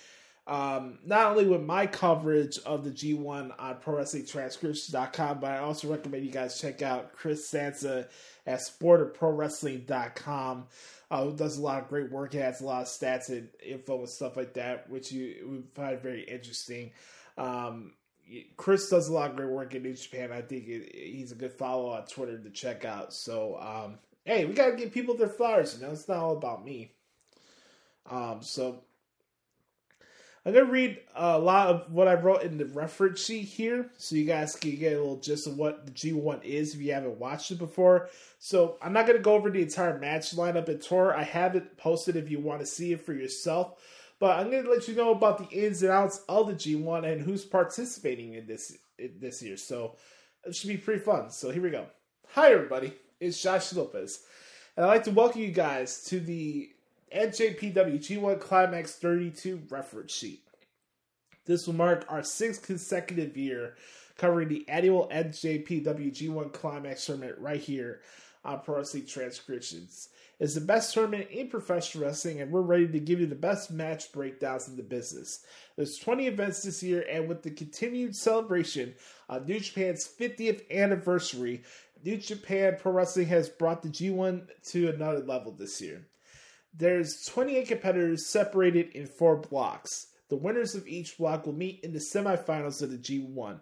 Um, 0.47 0.99
not 1.07 1.31
only 1.31 1.47
with 1.47 1.63
my 1.63 1.87
coverage 1.87 2.59
of 2.67 2.85
the 2.85 2.91
G1 2.91 3.55
on 3.59 3.77
ProWrestlingTranscriptions.com, 3.77 5.41
but 5.41 5.51
I 5.51 5.59
also 5.59 5.89
recommend 5.89 6.27
you 6.27 6.31
guys 6.31 6.61
check 6.61 6.83
out 6.83 7.15
Chris 7.15 7.51
Sansa 7.51 8.09
at 8.47 8.61
SportofProWrestling.com 8.61 10.67
uh, 11.11 11.25
who 11.25 11.37
does 11.37 11.59
a 11.59 11.63
lot 11.63 11.83
of 11.83 11.89
great 11.89 12.11
work. 12.11 12.33
He 12.33 12.39
has 12.39 12.61
a 12.61 12.65
lot 12.65 12.83
of 12.83 12.89
stats 12.89 13.29
and 13.29 13.49
info 13.65 14.01
and 14.01 14.09
stuff 14.09 14.37
like 14.37 14.55
that, 14.55 14.89
which 14.91 15.13
you 15.13 15.49
would 15.49 15.69
find 15.75 16.01
very 16.01 16.25
interesting. 16.25 16.93
Um, 17.39 17.93
Chris 18.57 18.89
does 18.89 19.09
a 19.09 19.13
lot 19.13 19.31
of 19.31 19.37
great 19.37 19.51
work 19.51 19.75
in 19.75 19.83
New 19.83 19.95
Japan. 19.95 20.33
I 20.33 20.41
think 20.41 20.67
it, 20.67 20.95
he's 20.95 21.31
a 21.31 21.37
good 21.37 21.53
follow 21.53 21.91
on 21.91 22.07
Twitter 22.07 22.39
to 22.39 22.51
check 22.51 22.85
out. 22.85 23.13
So, 23.13 23.59
um, 23.61 23.99
hey, 24.25 24.45
we 24.45 24.55
got 24.55 24.71
to 24.71 24.77
give 24.77 24.93
people 24.93 25.17
their 25.17 25.29
flowers. 25.29 25.77
You 25.77 25.87
know, 25.87 25.93
it's 25.93 26.09
not 26.09 26.19
all 26.19 26.37
about 26.37 26.65
me. 26.65 26.93
Um, 28.11 28.41
so 28.43 28.83
I'm 30.47 30.53
gonna 30.53 30.67
read 30.67 31.01
a 31.15 31.39
lot 31.39 31.69
of 31.69 31.91
what 31.91 32.07
I 32.07 32.15
wrote 32.15 32.43
in 32.43 32.59
the 32.59 32.67
reference 32.67 33.25
sheet 33.25 33.45
here, 33.45 33.91
so 33.97 34.15
you 34.15 34.27
guys 34.27 34.55
can 34.55 34.77
get 34.77 34.93
a 34.93 34.99
little 34.99 35.17
gist 35.17 35.47
of 35.47 35.57
what 35.57 35.87
the 35.87 35.93
G1 35.93 36.45
is 36.45 36.75
if 36.75 36.83
you 36.83 36.93
haven't 36.93 37.19
watched 37.19 37.51
it 37.51 37.59
before. 37.59 38.11
So 38.39 38.77
I'm 38.83 38.93
not 38.93 39.07
gonna 39.07 39.21
go 39.21 39.33
over 39.33 39.49
the 39.49 39.63
entire 39.63 39.99
match 39.99 40.37
lineup 40.37 40.69
and 40.69 40.83
tour. 40.83 41.17
I 41.17 41.23
have 41.23 41.57
it 41.57 41.79
posted 41.79 42.17
if 42.17 42.31
you 42.31 42.41
want 42.41 42.61
to 42.61 42.67
see 42.67 42.93
it 42.93 43.01
for 43.01 43.15
yourself. 43.15 43.81
But 44.19 44.39
I'm 44.39 44.51
gonna 44.51 44.69
let 44.69 44.87
you 44.87 44.95
know 44.95 45.13
about 45.13 45.39
the 45.39 45.49
ins 45.57 45.83
and 45.83 45.91
outs 45.91 46.21
of 46.29 46.49
the 46.49 46.55
G1 46.55 47.11
and 47.11 47.23
who's 47.23 47.47
participating 47.47 48.35
in 48.35 48.47
this 48.47 48.77
in 48.99 49.15
this 49.21 49.43
year. 49.43 49.57
So 49.57 49.97
it 50.45 50.55
should 50.55 50.69
be 50.69 50.77
pretty 50.77 51.01
fun. 51.01 51.31
So 51.31 51.51
here 51.53 51.63
we 51.63 51.71
go. 51.71 51.87
Hi 52.33 52.53
everybody, 52.53 52.93
it's 53.19 53.43
Josh 53.43 53.73
Lopez, 53.73 54.21
and 54.77 54.85
I'd 54.85 54.91
like 54.91 55.05
to 55.05 55.11
welcome 55.11 55.41
you 55.41 55.53
guys 55.53 56.05
to 56.05 56.21
the 56.21 56.69
NJPW 57.15 57.99
G1 57.99 58.41
Climax 58.41 58.97
32 58.97 59.63
reference 59.71 60.13
sheet. 60.13 60.43
This 61.47 61.67
will 61.67 61.75
mark 61.75 62.05
our 62.09 62.23
sixth 62.23 62.63
consecutive 62.63 63.37
year 63.37 63.77
covering 64.17 64.49
the 64.49 64.69
annual 64.69 65.09
NJPW 65.13 66.13
G1 66.13 66.53
Climax 66.53 67.07
tournament 67.07 67.39
right 67.39 67.61
here 67.61 68.01
on 68.45 68.61
Pro 68.61 68.77
Wrestling 68.77 69.07
Transcriptions. 69.07 70.09
It's 70.41 70.55
the 70.55 70.61
best 70.61 70.93
tournament 70.93 71.31
in 71.31 71.49
professional 71.49 72.05
wrestling, 72.05 72.41
and 72.41 72.51
we're 72.51 72.61
ready 72.61 72.89
to 72.89 72.99
give 72.99 73.21
you 73.21 73.27
the 73.27 73.37
best 73.37 73.71
match 73.71 74.11
breakdowns 74.13 74.69
in 74.69 74.77
the 74.77 74.83
business. 74.83 75.45
There's 75.77 75.99
20 75.99 76.27
events 76.27 76.63
this 76.63 76.83
year, 76.83 77.07
and 77.09 77.29
with 77.29 77.43
the 77.43 77.51
continued 77.51 78.17
celebration 78.17 78.95
of 79.29 79.47
New 79.47 79.61
Japan's 79.61 80.09
50th 80.09 80.69
anniversary, 80.71 81.63
New 82.05 82.17
Japan 82.17 82.77
Pro 82.79 82.93
Wrestling 82.93 83.29
has 83.29 83.49
brought 83.49 83.83
the 83.83 83.89
G1 83.89 84.49
to 84.71 84.89
another 84.89 85.21
level 85.21 85.53
this 85.53 85.81
year. 85.81 86.07
There's 86.77 87.25
28 87.27 87.69
competitors 87.69 88.27
separated 88.27 88.91
in 88.91 89.07
four 89.07 89.37
blocks. 89.37 90.09
The 90.29 90.37
winners 90.37 90.75
of 90.75 90.89
each 90.89 91.19
block 91.19 91.47
will 91.47 91.53
meet 91.53 91.81
in 91.85 91.93
the 91.93 92.01
semifinals 92.01 92.83
of 92.83 92.91
the 92.91 92.99
G1. 92.99 93.61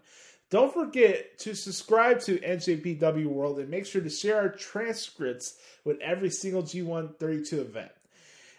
Don't 0.49 0.73
forget 0.73 1.39
to 1.41 1.55
subscribe 1.55 2.21
to 2.21 2.39
NJPW 2.39 3.27
World 3.27 3.59
and 3.59 3.69
make 3.69 3.87
sure 3.87 4.03
to 4.03 4.11
share 4.11 4.37
our 4.37 4.49
transcripts 4.49 5.57
with 5.85 5.99
every 6.01 6.31
single 6.31 6.63
G1 6.63 7.19
32 7.19 7.61
event. 7.61 7.91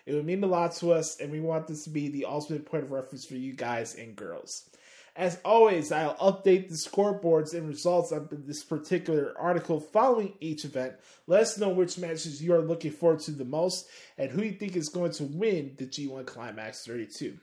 It 0.05 0.13
would 0.13 0.25
mean 0.25 0.43
a 0.43 0.47
lot 0.47 0.73
to 0.77 0.91
us, 0.91 1.19
and 1.19 1.31
we 1.31 1.39
want 1.39 1.67
this 1.67 1.83
to 1.85 1.89
be 1.89 2.09
the 2.09 2.25
ultimate 2.25 2.65
point 2.65 2.83
of 2.83 2.91
reference 2.91 3.25
for 3.25 3.35
you 3.35 3.53
guys 3.53 3.95
and 3.95 4.15
girls. 4.15 4.69
As 5.15 5.39
always, 5.45 5.91
I'll 5.91 6.15
update 6.15 6.69
the 6.69 6.75
scoreboards 6.75 7.53
and 7.53 7.67
results 7.67 8.11
of 8.11 8.29
this 8.47 8.63
particular 8.63 9.35
article 9.37 9.79
following 9.79 10.33
each 10.39 10.65
event. 10.65 10.95
Let 11.27 11.41
us 11.41 11.57
know 11.57 11.69
which 11.69 11.99
matches 11.99 12.41
you 12.41 12.53
are 12.55 12.61
looking 12.61 12.91
forward 12.91 13.19
to 13.21 13.31
the 13.31 13.45
most 13.45 13.87
and 14.17 14.31
who 14.31 14.41
you 14.41 14.53
think 14.53 14.75
is 14.75 14.89
going 14.89 15.11
to 15.13 15.25
win 15.25 15.75
the 15.77 15.85
G1 15.85 16.25
Climax 16.25 16.85
32. 16.87 17.37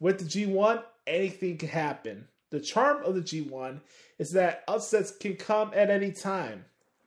With 0.00 0.18
the 0.18 0.24
G1, 0.24 0.82
anything 1.06 1.58
can 1.58 1.68
happen. 1.68 2.26
The 2.50 2.58
charm 2.60 3.04
of 3.04 3.14
the 3.14 3.20
G1 3.20 3.80
is 4.18 4.32
that 4.32 4.64
upsets 4.66 5.12
can 5.12 5.36
come 5.36 5.70
at 5.74 5.90
any 5.90 6.10
time. 6.10 6.64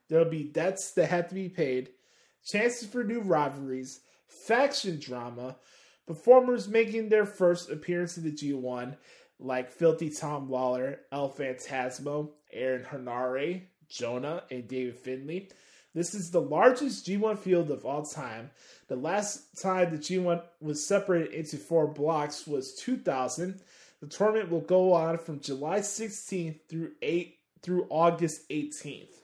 There'll 0.08 0.30
be 0.30 0.44
debts 0.44 0.92
that 0.92 1.10
have 1.10 1.28
to 1.30 1.36
be 1.36 1.50
paid, 1.50 1.90
chances 2.46 2.88
for 2.88 3.04
new 3.04 3.20
rivalries, 3.20 4.00
faction 4.28 4.98
drama, 5.00 5.58
performers 6.08 6.68
making 6.68 7.10
their 7.10 7.26
first 7.26 7.70
appearance 7.70 8.18
in 8.18 8.24
the 8.24 8.32
G1, 8.32 8.98
like 9.40 9.72
Filthy 9.72 10.10
Tom 10.10 10.50
Lawler, 10.50 11.00
El 11.12 11.30
Phantasmo, 11.30 12.32
Aaron 12.52 12.84
Henare, 12.84 13.64
Jonah, 13.88 14.44
and 14.52 14.68
David 14.68 14.98
Finlay. 14.98 15.50
This 15.96 16.14
is 16.14 16.30
the 16.30 16.42
largest 16.42 17.08
G1 17.08 17.40
field 17.40 17.72
of 17.72 17.86
all 17.86 18.06
time. 18.06 18.52
The 18.88 18.96
last 18.96 19.60
time 19.60 19.92
the 19.92 19.98
G1 19.98 20.44
was 20.62 20.86
separated 20.86 21.34
into 21.34 21.58
four 21.58 21.88
blocks 21.88 22.46
was 22.46 22.76
2000. 22.76 23.60
The 24.02 24.08
tournament 24.08 24.52
will 24.52 24.62
go 24.62 24.94
on 24.94 25.18
from 25.18 25.40
July 25.40 25.80
16th 25.80 26.60
through 26.70 26.92
8 27.02 27.36
through 27.62 27.88
August 27.90 28.48
18th. 28.50 29.19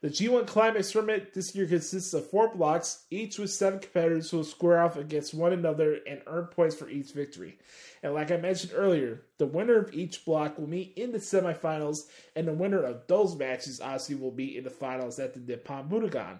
The 0.00 0.10
G1 0.10 0.46
Climax 0.46 0.92
Tournament 0.92 1.34
this 1.34 1.56
year 1.56 1.66
consists 1.66 2.14
of 2.14 2.30
four 2.30 2.54
blocks, 2.54 3.04
each 3.10 3.36
with 3.36 3.50
seven 3.50 3.80
competitors 3.80 4.30
who 4.30 4.36
will 4.36 4.44
square 4.44 4.80
off 4.80 4.96
against 4.96 5.34
one 5.34 5.52
another 5.52 5.98
and 6.08 6.22
earn 6.28 6.46
points 6.46 6.76
for 6.76 6.88
each 6.88 7.10
victory. 7.10 7.58
And 8.04 8.14
like 8.14 8.30
I 8.30 8.36
mentioned 8.36 8.74
earlier, 8.76 9.22
the 9.38 9.46
winner 9.46 9.76
of 9.76 9.92
each 9.92 10.24
block 10.24 10.56
will 10.56 10.68
meet 10.68 10.92
in 10.96 11.10
the 11.10 11.18
semifinals, 11.18 12.02
and 12.36 12.46
the 12.46 12.52
winner 12.52 12.80
of 12.80 13.08
those 13.08 13.34
matches 13.34 13.80
obviously 13.80 14.14
will 14.14 14.30
be 14.30 14.56
in 14.56 14.62
the 14.62 14.70
finals 14.70 15.18
at 15.18 15.34
the 15.34 15.40
Nippon 15.40 15.88
Budokan. 15.88 16.38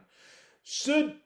Should 0.62 1.16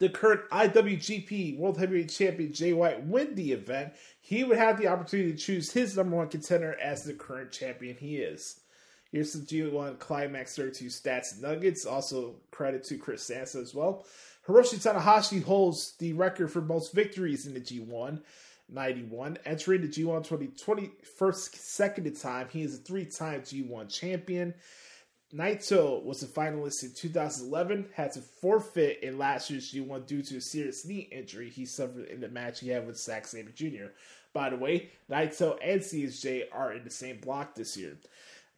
the 0.00 0.08
current 0.08 0.40
IWGP 0.50 1.56
World 1.56 1.78
Heavyweight 1.78 2.08
Champion 2.08 2.52
Jay 2.52 2.72
White 2.72 3.04
win 3.06 3.36
the 3.36 3.52
event, 3.52 3.92
he 4.20 4.42
would 4.42 4.58
have 4.58 4.76
the 4.76 4.88
opportunity 4.88 5.30
to 5.30 5.38
choose 5.38 5.70
his 5.70 5.96
number 5.96 6.16
one 6.16 6.28
contender 6.30 6.76
as 6.80 7.04
the 7.04 7.14
current 7.14 7.52
champion 7.52 7.96
he 7.96 8.16
is. 8.16 8.58
Here's 9.10 9.32
some 9.32 9.42
G1 9.42 9.98
Climax 9.98 10.54
32 10.56 10.86
stats 10.86 11.40
nuggets. 11.40 11.86
Also, 11.86 12.36
credit 12.50 12.84
to 12.84 12.98
Chris 12.98 13.28
Sansa 13.28 13.62
as 13.62 13.74
well. 13.74 14.04
Hiroshi 14.46 14.76
Tanahashi 14.76 15.42
holds 15.42 15.94
the 15.98 16.12
record 16.12 16.50
for 16.50 16.60
most 16.60 16.92
victories 16.92 17.46
in 17.46 17.54
the 17.54 17.60
G1, 17.60 18.20
91. 18.68 19.38
Entering 19.44 19.82
the 19.82 19.88
G1 19.88 20.24
2020 20.24 20.90
first 21.16 21.56
second 21.56 22.10
time, 22.18 22.48
he 22.50 22.62
is 22.62 22.74
a 22.74 22.78
three 22.78 23.04
time 23.04 23.42
G1 23.42 23.88
champion. 23.88 24.54
Naito 25.34 26.02
was 26.04 26.22
a 26.22 26.26
finalist 26.26 26.82
in 26.82 26.92
2011, 26.94 27.90
had 27.92 28.12
to 28.12 28.20
forfeit 28.20 29.00
in 29.02 29.18
last 29.18 29.50
year's 29.50 29.70
G1 29.70 30.06
due 30.06 30.22
to 30.22 30.38
a 30.38 30.40
serious 30.40 30.86
knee 30.86 31.08
injury 31.12 31.50
he 31.50 31.66
suffered 31.66 32.06
in 32.06 32.20
the 32.20 32.28
match 32.28 32.60
he 32.60 32.68
had 32.68 32.86
with 32.86 32.98
Zack 32.98 33.26
Sabre 33.26 33.50
Jr. 33.50 33.92
By 34.32 34.48
the 34.48 34.56
way, 34.56 34.90
Naito 35.10 35.58
and 35.62 35.82
ZSJ 35.82 36.44
are 36.50 36.72
in 36.72 36.84
the 36.84 36.90
same 36.90 37.18
block 37.18 37.54
this 37.54 37.76
year. 37.76 37.98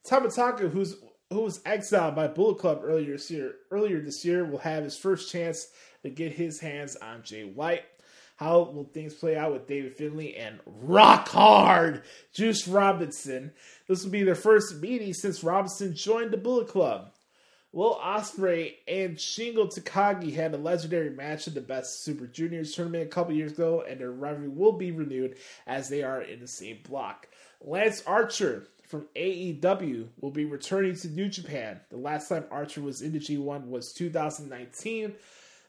Tama 0.04 0.30
Tonga, 0.30 0.68
who's 0.68 0.96
who 1.30 1.42
was 1.42 1.60
exiled 1.64 2.16
by 2.16 2.26
Bullet 2.26 2.58
Club 2.58 2.80
earlier 2.82 3.12
this 3.12 3.30
year, 3.30 3.54
earlier 3.70 4.00
this 4.00 4.24
year, 4.24 4.44
will 4.44 4.58
have 4.58 4.82
his 4.82 4.96
first 4.96 5.30
chance 5.30 5.68
to 6.02 6.10
get 6.10 6.32
his 6.32 6.58
hands 6.58 6.96
on 6.96 7.22
Jay 7.22 7.44
White. 7.44 7.84
How 8.36 8.62
will 8.62 8.84
things 8.84 9.14
play 9.14 9.36
out 9.36 9.52
with 9.52 9.66
David 9.66 9.96
Finlay 9.96 10.34
and 10.34 10.60
Rock 10.64 11.28
Hard 11.28 12.02
Juice 12.32 12.66
Robinson? 12.66 13.52
This 13.86 14.02
will 14.02 14.10
be 14.10 14.22
their 14.22 14.34
first 14.34 14.80
meeting 14.80 15.12
since 15.12 15.44
Robinson 15.44 15.94
joined 15.94 16.30
the 16.30 16.38
Bullet 16.38 16.66
Club. 16.66 17.12
Will 17.72 18.00
Ospreay 18.02 18.76
and 18.88 19.16
Shingo 19.16 19.72
Takagi 19.72 20.34
had 20.34 20.54
a 20.54 20.58
legendary 20.58 21.10
match 21.10 21.46
in 21.46 21.54
the 21.54 21.60
Best 21.60 22.02
Super 22.02 22.26
Juniors 22.26 22.72
tournament 22.72 23.04
a 23.04 23.08
couple 23.08 23.32
years 23.34 23.52
ago, 23.52 23.84
and 23.86 24.00
their 24.00 24.10
rivalry 24.10 24.48
will 24.48 24.72
be 24.72 24.90
renewed 24.90 25.36
as 25.68 25.88
they 25.88 26.02
are 26.02 26.22
in 26.22 26.40
the 26.40 26.48
same 26.48 26.80
block. 26.82 27.28
Lance 27.60 28.02
Archer 28.06 28.66
from 28.90 29.06
AEW 29.14 30.08
will 30.20 30.32
be 30.32 30.44
returning 30.44 30.96
to 30.96 31.08
New 31.08 31.28
Japan. 31.28 31.78
The 31.90 31.96
last 31.96 32.28
time 32.28 32.44
Archer 32.50 32.82
was 32.82 33.02
in 33.02 33.12
the 33.12 33.20
G1 33.20 33.68
was 33.68 33.92
2019. 33.92 35.14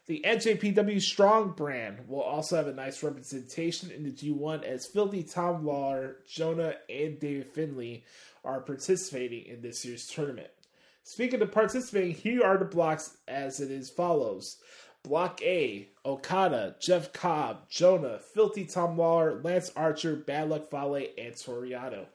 The 0.06 0.24
NJPW 0.26 1.00
Strong 1.00 1.52
brand 1.52 2.08
will 2.08 2.22
also 2.22 2.56
have 2.56 2.66
a 2.66 2.72
nice 2.72 3.00
representation 3.04 3.92
in 3.92 4.02
the 4.02 4.10
G1 4.10 4.64
as 4.64 4.86
Filthy 4.86 5.22
Tom 5.22 5.64
Lawler, 5.64 6.16
Jonah, 6.28 6.74
and 6.90 7.20
David 7.20 7.46
Finlay 7.46 8.02
are 8.44 8.60
participating 8.60 9.46
in 9.46 9.62
this 9.62 9.84
year's 9.84 10.08
tournament. 10.08 10.50
Speaking 11.04 11.40
of 11.42 11.52
participating, 11.52 12.14
here 12.14 12.42
are 12.42 12.58
the 12.58 12.64
blocks 12.64 13.18
as 13.28 13.60
it 13.60 13.70
is 13.70 13.88
follows. 13.88 14.56
Block 15.04 15.40
A, 15.42 15.88
Okada, 16.04 16.76
Jeff 16.80 17.12
Cobb, 17.12 17.68
Jonah, 17.68 18.18
Filthy 18.18 18.64
Tom 18.64 18.96
Lawler, 18.96 19.40
Lance 19.42 19.70
Archer, 19.76 20.16
Bad 20.16 20.48
Luck 20.48 20.70
Fale, 20.70 21.06
and 21.18 21.36
Toru 21.36 21.70
Yano. 21.70 22.06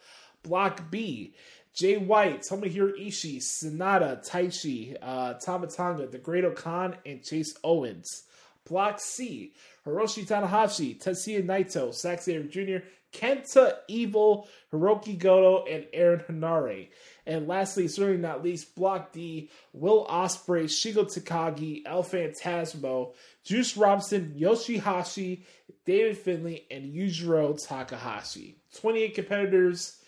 Block 0.43 0.89
B, 0.89 1.33
Jay 1.73 1.97
White, 1.97 2.41
Tomohiro 2.41 2.93
Ishii, 2.99 3.37
Sanada, 3.37 4.27
Taichi, 4.27 4.97
uh, 5.01 5.33
Tama 5.35 5.67
Tonga, 5.67 6.07
The 6.07 6.17
Great 6.17 6.43
O-Khan, 6.43 6.95
and 7.05 7.23
Chase 7.23 7.55
Owens. 7.63 8.23
Block 8.67 8.99
C, 8.99 9.53
Hiroshi 9.85 10.27
Tanahashi, 10.27 11.01
Tetsuya 11.01 11.45
Naito, 11.45 11.93
Zack 11.93 12.21
Sabre 12.21 12.47
Jr., 12.47 12.85
Kenta 13.13 13.77
Evil, 13.87 14.47
Hiroki 14.71 15.17
Goto, 15.17 15.65
and 15.65 15.85
Aaron 15.93 16.19
Henare. 16.27 16.89
And 17.25 17.47
lastly, 17.47 17.87
certainly 17.87 18.21
not 18.21 18.43
least, 18.43 18.75
Block 18.75 19.11
D, 19.11 19.49
Will 19.73 20.05
Ospreay, 20.07 20.65
Shingo 20.65 21.05
Takagi, 21.05 21.83
El 21.85 22.03
Phantasmo, 22.03 23.13
Juice 23.43 23.77
Robinson, 23.77 24.35
Yoshihashi, 24.37 25.43
David 25.85 26.17
Finlay, 26.17 26.65
and 26.69 26.93
Yujiro 26.93 27.55
Takahashi. 27.65 28.57
28 28.79 29.15
competitors, 29.15 30.01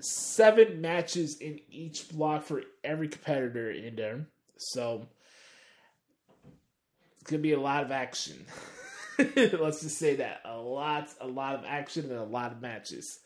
seven 0.00 0.80
matches 0.80 1.38
in 1.38 1.60
each 1.70 2.08
block 2.08 2.44
for 2.44 2.62
every 2.84 3.08
competitor 3.08 3.70
in 3.70 3.96
there. 3.96 4.26
So 4.56 5.06
it's 7.20 7.30
gonna 7.30 7.42
be 7.42 7.52
a 7.52 7.60
lot 7.60 7.84
of 7.84 7.90
action. 7.90 8.44
Let's 9.18 9.80
just 9.80 9.98
say 9.98 10.16
that 10.16 10.42
a 10.44 10.56
lot, 10.56 11.08
a 11.20 11.26
lot 11.26 11.56
of 11.56 11.64
action 11.66 12.04
and 12.10 12.18
a 12.18 12.24
lot 12.24 12.52
of 12.52 12.62
matches. 12.62 13.18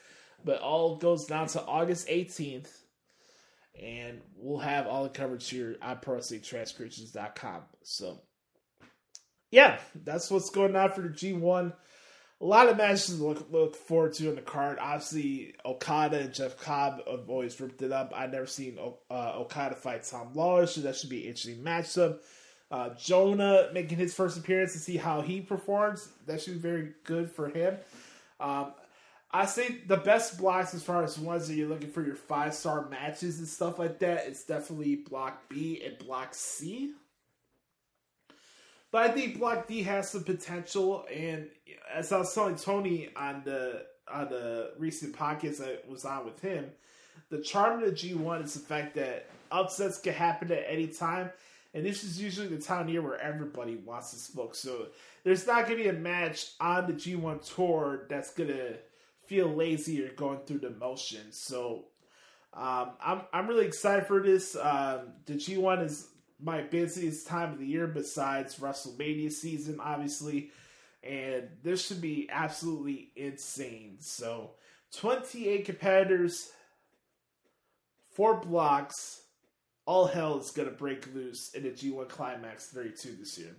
But 0.45 0.61
all 0.61 0.97
goes 0.97 1.27
down 1.27 1.47
to 1.49 1.63
August 1.63 2.09
18th, 2.09 2.69
and 3.81 4.21
we'll 4.37 4.59
have 4.59 4.87
all 4.87 5.05
the 5.05 5.11
coverage 5.11 5.49
here 5.49 5.77
at 5.81 6.03
ProWrestlingTranscriptions.com. 6.03 7.63
So, 7.85 8.21
yeah, 9.51 9.79
that's 9.95 10.31
what's 10.31 10.51
going 10.51 10.75
on 10.75 10.91
for 10.93 11.03
the 11.03 11.11
G1 11.11 11.73
a 12.43 12.45
lot 12.45 12.69
of 12.69 12.77
matches 12.77 13.21
look 13.21 13.47
look 13.53 13.77
forward 13.77 14.15
to 14.15 14.29
in 14.29 14.35
the 14.35 14.43
card. 14.43 14.79
Obviously, 14.81 15.55
Okada 15.65 16.19
and 16.19 16.35
Jeff 16.35 16.59
Cobb 16.59 17.01
have 17.09 17.31
always 17.31 17.59
ripped 17.61 17.83
it 17.83 17.93
up. 17.93 18.13
I've 18.15 18.33
never 18.33 18.47
seen 18.47 18.79
uh, 19.11 19.39
Okada 19.39 19.77
fight 19.77 20.03
Tom 20.03 20.33
Lawler, 20.35 20.67
so 20.67 20.81
that 20.81 20.97
should 20.97 21.09
be 21.09 21.23
an 21.23 21.29
interesting 21.29 21.63
matchup. 21.63 22.19
Uh, 22.71 22.91
Jonah 22.95 23.69
making 23.73 23.99
his 23.99 24.13
first 24.13 24.37
appearance 24.37 24.73
to 24.73 24.81
see 24.81 24.97
how 24.97 25.21
he 25.21 25.41
performs. 25.41 26.09
That 26.27 26.43
should 26.43 26.55
be 26.55 26.59
very 26.59 26.95
good 27.05 27.31
for 27.31 27.49
him. 27.49 27.77
Um, 28.41 28.73
I 29.31 29.47
say 29.47 29.79
the 29.87 29.99
best 29.99 30.39
blocks 30.39 30.75
as 30.75 30.83
far 30.83 31.05
as 31.05 31.19
ones 31.19 31.47
that 31.47 31.55
you're 31.55 31.69
looking 31.69 31.91
for 31.91 32.05
your 32.05 32.17
five 32.17 32.55
star 32.55 32.89
matches 32.89 33.39
and 33.39 33.47
stuff 33.47 33.79
like 33.79 34.01
that. 34.01 34.27
It's 34.27 34.45
definitely 34.45 34.97
Block 34.97 35.49
B 35.49 35.81
and 35.85 35.97
Block 35.99 36.35
C. 36.35 36.93
But 38.93 39.11
I 39.11 39.15
think 39.15 39.39
Block 39.39 39.67
D 39.67 39.83
has 39.83 40.11
some 40.11 40.23
potential, 40.23 41.07
and 41.13 41.49
as 41.93 42.13
I 42.13 42.19
was 42.19 42.33
telling 42.33 42.57
Tony 42.57 43.09
on 43.17 43.43
the 43.45 43.87
on 44.13 44.29
the 44.29 44.73
recent 44.79 45.17
podcast 45.17 45.67
I 45.67 45.79
was 45.91 46.05
on 46.05 46.27
with 46.27 46.41
him, 46.41 46.71
the 47.31 47.41
charm 47.41 47.83
of 47.83 47.89
the 47.89 47.97
G 47.97 48.13
one 48.13 48.43
is 48.43 48.53
the 48.53 48.61
fact 48.61 48.95
that 48.97 49.31
upsets 49.51 49.99
can 49.99 50.13
happen 50.13 50.53
at 50.53 50.65
any 50.69 50.89
time, 50.89 51.31
and 51.73 51.87
this 51.87 52.05
is 52.05 52.21
usually 52.21 52.49
the 52.49 52.61
time 52.61 52.91
year 52.91 53.01
where 53.01 53.19
everybody 53.19 53.77
wants 53.77 54.11
to 54.11 54.17
smoke. 54.17 54.55
So 54.55 54.89
there's 55.25 55.47
not 55.47 55.67
going 55.67 55.79
to 55.79 55.85
be 55.85 55.89
a 55.89 55.95
match 55.95 56.53
on 56.61 56.87
the 56.87 56.93
G 56.93 57.17
one 57.17 57.39
tour 57.39 58.05
that's 58.11 58.35
going 58.35 58.51
to 58.51 58.77
feel 59.25 59.49
lazy 59.49 60.05
or 60.05 60.09
going 60.11 60.41
through 60.41 60.59
the 60.59 60.71
motions. 60.71 61.39
So 61.39 61.87
um, 62.53 62.91
I'm 63.03 63.23
I'm 63.33 63.49
really 63.49 63.65
excited 63.65 64.07
for 64.07 64.23
this. 64.23 64.55
Um, 64.55 65.15
the 65.25 65.37
G 65.37 65.57
one 65.57 65.81
is 65.81 66.09
my 66.43 66.63
busiest 66.63 67.27
time 67.27 67.53
of 67.53 67.59
the 67.59 67.67
year 67.67 67.87
besides 67.87 68.57
WrestleMania 68.57 69.31
season, 69.31 69.79
obviously. 69.81 70.51
And 71.03 71.49
this 71.63 71.87
should 71.87 72.01
be 72.01 72.29
absolutely 72.31 73.11
insane. 73.17 73.97
So, 74.01 74.53
28 74.97 75.65
competitors, 75.65 76.51
four 78.11 78.41
blocks. 78.41 79.21
All 79.85 80.07
hell 80.07 80.39
is 80.39 80.53
going 80.53 80.69
to 80.69 80.75
break 80.75 81.13
loose 81.13 81.51
in 81.55 81.65
the 81.65 81.71
G1 81.71 82.09
Climax 82.09 82.67
32 82.67 83.17
this 83.19 83.37
year. 83.37 83.57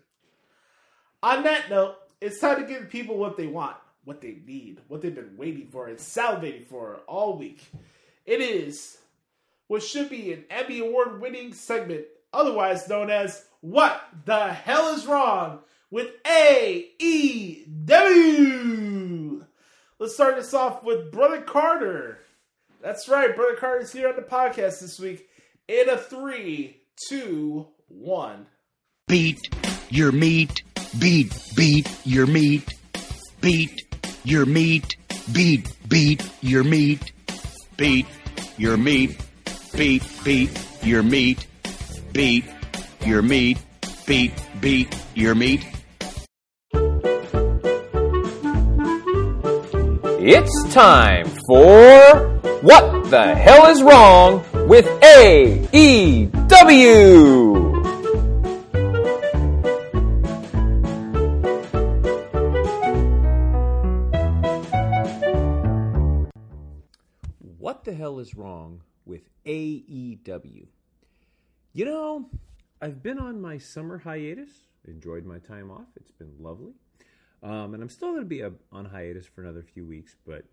On 1.22 1.44
that 1.44 1.70
note, 1.70 1.96
it's 2.22 2.40
time 2.40 2.62
to 2.62 2.68
give 2.68 2.90
people 2.90 3.18
what 3.18 3.36
they 3.36 3.48
want, 3.48 3.76
what 4.06 4.22
they 4.22 4.38
need, 4.46 4.80
what 4.88 5.02
they've 5.02 5.14
been 5.14 5.36
waiting 5.36 5.68
for 5.68 5.88
and 5.88 5.98
salivating 5.98 6.66
for 6.66 7.02
all 7.08 7.38
week. 7.38 7.66
It 8.26 8.40
is 8.40 8.98
what 9.68 9.84
should 9.84 10.10
be 10.10 10.32
an 10.32 10.46
Emmy 10.50 10.80
Award 10.80 11.20
winning 11.20 11.54
segment 11.54 12.06
otherwise 12.34 12.90
known 12.90 13.10
as 13.10 13.46
What 13.62 14.02
the 14.26 14.52
Hell 14.52 14.94
is 14.96 15.06
Wrong 15.06 15.60
with 15.92 16.10
AEW. 16.24 16.96
Let's 20.00 20.16
start 20.16 20.36
this 20.36 20.54
off 20.54 20.84
with 20.84 21.12
Brother 21.12 21.42
Carter. 21.42 22.20
That's 22.82 23.08
right, 23.08 23.36
Brother 23.36 23.56
Carter's 23.56 23.94
here 23.94 24.10
on 24.10 24.16
the 24.16 24.24
podcast 24.24 24.82
this 24.82 25.00
week 25.00 25.30
in 25.68 25.88
a 25.88 25.98
three, 25.98 26.82
two, 27.08 27.68
one. 27.88 28.48
Beat 29.08 29.40
your 29.90 30.12
meat, 30.12 30.64
beat, 31.00 31.32
beat 31.56 31.88
your 32.04 32.26
meat, 32.26 32.68
beat 33.40 33.82
your 34.24 34.46
meat, 34.46 34.98
beat, 35.32 35.70
beat 35.88 36.30
your 36.42 36.64
meat, 36.64 37.12
beat 37.78 38.06
your 38.58 38.78
meat, 38.78 39.18
beat, 39.18 39.18
beat 39.76 39.78
your 39.78 39.84
meat 39.84 40.08
beat 40.24 40.84
your 40.84 41.04
meat, 41.04 41.48
beat, 42.14 42.46
your 43.06 43.22
meat, 43.24 43.58
beat, 44.06 44.32
beat 44.62 44.96
your 45.16 45.34
meat. 45.36 45.66
It's 50.26 50.74
time 50.74 51.26
for 51.48 52.40
What 52.62 53.10
the 53.10 53.36
Hell 53.36 53.66
is 53.72 53.82
Wrong 53.82 54.46
with 54.68 54.86
AEW? 55.02 56.04
What 67.58 67.84
the 67.86 67.94
hell 67.94 68.20
is 68.20 68.36
wrong 68.36 68.82
with 69.06 69.24
AEW? 69.46 70.68
You 71.76 71.86
know, 71.86 72.30
I've 72.84 73.02
been 73.02 73.18
on 73.18 73.42
my 73.42 73.58
summer 73.58 73.98
hiatus, 73.98 74.52
enjoyed 74.88 75.26
my 75.26 75.40
time 75.40 75.72
off. 75.72 75.88
It's 75.96 76.12
been 76.12 76.36
lovely. 76.40 76.74
Um, 77.42 77.74
and 77.74 77.82
I'm 77.82 77.90
still 77.90 78.10
going 78.10 78.22
to 78.22 78.28
be 78.28 78.42
a, 78.42 78.52
on 78.72 78.86
hiatus 78.86 79.26
for 79.26 79.42
another 79.42 79.64
few 79.64 79.84
weeks, 79.84 80.16
but 80.24 80.46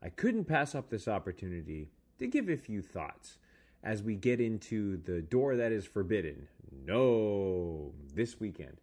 I 0.00 0.10
couldn't 0.10 0.44
pass 0.44 0.76
up 0.76 0.88
this 0.88 1.08
opportunity 1.08 1.88
to 2.20 2.28
give 2.28 2.48
a 2.48 2.56
few 2.56 2.82
thoughts 2.82 3.38
as 3.82 4.04
we 4.04 4.14
get 4.14 4.40
into 4.40 4.98
the 4.98 5.20
door 5.20 5.56
that 5.56 5.72
is 5.72 5.86
forbidden. 5.86 6.46
No, 6.86 7.92
this 8.14 8.38
weekend. 8.38 8.76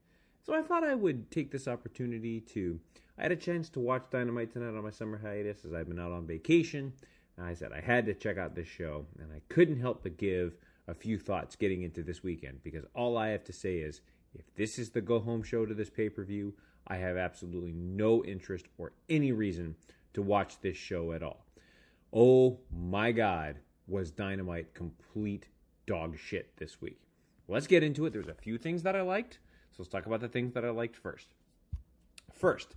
So 0.46 0.54
I 0.54 0.64
thought 0.64 0.84
I 0.84 0.94
would 0.94 1.32
take 1.32 1.52
this 1.52 1.70
opportunity 1.70 2.42
to. 2.42 2.82
I 3.18 3.24
had 3.24 3.32
a 3.32 3.38
chance 3.38 3.70
to 3.70 3.80
watch 3.80 4.04
Dynamite 4.12 4.52
tonight 4.52 4.78
on 4.78 4.84
my 4.84 4.92
summer 4.92 5.18
hiatus 5.24 5.64
as 5.64 5.74
I've 5.74 5.88
been 5.88 6.00
out 6.00 6.12
on 6.12 6.28
vacation. 6.28 6.92
And 7.38 7.46
I 7.46 7.54
said 7.54 7.72
I 7.72 7.80
had 7.80 8.06
to 8.08 8.14
check 8.14 8.38
out 8.38 8.56
this 8.56 8.68
show, 8.68 9.06
and 9.20 9.32
I 9.32 9.42
couldn't 9.48 9.80
help 9.80 10.04
but 10.04 10.18
give 10.18 10.58
a 10.88 10.94
few 10.94 11.18
thoughts 11.18 11.56
getting 11.56 11.84
into 11.84 12.04
this 12.04 12.24
weekend 12.24 12.64
because 12.64 12.86
all 12.94 13.18
I 13.18 13.30
have 13.30 13.44
to 13.46 13.54
say 13.54 13.78
is 13.78 14.02
if 14.34 14.46
this 14.56 14.80
is 14.80 14.92
the 14.92 15.02
go 15.02 15.20
home 15.20 15.44
show 15.44 15.66
to 15.66 15.74
this 15.74 15.90
pay 15.90 16.10
per 16.10 16.24
view, 16.24 16.54
I 16.88 16.98
have 16.98 17.18
absolutely 17.18 17.74
no 17.74 18.24
interest 18.24 18.66
or 18.78 18.94
any 19.10 19.32
reason 19.32 19.76
to 20.14 20.22
watch 20.22 20.60
this 20.62 20.78
show 20.78 21.12
at 21.12 21.24
all. 21.24 21.46
Oh 22.14 22.60
my 22.72 23.12
God, 23.12 23.58
was 23.88 24.12
Dynamite 24.12 24.74
complete 24.74 25.48
dog 25.86 26.18
shit 26.18 26.56
this 26.58 26.82
week? 26.82 27.02
Let's 27.48 27.68
get 27.68 27.84
into 27.84 28.06
it. 28.06 28.14
There's 28.14 28.28
a 28.28 28.34
few 28.34 28.58
things 28.58 28.84
that 28.84 28.96
I 28.96 29.02
liked, 29.02 29.40
so 29.72 29.78
let's 29.80 29.90
talk 29.90 30.06
about 30.06 30.22
the 30.22 30.28
things 30.28 30.54
that 30.54 30.66
I 30.66 30.70
liked 30.70 30.96
first. 30.96 31.34
First, 32.34 32.76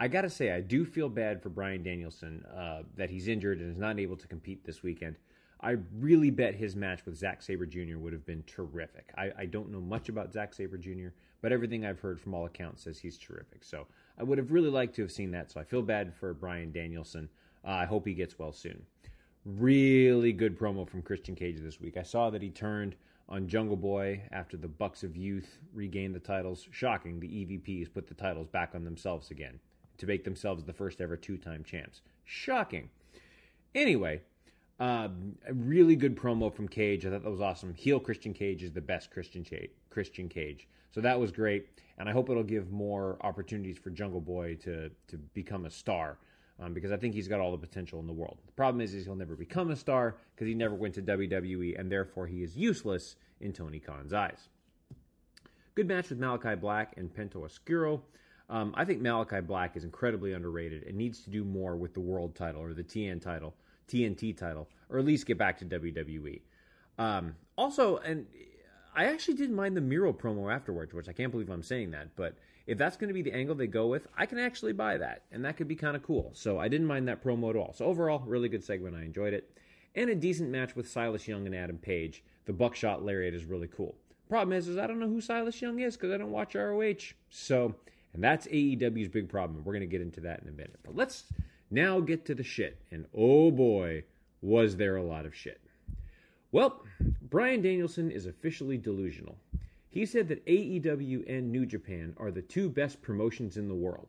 I 0.00 0.06
gotta 0.08 0.30
say, 0.30 0.52
I 0.52 0.60
do 0.60 0.84
feel 0.84 1.08
bad 1.08 1.42
for 1.42 1.48
Bryan 1.48 1.82
Danielson 1.82 2.44
uh, 2.46 2.82
that 2.96 3.10
he's 3.10 3.26
injured 3.26 3.60
and 3.60 3.70
is 3.70 3.78
not 3.78 3.98
able 3.98 4.16
to 4.16 4.28
compete 4.28 4.64
this 4.64 4.82
weekend. 4.82 5.16
I 5.60 5.76
really 5.98 6.30
bet 6.30 6.54
his 6.54 6.76
match 6.76 7.04
with 7.04 7.16
Zack 7.16 7.42
Sabre 7.42 7.66
Jr. 7.66 7.98
would 7.98 8.12
have 8.12 8.24
been 8.24 8.44
terrific. 8.46 9.12
I, 9.16 9.32
I, 9.36 9.46
don't 9.46 9.72
know 9.72 9.80
much 9.80 10.08
about 10.08 10.32
Zack 10.32 10.54
Sabre 10.54 10.78
Jr., 10.78 11.08
but 11.40 11.52
everything 11.52 11.84
I've 11.84 11.98
heard 11.98 12.20
from 12.20 12.34
all 12.34 12.46
accounts 12.46 12.84
says 12.84 12.98
he's 12.98 13.18
terrific. 13.18 13.64
So 13.64 13.86
I 14.18 14.22
would 14.22 14.38
have 14.38 14.52
really 14.52 14.70
liked 14.70 14.94
to 14.96 15.02
have 15.02 15.10
seen 15.10 15.32
that. 15.32 15.50
So 15.50 15.60
I 15.60 15.64
feel 15.64 15.82
bad 15.82 16.14
for 16.14 16.32
Bryan 16.32 16.70
Danielson. 16.70 17.28
Uh, 17.64 17.70
I 17.70 17.84
hope 17.86 18.06
he 18.06 18.14
gets 18.14 18.38
well 18.38 18.52
soon. 18.52 18.84
Really 19.44 20.32
good 20.32 20.56
promo 20.56 20.88
from 20.88 21.02
Christian 21.02 21.34
Cage 21.34 21.58
this 21.60 21.80
week. 21.80 21.96
I 21.96 22.02
saw 22.02 22.30
that 22.30 22.42
he 22.42 22.50
turned 22.50 22.94
on 23.28 23.48
Jungle 23.48 23.76
Boy 23.76 24.22
after 24.30 24.56
the 24.56 24.68
Bucks 24.68 25.02
of 25.02 25.16
Youth 25.16 25.58
regained 25.74 26.14
the 26.14 26.20
titles. 26.20 26.66
Shocking, 26.70 27.18
the 27.18 27.28
EVPs 27.28 27.92
put 27.92 28.06
the 28.06 28.14
titles 28.14 28.48
back 28.48 28.74
on 28.74 28.84
themselves 28.84 29.30
again 29.30 29.58
to 29.98 30.06
make 30.06 30.24
themselves 30.24 30.64
the 30.64 30.72
first 30.72 31.00
ever 31.00 31.16
two 31.16 31.36
time 31.36 31.64
champs. 31.64 32.00
Shocking. 32.24 32.90
Anyway, 33.74 34.22
um, 34.80 35.36
a 35.46 35.52
really 35.52 35.96
good 35.96 36.16
promo 36.16 36.52
from 36.52 36.68
Cage. 36.68 37.04
I 37.04 37.10
thought 37.10 37.24
that 37.24 37.30
was 37.30 37.40
awesome. 37.40 37.74
Heel 37.74 37.98
Christian 37.98 38.32
Cage 38.32 38.62
is 38.62 38.72
the 38.72 38.80
best 38.80 39.10
Christian 39.10 39.44
Cha- 39.44 39.68
Christian 39.90 40.28
Cage, 40.28 40.68
so 40.90 41.00
that 41.00 41.18
was 41.18 41.32
great. 41.32 41.68
And 41.98 42.08
I 42.08 42.12
hope 42.12 42.30
it'll 42.30 42.44
give 42.44 42.70
more 42.70 43.18
opportunities 43.22 43.76
for 43.76 43.90
Jungle 43.90 44.20
Boy 44.20 44.54
to 44.62 44.90
to 45.08 45.16
become 45.34 45.64
a 45.64 45.70
star. 45.70 46.18
Um, 46.60 46.74
because 46.74 46.90
I 46.90 46.96
think 46.96 47.14
he's 47.14 47.28
got 47.28 47.38
all 47.38 47.52
the 47.52 47.58
potential 47.58 48.00
in 48.00 48.08
the 48.08 48.12
world. 48.12 48.38
The 48.44 48.52
problem 48.52 48.80
is, 48.80 48.92
is 48.92 49.04
he'll 49.04 49.14
never 49.14 49.36
become 49.36 49.70
a 49.70 49.76
star 49.76 50.16
because 50.34 50.48
he 50.48 50.54
never 50.54 50.74
went 50.74 50.92
to 50.94 51.02
WWE, 51.02 51.78
and 51.78 51.90
therefore 51.90 52.26
he 52.26 52.42
is 52.42 52.56
useless 52.56 53.14
in 53.40 53.52
Tony 53.52 53.78
Khan's 53.78 54.12
eyes. 54.12 54.48
Good 55.76 55.86
match 55.86 56.10
with 56.10 56.18
Malachi 56.18 56.56
Black 56.56 56.94
and 56.96 57.14
Penta 57.14 57.36
Oscuro. 57.44 58.02
Um, 58.50 58.74
I 58.76 58.84
think 58.84 59.00
Malachi 59.00 59.40
Black 59.40 59.76
is 59.76 59.84
incredibly 59.84 60.32
underrated 60.32 60.82
and 60.84 60.96
needs 60.96 61.20
to 61.20 61.30
do 61.30 61.44
more 61.44 61.76
with 61.76 61.94
the 61.94 62.00
world 62.00 62.34
title 62.34 62.62
or 62.62 62.74
the 62.74 62.82
TN 62.82 63.22
title, 63.22 63.54
TNT 63.88 64.36
title, 64.36 64.68
or 64.90 64.98
at 64.98 65.04
least 65.04 65.26
get 65.26 65.38
back 65.38 65.58
to 65.58 65.64
WWE. 65.64 66.40
Um, 66.98 67.36
also, 67.56 67.98
and 67.98 68.26
I 68.94 69.06
actually 69.06 69.34
didn't 69.34 69.56
mind 69.56 69.76
the 69.76 69.80
Miro 69.80 70.12
promo 70.12 70.52
afterwards, 70.52 70.92
which 70.92 71.08
I 71.08 71.12
can't 71.12 71.30
believe 71.30 71.50
I'm 71.50 71.62
saying 71.62 71.92
that, 71.92 72.16
but 72.16 72.36
if 72.66 72.76
that's 72.76 72.96
going 72.96 73.08
to 73.08 73.14
be 73.14 73.22
the 73.22 73.32
angle 73.32 73.54
they 73.54 73.66
go 73.66 73.86
with, 73.86 74.06
I 74.16 74.26
can 74.26 74.38
actually 74.38 74.74
buy 74.74 74.98
that, 74.98 75.22
and 75.32 75.44
that 75.44 75.56
could 75.56 75.68
be 75.68 75.76
kind 75.76 75.96
of 75.96 76.02
cool. 76.02 76.32
So 76.34 76.58
I 76.58 76.68
didn't 76.68 76.86
mind 76.86 77.08
that 77.08 77.24
promo 77.24 77.50
at 77.50 77.56
all. 77.56 77.72
So 77.72 77.86
overall, 77.86 78.22
really 78.26 78.48
good 78.48 78.62
segment. 78.62 78.94
I 78.94 79.02
enjoyed 79.02 79.32
it, 79.32 79.50
and 79.94 80.10
a 80.10 80.14
decent 80.14 80.50
match 80.50 80.76
with 80.76 80.88
Silas 80.88 81.26
Young 81.26 81.46
and 81.46 81.54
Adam 81.54 81.78
Page. 81.78 82.22
The 82.44 82.52
buckshot 82.52 83.04
lariat 83.04 83.34
is 83.34 83.44
really 83.44 83.68
cool. 83.68 83.96
Problem 84.28 84.56
is, 84.56 84.68
is 84.68 84.76
I 84.76 84.86
don't 84.86 84.98
know 84.98 85.08
who 85.08 85.20
Silas 85.20 85.60
Young 85.62 85.80
is 85.80 85.96
because 85.96 86.12
I 86.12 86.18
don't 86.18 86.30
watch 86.30 86.54
ROH. 86.54 87.14
So, 87.30 87.74
and 88.12 88.22
that's 88.22 88.46
AEW's 88.48 89.08
big 89.08 89.28
problem. 89.28 89.64
We're 89.64 89.72
going 89.72 89.80
to 89.80 89.86
get 89.86 90.02
into 90.02 90.20
that 90.20 90.42
in 90.42 90.48
a 90.48 90.52
minute. 90.52 90.78
But 90.82 90.94
let's 90.94 91.24
now 91.70 92.00
get 92.00 92.24
to 92.26 92.34
the 92.34 92.42
shit. 92.42 92.78
And 92.90 93.06
oh 93.14 93.50
boy, 93.50 94.04
was 94.40 94.76
there 94.76 94.96
a 94.96 95.02
lot 95.02 95.26
of 95.26 95.34
shit. 95.34 95.60
Well, 96.52 96.82
Bryan 97.22 97.60
Danielson 97.60 98.10
is 98.10 98.26
officially 98.26 98.78
delusional. 98.78 99.36
He 99.90 100.06
said 100.06 100.28
that 100.28 100.44
AEW 100.46 101.28
and 101.28 101.50
New 101.50 101.66
Japan 101.66 102.14
are 102.18 102.30
the 102.30 102.42
two 102.42 102.68
best 102.68 103.02
promotions 103.02 103.56
in 103.56 103.68
the 103.68 103.74
world. 103.74 104.08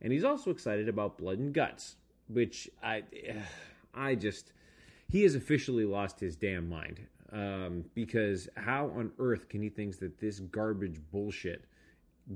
And 0.00 0.12
he's 0.12 0.24
also 0.24 0.50
excited 0.50 0.88
about 0.88 1.18
Blood 1.18 1.38
and 1.38 1.52
Guts, 1.52 1.96
which 2.28 2.68
I 2.82 3.04
I 3.94 4.14
just 4.14 4.52
he 5.08 5.22
has 5.22 5.34
officially 5.34 5.84
lost 5.84 6.20
his 6.20 6.36
damn 6.36 6.68
mind. 6.68 7.00
Um, 7.30 7.84
because 7.94 8.48
how 8.56 8.86
on 8.96 9.12
earth 9.18 9.48
can 9.48 9.62
he 9.62 9.68
think 9.68 9.98
that 9.98 10.18
this 10.18 10.40
garbage 10.40 10.98
bullshit 11.12 11.64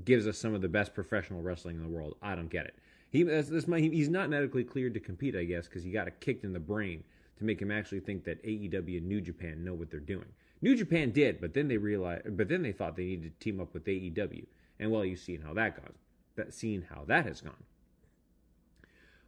gives 0.05 0.27
us 0.27 0.37
some 0.37 0.53
of 0.53 0.61
the 0.61 0.67
best 0.67 0.93
professional 0.93 1.41
wrestling 1.41 1.77
in 1.77 1.83
the 1.83 1.89
world? 1.89 2.15
I 2.21 2.35
don't 2.35 2.49
get 2.49 2.65
it. 2.65 2.75
He 3.13 3.23
he's 3.23 4.09
not 4.09 4.31
medically 4.31 4.63
cleared 4.63 4.95
to 4.95 4.99
compete, 4.99 5.35
I 5.35 5.43
guess, 5.43 5.67
because 5.67 5.83
he 5.83 5.91
got 5.91 6.07
a 6.07 6.11
kicked 6.11 6.43
in 6.43 6.51
the 6.51 6.59
brain 6.59 7.03
to 7.37 7.43
make 7.45 7.61
him 7.61 7.69
actually 7.69 7.99
think 7.99 8.23
that 8.23 8.43
AEW 8.43 8.97
and 8.97 9.07
New 9.07 9.21
Japan 9.21 9.63
know 9.63 9.75
what 9.75 9.91
they're 9.91 9.99
doing. 9.99 10.25
New 10.63 10.75
Japan 10.75 11.11
did, 11.11 11.39
but 11.39 11.53
then 11.53 11.67
they 11.67 11.77
realized, 11.77 12.35
but 12.35 12.49
then 12.49 12.63
they 12.63 12.71
thought 12.71 12.95
they 12.95 13.05
needed 13.05 13.39
to 13.39 13.43
team 13.43 13.61
up 13.61 13.71
with 13.71 13.85
AEW, 13.85 14.45
and 14.79 14.91
well, 14.91 15.05
you've 15.05 15.19
seen 15.19 15.41
how 15.41 15.53
that 15.53 15.75
goes. 15.75 15.95
That 16.35 16.55
seen 16.55 16.87
how 16.89 17.03
that 17.05 17.27
has 17.27 17.41
gone. 17.41 17.63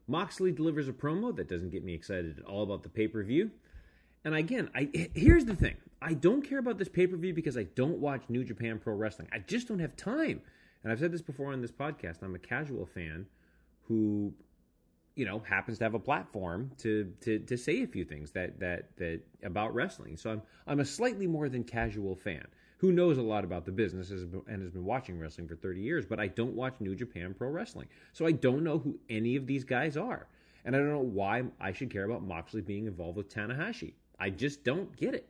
Moxley 0.08 0.52
delivers 0.52 0.88
a 0.88 0.94
promo 0.94 1.36
that 1.36 1.48
doesn't 1.48 1.70
get 1.70 1.84
me 1.84 1.94
excited 1.94 2.40
at 2.40 2.46
all 2.46 2.64
about 2.64 2.82
the 2.82 2.90
pay 2.90 3.08
per 3.08 3.22
view. 3.22 3.52
And 4.24 4.34
again, 4.34 4.72
I 4.74 4.90
here's 5.14 5.46
the 5.46 5.56
thing: 5.56 5.76
I 6.02 6.16
don't 6.16 6.42
care 6.42 6.58
about 6.58 6.80
this 6.80 6.90
pay 6.90 7.06
per 7.06 7.18
view 7.18 7.36
because 7.36 7.56
I 7.56 7.64
don't 7.76 8.00
watch 8.00 8.24
New 8.30 8.44
Japan 8.44 8.80
Pro 8.80 8.96
Wrestling. 8.96 9.28
I 9.32 9.38
just 9.38 9.68
don't 9.68 9.78
have 9.78 9.96
time. 9.96 10.42
And 10.82 10.92
I've 10.92 11.00
said 11.00 11.12
this 11.12 11.22
before 11.22 11.54
on 11.54 11.62
this 11.62 11.72
podcast. 11.72 12.24
I'm 12.24 12.34
a 12.34 12.40
casual 12.40 12.88
fan 12.88 13.28
who 13.88 14.34
you 15.16 15.26
know 15.26 15.40
happens 15.40 15.78
to 15.78 15.84
have 15.84 15.94
a 15.94 16.00
platform 16.00 16.72
to 16.80 17.14
to 17.22 17.40
to 17.40 17.58
say 17.58 17.84
a 17.84 17.88
few 17.88 18.04
things 18.04 18.32
that 18.32 18.60
that 18.60 18.96
that 18.98 19.22
about 19.44 19.74
wrestling. 19.74 20.18
So 20.18 20.32
I'm 20.32 20.42
I'm 20.68 20.80
a 20.80 20.86
slightly 20.86 21.28
more 21.28 21.50
than 21.50 21.64
casual 21.64 22.16
fan 22.16 22.46
who 22.78 22.92
knows 22.92 23.18
a 23.18 23.22
lot 23.22 23.44
about 23.44 23.66
the 23.66 23.72
business 23.72 24.12
and 24.12 24.62
has 24.62 24.72
been 24.72 24.86
watching 24.86 25.18
wrestling 25.18 25.48
for 25.48 25.56
30 25.56 25.82
years, 25.82 26.06
but 26.06 26.20
I 26.20 26.28
don't 26.28 26.54
watch 26.54 26.76
New 26.80 26.96
Japan 26.96 27.34
Pro 27.34 27.50
Wrestling. 27.50 27.88
So 28.14 28.26
I 28.26 28.32
don't 28.32 28.64
know 28.64 28.80
who 28.80 29.00
any 29.10 29.36
of 29.36 29.48
these 29.48 29.64
guys 29.64 29.96
are. 29.98 30.28
And 30.66 30.76
I 30.76 30.80
don't 30.80 30.90
know 30.90 31.00
why 31.00 31.44
I 31.60 31.72
should 31.72 31.90
care 31.90 32.04
about 32.04 32.24
Moxley 32.24 32.62
being 32.62 32.88
involved 32.88 33.18
with 33.18 33.34
Tanahashi. 33.34 33.94
I 34.20 34.30
just 34.30 34.64
don't 34.64 34.96
get 34.96 35.14
it. 35.14 35.30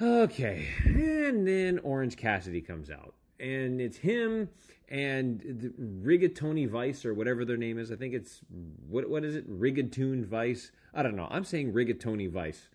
Okay, 0.00 0.66
and 0.84 1.46
then 1.46 1.78
Orange 1.80 2.16
Cassidy 2.16 2.60
comes 2.60 2.90
out 2.90 3.14
and 3.42 3.80
it's 3.80 3.98
him 3.98 4.48
and 4.88 5.74
Rigatoni 6.04 6.68
Vice 6.68 7.04
or 7.04 7.12
whatever 7.12 7.44
their 7.44 7.56
name 7.56 7.78
is. 7.78 7.90
I 7.90 7.96
think 7.96 8.14
it's 8.14 8.40
what 8.88 9.08
what 9.10 9.24
is 9.24 9.34
it? 9.34 9.50
Rigatune 9.50 10.24
Vice. 10.24 10.70
I 10.94 11.02
don't 11.02 11.16
know. 11.16 11.28
I'm 11.30 11.44
saying 11.44 11.72
Rigatoni 11.72 12.30
Vice. 12.30 12.68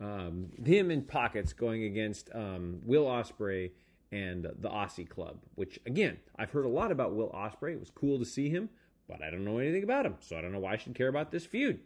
Um, 0.00 0.50
him 0.64 0.90
in 0.90 1.02
pockets 1.02 1.52
going 1.52 1.84
against 1.84 2.30
um, 2.34 2.80
Will 2.84 3.04
Ospreay 3.04 3.70
and 4.12 4.44
the 4.44 4.68
Aussie 4.68 5.08
Club. 5.08 5.38
Which 5.54 5.78
again, 5.86 6.16
I've 6.38 6.50
heard 6.50 6.64
a 6.64 6.70
lot 6.70 6.90
about 6.90 7.14
Will 7.14 7.30
Ospreay. 7.30 7.74
It 7.74 7.80
was 7.80 7.90
cool 7.90 8.18
to 8.18 8.24
see 8.24 8.48
him, 8.48 8.70
but 9.08 9.22
I 9.22 9.30
don't 9.30 9.44
know 9.44 9.58
anything 9.58 9.84
about 9.84 10.06
him, 10.06 10.16
so 10.20 10.36
I 10.36 10.40
don't 10.40 10.52
know 10.52 10.60
why 10.60 10.72
I 10.72 10.76
should 10.76 10.94
care 10.94 11.08
about 11.08 11.30
this 11.30 11.44
feud. 11.44 11.80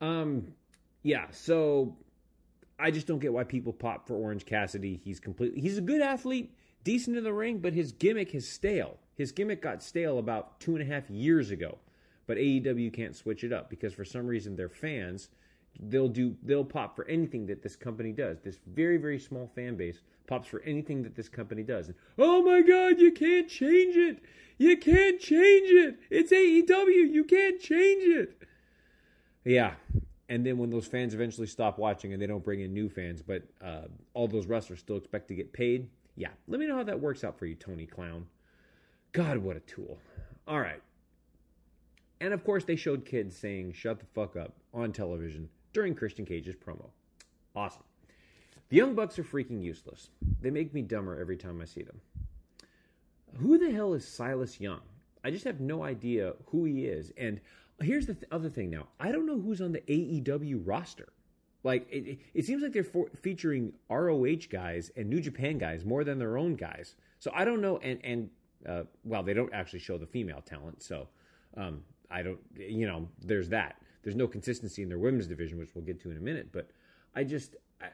Um, 0.00 0.54
yeah. 1.02 1.26
So 1.30 1.96
I 2.78 2.90
just 2.90 3.06
don't 3.06 3.18
get 3.18 3.32
why 3.32 3.44
people 3.44 3.72
pop 3.72 4.06
for 4.06 4.14
Orange 4.14 4.46
Cassidy. 4.46 5.00
He's 5.04 5.20
completely. 5.20 5.60
He's 5.60 5.78
a 5.78 5.82
good 5.82 6.00
athlete 6.00 6.54
decent 6.84 7.16
in 7.16 7.24
the 7.24 7.32
ring, 7.32 7.58
but 7.58 7.72
his 7.72 7.92
gimmick 7.92 8.34
is 8.34 8.48
stale. 8.48 8.98
His 9.16 9.32
gimmick 9.32 9.62
got 9.62 9.82
stale 9.82 10.18
about 10.18 10.60
two 10.60 10.76
and 10.76 10.82
a 10.82 10.92
half 10.92 11.10
years 11.10 11.50
ago. 11.50 11.78
But 12.26 12.36
AEW 12.38 12.92
can't 12.92 13.16
switch 13.16 13.44
it 13.44 13.52
up 13.52 13.68
because 13.68 13.92
for 13.92 14.04
some 14.04 14.26
reason 14.26 14.56
their 14.56 14.68
fans 14.68 15.28
they'll 15.80 16.08
do 16.08 16.36
they'll 16.42 16.64
pop 16.64 16.94
for 16.94 17.06
anything 17.08 17.46
that 17.46 17.62
this 17.62 17.76
company 17.76 18.12
does. 18.12 18.40
This 18.40 18.58
very 18.66 18.96
very 18.96 19.18
small 19.18 19.50
fan 19.54 19.76
base 19.76 20.00
pops 20.26 20.48
for 20.48 20.62
anything 20.62 21.02
that 21.02 21.14
this 21.14 21.28
company 21.28 21.62
does. 21.62 21.88
And, 21.88 21.96
oh 22.18 22.42
my 22.42 22.62
god, 22.62 22.98
you 22.98 23.12
can't 23.12 23.48
change 23.48 23.96
it. 23.96 24.22
You 24.56 24.76
can't 24.76 25.20
change 25.20 25.70
it. 25.70 25.98
It's 26.10 26.32
AEW. 26.32 27.12
You 27.12 27.24
can't 27.24 27.60
change 27.60 28.04
it. 28.04 28.42
Yeah. 29.44 29.74
And 30.28 30.46
then 30.46 30.56
when 30.56 30.70
those 30.70 30.86
fans 30.86 31.12
eventually 31.12 31.46
stop 31.46 31.78
watching 31.78 32.12
and 32.12 32.22
they 32.22 32.26
don't 32.26 32.42
bring 32.42 32.60
in 32.60 32.72
new 32.72 32.88
fans, 32.88 33.20
but 33.20 33.42
uh, 33.62 33.82
all 34.14 34.26
those 34.26 34.46
wrestlers 34.46 34.78
still 34.78 34.96
expect 34.96 35.28
to 35.28 35.34
get 35.34 35.52
paid, 35.52 35.90
yeah, 36.16 36.28
let 36.46 36.60
me 36.60 36.66
know 36.66 36.76
how 36.76 36.84
that 36.84 37.00
works 37.00 37.24
out 37.24 37.38
for 37.38 37.46
you, 37.46 37.54
Tony 37.54 37.86
Clown. 37.86 38.26
God, 39.12 39.38
what 39.38 39.56
a 39.56 39.60
tool. 39.60 39.98
All 40.46 40.60
right. 40.60 40.82
And 42.20 42.32
of 42.32 42.44
course, 42.44 42.64
they 42.64 42.76
showed 42.76 43.04
kids 43.04 43.36
saying, 43.36 43.72
shut 43.72 43.98
the 43.98 44.06
fuck 44.06 44.36
up 44.36 44.54
on 44.72 44.92
television 44.92 45.48
during 45.72 45.94
Christian 45.94 46.24
Cage's 46.24 46.54
promo. 46.54 46.86
Awesome. 47.54 47.84
The 48.68 48.76
Young 48.76 48.94
Bucks 48.94 49.18
are 49.18 49.24
freaking 49.24 49.62
useless. 49.62 50.08
They 50.40 50.50
make 50.50 50.72
me 50.72 50.82
dumber 50.82 51.18
every 51.20 51.36
time 51.36 51.60
I 51.60 51.64
see 51.64 51.82
them. 51.82 52.00
Who 53.38 53.58
the 53.58 53.70
hell 53.70 53.94
is 53.94 54.06
Silas 54.06 54.60
Young? 54.60 54.80
I 55.24 55.30
just 55.30 55.44
have 55.44 55.60
no 55.60 55.82
idea 55.84 56.34
who 56.46 56.64
he 56.64 56.86
is. 56.86 57.12
And 57.16 57.40
here's 57.80 58.06
the 58.06 58.14
th- 58.14 58.26
other 58.30 58.48
thing 58.48 58.70
now 58.70 58.88
I 59.00 59.10
don't 59.12 59.26
know 59.26 59.40
who's 59.40 59.60
on 59.60 59.72
the 59.72 59.80
AEW 59.80 60.62
roster. 60.64 61.12
Like 61.64 61.86
it, 61.90 62.18
it 62.34 62.44
seems 62.44 62.62
like 62.62 62.72
they're 62.72 62.84
for, 62.84 63.08
featuring 63.22 63.72
ROH 63.88 64.46
guys 64.50 64.92
and 64.96 65.08
New 65.08 65.20
Japan 65.20 65.58
guys 65.58 65.84
more 65.84 66.04
than 66.04 66.18
their 66.18 66.36
own 66.36 66.54
guys. 66.54 66.94
So 67.18 67.32
I 67.34 67.44
don't 67.44 67.60
know. 67.62 67.78
And 67.78 67.98
and 68.04 68.30
uh, 68.68 68.82
well, 69.02 69.22
they 69.22 69.34
don't 69.34 69.52
actually 69.52 69.80
show 69.80 69.98
the 69.98 70.06
female 70.06 70.42
talent. 70.42 70.82
So 70.82 71.08
um, 71.56 71.80
I 72.10 72.22
don't. 72.22 72.38
You 72.56 72.86
know, 72.86 73.08
there's 73.24 73.48
that. 73.48 73.76
There's 74.02 74.14
no 74.14 74.28
consistency 74.28 74.82
in 74.82 74.90
their 74.90 74.98
women's 74.98 75.26
division, 75.26 75.58
which 75.58 75.74
we'll 75.74 75.84
get 75.84 76.00
to 76.02 76.10
in 76.10 76.18
a 76.18 76.20
minute. 76.20 76.50
But 76.52 76.70
I 77.16 77.24
just 77.24 77.56
I 77.80 77.86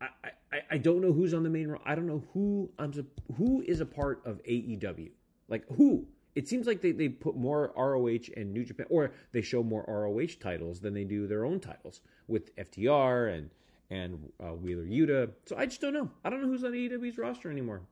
I, 0.00 0.30
I, 0.52 0.60
I 0.72 0.78
don't 0.78 1.00
know 1.00 1.12
who's 1.12 1.32
on 1.32 1.44
the 1.44 1.50
main. 1.50 1.76
I 1.86 1.94
don't 1.94 2.06
know 2.06 2.24
who 2.34 2.70
I'm 2.78 2.92
who 3.36 3.62
is 3.66 3.80
a 3.80 3.86
part 3.86 4.20
of 4.26 4.42
AEW. 4.42 5.12
Like 5.48 5.64
who 5.76 6.06
it 6.34 6.48
seems 6.48 6.66
like 6.66 6.80
they, 6.80 6.92
they 6.92 7.08
put 7.08 7.36
more 7.36 7.72
ROH 7.76 8.32
and 8.36 8.52
New 8.52 8.64
Japan, 8.64 8.86
or 8.90 9.12
they 9.32 9.42
show 9.42 9.62
more 9.62 9.84
ROH 9.86 10.38
titles 10.40 10.80
than 10.80 10.94
they 10.94 11.04
do 11.04 11.26
their 11.26 11.44
own 11.44 11.60
titles 11.60 12.00
with 12.26 12.54
FTR 12.56 13.36
and 13.36 13.50
and 13.90 14.32
uh, 14.42 14.54
Wheeler 14.54 14.86
Yuta. 14.86 15.30
So 15.44 15.56
I 15.56 15.66
just 15.66 15.82
don't 15.82 15.92
know. 15.92 16.10
I 16.24 16.30
don't 16.30 16.40
know 16.40 16.48
who's 16.48 16.64
on 16.64 16.72
AEW's 16.72 17.18
roster 17.18 17.50
anymore. 17.50 17.82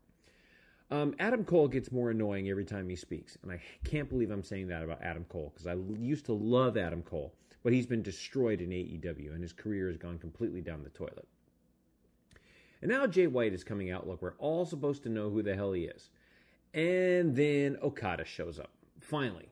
Um, 0.91 1.15
Adam 1.19 1.45
Cole 1.45 1.69
gets 1.69 1.93
more 1.93 2.11
annoying 2.11 2.49
every 2.49 2.65
time 2.65 2.89
he 2.89 2.97
speaks, 2.97 3.37
and 3.43 3.53
I 3.53 3.61
can't 3.85 4.09
believe 4.09 4.31
I'm 4.31 4.43
saying 4.43 4.69
that 4.69 4.83
about 4.83 5.03
Adam 5.03 5.25
Cole 5.29 5.53
because 5.55 5.67
I 5.67 5.77
used 5.99 6.25
to 6.27 6.33
love 6.33 6.77
Adam 6.77 7.03
Cole, 7.03 7.35
but 7.63 7.73
he's 7.73 7.87
been 7.87 8.03
destroyed 8.03 8.61
in 8.61 8.71
AEW, 8.71 9.33
and 9.33 9.43
his 9.43 9.53
career 9.53 9.87
has 9.87 9.99
gone 9.99 10.19
completely 10.19 10.63
down 10.63 10.83
the 10.83 10.91
toilet. 10.91 11.29
And 12.83 12.91
now 12.91 13.07
Jay 13.07 13.27
White 13.27 13.53
is 13.53 13.63
coming 13.63 13.91
out. 13.91 14.09
Look, 14.09 14.23
we're 14.23 14.35
all 14.39 14.65
supposed 14.65 15.03
to 15.05 15.11
know 15.11 15.31
who 15.31 15.43
the 15.43 15.55
hell 15.55 15.73
he 15.73 15.85
is. 15.85 16.09
And 16.75 17.35
then 17.35 17.79
Okada 17.83 18.25
shows 18.25 18.59
up. 18.59 18.71
Finally. 19.01 19.49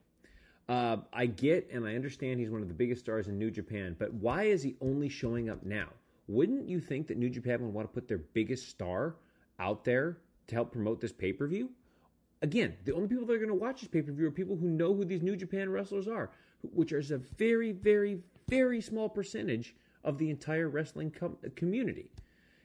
Uh, 0.68 0.98
I 1.12 1.26
get 1.26 1.70
and 1.72 1.86
I 1.86 1.94
understand 1.94 2.38
he's 2.38 2.50
one 2.50 2.60
of 2.60 2.68
the 2.68 2.74
biggest 2.74 3.00
stars 3.00 3.26
in 3.26 3.38
New 3.38 3.50
Japan, 3.50 3.96
but 3.98 4.12
why 4.12 4.44
is 4.44 4.62
he 4.62 4.76
only 4.82 5.08
showing 5.08 5.48
up 5.48 5.64
now? 5.64 5.88
wouldn't 6.28 6.68
you 6.68 6.78
think 6.78 7.08
that 7.08 7.16
New 7.16 7.30
Japan 7.30 7.62
would 7.62 7.72
want 7.72 7.88
to 7.88 7.94
put 7.94 8.06
their 8.06 8.18
biggest 8.18 8.68
star 8.68 9.16
out 9.58 9.84
there 9.84 10.18
to 10.46 10.54
help 10.54 10.70
promote 10.70 11.00
this 11.00 11.12
pay 11.12 11.32
per 11.32 11.46
view? 11.46 11.70
Again, 12.42 12.76
the 12.84 12.94
only 12.94 13.08
people 13.08 13.26
that 13.26 13.32
are 13.32 13.38
going 13.38 13.48
to 13.48 13.54
watch 13.54 13.80
this 13.80 13.88
pay 13.88 14.02
per 14.02 14.12
view 14.12 14.28
are 14.28 14.30
people 14.30 14.56
who 14.56 14.68
know 14.68 14.94
who 14.94 15.04
these 15.04 15.22
New 15.22 15.36
Japan 15.36 15.70
wrestlers 15.70 16.06
are, 16.06 16.30
which 16.62 16.92
is 16.92 17.10
a 17.10 17.18
very, 17.18 17.72
very, 17.72 18.20
very 18.48 18.80
small 18.80 19.08
percentage 19.08 19.74
of 20.04 20.18
the 20.18 20.30
entire 20.30 20.68
wrestling 20.68 21.10
com- 21.10 21.38
community. 21.56 22.10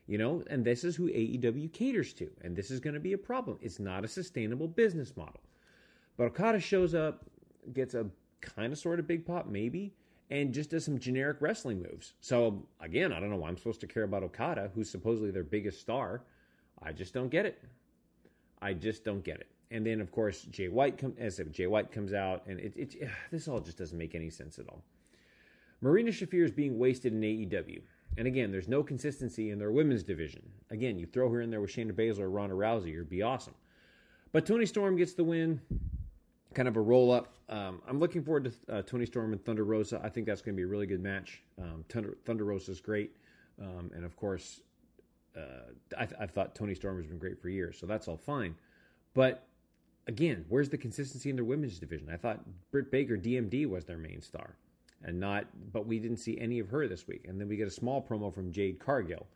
You 0.05 0.17
know, 0.17 0.43
and 0.49 0.65
this 0.65 0.83
is 0.83 0.95
who 0.97 1.07
AEW 1.07 1.71
caters 1.71 2.13
to, 2.15 2.29
and 2.41 2.55
this 2.55 2.69
is 2.69 2.81
going 2.81 2.93
to 2.93 2.99
be 2.99 3.13
a 3.13 3.17
problem. 3.17 3.57
It's 3.61 3.79
not 3.79 4.03
a 4.03 4.07
sustainable 4.07 4.67
business 4.67 5.15
model. 5.15 5.39
But 6.17 6.25
Okada 6.25 6.59
shows 6.59 6.93
up, 6.93 7.23
gets 7.71 7.93
a 7.93 8.07
kind 8.41 8.73
of 8.73 8.79
sort 8.79 8.99
of 8.99 9.07
big 9.07 9.25
pop, 9.25 9.47
maybe, 9.47 9.93
and 10.29 10.53
just 10.53 10.71
does 10.71 10.83
some 10.83 10.99
generic 10.99 11.37
wrestling 11.39 11.81
moves. 11.81 12.13
So 12.19 12.65
again, 12.81 13.13
I 13.13 13.19
don't 13.19 13.29
know 13.29 13.37
why 13.37 13.47
I'm 13.47 13.57
supposed 13.57 13.81
to 13.81 13.87
care 13.87 14.03
about 14.03 14.23
Okada, 14.23 14.71
who's 14.75 14.89
supposedly 14.89 15.31
their 15.31 15.43
biggest 15.43 15.79
star. 15.79 16.23
I 16.81 16.91
just 16.91 17.13
don't 17.13 17.29
get 17.29 17.45
it. 17.45 17.63
I 18.61 18.73
just 18.73 19.03
don't 19.03 19.23
get 19.23 19.37
it. 19.37 19.47
And 19.71 19.85
then 19.85 20.01
of 20.01 20.11
course 20.11 20.43
Jay 20.43 20.67
White 20.67 20.97
comes 20.97 21.17
as 21.17 21.39
if 21.39 21.51
Jay 21.51 21.67
White 21.67 21.91
comes 21.91 22.13
out, 22.13 22.43
and 22.47 22.59
it, 22.59 22.73
it 22.75 23.09
this 23.31 23.47
all 23.47 23.59
just 23.59 23.77
doesn't 23.77 23.97
make 23.97 24.15
any 24.15 24.29
sense 24.29 24.59
at 24.59 24.67
all. 24.67 24.83
Marina 25.81 26.11
Shafir 26.11 26.45
is 26.45 26.51
being 26.51 26.79
wasted 26.79 27.13
in 27.13 27.21
AEW. 27.21 27.81
And 28.17 28.27
again, 28.27 28.51
there's 28.51 28.67
no 28.67 28.83
consistency 28.83 29.49
in 29.49 29.59
their 29.59 29.71
women's 29.71 30.03
division. 30.03 30.43
Again, 30.69 30.99
you 30.99 31.05
throw 31.05 31.29
her 31.29 31.41
in 31.41 31.49
there 31.49 31.61
with 31.61 31.71
Shayna 31.71 31.93
Baszler 31.93 32.21
or 32.21 32.29
Ronda 32.29 32.55
Rousey, 32.55 32.93
it'd 32.93 33.09
be 33.09 33.23
awesome. 33.23 33.55
But 34.31 34.45
Toni 34.45 34.65
Storm 34.65 34.95
gets 34.95 35.13
the 35.13 35.23
win 35.23 35.61
kind 36.53 36.67
of 36.67 36.77
a 36.77 36.81
roll 36.81 37.11
up. 37.11 37.33
Um, 37.49 37.81
I'm 37.87 37.99
looking 37.99 38.23
forward 38.23 38.45
to 38.67 38.73
uh, 38.73 38.81
Toni 38.83 39.05
Storm 39.05 39.33
and 39.33 39.43
Thunder 39.43 39.63
Rosa. 39.63 39.99
I 40.03 40.09
think 40.09 40.25
that's 40.25 40.41
going 40.41 40.55
to 40.55 40.57
be 40.57 40.63
a 40.63 40.67
really 40.67 40.85
good 40.85 41.01
match. 41.01 41.41
Um, 41.59 41.83
Thunder, 41.89 42.17
Thunder 42.25 42.45
Rosa 42.45 42.71
is 42.71 42.81
great, 42.81 43.15
um, 43.61 43.91
and 43.95 44.05
of 44.05 44.15
course, 44.15 44.61
uh, 45.35 45.71
I, 45.97 46.07
I 46.21 46.25
thought 46.27 46.55
Toni 46.55 46.75
Storm 46.75 46.97
has 46.97 47.07
been 47.07 47.17
great 47.17 47.41
for 47.41 47.49
years, 47.49 47.77
so 47.79 47.85
that's 47.85 48.07
all 48.07 48.17
fine. 48.17 48.55
But 49.13 49.47
again, 50.07 50.45
where's 50.49 50.69
the 50.69 50.77
consistency 50.77 51.29
in 51.29 51.35
their 51.35 51.45
women's 51.45 51.79
division? 51.79 52.09
I 52.11 52.17
thought 52.17 52.39
Britt 52.71 52.91
Baker, 52.91 53.17
DMD, 53.17 53.67
was 53.67 53.85
their 53.85 53.97
main 53.97 54.21
star, 54.21 54.55
and 55.03 55.19
not. 55.19 55.45
But 55.71 55.85
we 55.85 55.99
didn't 55.99 56.17
see 56.17 56.39
any 56.39 56.59
of 56.59 56.69
her 56.69 56.87
this 56.87 57.07
week, 57.07 57.25
and 57.27 57.39
then 57.39 57.47
we 57.47 57.57
get 57.57 57.67
a 57.67 57.71
small 57.71 58.01
promo 58.01 58.33
from 58.33 58.51
Jade 58.51 58.79
Cargill, 58.79 59.27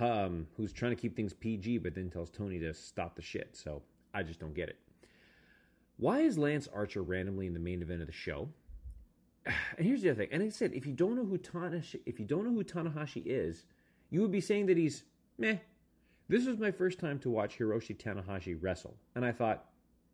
um, 0.00 0.46
who's 0.56 0.72
trying 0.72 0.94
to 0.94 1.00
keep 1.00 1.16
things 1.16 1.32
PG, 1.32 1.78
but 1.78 1.94
then 1.94 2.10
tells 2.10 2.30
Tony 2.30 2.58
to 2.60 2.74
stop 2.74 3.16
the 3.16 3.22
shit. 3.22 3.56
So 3.56 3.82
I 4.14 4.22
just 4.22 4.40
don't 4.40 4.54
get 4.54 4.68
it. 4.68 4.78
Why 5.96 6.20
is 6.20 6.38
Lance 6.38 6.68
Archer 6.72 7.02
randomly 7.02 7.46
in 7.46 7.54
the 7.54 7.60
main 7.60 7.82
event 7.82 8.00
of 8.00 8.06
the 8.06 8.12
show? 8.12 8.48
And 9.76 9.86
here's 9.86 10.02
the 10.02 10.10
other 10.10 10.18
thing. 10.18 10.28
And 10.32 10.42
I 10.42 10.48
said, 10.50 10.72
if 10.74 10.86
you 10.86 10.92
don't 10.92 11.16
know 11.16 11.24
who 11.24 11.38
Tanahashi, 11.38 12.00
if 12.04 12.20
you 12.20 12.26
don't 12.26 12.44
know 12.44 12.52
who 12.52 12.64
Tanahashi 12.64 13.22
is, 13.24 13.64
you 14.10 14.20
would 14.20 14.32
be 14.32 14.40
saying 14.40 14.66
that 14.66 14.76
he's 14.76 15.04
meh. 15.38 15.56
This 16.28 16.46
was 16.46 16.58
my 16.58 16.70
first 16.70 16.98
time 16.98 17.18
to 17.20 17.30
watch 17.30 17.58
Hiroshi 17.58 17.96
Tanahashi 17.96 18.56
wrestle, 18.60 18.94
and 19.14 19.24
I 19.24 19.32
thought 19.32 19.64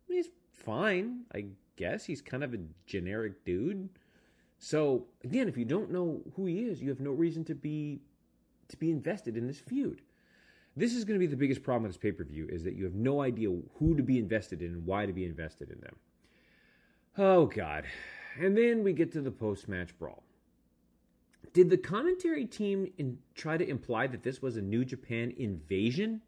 he's 0.06 0.28
fine. 0.52 1.23
I 1.35 1.47
guess 1.77 2.05
he's 2.05 2.23
kind 2.23 2.44
of 2.44 2.55
a 2.55 2.59
generic 2.86 3.44
dude. 3.44 3.89
So 4.59 5.06
again, 5.24 5.48
if 5.48 5.56
you 5.56 5.64
don't 5.64 5.90
know 5.90 6.22
who 6.36 6.47
he 6.47 6.60
is, 6.60 6.82
you 6.82 6.89
have 6.89 7.01
no 7.01 7.10
reason 7.10 7.44
to 7.47 7.55
be 7.55 8.01
to 8.68 8.76
be 8.76 8.90
invested 8.90 9.36
in 9.36 9.47
this 9.47 9.59
feud. 9.59 10.01
This 10.76 10.94
is 10.94 11.05
going 11.05 11.18
to 11.18 11.24
be 11.24 11.31
the 11.31 11.36
biggest 11.36 11.62
problem 11.62 11.85
with 11.85 11.93
this 11.93 11.98
pay 11.98 12.12
per 12.12 12.24
view 12.24 12.48
is 12.48 12.64
that 12.64 12.74
you 12.74 12.85
have 12.85 12.94
no 12.94 13.22
idea 13.22 13.48
who 13.78 13.94
to 13.94 14.02
be 14.02 14.18
invested 14.18 14.62
in 14.62 14.72
and 14.72 14.86
why 14.86 15.06
to 15.06 15.12
be 15.12 15.24
invested 15.24 15.70
in 15.70 15.81
them. 15.81 15.97
Oh, 17.16 17.47
God. 17.47 17.85
And 18.40 18.56
then 18.56 18.82
we 18.82 18.93
get 18.93 19.12
to 19.12 19.20
the 19.20 19.31
post 19.31 19.68
match 19.68 19.97
brawl. 19.98 20.24
Did 21.52 21.70
the 21.70 21.76
commentary 21.76 22.47
team 22.47 22.90
in, 22.98 23.18
try 23.36 23.56
to 23.56 23.68
imply 23.68 24.09
that 24.09 24.24
this 24.24 24.43
was 24.43 24.56
a 24.56 24.62
New 24.62 24.85
Japan 24.85 25.32
invasion? 25.36 26.22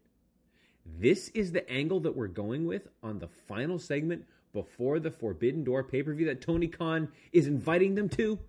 This 0.85 1.27
is 1.29 1.51
the 1.51 1.69
angle 1.69 1.99
that 2.01 2.15
we're 2.15 2.27
going 2.27 2.65
with 2.65 2.87
on 3.03 3.19
the 3.19 3.27
final 3.27 3.77
segment 3.77 4.23
before 4.63 4.99
the 4.99 5.11
Forbidden 5.11 5.63
Door 5.63 5.83
pay 5.83 6.01
per 6.01 6.13
view 6.15 6.25
that 6.25 6.41
Tony 6.41 6.67
Khan 6.67 7.09
is 7.31 7.45
inviting 7.45 7.93
them 7.93 8.09
to? 8.09 8.39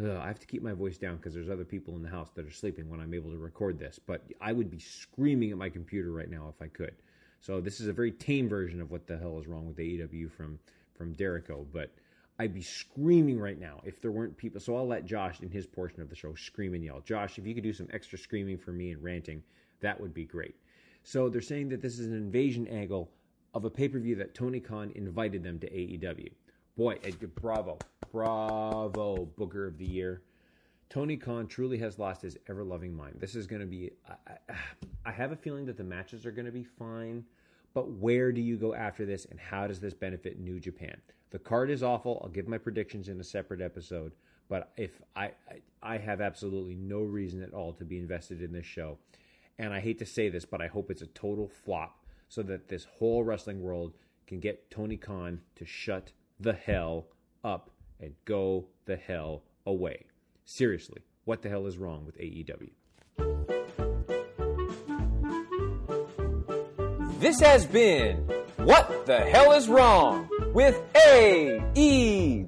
Ugh, 0.00 0.16
I 0.16 0.26
have 0.26 0.38
to 0.38 0.46
keep 0.46 0.62
my 0.62 0.72
voice 0.72 0.96
down 0.96 1.16
because 1.16 1.34
there's 1.34 1.50
other 1.50 1.64
people 1.64 1.94
in 1.96 2.02
the 2.02 2.08
house 2.08 2.30
that 2.34 2.46
are 2.46 2.50
sleeping 2.50 2.88
when 2.88 2.98
I'm 2.98 3.12
able 3.12 3.30
to 3.30 3.36
record 3.36 3.78
this. 3.78 3.98
But 3.98 4.22
I 4.40 4.52
would 4.52 4.70
be 4.70 4.78
screaming 4.78 5.50
at 5.50 5.58
my 5.58 5.68
computer 5.68 6.10
right 6.10 6.30
now 6.30 6.48
if 6.48 6.62
I 6.62 6.68
could. 6.68 6.94
So 7.40 7.60
this 7.60 7.80
is 7.80 7.86
a 7.86 7.92
very 7.92 8.12
tame 8.12 8.48
version 8.48 8.80
of 8.80 8.90
what 8.90 9.06
the 9.06 9.18
hell 9.18 9.38
is 9.38 9.46
wrong 9.46 9.66
with 9.66 9.76
AEW 9.76 10.32
from 10.32 10.58
from 10.94 11.12
Dericho. 11.12 11.66
But 11.70 11.90
I'd 12.38 12.54
be 12.54 12.62
screaming 12.62 13.38
right 13.38 13.60
now 13.60 13.82
if 13.84 14.00
there 14.00 14.10
weren't 14.10 14.38
people. 14.38 14.58
So 14.58 14.74
I'll 14.74 14.86
let 14.86 15.04
Josh 15.04 15.40
in 15.40 15.50
his 15.50 15.66
portion 15.66 16.00
of 16.00 16.08
the 16.08 16.16
show 16.16 16.34
scream 16.34 16.72
and 16.72 16.82
yell. 16.82 17.00
Josh, 17.00 17.38
if 17.38 17.46
you 17.46 17.54
could 17.54 17.64
do 17.64 17.74
some 17.74 17.88
extra 17.92 18.18
screaming 18.18 18.56
for 18.56 18.72
me 18.72 18.92
and 18.92 19.02
ranting, 19.02 19.42
that 19.80 20.00
would 20.00 20.14
be 20.14 20.24
great. 20.24 20.54
So 21.02 21.28
they're 21.28 21.42
saying 21.42 21.68
that 21.70 21.82
this 21.82 21.98
is 21.98 22.06
an 22.06 22.14
invasion 22.14 22.66
angle 22.68 23.10
of 23.54 23.64
a 23.64 23.70
pay 23.70 23.88
per 23.88 23.98
view 23.98 24.16
that 24.16 24.34
Tony 24.34 24.60
Khan 24.60 24.92
invited 24.94 25.42
them 25.42 25.58
to 25.60 25.70
AEW. 25.70 26.30
Boy, 26.76 26.98
bravo. 27.34 27.78
Bravo, 28.12 29.28
Booker 29.36 29.66
of 29.66 29.78
the 29.78 29.86
Year. 29.86 30.22
Tony 30.88 31.16
Khan 31.16 31.46
truly 31.46 31.78
has 31.78 31.98
lost 31.98 32.22
his 32.22 32.38
ever 32.48 32.64
loving 32.64 32.96
mind. 32.96 33.16
This 33.18 33.34
is 33.34 33.46
going 33.46 33.60
to 33.60 33.66
be. 33.66 33.90
I, 34.08 34.54
I, 35.04 35.12
have 35.12 35.32
a 35.32 35.36
feeling 35.36 35.66
that 35.66 35.76
the 35.76 35.84
matches 35.84 36.24
are 36.24 36.30
going 36.30 36.46
to 36.46 36.52
be 36.52 36.64
fine, 36.64 37.24
but 37.74 37.90
where 37.90 38.32
do 38.32 38.40
you 38.40 38.56
go 38.56 38.74
after 38.74 39.04
this 39.04 39.26
and 39.26 39.38
how 39.38 39.66
does 39.66 39.80
this 39.80 39.92
benefit 39.92 40.38
New 40.38 40.58
Japan? 40.60 40.96
The 41.30 41.38
card 41.38 41.70
is 41.70 41.82
awful. 41.82 42.20
I'll 42.22 42.30
give 42.30 42.48
my 42.48 42.56
predictions 42.56 43.08
in 43.08 43.20
a 43.20 43.24
separate 43.24 43.60
episode, 43.60 44.12
but 44.48 44.72
if 44.78 45.02
I, 45.14 45.32
I, 45.50 45.60
I 45.82 45.98
have 45.98 46.22
absolutely 46.22 46.74
no 46.74 47.00
reason 47.00 47.42
at 47.42 47.52
all 47.52 47.74
to 47.74 47.84
be 47.84 47.98
invested 47.98 48.40
in 48.40 48.52
this 48.52 48.64
show. 48.64 48.98
And 49.58 49.74
I 49.74 49.80
hate 49.80 49.98
to 49.98 50.06
say 50.06 50.30
this, 50.30 50.46
but 50.46 50.62
I 50.62 50.68
hope 50.68 50.90
it's 50.90 51.02
a 51.02 51.06
total 51.06 51.48
flop 51.48 51.97
so 52.28 52.42
that 52.42 52.68
this 52.68 52.86
whole 52.98 53.24
wrestling 53.24 53.62
world 53.62 53.94
can 54.26 54.40
get 54.40 54.70
Tony 54.70 54.96
Khan 54.96 55.40
to 55.56 55.64
shut 55.64 56.12
the 56.38 56.52
hell 56.52 57.06
up 57.42 57.70
and 58.00 58.14
go 58.24 58.66
the 58.84 58.96
hell 58.96 59.42
away. 59.66 60.04
Seriously, 60.44 61.02
what 61.24 61.42
the 61.42 61.48
hell 61.48 61.66
is 61.66 61.78
wrong 61.78 62.04
with 62.04 62.16
AEW? 62.18 62.70
This 67.18 67.40
has 67.40 67.66
been 67.66 68.18
What 68.58 69.06
the 69.06 69.18
Hell 69.18 69.52
is 69.52 69.68
Wrong 69.68 70.28
with 70.54 70.80
AEW. 70.94 72.46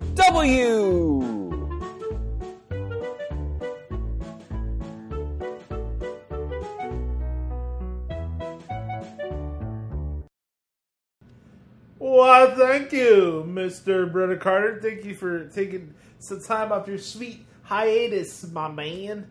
Thank 12.56 12.92
you, 12.92 13.44
Mr. 13.46 14.10
Brother 14.10 14.36
Carter. 14.36 14.80
Thank 14.82 15.04
you 15.04 15.14
for 15.14 15.46
taking 15.46 15.94
some 16.18 16.40
time 16.42 16.72
off 16.72 16.88
your 16.88 16.98
sweet 16.98 17.46
hiatus, 17.62 18.50
my 18.50 18.68
man. 18.68 19.26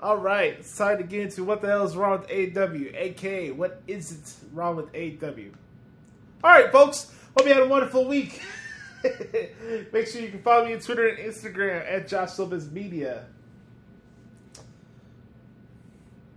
All 0.00 0.16
right, 0.16 0.56
it's 0.58 0.76
time 0.76 0.98
to 0.98 1.04
get 1.04 1.20
into 1.20 1.44
what 1.44 1.60
the 1.60 1.68
hell 1.68 1.84
is 1.84 1.96
wrong 1.96 2.20
with 2.20 2.28
AEW, 2.28 2.94
aka 2.94 3.50
what 3.50 3.82
isn't 3.86 4.34
wrong 4.52 4.76
with 4.76 4.92
AEW. 4.92 5.52
All 6.44 6.50
right, 6.50 6.70
folks, 6.70 7.12
hope 7.36 7.46
you 7.46 7.54
had 7.54 7.62
a 7.62 7.68
wonderful 7.68 8.06
week. 8.06 8.40
Make 9.92 10.06
sure 10.06 10.20
you 10.20 10.30
can 10.30 10.42
follow 10.42 10.66
me 10.66 10.74
on 10.74 10.80
Twitter 10.80 11.08
and 11.08 11.18
Instagram 11.18 11.90
at 11.90 12.08
Josh 12.08 12.38
Lopez 12.38 12.70
Media. 12.70 13.26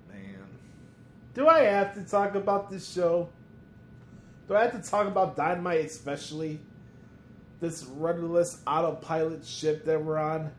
Man, 0.09 0.47
do 1.33 1.47
I 1.47 1.61
have 1.61 1.93
to 1.95 2.03
talk 2.03 2.35
about 2.35 2.69
this 2.69 2.91
show? 2.91 3.29
Do 4.49 4.55
I 4.55 4.63
have 4.63 4.83
to 4.83 4.89
talk 4.89 5.05
about 5.05 5.37
Dynamite 5.37 5.85
especially? 5.85 6.59
This 7.61 7.83
rudderless 7.83 8.61
autopilot 8.65 9.45
ship 9.45 9.85
that 9.85 10.03
we're 10.03 10.17
on? 10.17 10.51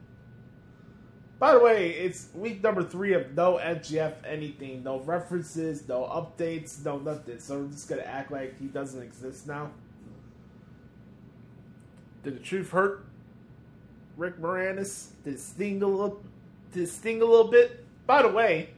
By 1.41 1.55
the 1.55 1.59
way, 1.59 1.91
it's 1.91 2.29
week 2.33 2.62
number 2.62 2.85
three 2.85 3.15
of 3.15 3.35
no 3.35 3.55
MJF 3.55 4.15
anything. 4.25 4.85
No 4.85 5.01
references, 5.01 5.89
no 5.89 6.03
updates, 6.03 6.85
no 6.85 6.99
nothing. 6.99 7.41
So 7.41 7.61
we're 7.61 7.73
just 7.73 7.89
gonna 7.89 8.03
act 8.03 8.31
like 8.31 8.57
he 8.61 8.67
doesn't 8.67 9.03
exist 9.03 9.49
now. 9.49 9.73
Did 12.23 12.37
the 12.37 12.45
truth 12.45 12.71
hurt 12.71 13.05
Rick 14.17 14.39
Moranis? 14.41 15.09
Did 15.25 15.35
it 15.35 15.41
sting 15.41 15.83
a 15.83 15.87
little 15.87 16.23
did 16.73 16.85
it 16.85 16.91
sting 16.91 17.23
a 17.23 17.25
little 17.25 17.51
bit? 17.51 17.85
By 18.07 18.23
the 18.23 18.29
way, 18.29 18.71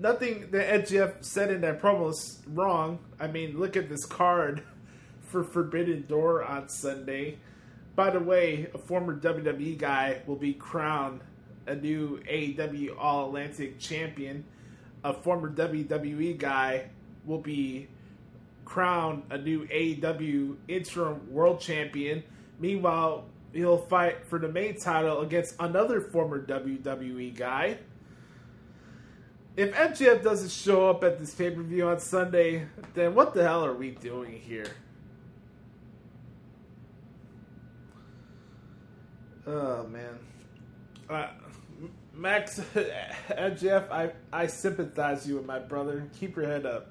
nothing 0.00 0.50
that 0.50 0.86
MJF 0.86 1.22
said 1.24 1.50
in 1.50 1.60
that 1.60 1.80
promo 1.80 2.10
is 2.10 2.40
wrong. 2.46 2.98
I 3.20 3.26
mean, 3.26 3.58
look 3.58 3.76
at 3.76 3.88
this 3.88 4.04
card 4.06 4.62
for 5.20 5.44
Forbidden 5.44 6.06
Door 6.08 6.44
on 6.44 6.68
Sunday. 6.68 7.38
By 7.94 8.10
the 8.10 8.20
way, 8.20 8.68
a 8.72 8.78
former 8.78 9.18
WWE 9.18 9.76
guy 9.76 10.22
will 10.26 10.36
be 10.36 10.54
crowned 10.54 11.20
a 11.66 11.74
new 11.74 12.18
AEW 12.28 12.96
All 12.98 13.26
Atlantic 13.26 13.78
champion. 13.78 14.44
A 15.04 15.12
former 15.12 15.52
WWE 15.52 16.38
guy 16.38 16.88
will 17.24 17.38
be 17.38 17.88
crowned 18.64 19.24
a 19.30 19.38
new 19.38 19.66
AEW 19.66 20.56
interim 20.68 21.30
world 21.30 21.60
champion. 21.60 22.22
Meanwhile, 22.58 23.26
he'll 23.52 23.78
fight 23.86 24.26
for 24.26 24.38
the 24.38 24.48
main 24.48 24.78
title 24.78 25.20
against 25.20 25.56
another 25.58 26.00
former 26.00 26.44
WWE 26.44 27.36
guy. 27.36 27.78
If 29.60 29.74
MJF 29.74 30.22
doesn't 30.22 30.50
show 30.50 30.88
up 30.88 31.04
at 31.04 31.18
this 31.18 31.34
pay 31.34 31.50
per 31.50 31.60
view 31.60 31.86
on 31.86 32.00
Sunday, 32.00 32.66
then 32.94 33.14
what 33.14 33.34
the 33.34 33.42
hell 33.42 33.62
are 33.62 33.74
we 33.74 33.90
doing 33.90 34.40
here? 34.40 34.64
Oh 39.46 39.86
man, 39.86 40.18
uh, 41.10 41.26
Max 42.14 42.58
MJF, 43.28 43.90
I 43.90 44.12
I 44.32 44.46
sympathize 44.46 45.28
you 45.28 45.36
with 45.36 45.44
my 45.44 45.58
brother. 45.58 46.08
Keep 46.18 46.36
your 46.36 46.46
head 46.46 46.64
up. 46.64 46.90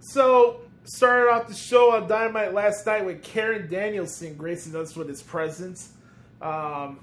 So 0.00 0.62
started 0.82 1.30
off 1.30 1.46
the 1.46 1.54
show 1.54 1.94
on 1.94 2.08
Dynamite 2.08 2.52
last 2.52 2.84
night 2.84 3.04
with 3.04 3.22
Karen 3.22 3.70
Danielson 3.70 4.34
gracing 4.34 4.74
us 4.74 4.96
with 4.96 5.08
his 5.08 5.22
presence. 5.22 5.92
Um, 6.42 6.98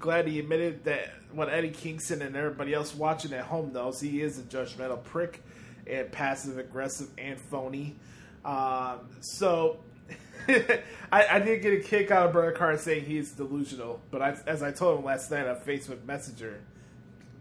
glad 0.00 0.26
he 0.26 0.38
admitted 0.38 0.84
that 0.84 1.10
what 1.32 1.48
Eddie 1.48 1.70
Kingston 1.70 2.22
and 2.22 2.34
everybody 2.34 2.74
else 2.74 2.94
watching 2.94 3.32
at 3.32 3.44
home 3.44 3.72
knows 3.72 4.00
he 4.00 4.22
is 4.22 4.38
a 4.38 4.42
judgmental 4.42 5.02
prick 5.04 5.44
and 5.86 6.10
passive 6.10 6.58
aggressive 6.58 7.08
and 7.18 7.38
phony. 7.38 7.96
Um, 8.44 9.00
so 9.20 9.80
I, 10.48 11.26
I 11.30 11.38
did 11.38 11.62
get 11.62 11.74
a 11.74 11.80
kick 11.80 12.10
out 12.10 12.26
of 12.26 12.32
Brother 12.32 12.52
Carr 12.52 12.76
saying 12.78 13.04
he's 13.04 13.32
delusional, 13.32 14.00
but 14.10 14.22
I, 14.22 14.36
as 14.46 14.62
I 14.62 14.72
told 14.72 14.98
him 14.98 15.04
last 15.04 15.30
night 15.30 15.46
on 15.46 15.56
Facebook 15.56 16.04
Messenger, 16.04 16.60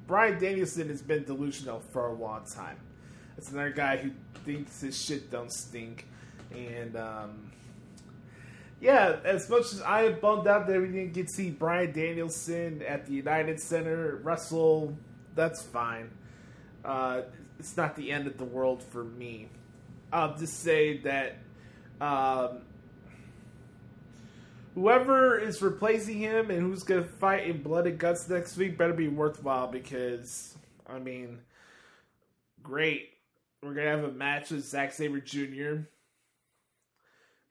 Bryan 0.06 0.40
Danielson 0.40 0.90
has 0.90 1.02
been 1.02 1.24
delusional 1.24 1.80
for 1.92 2.08
a 2.08 2.14
long 2.14 2.44
time. 2.46 2.78
It's 3.38 3.52
another 3.52 3.70
guy 3.70 3.98
who 3.98 4.12
thinks 4.44 4.82
his 4.82 5.02
shit 5.02 5.32
don't 5.32 5.52
stink, 5.52 6.08
and 6.52 6.96
um, 6.98 7.52
yeah, 8.82 9.18
as 9.26 9.50
much 9.50 9.74
as 9.74 9.82
I 9.82 10.04
am 10.04 10.20
bummed 10.20 10.48
out 10.48 10.68
that 10.68 10.80
we 10.80 10.88
didn't 10.88 11.14
get 11.14 11.28
to 11.28 11.34
see 11.34 11.50
Bryan 11.50 11.92
Danielson 11.92 12.82
at 12.82 13.06
the 13.06 13.14
United 13.14 13.60
Center 13.60 14.20
wrestle, 14.24 14.98
that's 15.36 15.62
fine. 15.62 16.10
Uh, 16.86 17.24
it's 17.60 17.76
not 17.76 17.96
the 17.96 18.12
end 18.12 18.26
of 18.28 18.38
the 18.38 18.46
world 18.46 18.82
for 18.82 19.04
me. 19.04 19.50
I'll 20.14 20.38
just 20.38 20.62
say 20.62 20.98
that 21.00 21.38
um, 22.00 22.62
whoever 24.76 25.38
is 25.38 25.62
replacing 25.62 26.18
him 26.20 26.50
and 26.50 26.62
who's 26.62 26.84
going 26.84 27.04
to 27.04 27.10
fight 27.10 27.48
in 27.48 27.62
Blood 27.62 27.86
and 27.86 27.98
Guts 27.98 28.30
next 28.30 28.56
week 28.56 28.78
better 28.78 28.94
be 28.94 29.10
worthwhile 29.10 29.68
because, 29.68 30.58
I 30.88 31.00
mean, 31.00 31.40
great. 32.64 33.10
We're 33.62 33.74
going 33.74 33.88
to 33.88 33.92
have 33.92 34.04
a 34.06 34.12
match 34.14 34.52
with 34.52 34.66
Zack 34.66 34.94
Sabre 34.94 35.20
Jr. 35.20 35.82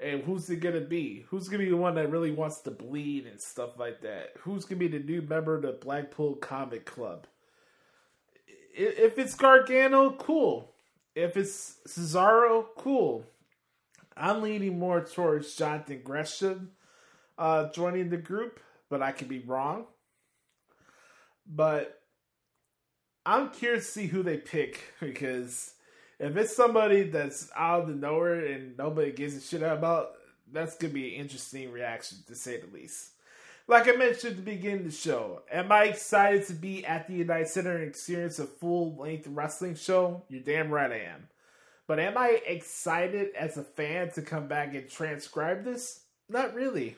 And 0.01 0.23
who's 0.23 0.49
it 0.49 0.61
to 0.61 0.81
be? 0.81 1.27
Who's 1.29 1.49
to 1.49 1.59
be 1.59 1.69
the 1.69 1.77
one 1.77 1.97
that 1.97 2.11
really 2.11 2.31
wants 2.31 2.61
to 2.61 2.71
bleed 2.71 3.27
and 3.27 3.41
stuff 3.41 3.79
like 3.79 4.01
that? 4.03 4.35
Who's 4.41 4.65
to 4.67 4.77
be 4.77 4.87
the 4.87 5.01
new 5.01 5.23
member 5.23 5.57
of 5.57 5.63
the 5.63 5.73
Blackpool 5.73 6.37
Combat 6.37 6.85
Club? 6.85 7.27
If 8.75 9.19
it's 9.19 9.35
Gargano, 9.35 10.13
cool. 10.13 10.73
If 11.17 11.37
it's 11.37 11.79
Cesaro, 11.89 12.67
cool. 12.77 13.25
I'm 14.17 14.41
leaning 14.43 14.79
more 14.79 15.01
towards 15.01 15.55
Jonathan 15.57 16.01
Gresham 16.05 16.71
uh, 17.39 17.71
joining 17.71 18.11
the 18.11 18.17
group, 18.17 18.61
but 18.89 19.03
I 19.03 19.13
could 19.13 19.29
be 19.29 19.41
wrong. 19.41 19.87
But 21.47 22.01
I'm 23.25 23.51
curious 23.51 23.87
to 23.87 23.93
see 23.93 24.07
who 24.07 24.23
they 24.23 24.37
pick 24.37 24.95
because 25.01 25.75
if 26.19 26.37
it's 26.37 26.55
somebody 26.55 27.05
that's 27.05 27.51
out 27.57 27.83
of 27.83 27.89
the 27.89 27.95
nowhere 27.95 28.47
and 28.47 28.77
nobody 28.77 29.13
gives 29.13 29.37
a 29.37 29.41
shit 29.41 29.63
about, 29.63 30.13
that's 30.53 30.77
gonna 30.77 30.93
be 30.93 31.15
an 31.15 31.21
interesting 31.21 31.71
reaction 31.71 32.19
to 32.27 32.35
say 32.35 32.61
the 32.61 32.67
least. 32.75 33.11
Like 33.67 33.87
I 33.87 33.93
mentioned 33.93 34.31
at 34.33 34.37
the 34.37 34.51
beginning 34.51 34.79
of 34.79 34.85
the 34.87 34.91
show, 34.91 35.43
am 35.53 35.71
I 35.71 35.85
excited 35.85 36.47
to 36.47 36.55
be 36.55 36.87
at 36.87 37.07
the 37.07 37.15
United 37.15 37.49
Center 37.49 37.77
and 37.77 37.85
experience 37.85 38.39
a 38.39 38.47
full 38.47 38.97
length 38.97 39.27
wrestling 39.29 39.75
show? 39.75 40.25
You're 40.29 40.41
damn 40.41 40.71
right 40.71 40.91
I 40.91 41.01
am. 41.01 41.29
But 41.87 41.99
am 41.99 42.17
I 42.17 42.41
excited 42.47 43.29
as 43.39 43.57
a 43.57 43.63
fan 43.63 44.11
to 44.13 44.23
come 44.23 44.49
back 44.49 44.75
and 44.75 44.89
transcribe 44.89 45.65
this? 45.65 46.01
Not 46.31 46.55
really. 46.55 46.97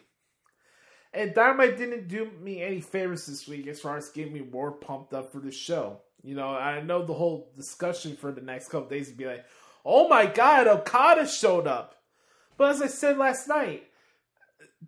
And 1.12 1.34
Dynamite 1.34 1.76
didn't 1.76 2.06
do 2.06 2.30
me 2.40 2.62
any 2.62 2.80
favors 2.80 3.26
this 3.26 3.48
week 3.48 3.66
as 3.66 3.80
far 3.80 3.96
as 3.96 4.10
getting 4.10 4.32
me 4.32 4.40
more 4.40 4.70
pumped 4.70 5.12
up 5.12 5.32
for 5.32 5.40
the 5.40 5.50
show. 5.50 6.00
You 6.22 6.34
know, 6.34 6.48
I 6.48 6.80
know 6.82 7.04
the 7.04 7.14
whole 7.14 7.52
discussion 7.56 8.16
for 8.16 8.32
the 8.32 8.40
next 8.40 8.68
couple 8.68 8.88
days 8.88 9.08
would 9.08 9.16
be 9.16 9.26
like, 9.26 9.44
oh 9.84 10.08
my 10.08 10.26
god, 10.26 10.66
Okada 10.66 11.26
showed 11.26 11.66
up. 11.66 11.94
But 12.56 12.70
as 12.70 12.82
I 12.82 12.88
said 12.88 13.16
last 13.16 13.48
night, 13.48 13.84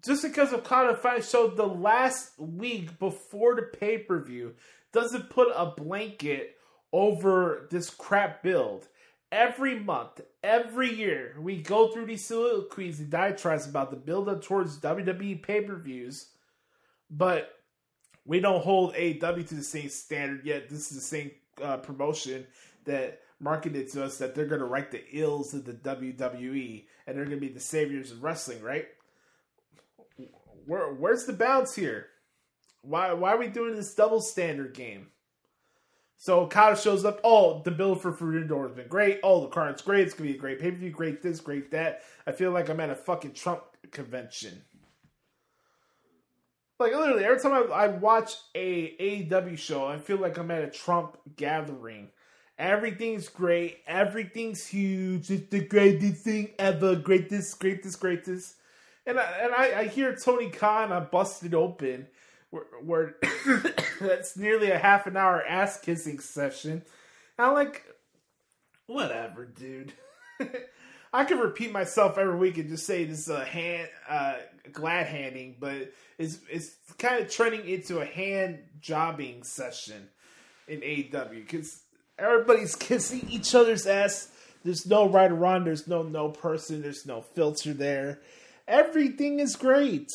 just 0.04 0.22
because 0.22 0.52
Okada 0.52 0.96
finally 0.96 1.22
showed 1.22 1.56
the 1.56 1.66
last 1.66 2.38
week 2.38 2.98
before 2.98 3.54
the 3.54 3.62
pay 3.62 3.98
per 3.98 4.22
view 4.22 4.54
doesn't 4.92 5.30
put 5.30 5.48
a 5.54 5.66
blanket 5.66 6.56
over 6.92 7.66
this 7.70 7.88
crap 7.88 8.42
build. 8.42 8.88
Every 9.30 9.78
month, 9.78 10.20
every 10.42 10.92
year, 10.92 11.36
we 11.40 11.62
go 11.62 11.88
through 11.88 12.04
these 12.04 12.26
soliloquies 12.26 13.00
and 13.00 13.08
diatribes 13.08 13.66
about 13.66 13.90
the 13.90 13.96
build 13.96 14.28
up 14.28 14.42
towards 14.42 14.78
WWE 14.78 15.42
pay 15.42 15.62
per 15.62 15.76
views, 15.76 16.28
but 17.10 17.50
we 18.24 18.40
don't 18.40 18.62
hold 18.62 18.94
AEW 18.94 19.46
to 19.48 19.54
the 19.54 19.62
same 19.62 19.88
standard 19.88 20.44
yet. 20.44 20.68
This 20.68 20.90
is 20.90 20.96
the 20.96 21.02
same 21.02 21.30
uh, 21.62 21.78
promotion 21.78 22.46
that 22.84 23.20
marketed 23.40 23.90
to 23.92 24.04
us 24.04 24.18
that 24.18 24.34
they're 24.34 24.46
going 24.46 24.60
to 24.60 24.66
write 24.66 24.90
the 24.90 25.04
ills 25.12 25.52
of 25.54 25.64
the 25.64 25.72
WWE 25.72 26.84
and 27.06 27.16
they're 27.16 27.24
going 27.24 27.40
to 27.40 27.46
be 27.46 27.52
the 27.52 27.60
saviors 27.60 28.12
of 28.12 28.22
wrestling, 28.22 28.62
right? 28.62 28.86
Where, 30.66 30.92
where's 30.92 31.24
the 31.24 31.32
balance 31.32 31.74
here? 31.74 32.06
Why 32.82 33.12
why 33.12 33.32
are 33.32 33.38
we 33.38 33.46
doing 33.46 33.76
this 33.76 33.94
double 33.94 34.20
standard 34.20 34.74
game? 34.74 35.08
So 36.16 36.40
Okada 36.40 36.76
shows 36.76 37.04
up. 37.04 37.20
Oh, 37.24 37.62
the 37.64 37.70
build 37.70 38.02
for 38.02 38.12
Forbidden 38.12 38.48
Door 38.48 38.68
has 38.68 38.76
been 38.76 38.88
great. 38.88 39.20
Oh, 39.22 39.40
the 39.40 39.48
card's 39.48 39.82
great. 39.82 40.06
It's 40.06 40.14
gonna 40.14 40.30
be 40.30 40.36
a 40.36 40.38
great 40.38 40.60
pay 40.60 40.70
per 40.70 40.76
view. 40.76 40.90
Great 40.90 41.22
this, 41.22 41.40
great 41.40 41.70
that. 41.72 42.02
I 42.26 42.32
feel 42.32 42.50
like 42.50 42.68
I'm 42.68 42.80
at 42.80 42.90
a 42.90 42.94
fucking 42.94 43.34
Trump 43.34 43.62
convention. 43.92 44.62
Like 46.82 46.96
literally, 46.96 47.24
every 47.24 47.38
time 47.38 47.52
I, 47.52 47.72
I 47.72 47.86
watch 47.86 48.34
a 48.56 48.96
AEW 48.98 49.56
show, 49.56 49.86
I 49.86 49.98
feel 49.98 50.16
like 50.16 50.36
I'm 50.36 50.50
at 50.50 50.64
a 50.64 50.68
Trump 50.68 51.16
gathering. 51.36 52.08
Everything's 52.58 53.28
great. 53.28 53.78
Everything's 53.86 54.66
huge. 54.66 55.30
It's 55.30 55.48
the 55.48 55.60
greatest 55.64 56.24
thing 56.24 56.50
ever. 56.58 56.96
Greatest, 56.96 57.60
greatest, 57.60 58.00
greatest. 58.00 58.56
And 59.06 59.20
I, 59.20 59.22
and 59.42 59.54
I, 59.54 59.80
I 59.80 59.84
hear 59.86 60.16
Tony 60.16 60.50
Khan 60.50 60.90
on 60.90 61.06
Busted 61.12 61.54
Open, 61.54 62.08
where, 62.50 62.64
where 62.84 63.14
that's 64.00 64.36
nearly 64.36 64.72
a 64.72 64.78
half 64.78 65.06
an 65.06 65.16
hour 65.16 65.40
ass 65.46 65.78
kissing 65.78 66.18
session. 66.18 66.82
And 67.38 67.46
I'm 67.46 67.54
like, 67.54 67.84
whatever, 68.88 69.44
dude. 69.44 69.92
I 71.12 71.24
can 71.24 71.38
repeat 71.38 71.70
myself 71.70 72.18
every 72.18 72.36
week 72.36 72.58
and 72.58 72.68
just 72.68 72.86
say 72.86 73.04
this 73.04 73.28
hand 73.28 73.88
uh, 74.08 74.34
glad 74.70 75.06
handing, 75.06 75.56
but 75.58 75.92
it's 76.18 76.38
it's 76.50 76.76
kind 76.98 77.22
of 77.22 77.30
turning 77.30 77.66
into 77.68 78.00
a 78.00 78.04
hand 78.04 78.58
jobbing 78.80 79.42
session 79.42 80.08
in 80.68 80.80
AEW 80.80 81.34
because 81.34 81.82
everybody's 82.18 82.76
kissing 82.76 83.26
each 83.28 83.54
other's 83.54 83.86
ass. 83.86 84.28
There's 84.64 84.86
no 84.86 85.08
right 85.08 85.30
or 85.30 85.34
wrong. 85.34 85.64
There's 85.64 85.88
no 85.88 86.02
no 86.02 86.28
person. 86.28 86.82
There's 86.82 87.06
no 87.06 87.22
filter 87.22 87.72
there. 87.72 88.20
Everything 88.68 89.40
is 89.40 89.56
great. 89.56 90.08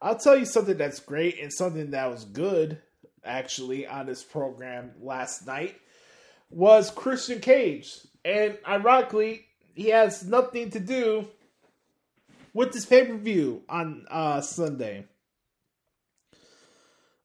I'll 0.00 0.18
tell 0.18 0.36
you 0.36 0.44
something 0.44 0.76
that's 0.76 1.00
great 1.00 1.40
and 1.40 1.52
something 1.52 1.90
that 1.90 2.10
was 2.10 2.24
good 2.24 2.80
actually 3.24 3.86
on 3.86 4.06
this 4.06 4.22
program 4.22 4.92
last 5.00 5.46
night 5.46 5.76
was 6.50 6.90
Christian 6.90 7.40
Cage. 7.40 7.90
And 8.24 8.58
ironically, 8.66 9.46
he 9.74 9.88
has 9.88 10.24
nothing 10.24 10.70
to 10.70 10.80
do 10.80 11.28
with 12.54 12.72
this 12.72 12.86
pay 12.86 13.04
per 13.04 13.16
view 13.16 13.62
on 13.68 14.06
uh, 14.10 14.40
Sunday. 14.40 15.06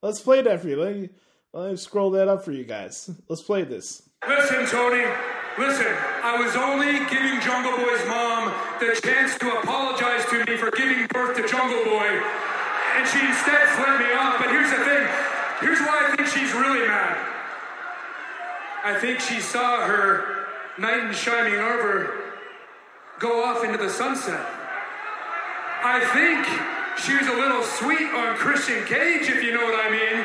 Let's 0.02 0.20
play 0.20 0.42
that 0.42 0.60
for 0.60 0.68
you. 0.68 0.76
Let 0.76 0.96
me, 0.96 1.08
let 1.52 1.70
me 1.70 1.76
scroll 1.76 2.10
that 2.12 2.28
up 2.28 2.44
for 2.44 2.52
you 2.52 2.64
guys. 2.64 3.10
Let's 3.28 3.42
play 3.42 3.62
this. 3.62 4.02
Listen, 4.26 4.66
Tony. 4.66 5.04
Listen, 5.58 5.92
I 6.22 6.40
was 6.40 6.56
only 6.56 7.04
giving 7.10 7.40
Jungle 7.40 7.76
Boy's 7.76 8.06
mom 8.06 8.54
the 8.78 8.98
chance 9.02 9.36
to 9.38 9.58
apologize 9.58 10.24
to 10.30 10.44
me 10.44 10.56
for 10.56 10.70
giving 10.70 11.06
birth 11.08 11.36
to 11.36 11.46
Jungle 11.46 11.84
Boy, 11.84 12.06
and 12.96 13.06
she 13.08 13.18
instead 13.18 13.68
flipped 13.76 14.00
me 14.00 14.12
off. 14.14 14.38
But 14.38 14.50
here's 14.50 14.70
the 14.70 14.84
thing 14.84 15.04
here's 15.60 15.80
why 15.80 16.08
I 16.08 16.16
think 16.16 16.28
she's 16.28 16.54
really 16.54 16.86
mad. 16.86 17.18
I 18.84 18.98
think 19.00 19.20
she 19.20 19.40
saw 19.40 19.84
her 19.84 20.46
knight 20.78 21.04
in 21.04 21.12
shining 21.12 21.58
armor 21.58 22.14
go 23.18 23.44
off 23.44 23.64
into 23.64 23.76
the 23.76 23.90
sunset. 23.90 24.59
I 25.80 26.04
think 26.12 26.44
she 27.00 27.16
was 27.16 27.24
a 27.24 27.36
little 27.40 27.64
sweet 27.64 28.12
on 28.12 28.36
Christian 28.36 28.84
Cage, 28.84 29.32
if 29.32 29.40
you 29.40 29.56
know 29.56 29.64
what 29.64 29.80
I 29.80 29.88
mean. 29.88 30.20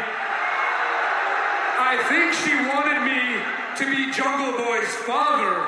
I 1.79 1.95
think 2.11 2.35
she 2.43 2.51
wanted 2.75 3.07
me 3.07 3.39
to 3.79 3.83
be 3.87 4.11
Jungle 4.11 4.51
Boy's 4.59 4.91
father. 5.07 5.63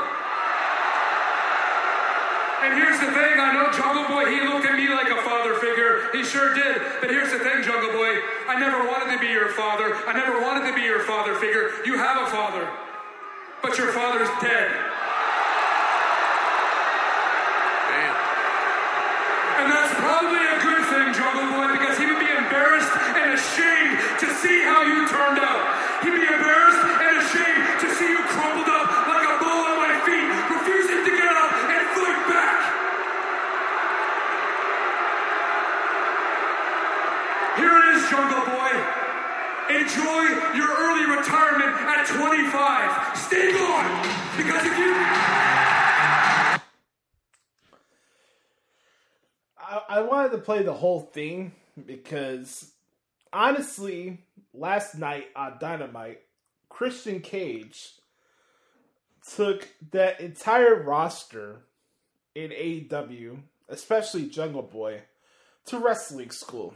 And 2.68 2.76
here's 2.76 3.00
the 3.00 3.16
thing, 3.16 3.40
I 3.40 3.56
know 3.56 3.72
Jungle 3.72 4.12
Boy, 4.12 4.28
he 4.28 4.44
looked 4.44 4.68
at 4.68 4.76
me 4.76 4.92
like 4.92 5.08
a 5.08 5.24
father 5.24 5.56
figure. 5.56 6.12
He 6.12 6.28
sure 6.28 6.52
did. 6.52 6.84
But 7.00 7.08
here's 7.08 7.32
the 7.32 7.40
thing, 7.40 7.64
Jungle 7.64 7.96
Boy, 7.96 8.20
I 8.52 8.60
never 8.60 8.84
wanted 8.92 9.16
to 9.16 9.20
be 9.24 9.32
your 9.32 9.56
father. 9.56 9.96
I 10.04 10.12
never 10.12 10.44
wanted 10.44 10.68
to 10.68 10.76
be 10.76 10.84
your 10.84 11.08
father 11.08 11.36
figure. 11.40 11.72
You 11.88 11.96
have 11.96 12.28
a 12.28 12.30
father, 12.30 12.68
but 13.64 13.78
your 13.80 13.96
father's 13.96 14.28
dead. 14.44 14.87
Ashamed 23.38 24.02
to 24.20 24.28
see 24.42 24.66
how 24.66 24.82
you 24.82 25.06
turned 25.08 25.38
out. 25.38 25.64
He'd 26.02 26.10
be 26.10 26.26
embarrassed 26.26 26.82
and 26.82 27.14
ashamed 27.22 27.64
to 27.86 27.88
see 27.94 28.10
you 28.10 28.22
crumpled 28.34 28.66
up 28.66 28.88
like 29.06 29.26
a 29.30 29.38
ball 29.38 29.62
on 29.70 29.78
my 29.78 29.94
feet, 30.06 30.28
refusing 30.50 31.06
to 31.06 31.12
get 31.14 31.30
up 31.30 31.52
and 31.70 31.84
fight 31.94 32.22
back. 32.34 32.58
Here 37.62 37.76
it 37.78 37.86
is, 37.94 38.02
Jungle 38.10 38.46
Boy. 38.50 38.74
Enjoy 39.70 40.22
your 40.58 40.72
early 40.74 41.06
retirement 41.06 41.74
at 41.86 42.10
25. 42.10 43.18
Stay 43.18 43.54
gone, 43.54 43.90
because 44.38 44.66
if 44.66 44.78
you. 44.78 44.98
I 49.90 50.02
wanted 50.02 50.32
to 50.32 50.38
play 50.40 50.64
the 50.64 50.74
whole 50.74 51.02
thing 51.02 51.54
because 51.86 52.72
honestly, 53.34 54.26
last 54.54 54.96
night 54.96 55.28
on 55.36 55.58
Dynamite, 55.60 56.22
Christian 56.70 57.22
Cage 57.22 57.94
took 59.36 59.68
that 59.92 60.20
entire 60.22 60.82
roster 60.84 61.58
in 62.36 62.52
AEW, 62.52 63.40
especially 63.70 64.28
Jungle 64.28 64.62
Boy, 64.62 65.02
to 65.66 65.80
wrestling 65.80 66.32
school. 66.32 66.74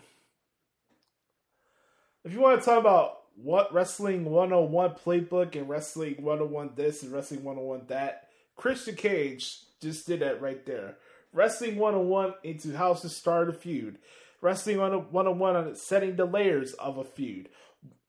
If 2.23 2.33
you 2.33 2.39
want 2.39 2.59
to 2.59 2.65
talk 2.65 2.79
about 2.79 3.19
what 3.35 3.73
Wrestling 3.73 4.25
101 4.25 4.95
playbook 5.05 5.55
and 5.55 5.69
Wrestling 5.69 6.15
101 6.19 6.71
this 6.75 7.03
and 7.03 7.11
Wrestling 7.11 7.43
101 7.43 7.87
that, 7.87 8.27
Christian 8.55 8.95
Cage 8.95 9.59
just 9.81 10.05
did 10.05 10.19
that 10.19 10.41
right 10.41 10.65
there. 10.65 10.97
Wrestling 11.33 11.77
101 11.77 12.33
into 12.43 12.75
how 12.75 12.93
to 12.93 13.09
start 13.09 13.49
a 13.49 13.53
feud. 13.53 13.97
Wrestling 14.41 14.79
101 14.79 15.55
on 15.55 15.75
setting 15.75 16.15
the 16.15 16.25
layers 16.25 16.73
of 16.73 16.97
a 16.97 17.03
feud. 17.03 17.49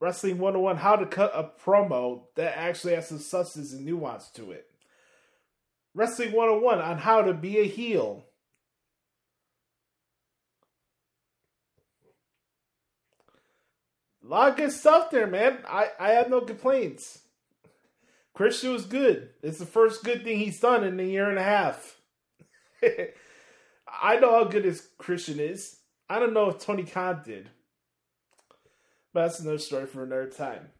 Wrestling 0.00 0.38
101 0.38 0.78
how 0.78 0.96
to 0.96 1.06
cut 1.06 1.30
a 1.34 1.50
promo 1.62 2.22
that 2.36 2.58
actually 2.58 2.94
has 2.94 3.08
some 3.08 3.18
substance 3.18 3.72
and 3.72 3.84
nuance 3.84 4.28
to 4.30 4.50
it. 4.50 4.66
Wrestling 5.94 6.32
101 6.32 6.80
on 6.80 6.98
how 6.98 7.22
to 7.22 7.34
be 7.34 7.58
a 7.58 7.68
heel. 7.68 8.24
A 14.24 14.28
lot 14.28 14.50
of 14.50 14.56
good 14.56 14.72
stuff 14.72 15.10
there, 15.10 15.26
man. 15.26 15.58
I, 15.68 15.88
I 16.00 16.10
have 16.12 16.30
no 16.30 16.40
complaints. 16.40 17.20
Christian 18.34 18.72
was 18.72 18.86
good. 18.86 19.30
It's 19.42 19.58
the 19.58 19.66
first 19.66 20.04
good 20.04 20.24
thing 20.24 20.38
he's 20.38 20.60
done 20.60 20.84
in 20.84 20.98
a 20.98 21.02
year 21.02 21.28
and 21.28 21.38
a 21.38 21.42
half. 21.42 22.00
I 22.82 24.16
know 24.16 24.30
how 24.30 24.44
good 24.44 24.64
his 24.64 24.88
Christian 24.96 25.38
is. 25.38 25.76
I 26.08 26.18
don't 26.18 26.34
know 26.34 26.50
if 26.50 26.58
Tony 26.58 26.84
Khan 26.84 27.22
did. 27.24 27.48
But 29.12 29.22
that's 29.22 29.40
another 29.40 29.58
story 29.58 29.86
for 29.86 30.04
another 30.04 30.28
time. 30.28 30.70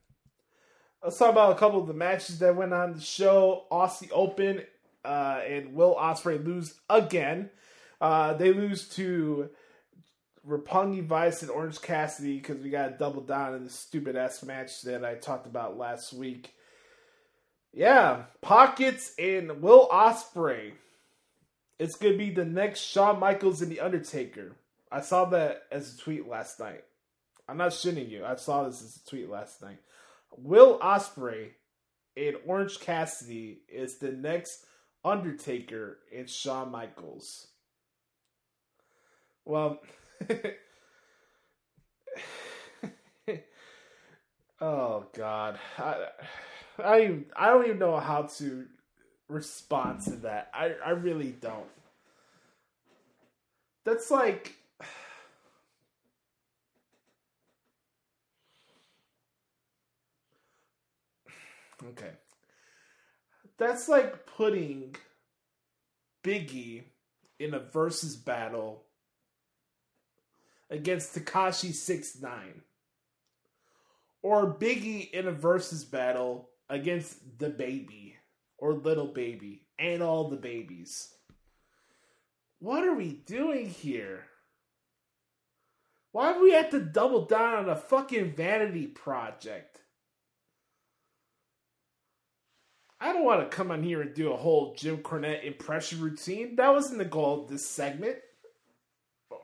Let's 1.02 1.18
talk 1.18 1.30
about 1.30 1.52
a 1.52 1.58
couple 1.58 1.80
of 1.80 1.86
the 1.86 1.94
matches 1.94 2.38
that 2.38 2.56
went 2.56 2.72
on 2.72 2.94
the 2.94 3.00
show. 3.00 3.66
Aussie 3.70 4.10
Open 4.12 4.62
uh, 5.04 5.40
and 5.46 5.74
Will 5.74 5.94
Ospreay 5.96 6.44
lose 6.44 6.80
again. 6.88 7.50
Uh, 8.00 8.34
they 8.34 8.52
lose 8.52 8.88
to 8.90 9.50
Roppongi 10.46 11.04
Vice 11.04 11.42
and 11.42 11.50
Orange 11.50 11.80
Cassidy 11.80 12.38
because 12.38 12.58
we 12.58 12.70
got 12.70 12.88
to 12.88 12.98
double 12.98 13.22
down 13.22 13.54
in 13.54 13.64
the 13.64 13.70
stupid 13.70 14.16
ass 14.16 14.42
match 14.42 14.82
that 14.82 15.04
I 15.04 15.14
talked 15.14 15.46
about 15.46 15.76
last 15.76 16.12
week. 16.12 16.54
Yeah, 17.72 18.24
Pockets 18.40 19.12
and 19.18 19.62
Will 19.62 19.88
Ospreay. 19.88 20.72
It's 21.78 21.96
gonna 21.96 22.16
be 22.16 22.30
the 22.30 22.44
next 22.44 22.80
Shawn 22.80 23.18
Michaels 23.18 23.62
and 23.62 23.72
The 23.72 23.80
Undertaker. 23.80 24.52
I 24.92 25.00
saw 25.00 25.24
that 25.26 25.62
as 25.72 25.94
a 25.94 25.98
tweet 25.98 26.28
last 26.28 26.60
night. 26.60 26.84
I'm 27.48 27.56
not 27.56 27.70
shitting 27.70 28.10
you. 28.10 28.24
I 28.24 28.36
saw 28.36 28.64
this 28.64 28.82
as 28.82 29.00
a 29.04 29.08
tweet 29.08 29.30
last 29.30 29.62
night. 29.62 29.78
Will 30.36 30.78
Ospreay 30.80 31.52
and 32.16 32.36
Orange 32.46 32.78
Cassidy 32.78 33.62
is 33.68 33.96
the 33.96 34.12
next 34.12 34.66
Undertaker 35.04 35.98
and 36.16 36.28
Shawn 36.28 36.70
Michaels. 36.70 37.48
Well, 39.44 39.80
oh 44.60 45.06
God, 45.14 45.58
I, 45.78 46.06
I 46.78 47.18
I 47.34 47.46
don't 47.48 47.64
even 47.64 47.78
know 47.80 47.98
how 47.98 48.22
to 48.38 48.66
respond 49.28 50.02
to 50.02 50.16
that. 50.16 50.50
I 50.54 50.74
I 50.84 50.90
really 50.90 51.32
don't. 51.32 51.66
That's 53.84 54.10
like 54.12 54.56
Okay. 61.90 62.10
That's 63.58 63.88
like 63.88 64.26
putting 64.26 64.96
Biggie 66.24 66.84
in 67.38 67.54
a 67.54 67.58
versus 67.58 68.16
battle 68.16 68.84
against 70.70 71.14
Tekashi 71.14 71.74
6 71.74 72.20
9 72.20 72.62
or 74.22 74.54
Biggie 74.54 75.10
in 75.10 75.26
a 75.26 75.32
versus 75.32 75.84
battle 75.84 76.48
against 76.68 77.38
the 77.38 77.50
baby 77.50 78.16
or 78.58 78.72
little 78.72 79.08
baby 79.08 79.66
and 79.78 80.02
all 80.02 80.28
the 80.28 80.36
babies. 80.36 81.12
What 82.60 82.84
are 82.84 82.94
we 82.94 83.12
doing 83.26 83.68
here? 83.68 84.26
Why 86.12 86.32
do 86.32 86.42
we 86.42 86.52
have 86.52 86.70
to 86.70 86.80
double 86.80 87.26
down 87.26 87.54
on 87.54 87.68
a 87.68 87.76
fucking 87.76 88.34
vanity 88.34 88.86
project? 88.86 89.81
I 93.02 93.12
don't 93.12 93.24
want 93.24 93.40
to 93.40 93.54
come 93.56 93.72
on 93.72 93.82
here 93.82 94.00
and 94.00 94.14
do 94.14 94.32
a 94.32 94.36
whole 94.36 94.76
Jim 94.76 94.98
Cornette 94.98 95.42
impression 95.42 96.00
routine. 96.00 96.54
That 96.54 96.72
wasn't 96.72 96.98
the 96.98 97.04
goal 97.04 97.42
of 97.42 97.48
this 97.48 97.66
segment, 97.66 98.18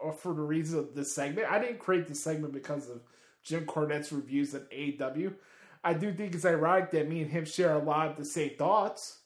or 0.00 0.12
for 0.12 0.32
the 0.32 0.42
reason 0.42 0.78
of 0.78 0.94
this 0.94 1.12
segment. 1.12 1.50
I 1.50 1.58
didn't 1.58 1.80
create 1.80 2.06
this 2.06 2.22
segment 2.22 2.52
because 2.52 2.88
of 2.88 3.00
Jim 3.42 3.66
Cornette's 3.66 4.12
reviews 4.12 4.54
of 4.54 4.70
AEW. 4.70 5.34
I 5.82 5.92
do 5.94 6.12
think 6.12 6.36
it's 6.36 6.44
ironic 6.44 6.92
that 6.92 7.08
me 7.08 7.22
and 7.22 7.30
him 7.32 7.44
share 7.44 7.74
a 7.74 7.82
lot 7.82 8.08
of 8.08 8.16
the 8.16 8.24
same 8.24 8.50
thoughts. 8.56 9.18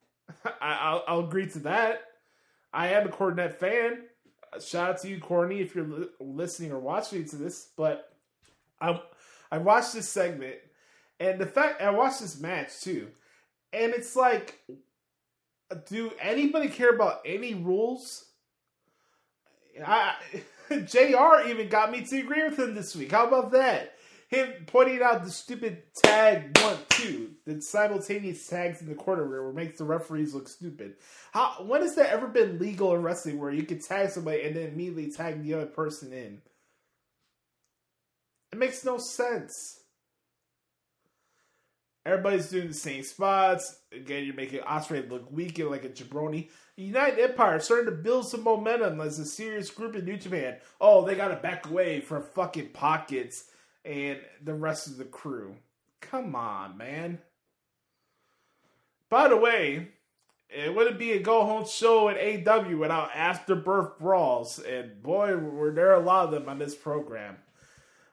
I, 0.60 0.92
will 0.92 1.04
I'll 1.08 1.20
agree 1.20 1.48
to 1.48 1.58
that. 1.60 2.02
I 2.74 2.88
am 2.88 3.08
a 3.08 3.10
Cornette 3.10 3.54
fan. 3.54 4.02
Shout 4.60 4.90
out 4.90 5.00
to 5.00 5.08
you, 5.08 5.18
Corny, 5.18 5.60
if 5.60 5.74
you're 5.74 5.86
li- 5.86 6.08
listening 6.20 6.72
or 6.72 6.78
watching 6.78 7.24
to 7.24 7.36
this. 7.36 7.70
But 7.74 8.12
I 8.82 9.00
I 9.50 9.56
watched 9.56 9.94
this 9.94 10.10
segment, 10.10 10.56
and 11.18 11.40
the 11.40 11.46
fact 11.46 11.80
I 11.80 11.88
watched 11.88 12.20
this 12.20 12.38
match 12.38 12.80
too, 12.82 13.08
and 13.72 13.92
it's 13.92 14.16
like, 14.16 14.58
do 15.88 16.10
anybody 16.20 16.68
care 16.68 16.90
about 16.90 17.20
any 17.24 17.54
rules? 17.54 18.24
I 19.84 20.14
Jr. 20.70 21.48
even 21.48 21.68
got 21.68 21.90
me 21.90 22.02
to 22.02 22.18
agree 22.18 22.44
with 22.44 22.58
him 22.58 22.74
this 22.74 22.96
week. 22.96 23.12
How 23.12 23.26
about 23.26 23.52
that? 23.52 23.94
Him 24.28 24.52
pointing 24.66 25.02
out 25.02 25.24
the 25.24 25.30
stupid 25.30 25.82
tag 25.94 26.58
one 26.58 26.76
two, 26.90 27.30
the 27.46 27.62
simultaneous 27.62 28.46
tags 28.46 28.82
in 28.82 28.88
the 28.88 28.94
corner 28.94 29.26
where 29.26 29.48
it 29.48 29.54
makes 29.54 29.78
the 29.78 29.84
referees 29.84 30.34
look 30.34 30.48
stupid. 30.48 30.96
How 31.32 31.64
when 31.64 31.80
has 31.80 31.94
that 31.94 32.10
ever 32.10 32.26
been 32.26 32.58
legal 32.58 32.94
in 32.94 33.02
wrestling 33.02 33.38
where 33.38 33.50
you 33.50 33.62
can 33.62 33.78
tag 33.78 34.10
somebody 34.10 34.42
and 34.42 34.54
then 34.54 34.68
immediately 34.68 35.10
tag 35.10 35.42
the 35.42 35.54
other 35.54 35.66
person 35.66 36.12
in? 36.12 36.42
It 38.52 38.58
makes 38.58 38.84
no 38.84 38.98
sense. 38.98 39.77
Everybody's 42.06 42.48
doing 42.48 42.68
the 42.68 42.74
same 42.74 43.02
spots. 43.02 43.80
Again, 43.92 44.24
you're 44.24 44.34
making 44.34 44.60
Ospreay 44.60 45.08
look 45.10 45.30
weak 45.30 45.58
and 45.58 45.70
like 45.70 45.84
a 45.84 45.88
jabroni. 45.88 46.48
United 46.76 47.18
Empire 47.18 47.60
starting 47.60 47.86
to 47.86 47.92
build 47.92 48.26
some 48.26 48.44
momentum 48.44 49.00
as 49.00 49.18
a 49.18 49.26
serious 49.26 49.70
group 49.70 49.94
in 49.94 50.04
New 50.04 50.16
Japan. 50.16 50.56
Oh, 50.80 51.04
they 51.04 51.14
got 51.14 51.28
to 51.28 51.36
back 51.36 51.66
away 51.66 52.00
from 52.00 52.22
fucking 52.22 52.68
pockets 52.68 53.44
and 53.84 54.18
the 54.42 54.54
rest 54.54 54.86
of 54.86 54.96
the 54.96 55.04
crew. 55.04 55.56
Come 56.00 56.34
on, 56.34 56.78
man. 56.78 57.18
By 59.10 59.28
the 59.28 59.36
way, 59.36 59.88
it 60.50 60.74
wouldn't 60.74 60.98
be 60.98 61.12
a 61.12 61.20
go 61.20 61.44
home 61.44 61.66
show 61.66 62.08
at 62.08 62.48
AW 62.48 62.76
without 62.76 63.14
afterbirth 63.14 63.98
brawls, 63.98 64.58
and 64.58 65.02
boy, 65.02 65.36
were 65.36 65.72
there 65.72 65.94
a 65.94 66.00
lot 66.00 66.26
of 66.26 66.30
them 66.30 66.48
on 66.48 66.58
this 66.58 66.74
program. 66.74 67.36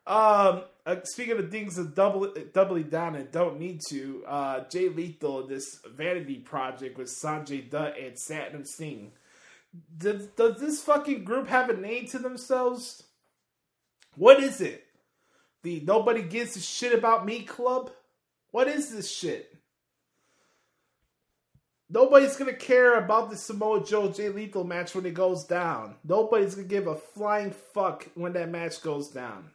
Um, 0.07 0.63
uh, 0.85 0.97
speaking 1.03 1.37
of 1.39 1.49
things 1.49 1.75
that 1.75 1.95
double 1.95 2.31
doubly 2.53 2.83
down 2.83 3.15
and 3.15 3.31
don't 3.31 3.59
need 3.59 3.81
to, 3.89 4.23
uh, 4.27 4.59
Jay 4.69 4.87
Lethal 4.89 5.41
in 5.41 5.49
this 5.49 5.79
vanity 5.95 6.35
project 6.35 6.97
with 6.97 7.07
Sanjay 7.07 7.67
Dutt 7.69 7.97
and 7.97 8.15
Satnam 8.15 8.67
Singh. 8.67 9.11
Does, 9.97 10.27
does 10.27 10.59
this 10.59 10.81
fucking 10.81 11.23
group 11.23 11.47
have 11.47 11.69
a 11.69 11.75
name 11.75 12.07
to 12.07 12.19
themselves? 12.19 13.03
What 14.15 14.41
is 14.41 14.61
it? 14.61 14.85
The 15.63 15.81
nobody 15.81 16.21
gives 16.21 16.55
a 16.55 16.61
shit 16.61 16.93
about 16.93 17.25
me 17.25 17.41
club? 17.41 17.89
What 18.51 18.67
is 18.67 18.93
this 18.93 19.09
shit? 19.11 19.51
Nobody's 21.89 22.35
gonna 22.35 22.53
care 22.53 22.99
about 22.99 23.31
the 23.31 23.35
Samoa 23.35 23.83
Joe 23.83 24.11
Jay 24.11 24.29
Lethal 24.29 24.63
match 24.63 24.93
when 24.93 25.05
it 25.07 25.15
goes 25.15 25.43
down. 25.45 25.95
Nobody's 26.03 26.53
gonna 26.53 26.67
give 26.67 26.85
a 26.85 26.95
flying 26.95 27.51
fuck 27.51 28.07
when 28.13 28.33
that 28.33 28.49
match 28.49 28.81
goes 28.81 29.09
down. 29.09 29.49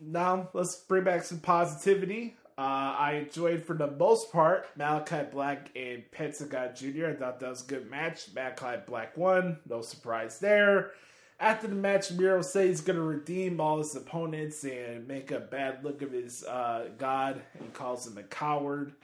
Now 0.00 0.48
let's 0.52 0.76
bring 0.76 1.04
back 1.04 1.24
some 1.24 1.40
positivity. 1.40 2.36
Uh, 2.58 2.96
I 2.98 3.12
enjoyed 3.26 3.64
for 3.64 3.74
the 3.74 3.90
most 3.90 4.32
part 4.32 4.66
Malachi 4.76 5.28
Black 5.30 5.70
and 5.76 6.10
Pentagon 6.10 6.70
Jr. 6.74 7.08
I 7.08 7.14
thought 7.14 7.40
that 7.40 7.50
was 7.50 7.62
a 7.62 7.66
good 7.66 7.90
match. 7.90 8.28
Malachi 8.34 8.82
Black 8.86 9.16
won, 9.16 9.58
no 9.68 9.82
surprise 9.82 10.38
there. 10.38 10.92
After 11.38 11.66
the 11.66 11.74
match, 11.74 12.10
Miro 12.12 12.40
says 12.40 12.66
he's 12.66 12.80
going 12.80 12.96
to 12.96 13.02
redeem 13.02 13.60
all 13.60 13.76
his 13.78 13.94
opponents 13.94 14.64
and 14.64 15.06
make 15.06 15.30
a 15.30 15.40
bad 15.40 15.84
look 15.84 16.00
of 16.00 16.12
his 16.12 16.44
uh, 16.44 16.88
god 16.96 17.42
and 17.58 17.74
calls 17.74 18.06
him 18.06 18.16
a 18.16 18.22
coward. 18.22 18.94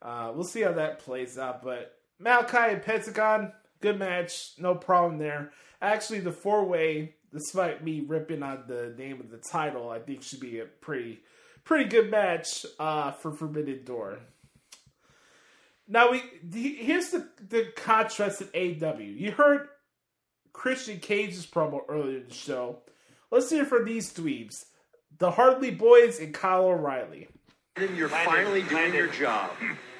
Uh, 0.00 0.32
we'll 0.34 0.44
see 0.44 0.62
how 0.62 0.72
that 0.72 1.00
plays 1.00 1.36
out. 1.36 1.62
But 1.62 1.98
Malachi 2.18 2.72
and 2.72 2.82
Pentagon, 2.82 3.52
good 3.82 3.98
match, 3.98 4.52
no 4.58 4.74
problem 4.74 5.18
there. 5.18 5.52
Actually, 5.82 6.20
the 6.20 6.32
four 6.32 6.64
way, 6.64 7.14
despite 7.36 7.84
me 7.84 8.00
ripping 8.00 8.42
on 8.42 8.64
the 8.66 8.94
name 8.96 9.20
of 9.20 9.30
the 9.30 9.38
title, 9.38 9.90
I 9.90 9.98
think 9.98 10.22
should 10.22 10.40
be 10.40 10.60
a 10.60 10.64
pretty 10.64 11.20
pretty 11.64 11.84
good 11.84 12.10
match 12.10 12.64
uh, 12.78 13.12
for 13.12 13.32
Forbidden 13.32 13.84
Door. 13.84 14.18
Now 15.88 16.10
we 16.10 16.22
here's 16.52 17.10
the 17.10 17.28
the 17.48 17.72
contrast 17.76 18.42
in 18.42 18.82
AW. 18.82 18.98
You 18.98 19.32
heard 19.32 19.68
Christian 20.52 20.98
Cage's 20.98 21.46
promo 21.46 21.80
earlier 21.88 22.18
in 22.18 22.28
the 22.28 22.34
show. 22.34 22.78
Let's 23.30 23.50
hear 23.50 23.64
from 23.64 23.84
these 23.84 24.12
dweebs, 24.12 24.64
the 25.18 25.32
Hartley 25.32 25.70
Boys 25.70 26.18
and 26.18 26.32
Kyle 26.32 26.66
O'Reilly. 26.66 27.28
You're 27.94 28.08
finally 28.08 28.62
doing 28.62 28.94
your 28.94 29.08
job. 29.08 29.50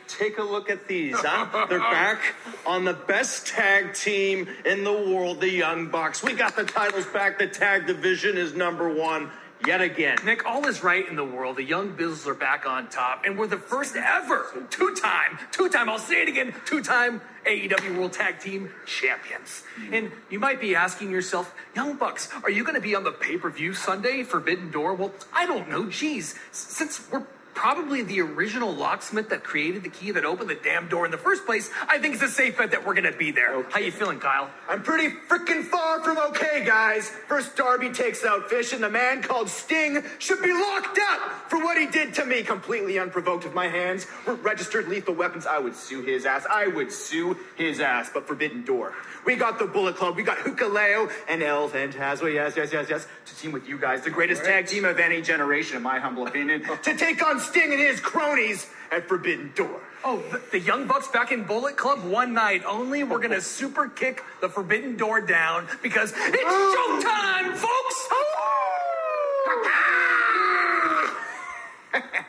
Take 0.08 0.38
a 0.38 0.42
look 0.42 0.70
at 0.70 0.86
these, 0.88 1.16
huh? 1.16 1.66
They're 1.68 1.78
back 1.78 2.34
on 2.66 2.84
the 2.84 2.94
best 2.94 3.46
tag 3.46 3.94
team 3.94 4.48
in 4.64 4.84
the 4.84 4.92
world, 4.92 5.40
the 5.40 5.50
Young 5.50 5.88
Bucks. 5.88 6.22
We 6.22 6.34
got 6.34 6.56
the 6.56 6.64
titles 6.64 7.06
back. 7.06 7.38
The 7.38 7.46
tag 7.46 7.86
division 7.86 8.36
is 8.36 8.54
number 8.54 8.92
one 8.92 9.30
yet 9.64 9.80
again. 9.80 10.18
Nick, 10.24 10.44
all 10.46 10.66
is 10.66 10.82
right 10.82 11.06
in 11.08 11.16
the 11.16 11.24
world. 11.24 11.56
The 11.56 11.64
young 11.64 11.96
Bizzles 11.96 12.26
are 12.26 12.34
back 12.34 12.66
on 12.66 12.88
top, 12.88 13.24
and 13.24 13.38
we're 13.38 13.46
the 13.46 13.56
first 13.56 13.96
ever 13.96 14.66
two-time, 14.70 15.38
two-time, 15.52 15.88
I'll 15.88 15.98
say 15.98 16.22
it 16.22 16.28
again, 16.28 16.54
two-time 16.64 17.20
AEW 17.46 17.96
World 17.96 18.12
Tag 18.12 18.40
Team 18.40 18.70
Champions. 18.84 19.62
And 19.92 20.10
you 20.30 20.40
might 20.40 20.60
be 20.60 20.74
asking 20.74 21.10
yourself, 21.10 21.54
Young 21.74 21.96
Bucks, 21.96 22.28
are 22.42 22.50
you 22.50 22.64
going 22.64 22.74
to 22.74 22.80
be 22.80 22.94
on 22.94 23.04
the 23.04 23.12
pay-per-view 23.12 23.74
Sunday, 23.74 24.22
Forbidden 24.22 24.70
Door? 24.70 24.94
Well, 24.94 25.12
I 25.32 25.46
don't 25.46 25.68
know. 25.68 25.86
Geez, 25.86 26.34
since 26.50 27.00
we're 27.10 27.24
probably 27.56 28.02
the 28.02 28.20
original 28.20 28.72
locksmith 28.72 29.30
that 29.30 29.42
created 29.42 29.82
the 29.82 29.88
key 29.88 30.12
that 30.12 30.24
opened 30.24 30.50
the 30.50 30.54
damn 30.54 30.86
door 30.88 31.06
in 31.06 31.10
the 31.10 31.18
first 31.18 31.46
place, 31.46 31.70
I 31.88 31.98
think 31.98 32.14
it's 32.14 32.22
a 32.22 32.28
safe 32.28 32.58
bet 32.58 32.70
that 32.70 32.86
we're 32.86 32.94
to 32.94 33.12
be 33.12 33.30
there. 33.30 33.62
How 33.70 33.80
you 33.80 33.90
feeling, 33.90 34.20
Kyle? 34.20 34.50
I'm 34.68 34.82
pretty 34.82 35.14
freaking 35.28 35.64
far 35.64 36.02
from 36.02 36.18
okay, 36.18 36.64
guys. 36.64 37.08
First, 37.28 37.56
Darby 37.56 37.90
takes 37.90 38.24
out 38.24 38.48
Fish, 38.50 38.72
and 38.72 38.82
the 38.82 38.90
man 38.90 39.22
called 39.22 39.48
Sting 39.48 40.02
should 40.18 40.42
be 40.42 40.52
locked 40.52 40.98
up 41.10 41.50
for 41.50 41.58
what 41.62 41.78
he 41.78 41.86
did 41.86 42.14
to 42.14 42.24
me, 42.24 42.42
completely 42.42 42.98
unprovoked. 42.98 43.44
If 43.44 43.54
my 43.54 43.68
hands 43.68 44.06
were 44.26 44.34
registered 44.34 44.88
lethal 44.88 45.14
weapons, 45.14 45.46
I 45.46 45.58
would 45.58 45.74
sue 45.74 46.02
his 46.02 46.26
ass. 46.26 46.46
I 46.50 46.66
would 46.66 46.92
sue 46.92 47.36
his 47.56 47.80
ass. 47.80 48.10
But 48.12 48.26
Forbidden 48.26 48.64
Door. 48.64 48.92
We 49.24 49.34
got 49.34 49.58
the 49.58 49.66
Bullet 49.66 49.96
Club, 49.96 50.16
we 50.16 50.22
got 50.22 50.38
Hikuleo 50.38 51.10
and 51.28 51.42
El 51.42 51.68
Phantasmo. 51.68 52.32
Yes, 52.32 52.56
yes, 52.56 52.72
yes, 52.72 52.86
yes. 52.88 53.06
To 53.26 53.36
team 53.36 53.52
with 53.52 53.68
you 53.68 53.78
guys, 53.78 54.02
the 54.02 54.10
greatest 54.10 54.44
tag 54.44 54.66
team 54.66 54.84
of 54.84 54.98
any 55.00 55.20
generation, 55.20 55.76
in 55.76 55.82
my 55.82 55.98
humble 55.98 56.26
opinion, 56.26 56.62
to 56.82 56.96
take 56.96 57.24
on 57.26 57.40
Sting 57.46 57.72
and 57.72 57.80
his 57.80 58.00
cronies 58.00 58.66
at 58.90 59.08
Forbidden 59.08 59.52
Door. 59.54 59.80
Oh, 60.04 60.22
the, 60.30 60.42
the 60.52 60.60
Young 60.60 60.86
Bucks 60.86 61.08
back 61.08 61.32
in 61.32 61.44
Bullet 61.44 61.76
Club 61.76 62.04
one 62.04 62.32
night 62.32 62.62
only. 62.64 63.04
We're 63.04 63.18
going 63.18 63.30
to 63.30 63.40
super 63.40 63.88
kick 63.88 64.22
the 64.40 64.48
Forbidden 64.48 64.96
Door 64.96 65.22
down 65.22 65.66
because 65.82 66.12
it's 66.14 66.42
showtime, 66.42 67.56
folks! 67.56 68.08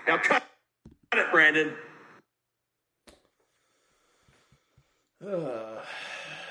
Now 0.07 0.17
cut 0.19 0.41
it, 1.13 1.31
Brandon. 1.33 1.73
Uh, 5.21 5.81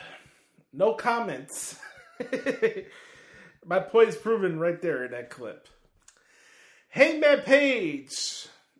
no 0.74 0.92
comments. 0.92 1.78
My 3.64 3.78
point 3.78 4.10
is 4.10 4.16
proven 4.16 4.60
right 4.60 4.80
there 4.82 5.04
in 5.06 5.12
that 5.12 5.30
clip. 5.30 5.68
Hangman 6.88 7.40
Page. 7.40 8.35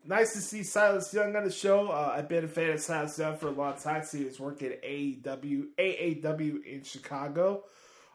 Nice 0.09 0.35
to 0.35 0.41
see 0.41 0.63
Silas 0.63 1.13
Young 1.13 1.35
on 1.35 1.43
the 1.43 1.51
show. 1.51 1.89
Uh, 1.89 2.15
I've 2.17 2.29
been 2.29 2.45
a 2.45 2.49
fan 2.49 2.71
of 2.71 2.81
Silas 2.81 3.19
Young 3.19 3.37
for 3.37 3.49
a 3.49 3.51
long 3.51 3.75
time. 3.75 4.05
See 4.05 4.23
his 4.23 4.39
work 4.39 4.63
at 4.63 4.81
AEW, 4.85 5.67
AAW 5.77 6.65
in 6.65 6.85
Chicago. 6.85 7.65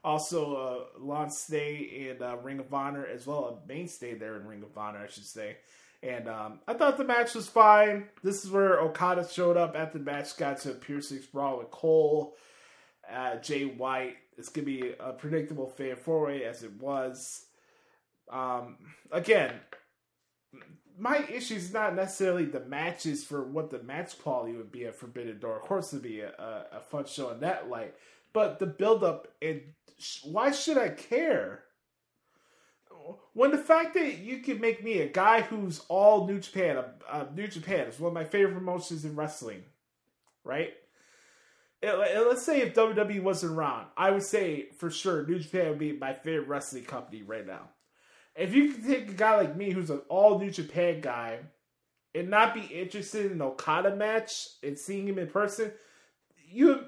Also, 0.02 0.56
uh, 0.56 1.00
long 1.00 1.30
stay 1.30 2.10
in 2.10 2.24
uh, 2.24 2.38
Ring 2.38 2.60
of 2.60 2.74
Honor 2.74 3.06
as 3.06 3.28
well, 3.28 3.62
a 3.62 3.68
mainstay 3.68 4.14
there 4.14 4.38
in 4.38 4.48
Ring 4.48 4.64
of 4.64 4.78
Honor, 4.78 5.00
I 5.00 5.08
should 5.08 5.26
say. 5.26 5.58
And 6.02 6.30
um, 6.30 6.60
I 6.66 6.76
thought 6.76 6.98
the 6.98 7.04
match 7.04 7.36
was 7.36 7.50
fine. 7.50 8.08
This 8.24 8.46
is 8.46 8.50
where 8.50 8.80
Okada 8.80 9.28
showed 9.28 9.58
up 9.58 9.76
at 9.76 9.92
the 9.92 10.00
match, 10.00 10.38
got 10.38 10.60
to 10.62 10.72
a 10.72 11.20
brawl 11.34 11.60
with 11.60 11.72
Cole, 11.72 12.36
uh, 13.14 13.36
Jay 13.36 13.66
White. 13.66 14.16
It's 14.38 14.48
gonna 14.48 14.66
be 14.66 14.94
a 14.98 15.12
predictable 15.12 15.68
fan 15.68 15.98
four 15.98 16.26
way 16.26 16.46
as 16.46 16.64
it 16.64 16.72
was. 16.80 17.46
Um, 18.32 18.78
again, 19.12 19.54
my 20.98 21.26
issue 21.30 21.56
is 21.56 21.74
not 21.74 21.96
necessarily 21.96 22.46
the 22.46 22.60
matches 22.62 23.24
for 23.24 23.44
what 23.44 23.70
the 23.70 23.82
match 23.84 24.20
quality 24.20 24.54
would 24.54 24.72
be 24.72 24.86
at 24.86 24.96
Forbidden 24.96 25.40
Door. 25.40 25.58
Of 25.58 25.62
course, 25.64 25.94
it'd 25.94 26.04
be 26.04 26.22
a, 26.22 26.30
a, 26.30 26.78
a 26.78 26.80
fun 26.82 27.06
show 27.06 27.30
in 27.32 27.40
that 27.42 27.70
light, 27.70 27.96
but 28.34 28.60
the 28.60 28.66
build 28.68 29.04
up 29.04 29.28
and 29.42 29.62
sh- 29.98 30.20
why 30.24 30.52
should 30.52 30.78
I 30.78 30.90
care? 30.90 31.64
When 33.34 33.52
the 33.52 33.58
fact 33.58 33.94
that 33.96 34.20
you 34.20 34.40
can 34.40 34.60
make 34.60 34.84
me 34.84 35.00
a 35.00 35.08
guy 35.08 35.42
who's 35.42 35.82
all 35.88 36.28
New 36.28 36.40
Japan, 36.40 36.78
uh, 36.78 36.84
uh, 37.10 37.26
New 37.34 37.48
Japan 37.48 37.88
is 37.88 38.00
one 38.00 38.10
of 38.10 38.14
my 38.14 38.26
favorite 38.26 38.54
promotions 38.54 39.06
in 39.06 39.16
wrestling, 39.16 39.64
right? 40.44 40.74
It- 41.82 41.88
it- 41.88 42.28
let's 42.28 42.44
say 42.44 42.62
if 42.62 42.74
WWE 42.76 43.22
wasn't 43.24 43.54
around, 43.54 43.88
I 43.98 44.12
would 44.12 44.24
say 44.24 44.70
for 44.78 44.92
sure 44.92 45.26
New 45.26 45.40
Japan 45.40 45.70
would 45.70 45.80
be 45.80 45.94
my 45.94 46.14
favorite 46.14 46.48
wrestling 46.48 46.84
company 46.84 47.24
right 47.24 47.46
now. 47.46 47.70
If 48.36 48.54
you 48.54 48.74
can 48.74 48.88
take 48.88 49.10
a 49.10 49.14
guy 49.14 49.38
like 49.38 49.56
me 49.56 49.72
who's 49.72 49.90
an 49.90 50.02
all 50.10 50.40
New 50.40 50.52
Japan 50.52 51.02
guy 51.02 51.40
and 52.16 52.30
not 52.30 52.54
be 52.54 52.62
interested 52.62 53.26
in 53.26 53.34
an 53.34 53.42
Okada 53.42 53.96
match 53.96 54.32
and 54.64 54.78
seeing 54.78 55.08
him 55.08 55.20
in 55.20 55.28
person, 55.28 55.72
you 56.50 56.86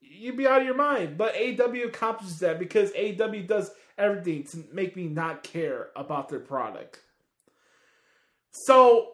you'd 0.00 0.36
be 0.36 0.46
out 0.46 0.60
of 0.60 0.66
your 0.66 0.76
mind. 0.76 1.18
But 1.18 1.34
AW 1.36 1.84
accomplishes 1.86 2.38
that 2.40 2.58
because 2.58 2.92
AW 2.92 3.46
does 3.46 3.70
everything 3.98 4.44
to 4.44 4.64
make 4.72 4.96
me 4.96 5.06
not 5.06 5.42
care 5.42 5.88
about 5.96 6.28
their 6.28 6.40
product. 6.40 7.00
So, 8.50 9.12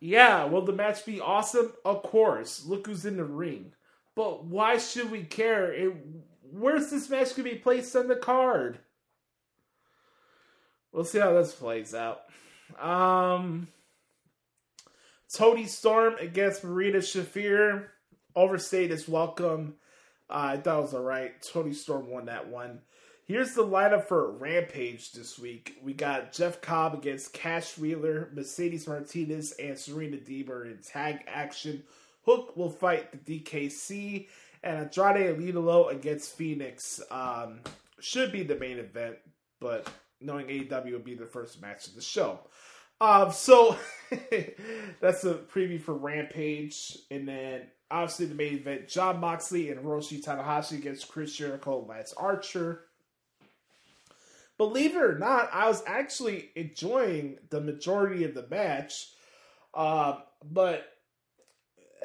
yeah, 0.00 0.44
will 0.44 0.64
the 0.64 0.72
match 0.72 1.04
be 1.04 1.20
awesome? 1.20 1.72
Of 1.84 2.02
course. 2.02 2.64
Look 2.66 2.86
who's 2.86 3.06
in 3.06 3.16
the 3.16 3.24
ring. 3.24 3.72
But 4.14 4.44
why 4.44 4.78
should 4.78 5.10
we 5.10 5.24
care? 5.24 5.72
It, 5.72 5.94
where's 6.42 6.90
this 6.90 7.10
match 7.10 7.34
to 7.34 7.42
be 7.42 7.56
placed 7.56 7.94
on 7.96 8.08
the 8.08 8.16
card? 8.16 8.78
We'll 10.96 11.04
see 11.04 11.18
how 11.18 11.34
this 11.34 11.52
plays 11.52 11.94
out. 11.94 12.22
Um, 12.80 13.68
Toni 15.30 15.66
Storm 15.66 16.14
against 16.18 16.64
Marina 16.64 17.00
Shafir. 17.00 17.88
Overstayed 18.34 18.90
is 18.90 19.06
welcome. 19.06 19.74
Uh, 20.30 20.52
I 20.52 20.56
thought 20.56 20.78
it 20.78 20.82
was 20.82 20.94
alright. 20.94 21.42
Toni 21.42 21.74
Storm 21.74 22.08
won 22.08 22.24
that 22.26 22.48
one. 22.48 22.80
Here's 23.26 23.52
the 23.52 23.62
lineup 23.62 24.06
for 24.06 24.38
Rampage 24.38 25.12
this 25.12 25.38
week. 25.38 25.76
We 25.82 25.92
got 25.92 26.32
Jeff 26.32 26.62
Cobb 26.62 26.94
against 26.94 27.34
Cash 27.34 27.76
Wheeler, 27.76 28.30
Mercedes 28.32 28.88
Martinez, 28.88 29.52
and 29.52 29.76
Serena 29.76 30.16
Deeber 30.16 30.64
in 30.64 30.78
tag 30.78 31.24
action. 31.26 31.82
Hook 32.24 32.56
will 32.56 32.70
fight 32.70 33.12
the 33.12 33.40
DKC, 33.40 34.28
and 34.62 34.78
Andrade 34.78 35.26
El 35.26 35.34
Idolo 35.34 35.92
against 35.92 36.38
Fenix 36.38 37.02
um, 37.10 37.60
should 38.00 38.32
be 38.32 38.44
the 38.44 38.56
main 38.56 38.78
event, 38.78 39.16
but 39.60 39.86
knowing 40.20 40.46
AEW 40.46 40.92
will 40.92 40.98
be 40.98 41.14
the 41.14 41.26
first 41.26 41.60
match 41.60 41.86
of 41.86 41.94
the 41.94 42.02
show. 42.02 42.40
Um, 43.00 43.30
so 43.32 43.76
that's 45.00 45.24
a 45.24 45.34
preview 45.34 45.80
for 45.80 45.94
Rampage, 45.94 46.96
and 47.10 47.28
then 47.28 47.62
obviously 47.90 48.26
the 48.26 48.34
main 48.34 48.54
event: 48.54 48.88
Jon 48.88 49.20
Moxley 49.20 49.70
and 49.70 49.84
Hiroshi 49.84 50.24
Tanahashi 50.24 50.78
against 50.78 51.08
Chris 51.08 51.34
Jericho 51.34 51.80
and 51.80 51.88
Lance 51.88 52.14
Archer. 52.14 52.84
Believe 54.58 54.96
it 54.96 55.02
or 55.02 55.18
not, 55.18 55.50
I 55.52 55.68
was 55.68 55.82
actually 55.86 56.50
enjoying 56.56 57.36
the 57.50 57.60
majority 57.60 58.24
of 58.24 58.32
the 58.32 58.46
match, 58.48 59.12
uh, 59.74 60.20
but 60.42 60.86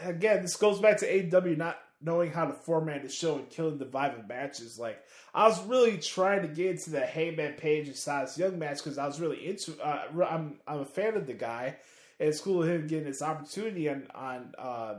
again, 0.02 0.42
this 0.42 0.58
goes 0.58 0.80
back 0.80 0.98
to 0.98 1.10
AEW 1.10 1.58
not 1.58 1.80
knowing 2.02 2.32
how 2.32 2.45
to 2.45 2.53
format 2.53 3.03
the 3.03 3.10
show 3.10 3.36
and 3.36 3.49
killing 3.49 3.78
the 3.78 3.86
vibe 3.86 4.19
of 4.19 4.28
matches. 4.28 4.80
Like 4.80 5.02
I 5.34 5.48
was 5.48 5.64
really 5.65 5.98
trying 5.98 6.41
to 6.41 6.48
get 6.48 6.72
into 6.72 6.90
the 6.90 7.06
Hangman 7.06 7.53
Page 7.53 7.88
and 7.88 7.95
Silas 7.95 8.38
Young 8.38 8.57
match 8.60 8.78
because 8.78 8.98
I 8.98 9.06
was 9.06 9.19
really 9.19 9.48
into. 9.48 9.80
Uh, 9.82 10.03
I'm 10.28 10.60
I'm 10.68 10.80
a 10.80 10.86
fan 10.86 11.15
of 11.15 11.28
the 11.28 11.34
guy, 11.34 11.76
and 12.19 12.30
it's 12.30 12.41
cool 12.41 12.64
him 12.64 12.88
getting 12.88 13.06
this 13.06 13.22
opportunity 13.22 13.90
on 13.90 14.07
on 14.14 14.53
uh, 14.57 14.95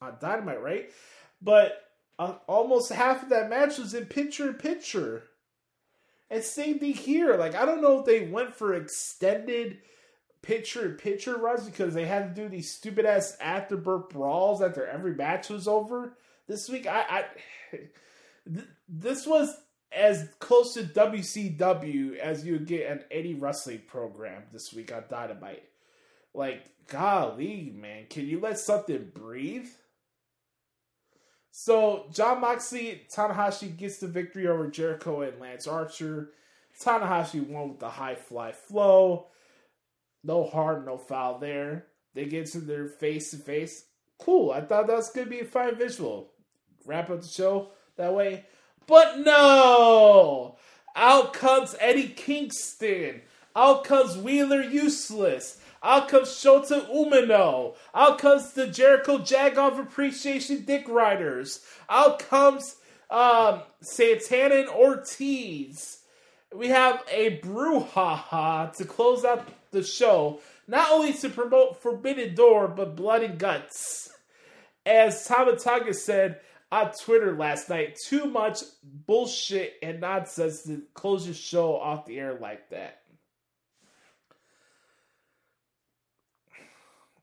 on 0.00 0.14
Dynamite, 0.20 0.62
right? 0.62 0.90
But 1.42 1.82
uh, 2.18 2.34
almost 2.46 2.92
half 2.92 3.22
of 3.22 3.28
that 3.28 3.50
match 3.50 3.78
was 3.78 3.94
in 3.94 4.06
picture 4.06 4.48
in 4.48 4.54
picture. 4.54 5.24
And 6.28 6.42
same 6.42 6.80
thing 6.80 6.94
here. 6.94 7.36
Like 7.36 7.54
I 7.54 7.64
don't 7.64 7.82
know 7.82 8.00
if 8.00 8.06
they 8.06 8.26
went 8.26 8.54
for 8.54 8.74
extended 8.74 9.78
picture 10.42 10.86
in 10.86 10.92
picture 10.92 11.36
runs 11.36 11.64
because 11.64 11.92
they 11.92 12.06
had 12.06 12.34
to 12.34 12.42
do 12.42 12.48
these 12.48 12.70
stupid 12.70 13.04
ass 13.04 13.36
afterbirth 13.40 14.08
brawls 14.10 14.62
after 14.62 14.86
every 14.86 15.14
match 15.14 15.48
was 15.48 15.68
over. 15.68 16.16
This 16.46 16.68
week, 16.68 16.86
I, 16.86 17.00
I 17.00 17.24
th- 18.46 18.66
this 18.88 19.26
was 19.26 19.54
as 19.92 20.28
close 20.38 20.74
to 20.74 20.82
WCW 20.82 22.16
as 22.18 22.44
you 22.44 22.58
get 22.58 22.90
an 22.90 23.04
any 23.10 23.34
wrestling 23.34 23.82
program 23.86 24.44
this 24.52 24.72
week 24.72 24.92
on 24.92 25.04
Dynamite. 25.08 25.64
Like, 26.34 26.64
golly, 26.88 27.72
man, 27.74 28.06
can 28.08 28.26
you 28.26 28.40
let 28.40 28.58
something 28.58 29.10
breathe? 29.14 29.68
So 31.50 32.06
Jon 32.12 32.42
Moxley, 32.42 33.02
Tanahashi 33.10 33.74
gets 33.74 33.98
the 33.98 34.06
victory 34.06 34.46
over 34.46 34.68
Jericho 34.68 35.22
and 35.22 35.40
Lance 35.40 35.66
Archer. 35.66 36.32
Tanahashi 36.80 37.46
won 37.48 37.70
with 37.70 37.80
the 37.80 37.88
high 37.88 38.14
fly 38.14 38.52
flow. 38.52 39.28
No 40.22 40.44
harm, 40.44 40.84
no 40.84 40.98
foul 40.98 41.38
there. 41.38 41.86
They 42.14 42.26
get 42.26 42.46
to 42.48 42.60
their 42.60 42.88
face 42.88 43.30
to 43.30 43.38
face. 43.38 43.86
Cool. 44.18 44.50
I 44.50 44.60
thought 44.60 44.86
that 44.86 44.96
was 44.96 45.10
gonna 45.10 45.30
be 45.30 45.40
a 45.40 45.44
fine 45.46 45.76
visual. 45.76 46.32
Wrap 46.86 47.10
up 47.10 47.20
the 47.20 47.28
show 47.28 47.68
that 47.96 48.14
way. 48.14 48.46
But 48.86 49.18
no! 49.18 50.56
Out 50.94 51.32
comes 51.32 51.74
Eddie 51.80 52.08
Kingston. 52.08 53.22
Out 53.54 53.84
comes 53.84 54.16
Wheeler 54.16 54.62
Useless. 54.62 55.60
Out 55.82 56.08
comes 56.08 56.28
Shota 56.28 56.88
Umino. 56.90 57.74
Out 57.94 58.18
comes 58.18 58.52
the 58.52 58.66
Jericho 58.66 59.18
Jagoff 59.18 59.78
Appreciation 59.78 60.64
Dick 60.64 60.88
Riders. 60.88 61.60
Out 61.88 62.18
comes 62.18 62.76
um, 63.10 63.60
Santana 63.80 64.56
and 64.56 64.68
Ortiz. 64.68 65.98
We 66.54 66.68
have 66.68 67.02
a 67.10 67.38
brouhaha 67.40 68.74
to 68.76 68.84
close 68.84 69.24
out 69.24 69.46
the 69.72 69.82
show, 69.82 70.40
not 70.66 70.90
only 70.90 71.12
to 71.14 71.28
promote 71.28 71.82
Forbidden 71.82 72.34
Door, 72.34 72.68
but 72.68 72.96
Blood 72.96 73.22
and 73.22 73.38
Guts. 73.38 74.10
As 74.84 75.26
Tama 75.26 75.56
Tonga 75.56 75.92
said 75.92 76.40
on 76.76 76.92
Twitter 76.92 77.34
last 77.34 77.70
night, 77.70 77.96
too 77.96 78.26
much 78.26 78.60
bullshit 78.82 79.74
and 79.82 80.00
nonsense 80.00 80.62
to 80.64 80.82
close 80.92 81.24
your 81.24 81.34
show 81.34 81.76
off 81.76 82.04
the 82.04 82.18
air 82.18 82.34
like 82.38 82.68
that. 82.68 83.00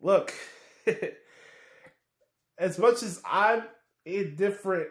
Look, 0.01 0.34
as 2.57 2.80
much 2.80 3.03
as 3.03 3.21
I'm 3.23 3.63
indifferent 4.05 4.88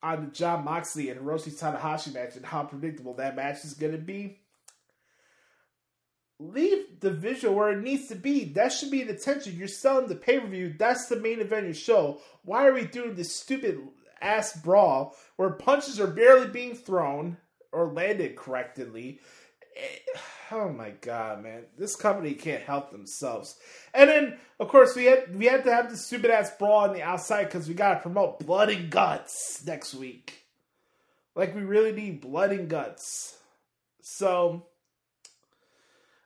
on 0.00 0.26
the 0.26 0.30
Jon 0.30 0.64
Moxley 0.64 1.10
and 1.10 1.20
Hiroshi 1.20 1.58
Tanahashi 1.58 2.14
match 2.14 2.36
and 2.36 2.46
how 2.46 2.62
predictable 2.62 3.14
that 3.14 3.34
match 3.34 3.64
is 3.64 3.74
going 3.74 3.92
to 3.92 3.98
be, 3.98 4.38
leave 6.38 7.00
the 7.00 7.10
visual 7.10 7.54
where 7.54 7.72
it 7.72 7.82
needs 7.82 8.08
to 8.08 8.14
be. 8.14 8.44
That 8.44 8.72
should 8.72 8.90
be 8.92 9.02
the 9.02 9.14
tension. 9.14 9.56
You're 9.56 9.68
selling 9.68 10.06
the 10.06 10.14
pay 10.14 10.38
per 10.38 10.46
view. 10.46 10.74
That's 10.78 11.06
the 11.06 11.16
main 11.16 11.40
event 11.40 11.62
of 11.62 11.66
your 11.66 11.74
show. 11.74 12.20
Why 12.44 12.66
are 12.66 12.72
we 12.72 12.84
doing 12.86 13.16
this 13.16 13.34
stupid 13.34 13.80
ass 14.24 14.56
brawl 14.60 15.14
where 15.36 15.50
punches 15.50 16.00
are 16.00 16.06
barely 16.06 16.48
being 16.48 16.74
thrown 16.74 17.36
or 17.72 17.92
landed 17.92 18.36
correctly? 18.36 19.20
Eh, 19.76 20.18
oh 20.52 20.70
my 20.70 20.90
god, 20.90 21.42
man! 21.42 21.64
This 21.76 21.96
company 21.96 22.34
can't 22.34 22.62
help 22.62 22.90
themselves. 22.90 23.56
And 23.92 24.08
then, 24.08 24.38
of 24.58 24.68
course, 24.68 24.96
we 24.96 25.04
had 25.04 25.36
we 25.36 25.46
had 25.46 25.64
to 25.64 25.72
have 25.72 25.90
the 25.90 25.96
stupid 25.96 26.30
ass 26.30 26.50
brawl 26.58 26.88
on 26.88 26.94
the 26.94 27.02
outside 27.02 27.44
because 27.44 27.68
we 27.68 27.74
got 27.74 27.94
to 27.94 28.00
promote 28.00 28.44
blood 28.44 28.70
and 28.70 28.90
guts 28.90 29.62
next 29.66 29.94
week. 29.94 30.44
Like 31.34 31.54
we 31.54 31.62
really 31.62 31.92
need 31.92 32.20
blood 32.20 32.52
and 32.52 32.68
guts. 32.68 33.36
So 34.00 34.66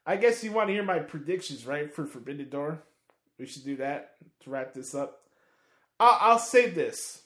I 0.09 0.17
guess 0.17 0.43
you 0.43 0.53
want 0.53 0.69
to 0.69 0.73
hear 0.73 0.83
my 0.83 1.01
predictions, 1.01 1.67
right, 1.67 1.95
for 1.95 2.07
Forbidden 2.07 2.49
Door? 2.49 2.83
We 3.39 3.47
should 3.47 3.65
do 3.65 3.77
that 3.77 4.15
to 4.41 4.51
wrap 4.51 4.73
this 4.73 4.95
up. 4.95 5.21
I'll, 6.01 6.19
I'll 6.21 6.39
say 6.39 6.71
this. 6.71 7.23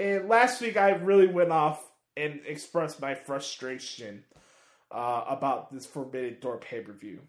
And 0.00 0.30
last 0.30 0.62
week, 0.62 0.78
I 0.78 0.92
really 0.92 1.26
went 1.26 1.52
off 1.52 1.84
and 2.16 2.40
expressed 2.46 3.02
my 3.02 3.14
frustration 3.14 4.24
uh, 4.90 5.24
about 5.28 5.70
this 5.70 5.84
Forbidden 5.84 6.38
Door 6.40 6.60
pay 6.60 6.80
per 6.80 6.92
view. 6.92 7.20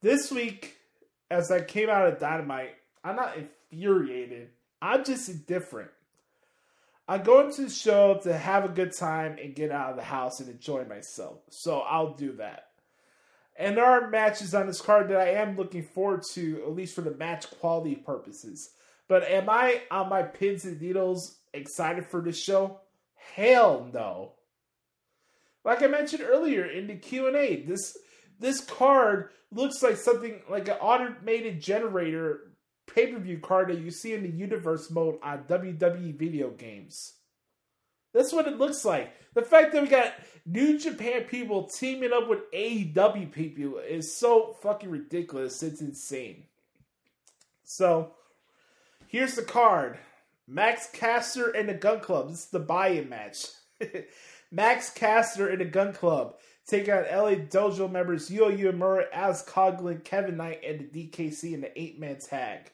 This 0.00 0.32
week, 0.32 0.78
as 1.30 1.50
I 1.50 1.60
came 1.60 1.90
out 1.90 2.08
of 2.08 2.18
Dynamite, 2.18 2.76
I'm 3.04 3.16
not 3.16 3.36
infuriated. 3.36 4.48
I'm 4.80 5.04
just 5.04 5.28
indifferent. 5.28 5.90
I'm 7.06 7.24
going 7.24 7.52
to 7.52 7.64
the 7.64 7.70
show 7.70 8.18
to 8.22 8.38
have 8.38 8.64
a 8.64 8.68
good 8.68 8.96
time 8.96 9.36
and 9.38 9.54
get 9.54 9.70
out 9.70 9.90
of 9.90 9.96
the 9.96 10.02
house 10.02 10.40
and 10.40 10.48
enjoy 10.48 10.86
myself. 10.86 11.40
So 11.50 11.80
I'll 11.80 12.14
do 12.14 12.32
that. 12.36 12.68
And 13.54 13.76
there 13.76 13.84
are 13.84 14.08
matches 14.08 14.54
on 14.54 14.66
this 14.66 14.80
card 14.80 15.10
that 15.10 15.20
I 15.20 15.32
am 15.32 15.58
looking 15.58 15.82
forward 15.82 16.22
to, 16.32 16.62
at 16.62 16.74
least 16.74 16.94
for 16.94 17.02
the 17.02 17.14
match 17.14 17.50
quality 17.50 17.96
purposes. 17.96 18.70
But 19.12 19.28
am 19.28 19.50
I 19.50 19.82
on 19.90 20.08
my 20.08 20.22
pins 20.22 20.64
and 20.64 20.80
needles 20.80 21.36
excited 21.52 22.06
for 22.06 22.22
this 22.22 22.42
show? 22.42 22.80
Hell 23.14 23.90
no. 23.92 24.32
Like 25.66 25.82
I 25.82 25.86
mentioned 25.86 26.22
earlier 26.22 26.64
in 26.64 26.86
the 26.86 26.94
Q 26.94 27.26
and 27.26 27.36
A, 27.36 27.56
this 27.56 27.94
this 28.40 28.62
card 28.62 29.28
looks 29.50 29.82
like 29.82 29.98
something 29.98 30.40
like 30.48 30.66
an 30.68 30.78
automated 30.80 31.60
generator 31.60 32.54
pay 32.86 33.12
per 33.12 33.18
view 33.18 33.38
card 33.38 33.68
that 33.68 33.80
you 33.80 33.90
see 33.90 34.14
in 34.14 34.22
the 34.22 34.30
universe 34.30 34.90
mode 34.90 35.18
on 35.22 35.44
WWE 35.44 36.18
video 36.18 36.48
games. 36.48 37.12
That's 38.14 38.32
what 38.32 38.48
it 38.48 38.56
looks 38.56 38.82
like. 38.82 39.12
The 39.34 39.42
fact 39.42 39.74
that 39.74 39.82
we 39.82 39.88
got 39.88 40.14
New 40.46 40.78
Japan 40.78 41.24
people 41.24 41.68
teaming 41.68 42.14
up 42.14 42.30
with 42.30 42.50
AEW 42.54 43.30
people 43.30 43.78
is 43.78 44.16
so 44.16 44.56
fucking 44.62 44.88
ridiculous. 44.88 45.62
It's 45.62 45.82
insane. 45.82 46.44
So, 47.62 48.14
here's 49.12 49.36
the 49.36 49.42
card 49.42 49.98
Max 50.48 50.88
Caster 50.92 51.50
and 51.50 51.68
the 51.68 51.74
Gun 51.74 52.00
Club. 52.00 52.30
This 52.30 52.40
is 52.40 52.46
the 52.46 52.58
buy 52.58 52.88
in 52.88 53.08
match. 53.08 53.46
Max 54.50 54.90
Caster 54.90 55.48
and 55.48 55.60
the 55.60 55.66
Gun 55.66 55.92
Club 55.92 56.34
take 56.66 56.88
on 56.88 57.04
LA 57.04 57.34
Dojo 57.34 57.90
members 57.90 58.30
Yo 58.30 58.50
Uemura, 58.50 59.04
Az 59.12 59.44
Coughlin, 59.44 60.02
Kevin 60.02 60.36
Knight, 60.36 60.60
and 60.66 60.80
the 60.80 61.08
DKC 61.08 61.52
in 61.52 61.60
the 61.60 61.80
eight 61.80 62.00
man 62.00 62.18
tag. 62.18 62.72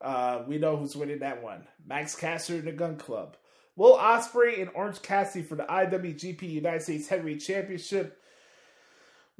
Uh, 0.00 0.42
we 0.46 0.58
know 0.58 0.76
who's 0.76 0.96
winning 0.96 1.20
that 1.20 1.42
one. 1.42 1.66
Max 1.84 2.14
Caster 2.14 2.54
and 2.54 2.66
the 2.66 2.72
Gun 2.72 2.96
Club. 2.96 3.36
Will 3.74 3.96
Ospreay 3.96 4.60
and 4.60 4.70
Orange 4.74 5.00
Cassidy 5.00 5.44
for 5.44 5.54
the 5.54 5.64
IWGP 5.64 6.42
United 6.42 6.82
States 6.82 7.08
Heavyweight 7.08 7.40
Championship. 7.40 8.21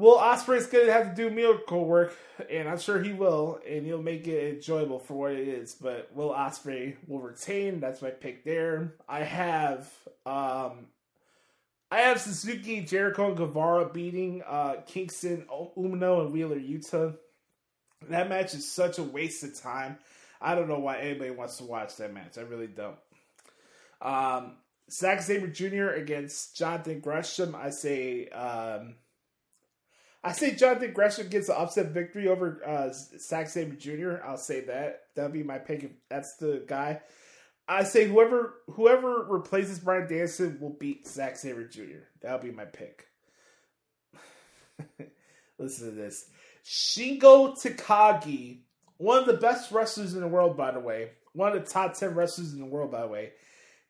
Will 0.03 0.19
Ospreay's 0.19 0.67
going 0.67 0.87
to 0.87 0.93
have 0.93 1.15
to 1.15 1.15
do 1.15 1.33
miracle 1.33 1.85
work, 1.85 2.17
and 2.51 2.69
I'm 2.69 2.81
sure 2.81 3.01
he 3.01 3.13
will, 3.13 3.61
and 3.65 3.87
he'll 3.87 4.03
make 4.03 4.27
it 4.27 4.55
enjoyable 4.55 4.99
for 4.99 5.15
what 5.15 5.33
it 5.33 5.47
is. 5.47 5.77
But 5.77 6.11
Will 6.13 6.31
Ospreay 6.31 6.97
will 7.07 7.21
retain. 7.21 7.79
That's 7.79 8.03
my 8.03 8.11
pick 8.11 8.43
there. 8.45 8.95
I 9.09 9.23
have 9.23 9.89
um, 10.27 10.87
I 11.89 11.99
have 11.99 12.21
Suzuki, 12.21 12.81
Jericho, 12.81 13.29
and 13.29 13.37
Guevara 13.37 13.91
beating 13.91 14.43
uh, 14.45 14.79
Kingston, 14.87 15.47
Umino, 15.49 16.23
and 16.23 16.33
Wheeler 16.33 16.59
Yuta. 16.59 17.17
That 18.09 18.29
match 18.29 18.55
is 18.55 18.69
such 18.69 18.99
a 18.99 19.05
waste 19.05 19.45
of 19.45 19.55
time. 19.55 19.99
I 20.41 20.57
don't 20.57 20.69
know 20.69 20.81
why 20.81 20.99
anybody 20.99 21.31
wants 21.31 21.59
to 21.59 21.65
watch 21.65 21.95
that 21.99 22.13
match. 22.13 22.39
I 22.39 22.41
really 22.41 22.67
don't. 22.67 22.99
Um, 24.01 24.57
Zack 24.91 25.23
Sabre 25.23 25.47
Jr. 25.47 25.91
against 25.91 26.57
Jonathan 26.57 26.99
Gresham. 26.99 27.55
I 27.55 27.71
say, 27.71 28.27
um, 28.31 28.97
I 30.25 30.33
say 30.33 30.55
Jonathan 30.55 30.93
Gresham 30.93 31.29
gets 31.29 31.49
an 31.49 31.57
upset 31.59 31.89
victory 31.89 32.29
over 32.29 32.61
uh, 32.67 32.91
Zack 32.93 33.49
Sabre 33.49 33.75
Jr. 33.75 34.23
I'll 34.25 34.37
say 34.37 34.61
that. 34.63 35.01
That'll 35.15 35.33
be 35.33 35.43
my 35.43 35.59
pick. 35.59 35.83
If 35.83 35.91
that's 36.09 36.37
the 36.37 36.65
guy. 36.67 37.01
I 37.69 37.85
say 37.85 38.07
whoever 38.07 38.55
whoever 38.71 39.25
replaces 39.29 39.79
Bryan 39.79 40.09
Danielson 40.09 40.59
will 40.61 40.77
beat 40.79 41.09
Zack 41.09 41.37
Sabre 41.37 41.67
Jr. 41.67 42.05
That'll 42.21 42.39
be 42.39 42.51
my 42.51 42.65
pick. 42.67 43.07
Listen 45.59 45.91
to 45.91 45.95
this. 45.95 46.29
Shingo 46.65 47.61
Takagi, 47.61 48.61
one 48.99 49.19
of 49.19 49.27
the 49.27 49.35
best 49.35 49.73
wrestlers 49.73 50.15
in 50.15 50.21
the 50.21 50.29
world, 50.29 50.57
by 50.57 50.71
the 50.71 50.81
way, 50.81 51.11
one 51.33 51.57
of 51.57 51.65
the 51.65 51.71
top 51.71 51.95
10 51.95 52.15
wrestlers 52.15 52.53
in 52.53 52.61
the 52.61 52.67
world, 52.67 52.93
by 52.93 53.03
the 53.03 53.09
way, 53.09 53.33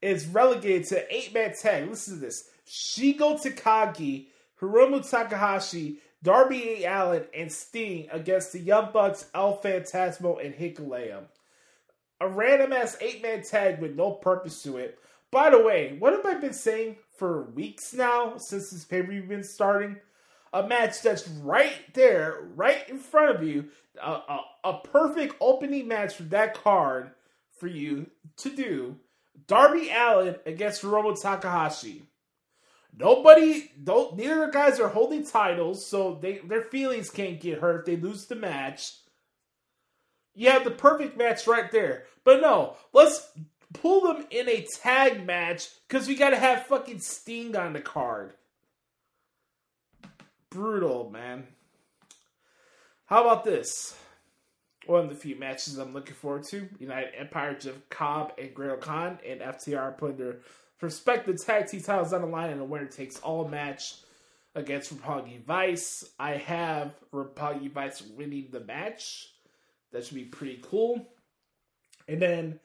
is 0.01 0.27
relegated 0.27 0.87
to 0.89 1.15
eight 1.15 1.35
man 1.35 1.55
tag. 1.55 1.89
Listen 1.89 2.15
to 2.15 2.21
this. 2.21 2.49
Shingo 2.67 3.41
Takagi, 3.41 4.27
Hiromu 4.61 5.09
Takahashi, 5.09 5.99
Darby 6.23 6.85
Allin 6.85 7.25
and 7.35 7.51
Sting 7.53 8.09
against 8.13 8.53
the 8.53 8.61
Young 8.61 8.93
Bucks, 8.93 9.27
El 9.35 9.59
Phantasmo, 9.59 10.45
and 10.45 10.55
Hikuleo. 10.55 11.25
a 12.21 12.29
random 12.29 12.73
ass 12.73 12.97
eight 13.01 13.23
man 13.23 13.43
tag 13.43 13.81
with 13.81 13.97
no 13.97 14.13
purpose 14.13 14.63
to 14.63 14.77
it. 14.77 14.99
By 15.31 15.51
the 15.51 15.61
way, 15.63 15.97
what 15.99 16.13
have 16.13 16.25
I 16.25 16.35
been 16.35 16.53
saying 16.53 16.97
for 17.17 17.43
weeks 17.51 17.93
now 17.93 18.35
since 18.37 18.71
this 18.71 18.85
pay 18.85 19.03
per 19.03 19.11
view 19.11 19.25
been 19.25 19.43
starting? 19.43 19.97
A 20.53 20.67
match 20.67 21.03
that's 21.03 21.27
right 21.29 21.73
there, 21.95 22.41
right 22.55 22.89
in 22.89 22.99
front 22.99 23.35
of 23.35 23.43
you, 23.43 23.71
a, 24.01 24.11
a, 24.11 24.41
a 24.65 24.79
perfect 24.85 25.35
opening 25.41 25.89
match 25.89 26.15
for 26.15 26.25
that 26.25 26.63
card 26.63 27.11
for 27.59 27.67
you 27.67 28.11
to 28.37 28.51
do. 28.55 28.97
Darby 29.47 29.91
Allin 29.91 30.37
against 30.47 30.83
Hiromu 30.83 31.21
Takahashi. 31.21 32.03
Nobody, 32.97 33.71
don't. 33.83 34.17
Neither 34.17 34.51
guys 34.51 34.79
are 34.79 34.89
holding 34.89 35.25
titles, 35.25 35.87
so 35.87 36.19
they 36.21 36.39
their 36.39 36.63
feelings 36.63 37.11
can't 37.11 37.41
get 37.41 37.59
hurt 37.59 37.81
if 37.81 37.87
they 37.87 37.97
lose 37.97 38.27
the 38.27 38.37
match. 38.37 38.93
You 40.35 40.51
have 40.51 40.65
the 40.65 40.71
perfect 40.71 41.17
match 41.17 41.47
right 41.47 41.71
there. 41.71 42.05
But 42.25 42.41
no, 42.41 42.77
let's 42.93 43.27
pull 43.73 44.03
them 44.03 44.27
in 44.31 44.49
a 44.49 44.67
tag 44.83 45.27
match 45.27 45.69
because 45.89 46.07
we 46.07 46.15
got 46.15 46.31
to 46.31 46.39
have 46.39 46.67
fucking 46.67 47.01
Sting 47.01 47.57
on 47.57 47.73
the 47.73 47.81
card. 47.81 48.35
Brutal, 50.51 51.11
man. 51.11 51.47
How 53.07 53.23
about 53.23 53.45
this? 53.45 53.97
One 54.87 55.05
of 55.05 55.09
the 55.11 55.17
few 55.17 55.37
matches 55.37 55.79
I'm 55.79 55.95
looking 55.95 56.15
forward 56.15 56.45
to 56.45 56.69
United 56.79 57.15
Empire, 57.17 57.55
Jeff 57.55 57.75
Cobb, 57.89 58.33
and 58.39 58.55
Great 58.55 58.81
Khan, 58.81 59.19
and 59.27 59.41
FTR 59.41 59.97
putting 59.97 60.17
their 60.17 60.39
respective 60.83 61.43
tag 61.45 61.69
team 61.69 61.81
titles 61.81 62.13
on 62.13 62.23
the 62.23 62.27
line 62.27 62.51
in 62.51 62.59
a 62.59 62.65
winner 62.65 62.87
takes 62.87 63.19
all 63.21 63.47
match 63.49 63.95
against 64.55 64.95
Roppongi 64.95 65.43
Vice. 65.45 66.05
I 66.19 66.33
have 66.33 66.95
Roppongi 67.13 67.71
Vice 67.71 68.03
winning 68.03 68.49
the 68.51 68.61
match. 68.61 69.29
That 69.93 70.05
should 70.05 70.17
be 70.17 70.25
pretty 70.25 70.61
cool. 70.63 71.07
And 72.09 72.21
then 72.21 72.61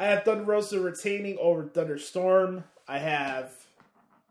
I 0.00 0.06
have 0.06 0.24
Thunder 0.24 0.44
Rosa 0.44 0.80
retaining 0.80 1.36
over 1.38 1.64
Thunderstorm. 1.64 2.64
I 2.88 2.98
have 2.98 3.52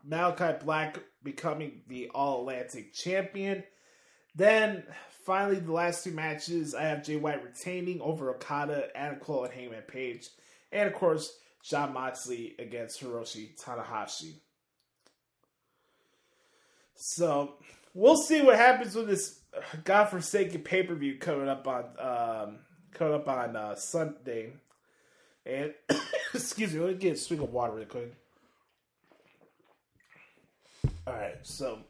Malachi 0.04 0.58
Black 0.64 0.98
becoming 1.22 1.82
the 1.88 2.10
All 2.14 2.40
Atlantic 2.40 2.92
champion. 2.92 3.62
Then 4.34 4.82
finally, 5.24 5.60
the 5.60 5.72
last 5.72 6.04
two 6.04 6.10
matches, 6.10 6.74
I 6.74 6.82
have 6.82 7.04
Jay 7.04 7.16
White 7.16 7.44
retaining 7.44 8.00
over 8.00 8.30
Okada, 8.30 8.88
Adam 8.96 9.20
Cole, 9.20 9.44
and 9.44 9.52
Hangman 9.52 9.82
Page. 9.82 10.28
And 10.72 10.88
of 10.88 10.94
course, 10.94 11.38
Jon 11.62 11.92
Moxley 11.92 12.54
against 12.58 13.02
Hiroshi 13.02 13.60
Tanahashi. 13.60 14.34
So 16.94 17.54
we'll 17.94 18.16
see 18.16 18.42
what 18.42 18.56
happens 18.56 18.94
with 18.94 19.08
this 19.08 19.40
godforsaken 19.84 20.62
pay 20.62 20.82
per 20.82 20.94
view 20.94 21.18
coming 21.18 21.48
up 21.48 21.66
on 21.66 21.84
um, 21.98 22.58
coming 22.92 23.14
up 23.14 23.28
on 23.28 23.56
uh, 23.56 23.74
Sunday. 23.74 24.52
And 25.44 25.74
excuse 26.34 26.72
me, 26.72 26.80
let 26.80 26.92
me 26.92 26.98
get 26.98 27.14
a 27.14 27.16
swig 27.16 27.40
of 27.40 27.52
water 27.52 27.74
real 27.74 27.86
quick. 27.86 28.14
All 31.06 31.14
right, 31.14 31.38
so 31.42 31.80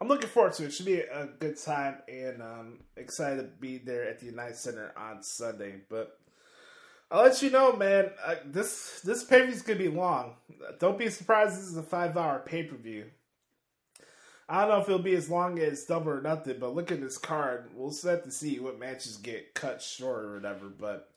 I'm 0.00 0.08
looking 0.08 0.28
forward 0.28 0.52
to 0.54 0.64
it. 0.64 0.66
it 0.66 0.72
should 0.72 0.84
be 0.86 1.00
a 1.00 1.28
good 1.38 1.58
time, 1.58 1.98
and 2.06 2.42
um, 2.42 2.78
excited 2.96 3.38
to 3.38 3.60
be 3.60 3.78
there 3.78 4.04
at 4.06 4.20
the 4.20 4.26
United 4.26 4.56
Center 4.56 4.92
on 4.96 5.22
Sunday. 5.22 5.76
But 5.88 6.18
I'll 7.10 7.24
let 7.24 7.42
you 7.42 7.50
know, 7.50 7.76
man. 7.76 8.10
Uh, 8.24 8.36
this 8.46 9.00
this 9.02 9.24
pay 9.24 9.40
per 9.40 9.46
view 9.46 9.54
is 9.54 9.62
gonna 9.62 9.78
be 9.78 9.88
long. 9.88 10.34
Don't 10.80 10.98
be 10.98 11.10
surprised. 11.10 11.56
This 11.56 11.66
is 11.66 11.76
a 11.76 11.82
five 11.82 12.16
hour 12.16 12.42
pay 12.44 12.64
per 12.64 12.76
view. 12.76 13.06
I 14.48 14.60
don't 14.60 14.70
know 14.70 14.80
if 14.80 14.88
it'll 14.88 14.98
be 14.98 15.14
as 15.14 15.30
long 15.30 15.58
as 15.58 15.84
Double 15.84 16.10
or 16.10 16.20
Nothing, 16.20 16.58
but 16.58 16.74
look 16.74 16.92
at 16.92 17.00
this 17.00 17.16
card. 17.16 17.70
We'll 17.74 17.90
set 17.90 18.24
to 18.24 18.30
see 18.30 18.58
what 18.58 18.78
matches 18.78 19.16
get 19.16 19.54
cut 19.54 19.80
short 19.80 20.24
or 20.24 20.34
whatever. 20.34 20.66
But 20.66 21.08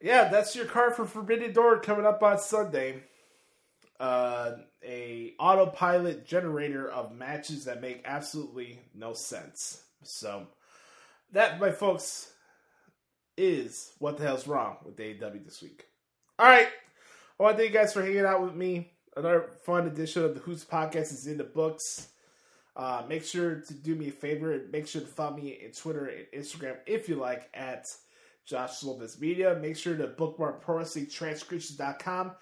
yeah, 0.00 0.28
that's 0.28 0.56
your 0.56 0.66
card 0.66 0.94
for 0.94 1.04
Forbidden 1.04 1.52
Door 1.52 1.80
coming 1.80 2.06
up 2.06 2.22
on 2.22 2.38
Sunday. 2.38 3.02
Uh, 4.00 4.56
a 4.82 5.34
autopilot 5.38 6.26
generator 6.26 6.90
of 6.90 7.14
matches 7.14 7.64
that 7.64 7.80
make 7.80 8.02
absolutely 8.04 8.80
no 8.94 9.12
sense. 9.12 9.82
So 10.02 10.46
that, 11.32 11.60
my 11.60 11.70
folks, 11.70 12.32
is 13.36 13.92
what 13.98 14.16
the 14.16 14.24
hell's 14.24 14.46
wrong 14.46 14.76
with 14.84 14.96
AEW 14.96 15.44
this 15.44 15.62
week. 15.62 15.86
All 16.38 16.46
right, 16.46 16.68
I 17.38 17.42
want 17.42 17.56
to 17.56 17.62
thank 17.62 17.72
you 17.72 17.78
guys 17.78 17.92
for 17.92 18.02
hanging 18.02 18.24
out 18.24 18.42
with 18.42 18.54
me 18.54 18.90
another 19.16 19.50
fun 19.64 19.86
edition 19.86 20.24
of 20.24 20.34
the 20.34 20.40
Hoots 20.40 20.64
podcast 20.64 21.12
is 21.12 21.26
in 21.26 21.38
the 21.38 21.44
books. 21.44 22.08
Uh, 22.76 23.02
make 23.08 23.24
sure 23.24 23.60
to 23.60 23.74
do 23.74 23.94
me 23.94 24.08
a 24.08 24.12
favor 24.12 24.52
and 24.52 24.70
make 24.72 24.86
sure 24.86 25.00
to 25.00 25.06
follow 25.06 25.36
me 25.36 25.60
on 25.64 25.70
Twitter 25.70 26.06
and 26.06 26.26
Instagram 26.34 26.76
if 26.86 27.08
you 27.08 27.14
like 27.14 27.48
at 27.54 27.86
Josh 28.44 28.82
Lopez 28.82 29.20
Media. 29.20 29.56
Make 29.60 29.76
sure 29.76 29.96
to 29.96 30.08
bookmark 30.08 30.64
ProWrestlingTranscriptions.com. 30.64 32.32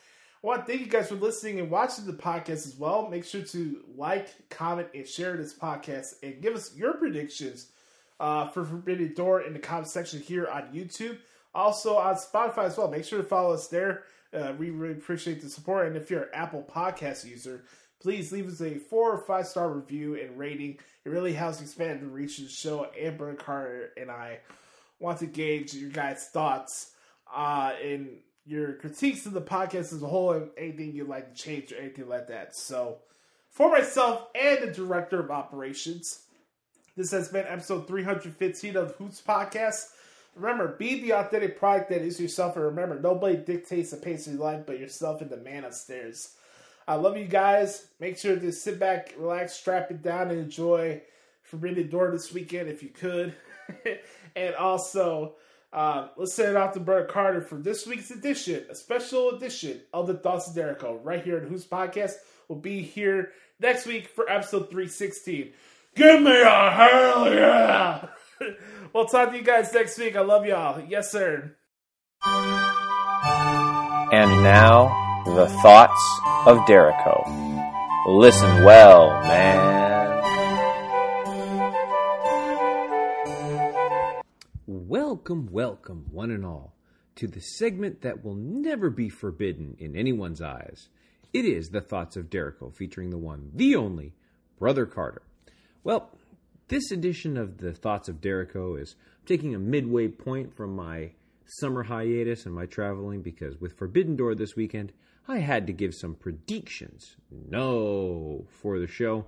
I 0.45 0.47
want 0.47 0.67
to 0.67 0.73
thank 0.73 0.81
you 0.85 0.91
guys 0.91 1.09
for 1.09 1.15
listening 1.17 1.61
and 1.61 1.71
watching 1.71 2.07
the 2.07 2.15
podcast 2.15 2.67
as 2.67 2.75
well. 2.77 3.09
Make 3.09 3.25
sure 3.25 3.43
to 3.43 3.85
like, 3.95 4.49
comment, 4.49 4.89
and 4.95 5.07
share 5.07 5.37
this 5.37 5.55
podcast 5.55 6.15
and 6.23 6.41
give 6.41 6.55
us 6.55 6.75
your 6.75 6.95
predictions 6.95 7.72
uh, 8.23 8.47
for 8.47 8.65
Forbidden 8.65 9.13
Door 9.15 9.43
in 9.43 9.53
the 9.53 9.59
comment 9.59 9.89
section 9.89 10.21
here 10.21 10.47
on 10.47 10.73
YouTube. 10.73 11.19
Also 11.55 11.97
on 11.97 12.15
Spotify 12.15 12.67
as 12.67 12.79
well. 12.79 12.89
Make 12.89 13.05
sure 13.05 13.21
to 13.21 13.29
follow 13.29 13.53
us 13.53 13.67
there. 13.67 14.05
Uh, 14.33 14.53
we 14.57 14.71
really 14.71 14.95
appreciate 14.95 15.43
the 15.43 15.51
support. 15.51 15.89
And 15.89 15.97
if 15.97 16.09
you're 16.09 16.23
an 16.23 16.29
Apple 16.33 16.67
Podcast 16.73 17.25
user, 17.29 17.65
please 18.01 18.31
leave 18.31 18.47
us 18.47 18.61
a 18.63 18.79
four 18.79 19.13
or 19.13 19.19
five 19.19 19.47
star 19.47 19.71
review 19.71 20.15
and 20.15 20.39
rating. 20.39 20.79
It 21.05 21.11
really 21.11 21.33
helps 21.33 21.61
expand 21.61 22.01
the 22.01 22.07
reach 22.07 22.39
of 22.39 22.45
the 22.45 22.51
show. 22.51 22.87
Amber 22.99 23.35
Carter 23.35 23.91
and 23.97 24.09
I 24.09 24.39
want 25.01 25.19
to 25.19 25.27
gauge 25.27 25.75
your 25.75 25.91
guys' 25.91 26.29
thoughts 26.29 26.93
uh, 27.35 27.73
and 27.85 28.09
your 28.47 28.75
critiques 28.75 29.27
of 29.27 29.33
the 29.33 29.43
podcast 29.43 29.93
as 29.93 30.01
a 30.01 30.07
whole 30.07 30.33
and 30.33 30.49
anything 30.57 30.93
you'd 30.93 31.09
like 31.09 31.35
to 31.35 31.43
change 31.43 31.73
or 31.73 31.77
anything 31.77 32.09
like 32.09 32.29
that. 32.29 32.55
So, 32.55 32.99
for 33.51 33.69
myself 33.69 34.29
and 34.35 34.63
the 34.63 34.73
director 34.73 35.21
of 35.21 35.31
operations, 35.31 36.21
this 36.97 37.11
has 37.13 37.29
been 37.29 37.47
episode 37.47 37.87
315 37.87 38.77
of 38.77 38.95
Hoots 38.97 39.23
Podcast. 39.27 39.87
Remember, 40.35 40.69
be 40.69 41.01
the 41.01 41.13
authentic 41.13 41.59
product 41.59 41.91
that 41.91 42.03
is 42.03 42.21
yourself, 42.21 42.57
and 42.57 42.65
remember, 42.67 42.99
nobody 43.01 43.37
dictates 43.37 43.91
the 43.91 43.97
pace 43.97 44.27
of 44.27 44.35
your 44.35 44.43
life 44.43 44.65
but 44.67 44.79
yourself 44.79 45.21
and 45.23 45.31
the 45.31 45.39
man 45.39 45.65
upstairs. 45.65 46.37
I 46.87 46.97
love 46.97 47.17
you 47.17 47.27
guys. 47.27 47.87
Make 47.99 48.19
sure 48.19 48.37
to 48.37 48.53
sit 48.53 48.79
back, 48.79 49.15
relax, 49.17 49.55
strap 49.55 49.91
it 49.91 50.03
down, 50.03 50.31
and 50.31 50.41
enjoy 50.41 51.03
Forbidden 51.43 51.89
Door 51.89 52.11
this 52.11 52.33
weekend 52.33 52.69
if 52.69 52.83
you 52.83 52.91
could. 52.91 53.35
and 54.37 54.55
also, 54.57 55.37
uh, 55.73 56.09
let's 56.17 56.35
send 56.35 56.51
it 56.51 56.57
off 56.57 56.73
to 56.75 56.81
Brett 56.81 57.09
Carter 57.09 57.41
for 57.41 57.57
this 57.57 57.87
week's 57.87 58.11
edition, 58.11 58.67
a 58.69 58.75
special 58.75 59.31
edition 59.31 59.81
of 59.95 60.07
the 60.07 60.15
Thoughts 60.15 60.49
of 60.49 60.55
Dericho, 60.55 61.01
right 61.03 61.25
here 61.25 61.39
at 61.39 61.45
Hoots 61.45 61.65
Podcast. 61.65 62.15
We'll 62.49 62.59
be 62.59 62.83
here 62.83 63.33
next 63.61 63.87
week 63.87 64.09
for 64.09 64.29
episode 64.29 64.69
316. 64.71 65.53
Give 65.95 66.23
me 66.23 66.41
a 66.41 66.71
hell 66.71 67.35
yeah! 67.35 68.07
we'll 68.95 69.05
talk 69.05 69.31
to 69.31 69.37
you 69.37 69.43
guys 69.43 69.75
next 69.75 69.99
week. 69.99 70.17
I 70.17 70.23
love 70.23 70.47
y'all. 70.47 70.83
Yes, 70.89 71.13
sir. 71.13 71.55
And 74.11 74.31
now, 74.43 75.23
the 75.27 75.49
thoughts 75.61 76.21
of 76.47 76.65
Dericho. 76.67 77.25
Listen 78.09 78.65
well, 78.65 79.11
man. 79.21 80.23
Welcome, 84.67 85.49
welcome, 85.51 86.07
one 86.11 86.31
and 86.31 86.47
all, 86.47 86.75
to 87.17 87.27
the 87.27 87.41
segment 87.41 88.01
that 88.01 88.25
will 88.25 88.35
never 88.35 88.89
be 88.89 89.11
forbidden 89.11 89.77
in 89.79 89.95
anyone's 89.95 90.41
eyes. 90.41 90.89
It 91.35 91.45
is 91.45 91.69
the 91.69 91.83
thoughts 91.83 92.17
of 92.17 92.31
Dericho, 92.31 92.71
featuring 92.71 93.11
the 93.11 93.19
one, 93.19 93.51
the 93.55 93.77
only, 93.77 94.15
Brother 94.59 94.87
Carter. 94.87 95.23
Well, 95.85 96.11
this 96.69 96.93
edition 96.93 97.37
of 97.37 97.59
the 97.59 97.73
Thoughts 97.73 98.09
of 98.09 98.21
Dericho 98.21 98.77
is 98.77 98.95
taking 99.27 99.55
a 99.55 99.59
midway 99.59 100.07
point 100.07 100.55
from 100.55 100.77
my 100.77 101.11
summer 101.45 101.83
hiatus 101.83 102.47
and 102.47 102.55
my 102.55 102.67
traveling 102.67 103.21
because 103.21 103.61
with 103.61 103.77
Forbidden 103.77 104.15
Door 104.15 104.37
this 104.37 104.55
weekend, 104.55 104.93
I 105.27 105.39
had 105.39 105.67
to 105.67 105.73
give 105.73 105.93
some 105.93 106.15
predictions. 106.15 107.17
No, 107.31 108.47
for 108.61 108.79
the 108.79 108.87
show. 108.87 109.27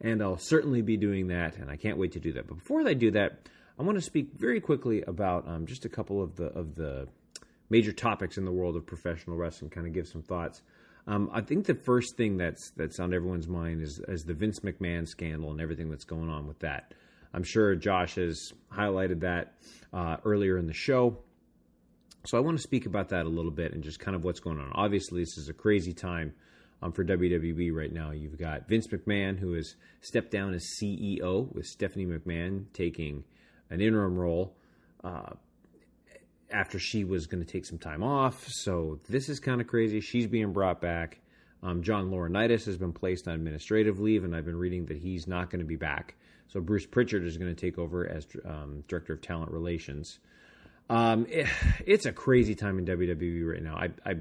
And 0.00 0.22
I'll 0.22 0.36
certainly 0.36 0.82
be 0.82 0.96
doing 0.98 1.28
that, 1.28 1.56
and 1.56 1.70
I 1.70 1.76
can't 1.76 1.98
wait 1.98 2.12
to 2.12 2.20
do 2.20 2.32
that. 2.34 2.46
But 2.46 2.58
before 2.58 2.86
I 2.86 2.94
do 2.94 3.10
that, 3.12 3.48
I 3.78 3.82
want 3.82 3.96
to 3.96 4.02
speak 4.02 4.32
very 4.36 4.60
quickly 4.60 5.02
about 5.02 5.48
um, 5.48 5.66
just 5.66 5.84
a 5.86 5.88
couple 5.88 6.22
of 6.22 6.36
the 6.36 6.46
of 6.46 6.74
the 6.74 7.08
major 7.70 7.92
topics 7.92 8.38
in 8.38 8.44
the 8.44 8.52
world 8.52 8.76
of 8.76 8.86
professional 8.86 9.36
wrestling. 9.36 9.70
Kind 9.70 9.86
of 9.86 9.92
give 9.92 10.06
some 10.06 10.22
thoughts. 10.22 10.62
Um, 11.08 11.30
I 11.32 11.40
think 11.40 11.64
the 11.64 11.74
first 11.74 12.18
thing 12.18 12.36
that's 12.36 12.70
that's 12.76 13.00
on 13.00 13.14
everyone's 13.14 13.48
mind 13.48 13.80
is 13.80 13.98
is 14.08 14.24
the 14.24 14.34
Vince 14.34 14.60
McMahon 14.60 15.08
scandal 15.08 15.50
and 15.50 15.60
everything 15.60 15.88
that's 15.90 16.04
going 16.04 16.28
on 16.28 16.46
with 16.46 16.58
that. 16.60 16.92
I'm 17.32 17.42
sure 17.42 17.74
Josh 17.74 18.16
has 18.16 18.52
highlighted 18.70 19.20
that 19.20 19.54
uh, 19.92 20.18
earlier 20.24 20.58
in 20.58 20.66
the 20.66 20.74
show. 20.74 21.18
So 22.26 22.36
I 22.36 22.40
want 22.40 22.58
to 22.58 22.62
speak 22.62 22.84
about 22.84 23.08
that 23.08 23.24
a 23.24 23.28
little 23.28 23.50
bit 23.50 23.72
and 23.72 23.82
just 23.82 24.00
kind 24.00 24.14
of 24.14 24.22
what's 24.22 24.40
going 24.40 24.58
on. 24.58 24.70
Obviously, 24.74 25.22
this 25.22 25.38
is 25.38 25.48
a 25.48 25.54
crazy 25.54 25.94
time 25.94 26.34
um, 26.82 26.92
for 26.92 27.04
WWE 27.04 27.72
right 27.72 27.92
now. 27.92 28.10
You've 28.10 28.38
got 28.38 28.68
Vince 28.68 28.86
McMahon, 28.88 29.38
who 29.38 29.54
has 29.54 29.76
stepped 30.02 30.30
down 30.30 30.52
as 30.52 30.66
CEO, 30.78 31.50
with 31.54 31.64
Stephanie 31.64 32.06
McMahon 32.06 32.66
taking 32.74 33.24
an 33.70 33.80
interim 33.80 34.16
role. 34.16 34.56
Uh, 35.02 35.34
after 36.50 36.78
she 36.78 37.04
was 37.04 37.26
going 37.26 37.44
to 37.44 37.50
take 37.50 37.66
some 37.66 37.78
time 37.78 38.02
off. 38.02 38.48
So 38.48 39.00
this 39.08 39.28
is 39.28 39.40
kind 39.40 39.60
of 39.60 39.66
crazy. 39.66 40.00
She's 40.00 40.26
being 40.26 40.52
brought 40.52 40.80
back. 40.80 41.20
Um, 41.62 41.82
John 41.82 42.10
Laurinaitis 42.10 42.64
has 42.66 42.76
been 42.76 42.92
placed 42.92 43.26
on 43.26 43.34
administrative 43.34 44.00
leave, 44.00 44.24
and 44.24 44.34
I've 44.34 44.44
been 44.44 44.58
reading 44.58 44.86
that 44.86 44.98
he's 44.98 45.26
not 45.26 45.50
going 45.50 45.60
to 45.60 45.66
be 45.66 45.76
back. 45.76 46.14
So 46.48 46.60
Bruce 46.60 46.86
Prichard 46.86 47.24
is 47.24 47.36
going 47.36 47.54
to 47.54 47.60
take 47.60 47.78
over 47.78 48.08
as 48.08 48.26
um, 48.44 48.82
director 48.88 49.12
of 49.12 49.20
talent 49.20 49.50
relations. 49.50 50.18
Um, 50.88 51.26
it, 51.28 51.46
it's 51.84 52.06
a 52.06 52.12
crazy 52.12 52.54
time 52.54 52.78
in 52.78 52.86
WWE 52.86 53.52
right 53.52 53.62
now. 53.62 53.76
I, 53.76 53.90
I 54.06 54.16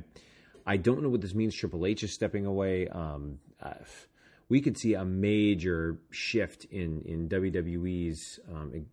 I 0.70 0.76
don't 0.76 1.02
know 1.02 1.08
what 1.08 1.22
this 1.22 1.34
means. 1.34 1.56
Triple 1.56 1.86
H 1.86 2.04
is 2.04 2.14
stepping 2.14 2.46
away. 2.46 2.90
Um, 2.90 3.40
uh, 3.62 3.76
we 4.50 4.60
could 4.60 4.78
see 4.78 4.96
a 4.96 5.06
major 5.06 5.98
shift 6.12 6.66
in 6.66 7.02
in 7.06 7.30
WWE's 7.30 8.40
um, 8.54 8.86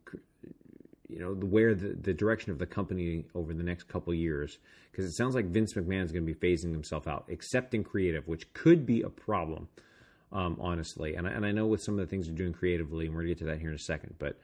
you 1.14 1.20
know 1.20 1.32
where 1.32 1.74
the, 1.74 1.94
the 1.94 2.12
direction 2.12 2.50
of 2.50 2.58
the 2.58 2.66
company 2.66 3.24
over 3.34 3.54
the 3.54 3.62
next 3.62 3.84
couple 3.84 4.12
years 4.12 4.58
because 4.90 5.04
it 5.04 5.12
sounds 5.12 5.34
like 5.34 5.46
Vince 5.46 5.74
McMahon 5.74 6.04
is 6.04 6.12
going 6.12 6.26
to 6.26 6.32
be 6.32 6.38
phasing 6.38 6.72
himself 6.72 7.06
out, 7.06 7.24
except 7.28 7.74
in 7.74 7.82
creative, 7.82 8.26
which 8.28 8.52
could 8.52 8.84
be 8.86 9.02
a 9.02 9.08
problem, 9.08 9.68
um, 10.32 10.56
honestly. 10.60 11.14
And 11.14 11.26
I, 11.26 11.30
and 11.30 11.46
I 11.46 11.52
know 11.52 11.66
with 11.66 11.82
some 11.82 11.94
of 11.94 12.00
the 12.00 12.06
things 12.06 12.26
they're 12.26 12.34
doing 12.34 12.52
creatively, 12.52 13.06
and 13.06 13.14
we're 13.14 13.22
going 13.22 13.34
to 13.34 13.34
get 13.34 13.46
to 13.46 13.52
that 13.52 13.60
here 13.60 13.70
in 13.70 13.76
a 13.76 13.78
second. 13.78 14.14
But 14.18 14.38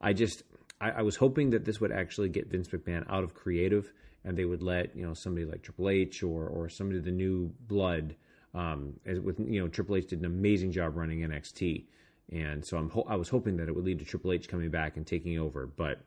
I 0.00 0.12
just 0.12 0.42
I, 0.80 0.90
I 0.90 1.02
was 1.02 1.16
hoping 1.16 1.50
that 1.50 1.64
this 1.64 1.80
would 1.80 1.92
actually 1.92 2.28
get 2.28 2.48
Vince 2.48 2.68
McMahon 2.68 3.04
out 3.08 3.22
of 3.24 3.34
creative, 3.34 3.92
and 4.24 4.36
they 4.36 4.44
would 4.44 4.62
let 4.62 4.96
you 4.96 5.06
know 5.06 5.14
somebody 5.14 5.46
like 5.46 5.62
Triple 5.62 5.90
H 5.90 6.22
or 6.22 6.46
or 6.48 6.68
somebody 6.68 7.00
the 7.00 7.12
new 7.12 7.52
blood. 7.68 8.16
Um, 8.52 8.94
as 9.04 9.20
with 9.20 9.38
you 9.38 9.60
know, 9.60 9.68
Triple 9.68 9.96
H 9.96 10.08
did 10.08 10.20
an 10.20 10.24
amazing 10.24 10.72
job 10.72 10.96
running 10.96 11.20
NXT 11.20 11.84
and 12.32 12.64
so 12.64 12.76
I'm 12.76 12.90
ho- 12.90 13.06
I 13.08 13.16
was 13.16 13.28
hoping 13.28 13.56
that 13.56 13.68
it 13.68 13.74
would 13.74 13.84
lead 13.84 13.98
to 14.00 14.04
Triple 14.04 14.32
H 14.32 14.48
coming 14.48 14.70
back 14.70 14.96
and 14.96 15.06
taking 15.06 15.38
over, 15.38 15.66
but 15.66 16.00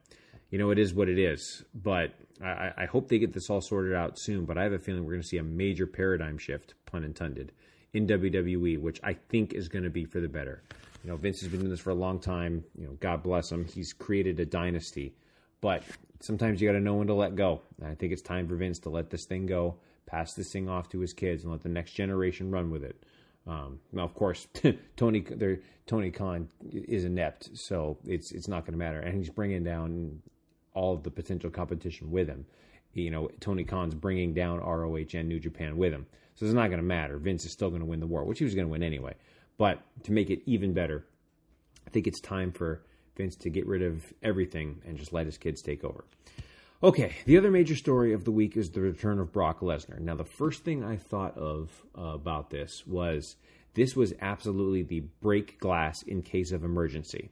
you 0.50 0.58
know 0.58 0.72
it 0.72 0.80
is 0.80 0.94
what 0.94 1.10
it 1.10 1.20
is. 1.20 1.64
But 1.74 2.14
I, 2.44 2.72
I 2.78 2.86
hope 2.86 3.08
they 3.08 3.20
get 3.20 3.34
this 3.34 3.50
all 3.50 3.62
sorted 3.62 3.94
out 3.94 4.18
soon. 4.20 4.46
But 4.46 4.58
I 4.58 4.64
have 4.64 4.74
a 4.74 4.80
feeling 4.80 5.06
we're 5.06 5.14
going 5.14 5.22
to 5.22 5.28
see 5.28 5.38
a 5.38 5.44
major 5.44 5.88
paradigm 5.88 6.38
shift, 6.38 6.74
pun 6.86 7.04
intended, 7.04 7.52
in 7.94 8.08
WWE, 8.08 8.80
which 8.80 9.00
I 9.04 9.14
think 9.14 9.54
is 9.54 9.68
going 9.68 9.84
to 9.84 9.90
be 9.90 10.06
for 10.06 10.20
the 10.20 10.30
better. 10.30 10.64
You 11.04 11.10
know, 11.10 11.18
Vince 11.18 11.40
has 11.42 11.50
been 11.50 11.62
doing 11.62 11.72
this 11.72 11.80
for 11.80 11.92
a 11.92 11.96
long 11.96 12.20
time. 12.20 12.64
You 12.78 12.88
know, 12.88 12.98
God 13.00 13.24
bless 13.24 13.52
him. 13.52 13.66
He's 13.66 13.94
created 13.94 14.40
a 14.40 14.46
dynasty, 14.46 15.16
but 15.62 15.84
sometimes 16.20 16.62
you 16.62 16.68
got 16.68 16.74
to 16.74 16.82
know 16.82 16.96
when 16.96 17.08
to 17.08 17.14
let 17.14 17.36
go. 17.36 17.62
And 17.80 17.90
I 17.90 17.96
think 17.96 18.12
it's 18.12 18.22
time 18.22 18.48
for 18.48 18.56
Vince 18.56 18.80
to 18.80 18.90
let 18.90 19.10
this 19.10 19.26
thing 19.26 19.46
go, 19.46 19.78
pass 20.06 20.34
this 20.34 20.52
thing 20.52 20.68
off 20.68 20.90
to 20.90 21.00
his 21.00 21.14
kids, 21.14 21.44
and 21.44 21.52
let 21.52 21.64
the 21.64 21.70
next 21.70 21.94
generation 21.94 22.52
run 22.52 22.70
with 22.70 22.84
it. 22.84 23.02
Um, 23.50 23.80
now, 23.92 24.04
of 24.04 24.14
course, 24.14 24.48
Tony 24.96 25.26
Tony 25.88 26.12
Khan 26.12 26.50
is 26.72 27.04
inept, 27.04 27.58
so 27.58 27.98
it's 28.06 28.32
it's 28.32 28.48
not 28.48 28.64
going 28.64 28.74
to 28.74 28.78
matter, 28.78 29.00
and 29.00 29.18
he's 29.18 29.30
bringing 29.30 29.64
down 29.64 30.22
all 30.76 30.94
of 30.94 31.02
the 31.02 31.10
potential 31.10 31.50
competition 31.50 32.12
with 32.12 32.28
him. 32.28 32.46
You 32.94 33.10
know, 33.10 33.30
Tony 33.40 33.64
Khan's 33.64 33.96
bringing 33.96 34.34
down 34.34 34.60
ROH 34.60 35.16
and 35.16 35.28
New 35.28 35.40
Japan 35.40 35.78
with 35.78 35.92
him, 35.92 36.06
so 36.36 36.46
it's 36.46 36.54
not 36.54 36.68
going 36.68 36.80
to 36.80 36.86
matter. 36.86 37.18
Vince 37.18 37.44
is 37.44 37.52
still 37.52 37.70
going 37.70 37.82
to 37.82 37.88
win 37.88 38.00
the 38.00 38.08
war, 38.08 38.24
which 38.24 38.38
he 38.38 38.46
was 38.46 38.54
going 38.54 38.68
to 38.68 38.72
win 38.72 38.84
anyway. 38.84 39.16
But 39.58 39.82
to 40.04 40.12
make 40.12 40.30
it 40.30 40.42
even 40.46 40.74
better, 40.74 41.06
I 41.88 41.90
think 41.90 42.06
it's 42.06 42.22
time 42.22 42.52
for 42.52 42.84
Vince 43.18 43.36
to 43.38 43.50
get 43.50 43.66
rid 43.66 43.82
of 43.82 44.14
everything 44.22 44.80
and 44.86 44.96
just 44.96 45.12
let 45.12 45.26
his 45.26 45.40
kids 45.40 45.62
take 45.64 45.84
over. 45.84 46.06
Okay, 46.82 47.14
the 47.26 47.38
other 47.38 47.52
major 47.52 47.76
story 47.76 48.14
of 48.14 48.24
the 48.24 48.32
week 48.32 48.56
is 48.56 48.70
the 48.70 48.80
return 48.80 49.20
of 49.20 49.34
Brock 49.34 49.60
Lesnar. 49.60 50.00
Now, 50.00 50.16
the 50.16 50.24
first 50.24 50.64
thing 50.64 50.82
I 50.82 50.96
thought 50.96 51.38
of 51.38 51.70
uh, 51.98 52.14
about 52.14 52.52
this 52.52 52.88
was 52.88 53.36
this 53.74 53.98
was 53.98 54.14
absolutely 54.22 54.84
the 54.84 55.02
break 55.20 55.60
glass 55.60 56.02
in 56.04 56.22
case 56.22 56.54
of 56.54 56.64
emergency. 56.64 57.32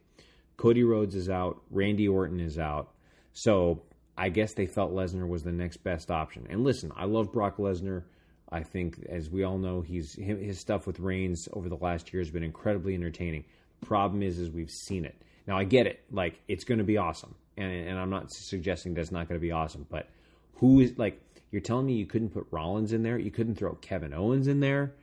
Cody 0.58 0.84
Rhodes 0.84 1.14
is 1.14 1.30
out, 1.30 1.62
Randy 1.70 2.06
Orton 2.06 2.40
is 2.40 2.58
out, 2.58 2.92
so 3.32 3.84
I 4.18 4.28
guess 4.28 4.52
they 4.52 4.66
felt 4.66 4.92
Lesnar 4.92 5.26
was 5.26 5.44
the 5.44 5.52
next 5.52 5.78
best 5.78 6.10
option. 6.10 6.46
And 6.50 6.62
listen, 6.62 6.92
I 6.94 7.06
love 7.06 7.32
Brock 7.32 7.56
Lesnar. 7.56 8.02
I 8.50 8.62
think, 8.62 9.02
as 9.08 9.30
we 9.30 9.44
all 9.44 9.56
know, 9.56 9.80
he's 9.80 10.12
his 10.12 10.60
stuff 10.60 10.86
with 10.86 11.00
Reigns 11.00 11.48
over 11.54 11.70
the 11.70 11.76
last 11.76 12.12
year 12.12 12.20
has 12.20 12.30
been 12.30 12.42
incredibly 12.42 12.94
entertaining. 12.94 13.46
Problem 13.80 14.22
is, 14.22 14.38
is 14.38 14.50
we've 14.50 14.70
seen 14.70 15.06
it. 15.06 15.22
Now 15.46 15.56
I 15.56 15.64
get 15.64 15.86
it, 15.86 16.04
like 16.12 16.38
it's 16.48 16.64
going 16.64 16.78
to 16.78 16.84
be 16.84 16.98
awesome 16.98 17.34
and, 17.58 17.88
and 17.88 17.98
I'm 17.98 18.10
not 18.10 18.30
suggesting 18.32 18.94
that's 18.94 19.10
not 19.10 19.28
going 19.28 19.38
to 19.38 19.44
be 19.44 19.52
awesome, 19.52 19.86
but 19.90 20.08
who 20.54 20.80
is 20.80 20.96
like 20.96 21.20
you're 21.50 21.62
telling 21.62 21.86
me 21.86 21.94
you 21.94 22.06
couldn't 22.06 22.30
put 22.30 22.46
Rollins 22.50 22.92
in 22.92 23.02
there, 23.02 23.18
you 23.18 23.30
couldn't 23.30 23.56
throw 23.56 23.74
Kevin 23.74 24.14
Owens 24.14 24.48
in 24.48 24.60
there. 24.60 24.94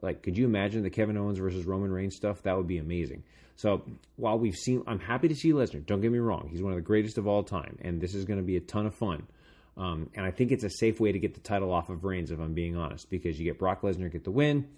Like, 0.00 0.22
could 0.22 0.36
you 0.36 0.44
imagine 0.44 0.82
the 0.82 0.90
Kevin 0.90 1.16
Owens 1.16 1.38
versus 1.38 1.64
Roman 1.64 1.92
Reigns 1.92 2.16
stuff? 2.16 2.42
That 2.42 2.56
would 2.56 2.66
be 2.66 2.78
amazing. 2.78 3.22
So 3.54 3.82
while 4.16 4.38
we've 4.38 4.56
seen, 4.56 4.82
I'm 4.86 4.98
happy 4.98 5.28
to 5.28 5.34
see 5.34 5.52
Lesnar. 5.52 5.84
Don't 5.86 6.00
get 6.00 6.10
me 6.10 6.18
wrong; 6.18 6.48
he's 6.50 6.62
one 6.62 6.72
of 6.72 6.76
the 6.76 6.82
greatest 6.82 7.18
of 7.18 7.26
all 7.26 7.42
time, 7.42 7.78
and 7.82 8.00
this 8.00 8.14
is 8.14 8.24
going 8.24 8.38
to 8.38 8.44
be 8.44 8.56
a 8.56 8.60
ton 8.60 8.86
of 8.86 8.94
fun. 8.94 9.26
Um, 9.76 10.10
and 10.14 10.26
I 10.26 10.30
think 10.30 10.52
it's 10.52 10.64
a 10.64 10.70
safe 10.70 11.00
way 11.00 11.12
to 11.12 11.18
get 11.18 11.34
the 11.34 11.40
title 11.40 11.72
off 11.72 11.88
of 11.88 12.04
Reigns, 12.04 12.30
if 12.30 12.40
I'm 12.40 12.52
being 12.52 12.76
honest, 12.76 13.08
because 13.08 13.38
you 13.38 13.44
get 13.44 13.58
Brock 13.58 13.82
Lesnar 13.82 14.12
get 14.12 14.24
the 14.24 14.30
win. 14.30 14.68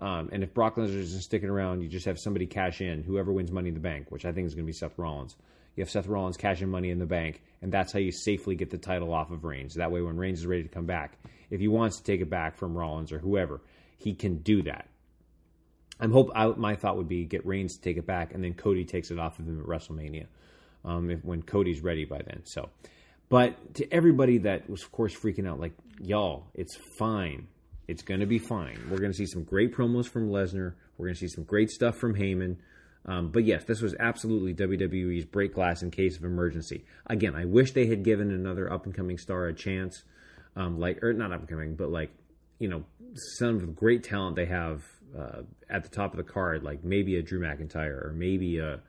Um, 0.00 0.30
and 0.32 0.42
if 0.42 0.52
Brock 0.52 0.76
Lesnar 0.76 0.98
isn't 0.98 1.20
sticking 1.20 1.48
around, 1.48 1.82
you 1.82 1.88
just 1.88 2.06
have 2.06 2.18
somebody 2.18 2.46
cash 2.46 2.80
in, 2.80 3.04
whoever 3.04 3.32
wins 3.32 3.52
Money 3.52 3.68
in 3.68 3.74
the 3.74 3.80
Bank, 3.80 4.06
which 4.10 4.24
I 4.24 4.32
think 4.32 4.46
is 4.46 4.54
going 4.54 4.66
to 4.66 4.66
be 4.66 4.72
Seth 4.72 4.98
Rollins. 4.98 5.36
You 5.74 5.82
have 5.82 5.90
Seth 5.90 6.06
Rollins 6.06 6.36
cashing 6.36 6.68
money 6.68 6.90
in 6.90 6.98
the 6.98 7.06
bank, 7.06 7.42
and 7.62 7.72
that's 7.72 7.92
how 7.92 7.98
you 7.98 8.12
safely 8.12 8.54
get 8.54 8.70
the 8.70 8.78
title 8.78 9.12
off 9.12 9.30
of 9.30 9.44
Reigns. 9.44 9.74
That 9.74 9.90
way, 9.90 10.02
when 10.02 10.16
Reigns 10.16 10.40
is 10.40 10.46
ready 10.46 10.62
to 10.62 10.68
come 10.68 10.86
back, 10.86 11.18
if 11.50 11.60
he 11.60 11.68
wants 11.68 11.98
to 11.98 12.04
take 12.04 12.20
it 12.20 12.30
back 12.30 12.56
from 12.56 12.76
Rollins 12.76 13.12
or 13.12 13.18
whoever, 13.18 13.60
he 13.96 14.14
can 14.14 14.38
do 14.38 14.62
that. 14.62 14.88
I'm 16.00 16.10
hope 16.10 16.30
I, 16.34 16.46
my 16.48 16.74
thought 16.74 16.96
would 16.96 17.08
be 17.08 17.24
get 17.24 17.46
Reigns 17.46 17.76
to 17.76 17.82
take 17.82 17.96
it 17.96 18.06
back, 18.06 18.34
and 18.34 18.42
then 18.42 18.54
Cody 18.54 18.84
takes 18.84 19.10
it 19.10 19.18
off 19.18 19.38
of 19.38 19.46
him 19.46 19.60
at 19.60 19.66
WrestleMania 19.66 20.26
um, 20.84 21.10
if, 21.10 21.24
when 21.24 21.42
Cody's 21.42 21.80
ready 21.80 22.04
by 22.04 22.18
then. 22.18 22.42
So, 22.44 22.70
but 23.28 23.74
to 23.76 23.92
everybody 23.92 24.38
that 24.38 24.68
was, 24.68 24.82
of 24.82 24.92
course, 24.92 25.14
freaking 25.14 25.48
out, 25.48 25.60
like 25.60 25.72
y'all, 26.00 26.48
it's 26.54 26.76
fine. 26.98 27.46
It's 27.88 28.02
going 28.02 28.20
to 28.20 28.26
be 28.26 28.38
fine. 28.38 28.78
We're 28.90 28.98
going 28.98 29.12
to 29.12 29.16
see 29.16 29.26
some 29.26 29.44
great 29.44 29.74
promos 29.74 30.06
from 30.08 30.28
Lesnar. 30.28 30.74
We're 30.96 31.06
going 31.06 31.14
to 31.14 31.20
see 31.20 31.28
some 31.28 31.44
great 31.44 31.70
stuff 31.70 31.96
from 31.96 32.14
Heyman. 32.14 32.56
Um, 33.04 33.30
but 33.30 33.44
yes, 33.44 33.64
this 33.64 33.80
was 33.80 33.94
absolutely 33.98 34.54
WWE's 34.54 35.24
break 35.24 35.54
glass 35.54 35.82
in 35.82 35.90
case 35.90 36.16
of 36.16 36.24
emergency. 36.24 36.84
Again, 37.06 37.34
I 37.34 37.44
wish 37.44 37.72
they 37.72 37.86
had 37.86 38.04
given 38.04 38.30
another 38.30 38.72
up 38.72 38.86
and 38.86 38.94
coming 38.94 39.18
star 39.18 39.46
a 39.46 39.54
chance, 39.54 40.04
um, 40.54 40.78
like 40.78 41.02
or 41.02 41.12
not 41.12 41.32
up 41.32 41.40
and 41.40 41.48
coming, 41.48 41.74
but 41.74 41.90
like 41.90 42.10
you 42.58 42.68
know 42.68 42.84
some 43.38 43.56
of 43.56 43.60
the 43.60 43.66
great 43.66 44.04
talent 44.04 44.36
they 44.36 44.46
have 44.46 44.82
uh, 45.18 45.42
at 45.68 45.82
the 45.82 45.88
top 45.88 46.12
of 46.12 46.16
the 46.16 46.32
card, 46.32 46.62
like 46.62 46.84
maybe 46.84 47.16
a 47.16 47.22
Drew 47.22 47.40
McIntyre 47.40 48.06
or 48.06 48.12
maybe 48.16 48.58
a, 48.58 48.80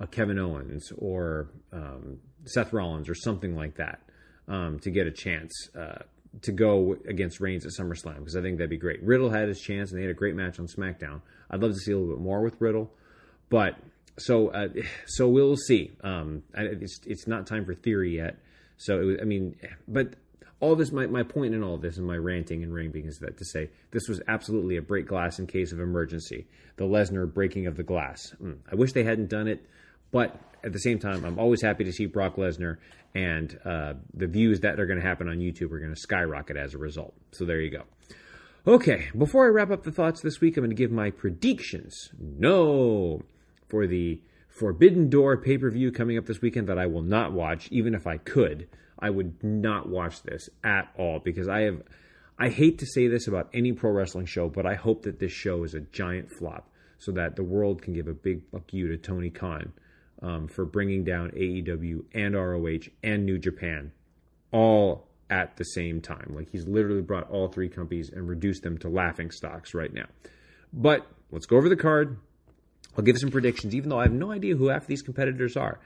a 0.00 0.06
Kevin 0.06 0.38
Owens 0.38 0.90
or 0.96 1.48
um, 1.72 2.18
Seth 2.44 2.72
Rollins 2.72 3.08
or 3.08 3.14
something 3.14 3.54
like 3.54 3.76
that 3.76 4.00
um, 4.48 4.78
to 4.80 4.90
get 4.90 5.06
a 5.06 5.12
chance. 5.12 5.52
Uh, 5.78 6.02
to 6.40 6.50
go 6.50 6.96
against 7.06 7.40
Reigns 7.40 7.66
at 7.66 7.72
SummerSlam 7.72 8.16
because 8.16 8.36
I 8.36 8.40
think 8.40 8.56
that'd 8.56 8.70
be 8.70 8.78
great. 8.78 9.02
Riddle 9.02 9.28
had 9.28 9.48
his 9.48 9.60
chance 9.60 9.90
and 9.90 9.98
they 9.98 10.02
had 10.02 10.10
a 10.10 10.14
great 10.14 10.34
match 10.34 10.58
on 10.58 10.66
SmackDown. 10.66 11.20
I'd 11.50 11.60
love 11.60 11.72
to 11.72 11.78
see 11.78 11.92
a 11.92 11.98
little 11.98 12.16
bit 12.16 12.22
more 12.22 12.40
with 12.40 12.58
Riddle. 12.58 12.90
But 13.52 13.76
so 14.18 14.48
uh, 14.48 14.68
so 15.06 15.28
we'll 15.28 15.56
see. 15.56 15.90
Um, 16.02 16.42
it's 16.54 17.00
it's 17.06 17.26
not 17.26 17.46
time 17.46 17.66
for 17.66 17.74
theory 17.74 18.16
yet. 18.16 18.38
So 18.78 18.98
it 18.98 19.04
was, 19.04 19.16
I 19.20 19.24
mean, 19.24 19.56
but 19.86 20.14
all 20.60 20.74
this 20.74 20.90
my, 20.90 21.06
my 21.06 21.22
point 21.22 21.54
in 21.54 21.62
all 21.62 21.76
this 21.76 21.98
and 21.98 22.06
my 22.06 22.16
ranting 22.16 22.62
and 22.62 22.72
raving 22.72 23.04
is 23.04 23.18
that 23.18 23.36
to 23.36 23.44
say 23.44 23.68
this 23.90 24.08
was 24.08 24.22
absolutely 24.26 24.78
a 24.78 24.82
break 24.82 25.06
glass 25.06 25.38
in 25.38 25.46
case 25.46 25.70
of 25.70 25.80
emergency. 25.80 26.46
The 26.76 26.84
Lesnar 26.84 27.32
breaking 27.32 27.66
of 27.66 27.76
the 27.76 27.82
glass. 27.82 28.34
Mm, 28.42 28.56
I 28.70 28.74
wish 28.74 28.94
they 28.94 29.04
hadn't 29.04 29.28
done 29.28 29.48
it, 29.48 29.62
but 30.12 30.34
at 30.64 30.72
the 30.72 30.78
same 30.78 30.98
time, 30.98 31.22
I'm 31.26 31.38
always 31.38 31.60
happy 31.60 31.84
to 31.84 31.92
see 31.92 32.06
Brock 32.06 32.36
Lesnar, 32.36 32.78
and 33.14 33.58
uh, 33.66 33.94
the 34.14 34.28
views 34.28 34.60
that 34.60 34.80
are 34.80 34.86
going 34.86 34.98
to 34.98 35.06
happen 35.06 35.28
on 35.28 35.38
YouTube 35.40 35.72
are 35.72 35.78
going 35.78 35.94
to 35.94 36.00
skyrocket 36.00 36.56
as 36.56 36.72
a 36.72 36.78
result. 36.78 37.12
So 37.32 37.44
there 37.44 37.60
you 37.60 37.70
go. 37.70 37.82
Okay, 38.64 39.08
before 39.18 39.44
I 39.44 39.48
wrap 39.48 39.72
up 39.72 39.82
the 39.82 39.90
thoughts 39.90 40.22
this 40.22 40.40
week, 40.40 40.56
I'm 40.56 40.62
going 40.62 40.70
to 40.70 40.76
give 40.76 40.92
my 40.92 41.10
predictions. 41.10 42.10
No, 42.16 43.22
for 43.72 43.86
the 43.86 44.20
Forbidden 44.48 45.08
Door 45.08 45.38
pay 45.38 45.56
per 45.56 45.70
view 45.70 45.90
coming 45.90 46.18
up 46.18 46.26
this 46.26 46.42
weekend 46.42 46.68
that 46.68 46.78
I 46.78 46.86
will 46.86 47.02
not 47.02 47.32
watch, 47.32 47.68
even 47.72 47.94
if 47.94 48.06
I 48.06 48.18
could. 48.18 48.68
I 48.98 49.08
would 49.08 49.42
not 49.42 49.88
watch 49.88 50.22
this 50.22 50.50
at 50.62 50.92
all 50.96 51.18
because 51.18 51.48
I 51.48 51.62
have. 51.62 51.82
I 52.38 52.50
hate 52.50 52.78
to 52.80 52.86
say 52.86 53.08
this 53.08 53.26
about 53.26 53.48
any 53.54 53.72
pro 53.72 53.90
wrestling 53.90 54.26
show, 54.26 54.50
but 54.50 54.66
I 54.66 54.74
hope 54.74 55.04
that 55.04 55.18
this 55.18 55.32
show 55.32 55.64
is 55.64 55.72
a 55.74 55.80
giant 55.80 56.30
flop 56.30 56.68
so 56.98 57.12
that 57.12 57.34
the 57.34 57.42
world 57.42 57.80
can 57.80 57.94
give 57.94 58.08
a 58.08 58.12
big 58.12 58.42
fuck 58.50 58.72
you 58.74 58.88
to 58.88 58.98
Tony 58.98 59.30
Khan 59.30 59.72
um, 60.20 60.48
for 60.48 60.66
bringing 60.66 61.02
down 61.02 61.30
AEW 61.30 62.04
and 62.14 62.34
ROH 62.34 62.90
and 63.02 63.24
New 63.24 63.38
Japan 63.38 63.92
all 64.52 65.08
at 65.30 65.56
the 65.56 65.64
same 65.64 66.02
time. 66.02 66.32
Like 66.34 66.50
he's 66.50 66.66
literally 66.66 67.00
brought 67.00 67.30
all 67.30 67.48
three 67.48 67.70
companies 67.70 68.10
and 68.10 68.28
reduced 68.28 68.62
them 68.62 68.76
to 68.78 68.88
laughing 68.90 69.30
stocks 69.30 69.72
right 69.72 69.92
now. 69.92 70.06
But 70.74 71.06
let's 71.30 71.46
go 71.46 71.56
over 71.56 71.70
the 71.70 71.76
card. 71.76 72.18
I'll 72.96 73.04
give 73.04 73.18
some 73.18 73.30
predictions, 73.30 73.74
even 73.74 73.90
though 73.90 73.98
I 73.98 74.04
have 74.04 74.12
no 74.12 74.30
idea 74.30 74.56
who 74.56 74.68
half 74.68 74.86
these 74.86 75.02
competitors 75.02 75.56
are. 75.56 75.80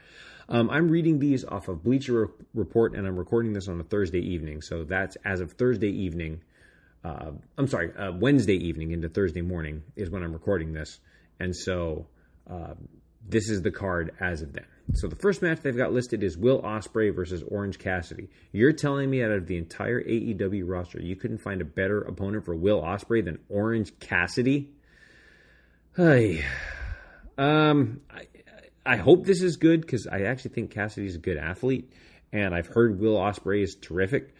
Um, 0.49 0.69
I'm 0.69 0.89
reading 0.89 1.19
these 1.19 1.43
off 1.43 1.67
of 1.67 1.83
Bleacher 1.83 2.29
Report, 2.53 2.95
and 2.95 3.05
I'm 3.05 3.17
recording 3.17 3.53
this 3.53 3.67
on 3.67 3.79
a 3.79 3.83
Thursday 3.83 4.19
evening. 4.19 4.61
So 4.61 4.83
that's 4.83 5.17
as 5.25 5.41
of 5.41 5.53
Thursday 5.53 5.89
evening. 5.89 6.41
Uh, 7.03 7.31
I'm 7.57 7.67
sorry, 7.67 7.95
uh, 7.95 8.11
Wednesday 8.13 8.55
evening 8.55 8.91
into 8.91 9.09
Thursday 9.09 9.41
morning 9.41 9.83
is 9.95 10.09
when 10.09 10.23
I'm 10.23 10.33
recording 10.33 10.73
this. 10.73 10.99
And 11.39 11.55
so 11.55 12.07
uh, 12.49 12.73
this 13.27 13.49
is 13.49 13.61
the 13.61 13.71
card 13.71 14.13
as 14.19 14.41
of 14.41 14.53
then. 14.53 14.65
So 14.93 15.07
the 15.07 15.17
first 15.17 15.41
match 15.41 15.59
they've 15.61 15.75
got 15.75 15.91
listed 15.91 16.23
is 16.23 16.37
Will 16.37 16.61
Ospreay 16.61 17.13
versus 17.13 17.43
Orange 17.43 17.77
Cassidy. 17.77 18.29
You're 18.53 18.71
telling 18.71 19.09
me 19.09 19.21
out 19.21 19.31
of 19.31 19.47
the 19.47 19.57
entire 19.57 20.01
AEW 20.01 20.63
roster, 20.65 21.01
you 21.01 21.17
couldn't 21.17 21.39
find 21.39 21.61
a 21.61 21.65
better 21.65 22.01
opponent 22.01 22.45
for 22.45 22.55
Will 22.55 22.81
Ospreay 22.81 23.23
than 23.23 23.39
Orange 23.49 23.99
Cassidy? 23.99 24.69
Hey, 25.95 26.45
um, 27.37 28.01
I, 28.09 28.27
I 28.85 28.95
hope 28.97 29.25
this 29.25 29.41
is 29.41 29.57
good 29.57 29.81
because 29.81 30.07
I 30.07 30.21
actually 30.21 30.51
think 30.51 30.71
Cassidy's 30.71 31.15
a 31.15 31.19
good 31.19 31.37
athlete, 31.37 31.91
and 32.31 32.55
I've 32.55 32.67
heard 32.67 32.99
Will 32.99 33.15
Ospreay 33.15 33.63
is 33.63 33.75
terrific. 33.75 34.33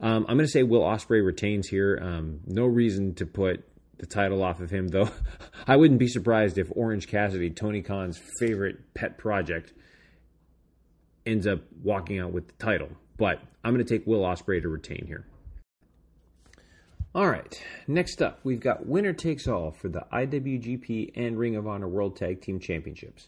Um, 0.00 0.24
I'm 0.28 0.36
going 0.36 0.46
to 0.46 0.48
say 0.48 0.62
Will 0.62 0.82
Ospreay 0.82 1.24
retains 1.24 1.68
here. 1.68 1.98
Um, 2.00 2.40
no 2.46 2.64
reason 2.64 3.14
to 3.16 3.26
put 3.26 3.64
the 3.98 4.06
title 4.06 4.42
off 4.42 4.60
of 4.60 4.70
him, 4.70 4.88
though. 4.88 5.10
I 5.66 5.76
wouldn't 5.76 6.00
be 6.00 6.08
surprised 6.08 6.56
if 6.56 6.68
Orange 6.74 7.06
Cassidy, 7.06 7.50
Tony 7.50 7.82
Khan's 7.82 8.18
favorite 8.38 8.94
pet 8.94 9.18
project, 9.18 9.74
ends 11.26 11.46
up 11.46 11.60
walking 11.82 12.18
out 12.18 12.32
with 12.32 12.48
the 12.48 12.54
title. 12.54 12.88
But 13.18 13.40
I'm 13.62 13.74
going 13.74 13.84
to 13.84 13.98
take 13.98 14.06
Will 14.06 14.22
Ospreay 14.22 14.62
to 14.62 14.68
retain 14.68 15.04
here. 15.06 15.26
All 17.12 17.28
right, 17.28 17.60
next 17.88 18.22
up, 18.22 18.38
we've 18.44 18.60
got 18.60 18.86
winner 18.86 19.12
takes 19.12 19.48
all 19.48 19.72
for 19.72 19.88
the 19.88 20.06
IWGP 20.12 21.10
and 21.16 21.36
Ring 21.36 21.56
of 21.56 21.66
Honor 21.66 21.88
World 21.88 22.14
Tag 22.14 22.40
Team 22.40 22.60
Championships. 22.60 23.26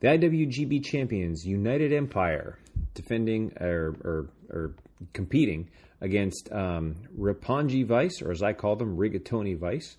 The 0.00 0.08
IWGP 0.08 0.84
champions, 0.84 1.42
United 1.46 1.94
Empire, 1.94 2.58
defending 2.92 3.54
or, 3.58 3.96
or, 4.04 4.28
or 4.50 4.74
competing 5.14 5.70
against 6.02 6.52
um, 6.52 6.96
Roppongi 7.18 7.86
Vice, 7.86 8.20
or 8.20 8.32
as 8.32 8.42
I 8.42 8.52
call 8.52 8.76
them, 8.76 8.98
Rigatoni 8.98 9.56
Vice, 9.56 9.96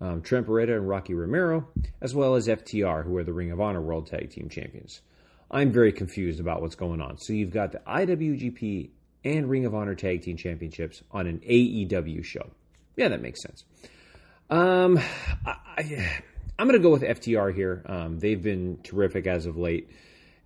um, 0.00 0.22
Trent 0.22 0.46
Beretta 0.46 0.74
and 0.74 0.88
Rocky 0.88 1.12
Romero, 1.12 1.68
as 2.00 2.14
well 2.14 2.34
as 2.34 2.48
FTR, 2.48 3.04
who 3.04 3.14
are 3.18 3.24
the 3.24 3.34
Ring 3.34 3.52
of 3.52 3.60
Honor 3.60 3.82
World 3.82 4.06
Tag 4.06 4.30
Team 4.30 4.48
Champions. 4.48 5.02
I'm 5.50 5.70
very 5.70 5.92
confused 5.92 6.40
about 6.40 6.62
what's 6.62 6.76
going 6.76 7.02
on. 7.02 7.18
So 7.18 7.34
you've 7.34 7.52
got 7.52 7.72
the 7.72 7.80
IWGP 7.80 8.88
and 9.24 9.48
Ring 9.48 9.66
of 9.66 9.74
Honor 9.74 9.94
Tag 9.94 10.22
Team 10.22 10.36
Championships 10.36 11.02
on 11.10 11.26
an 11.26 11.40
AEW 11.40 12.24
show. 12.24 12.50
Yeah, 12.96 13.08
that 13.08 13.22
makes 13.22 13.42
sense. 13.42 13.64
Um, 14.50 15.00
I, 15.46 16.22
I'm 16.58 16.68
going 16.68 16.78
to 16.78 16.82
go 16.82 16.90
with 16.90 17.02
FTR 17.02 17.54
here. 17.54 17.82
Um, 17.86 18.18
they've 18.18 18.40
been 18.40 18.78
terrific 18.82 19.26
as 19.26 19.46
of 19.46 19.56
late, 19.56 19.90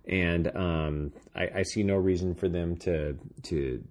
and 0.05 0.47
um, 0.55 1.13
I, 1.35 1.49
I, 1.57 1.63
see 1.63 1.83
no 1.83 1.95
reason 1.95 2.33
for 2.33 2.47
them 2.47 2.77
to 2.77 3.19
to 3.43 3.83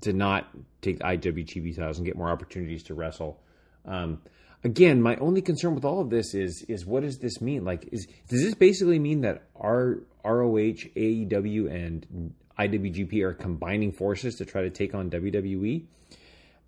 to 0.00 0.12
not 0.12 0.48
take 0.80 0.98
the 0.98 1.04
IWGP 1.04 1.76
titles 1.76 1.98
and 1.98 2.06
get 2.06 2.16
more 2.16 2.30
opportunities 2.30 2.82
to 2.84 2.94
wrestle. 2.94 3.40
Um, 3.84 4.22
again, 4.64 5.00
my 5.00 5.16
only 5.16 5.42
concern 5.42 5.74
with 5.74 5.84
all 5.84 6.00
of 6.00 6.10
this 6.10 6.34
is 6.34 6.64
is 6.68 6.84
what 6.84 7.02
does 7.02 7.18
this 7.18 7.40
mean? 7.40 7.64
Like, 7.64 7.88
is 7.92 8.06
does 8.28 8.42
this 8.42 8.54
basically 8.54 8.98
mean 8.98 9.20
that 9.20 9.44
our 9.54 10.00
ROH, 10.24 10.88
AEW, 10.96 11.70
and 11.70 12.34
IWGP 12.58 13.22
are 13.22 13.34
combining 13.34 13.92
forces 13.92 14.36
to 14.36 14.44
try 14.44 14.62
to 14.62 14.70
take 14.70 14.94
on 14.94 15.10
WWE? 15.10 15.84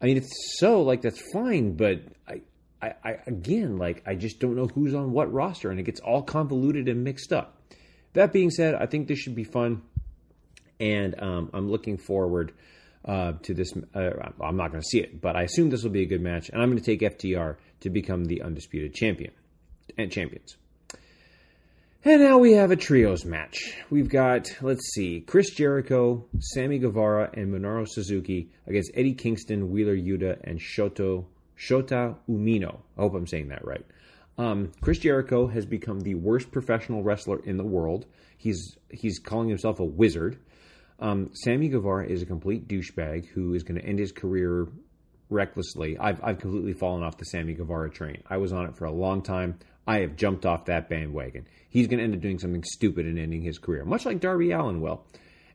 I 0.00 0.04
mean, 0.04 0.16
if 0.16 0.24
so, 0.58 0.82
like 0.82 1.02
that's 1.02 1.22
fine, 1.32 1.76
but 1.76 2.02
I, 2.28 2.42
I, 2.82 2.94
I 3.02 3.18
again, 3.26 3.78
like 3.78 4.02
I 4.06 4.14
just 4.14 4.40
don't 4.40 4.56
know 4.56 4.66
who's 4.66 4.94
on 4.94 5.12
what 5.12 5.32
roster, 5.32 5.70
and 5.70 5.80
it 5.80 5.84
gets 5.84 6.00
all 6.00 6.22
convoluted 6.22 6.88
and 6.88 7.02
mixed 7.02 7.32
up. 7.32 7.60
That 8.12 8.32
being 8.32 8.50
said, 8.50 8.74
I 8.74 8.86
think 8.86 9.08
this 9.08 9.18
should 9.18 9.34
be 9.34 9.44
fun, 9.44 9.82
and 10.80 11.20
um, 11.20 11.50
I'm 11.54 11.70
looking 11.70 11.96
forward 11.96 12.52
uh, 13.04 13.32
to 13.42 13.54
this. 13.54 13.72
Uh, 13.94 14.10
I'm 14.40 14.56
not 14.56 14.70
going 14.70 14.82
to 14.82 14.88
see 14.88 15.00
it, 15.00 15.20
but 15.20 15.36
I 15.36 15.42
assume 15.42 15.70
this 15.70 15.82
will 15.82 15.90
be 15.90 16.02
a 16.02 16.06
good 16.06 16.20
match, 16.20 16.50
and 16.50 16.60
I'm 16.60 16.70
going 16.70 16.82
to 16.82 16.84
take 16.84 17.00
FTR 17.00 17.56
to 17.80 17.90
become 17.90 18.24
the 18.24 18.42
undisputed 18.42 18.94
champion 18.94 19.32
and 19.96 20.10
champions. 20.10 20.56
And 22.06 22.22
now 22.22 22.38
we 22.38 22.52
have 22.52 22.70
a 22.70 22.76
trios 22.76 23.24
match. 23.24 23.74
We've 23.90 24.08
got, 24.08 24.58
let's 24.62 24.94
see, 24.94 25.22
Chris 25.22 25.50
Jericho, 25.50 26.24
Sammy 26.38 26.78
Guevara, 26.78 27.30
and 27.34 27.52
Minoru 27.52 27.84
Suzuki 27.84 28.48
against 28.68 28.92
Eddie 28.94 29.14
Kingston, 29.14 29.72
Wheeler 29.72 29.96
Yuta, 29.96 30.38
and 30.44 30.60
Shoto 30.60 31.24
Shota 31.58 32.14
Umino. 32.30 32.78
I 32.96 33.00
hope 33.00 33.16
I'm 33.16 33.26
saying 33.26 33.48
that 33.48 33.64
right. 33.64 33.84
Um, 34.38 34.70
Chris 34.82 35.00
Jericho 35.00 35.48
has 35.48 35.66
become 35.66 35.98
the 35.98 36.14
worst 36.14 36.52
professional 36.52 37.02
wrestler 37.02 37.40
in 37.40 37.56
the 37.56 37.64
world. 37.64 38.06
He's 38.38 38.76
he's 38.88 39.18
calling 39.18 39.48
himself 39.48 39.80
a 39.80 39.84
wizard. 39.84 40.38
Um, 41.00 41.30
Sammy 41.34 41.68
Guevara 41.68 42.06
is 42.06 42.22
a 42.22 42.26
complete 42.26 42.68
douchebag 42.68 43.26
who 43.30 43.52
is 43.54 43.64
going 43.64 43.80
to 43.80 43.84
end 43.84 43.98
his 43.98 44.12
career 44.12 44.68
recklessly. 45.28 45.98
I've 45.98 46.22
I've 46.22 46.38
completely 46.38 46.72
fallen 46.72 47.02
off 47.02 47.18
the 47.18 47.24
Sammy 47.24 47.54
Guevara 47.54 47.90
train. 47.90 48.22
I 48.30 48.36
was 48.36 48.52
on 48.52 48.66
it 48.66 48.76
for 48.76 48.84
a 48.84 48.92
long 48.92 49.22
time. 49.22 49.58
I 49.86 50.00
have 50.00 50.16
jumped 50.16 50.44
off 50.44 50.66
that 50.66 50.88
bandwagon. 50.88 51.46
He's 51.68 51.86
going 51.86 51.98
to 51.98 52.04
end 52.04 52.14
up 52.14 52.20
doing 52.20 52.38
something 52.38 52.64
stupid 52.64 53.06
and 53.06 53.18
ending 53.18 53.42
his 53.42 53.58
career, 53.58 53.84
much 53.84 54.04
like 54.04 54.20
Darby 54.20 54.50
Allin 54.50 54.80
will. 54.80 55.04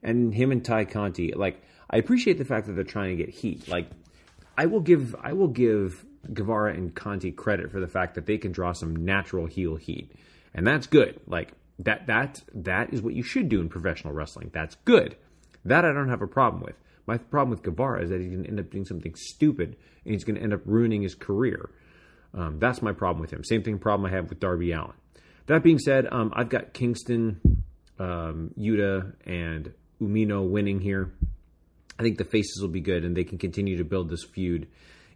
And 0.03 0.33
him 0.33 0.51
and 0.51 0.63
Tay 0.63 0.85
Conti, 0.85 1.33
like 1.33 1.61
I 1.89 1.97
appreciate 1.97 2.37
the 2.37 2.45
fact 2.45 2.67
that 2.67 2.73
they're 2.73 2.83
trying 2.83 3.17
to 3.17 3.23
get 3.23 3.33
heat. 3.33 3.67
Like 3.67 3.89
I 4.57 4.65
will 4.65 4.79
give 4.79 5.15
I 5.21 5.33
will 5.33 5.47
give 5.47 6.05
Guevara 6.33 6.73
and 6.73 6.95
Conti 6.95 7.31
credit 7.31 7.71
for 7.71 7.79
the 7.79 7.87
fact 7.87 8.15
that 8.15 8.25
they 8.25 8.37
can 8.37 8.51
draw 8.51 8.73
some 8.73 8.95
natural 8.95 9.45
heel 9.45 9.75
heat, 9.75 10.11
and 10.53 10.65
that's 10.65 10.87
good. 10.87 11.19
Like 11.27 11.53
that 11.79 12.07
that 12.07 12.41
that 12.53 12.93
is 12.93 13.01
what 13.01 13.13
you 13.13 13.23
should 13.23 13.49
do 13.49 13.59
in 13.59 13.69
professional 13.69 14.13
wrestling. 14.13 14.49
That's 14.53 14.75
good. 14.85 15.17
That 15.65 15.85
I 15.85 15.91
don't 15.91 16.09
have 16.09 16.21
a 16.21 16.27
problem 16.27 16.63
with. 16.63 16.75
My 17.05 17.17
problem 17.17 17.49
with 17.49 17.63
Guevara 17.63 18.03
is 18.03 18.09
that 18.09 18.21
he's 18.21 18.29
going 18.29 18.43
to 18.43 18.49
end 18.49 18.59
up 18.59 18.69
doing 18.69 18.85
something 18.85 19.13
stupid 19.15 19.75
and 20.05 20.13
he's 20.13 20.23
going 20.23 20.35
to 20.35 20.41
end 20.41 20.53
up 20.53 20.61
ruining 20.65 21.01
his 21.01 21.15
career. 21.15 21.69
Um, 22.33 22.59
that's 22.59 22.81
my 22.81 22.93
problem 22.93 23.21
with 23.21 23.31
him. 23.31 23.43
Same 23.43 23.63
thing 23.63 23.77
problem 23.77 24.11
I 24.11 24.15
have 24.15 24.29
with 24.29 24.39
Darby 24.39 24.71
Allin. 24.71 24.93
That 25.47 25.63
being 25.63 25.79
said, 25.79 26.07
um, 26.11 26.31
I've 26.35 26.49
got 26.49 26.73
Kingston, 26.73 27.41
um, 27.99 28.51
Yuta, 28.57 29.13
and 29.25 29.73
Umino 30.01 30.49
winning 30.49 30.79
here. 30.79 31.11
I 31.99 32.03
think 32.03 32.17
the 32.17 32.25
faces 32.25 32.59
will 32.61 32.69
be 32.69 32.81
good 32.81 33.03
and 33.03 33.15
they 33.15 33.23
can 33.23 33.37
continue 33.37 33.77
to 33.77 33.83
build 33.83 34.09
this 34.09 34.23
feud 34.23 34.67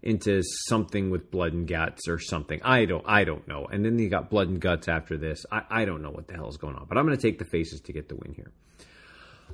into 0.04 0.44
something 0.68 1.10
with 1.10 1.32
blood 1.32 1.54
and 1.54 1.68
guts 1.68 2.08
or 2.08 2.20
something. 2.20 2.62
I 2.64 2.86
don't 2.86 3.04
I 3.08 3.24
don't 3.24 3.48
know. 3.48 3.66
And 3.66 3.84
then 3.84 3.98
you 3.98 4.08
got 4.08 4.30
blood 4.30 4.48
and 4.48 4.62
guts 4.62 4.88
after 4.88 5.18
this. 5.18 5.46
I, 5.52 5.64
I 5.70 5.86
don't 5.86 6.04
know 6.04 6.12
what 6.12 6.28
the 6.28 6.36
hell 6.36 6.48
is 6.48 6.58
going 6.58 6.76
on. 6.76 6.86
But 6.88 6.98
I'm 6.98 7.06
gonna 7.06 7.18
take 7.18 7.40
the 7.40 7.46
faces 7.46 7.82
to 7.82 7.94
get 7.94 8.08
the 8.08 8.16
win 8.16 8.34
here. 8.34 8.52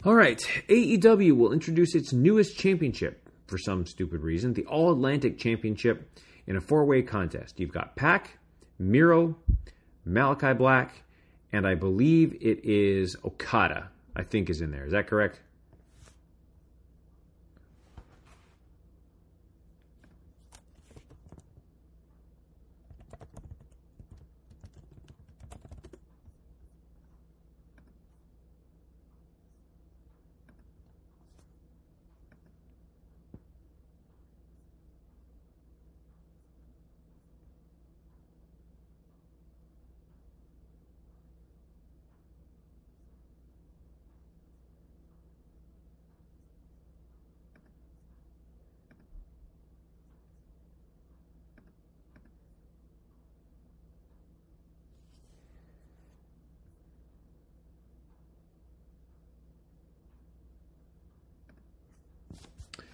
All 0.03 0.15
right, 0.15 0.39
AEW 0.67 1.38
will 1.38 1.53
introduce 1.53 1.95
its 1.95 2.11
newest 2.11 2.57
championship 2.57 3.29
for 3.47 3.57
some 3.57 3.85
stupid 3.85 4.21
reason, 4.21 4.53
the 4.53 4.65
All 4.65 4.91
Atlantic 4.91 5.38
Championship 5.38 6.09
in 6.47 6.55
a 6.55 6.61
four-way 6.61 7.01
contest. 7.01 7.59
You've 7.59 7.72
got 7.72 7.95
Pac, 7.95 8.38
Miro, 8.80 9.35
Malachi 10.05 10.53
Black, 10.53 11.03
and 11.51 11.68
I 11.68 11.76
believe 11.76 12.34
it 12.41 12.63
is 12.63 13.15
Okada. 13.23 13.89
I 14.15 14.23
think 14.23 14.49
is 14.49 14.61
in 14.61 14.72
there. 14.72 14.85
Is 14.85 14.91
that 14.91 15.07
correct? 15.07 15.39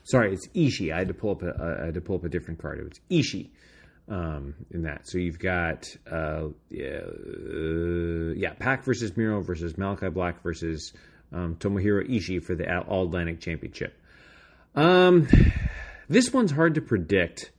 Sorry, 0.08 0.34
it's 0.34 0.48
Ishii. 0.48 0.94
I 0.94 1.00
had 1.00 1.10
to 1.10 1.14
pull 1.14 1.32
up 1.32 1.42
had 1.42 1.94
to 1.96 2.02
pull 2.02 2.16
up 2.16 2.24
a 2.24 2.30
different 2.30 2.62
card. 2.62 2.80
It 2.80 2.84
was 2.84 3.02
Ishii 3.12 3.50
um, 4.08 4.56
in 4.72 4.84
that. 4.84 5.06
So 5.06 5.18
you've 5.18 5.38
got 5.38 5.86
uh, 6.10 6.48
yeah, 6.70 7.02
uh, 7.04 8.34
yeah, 8.34 8.54
Pac 8.58 8.86
versus 8.86 9.18
Miro 9.18 9.42
versus 9.42 9.78
Malachi 9.78 10.08
Black 10.08 10.42
versus 10.44 10.94
um, 11.34 11.56
Tomohiro 11.56 12.10
Ishii 12.10 12.42
for 12.42 12.56
the 12.56 12.80
All 12.84 13.04
Atlantic 13.04 13.42
Championship. 13.42 14.00
Um, 14.76 15.28
this 16.08 16.32
one's 16.32 16.52
hard 16.52 16.76
to 16.76 16.82
predict. 16.82 17.52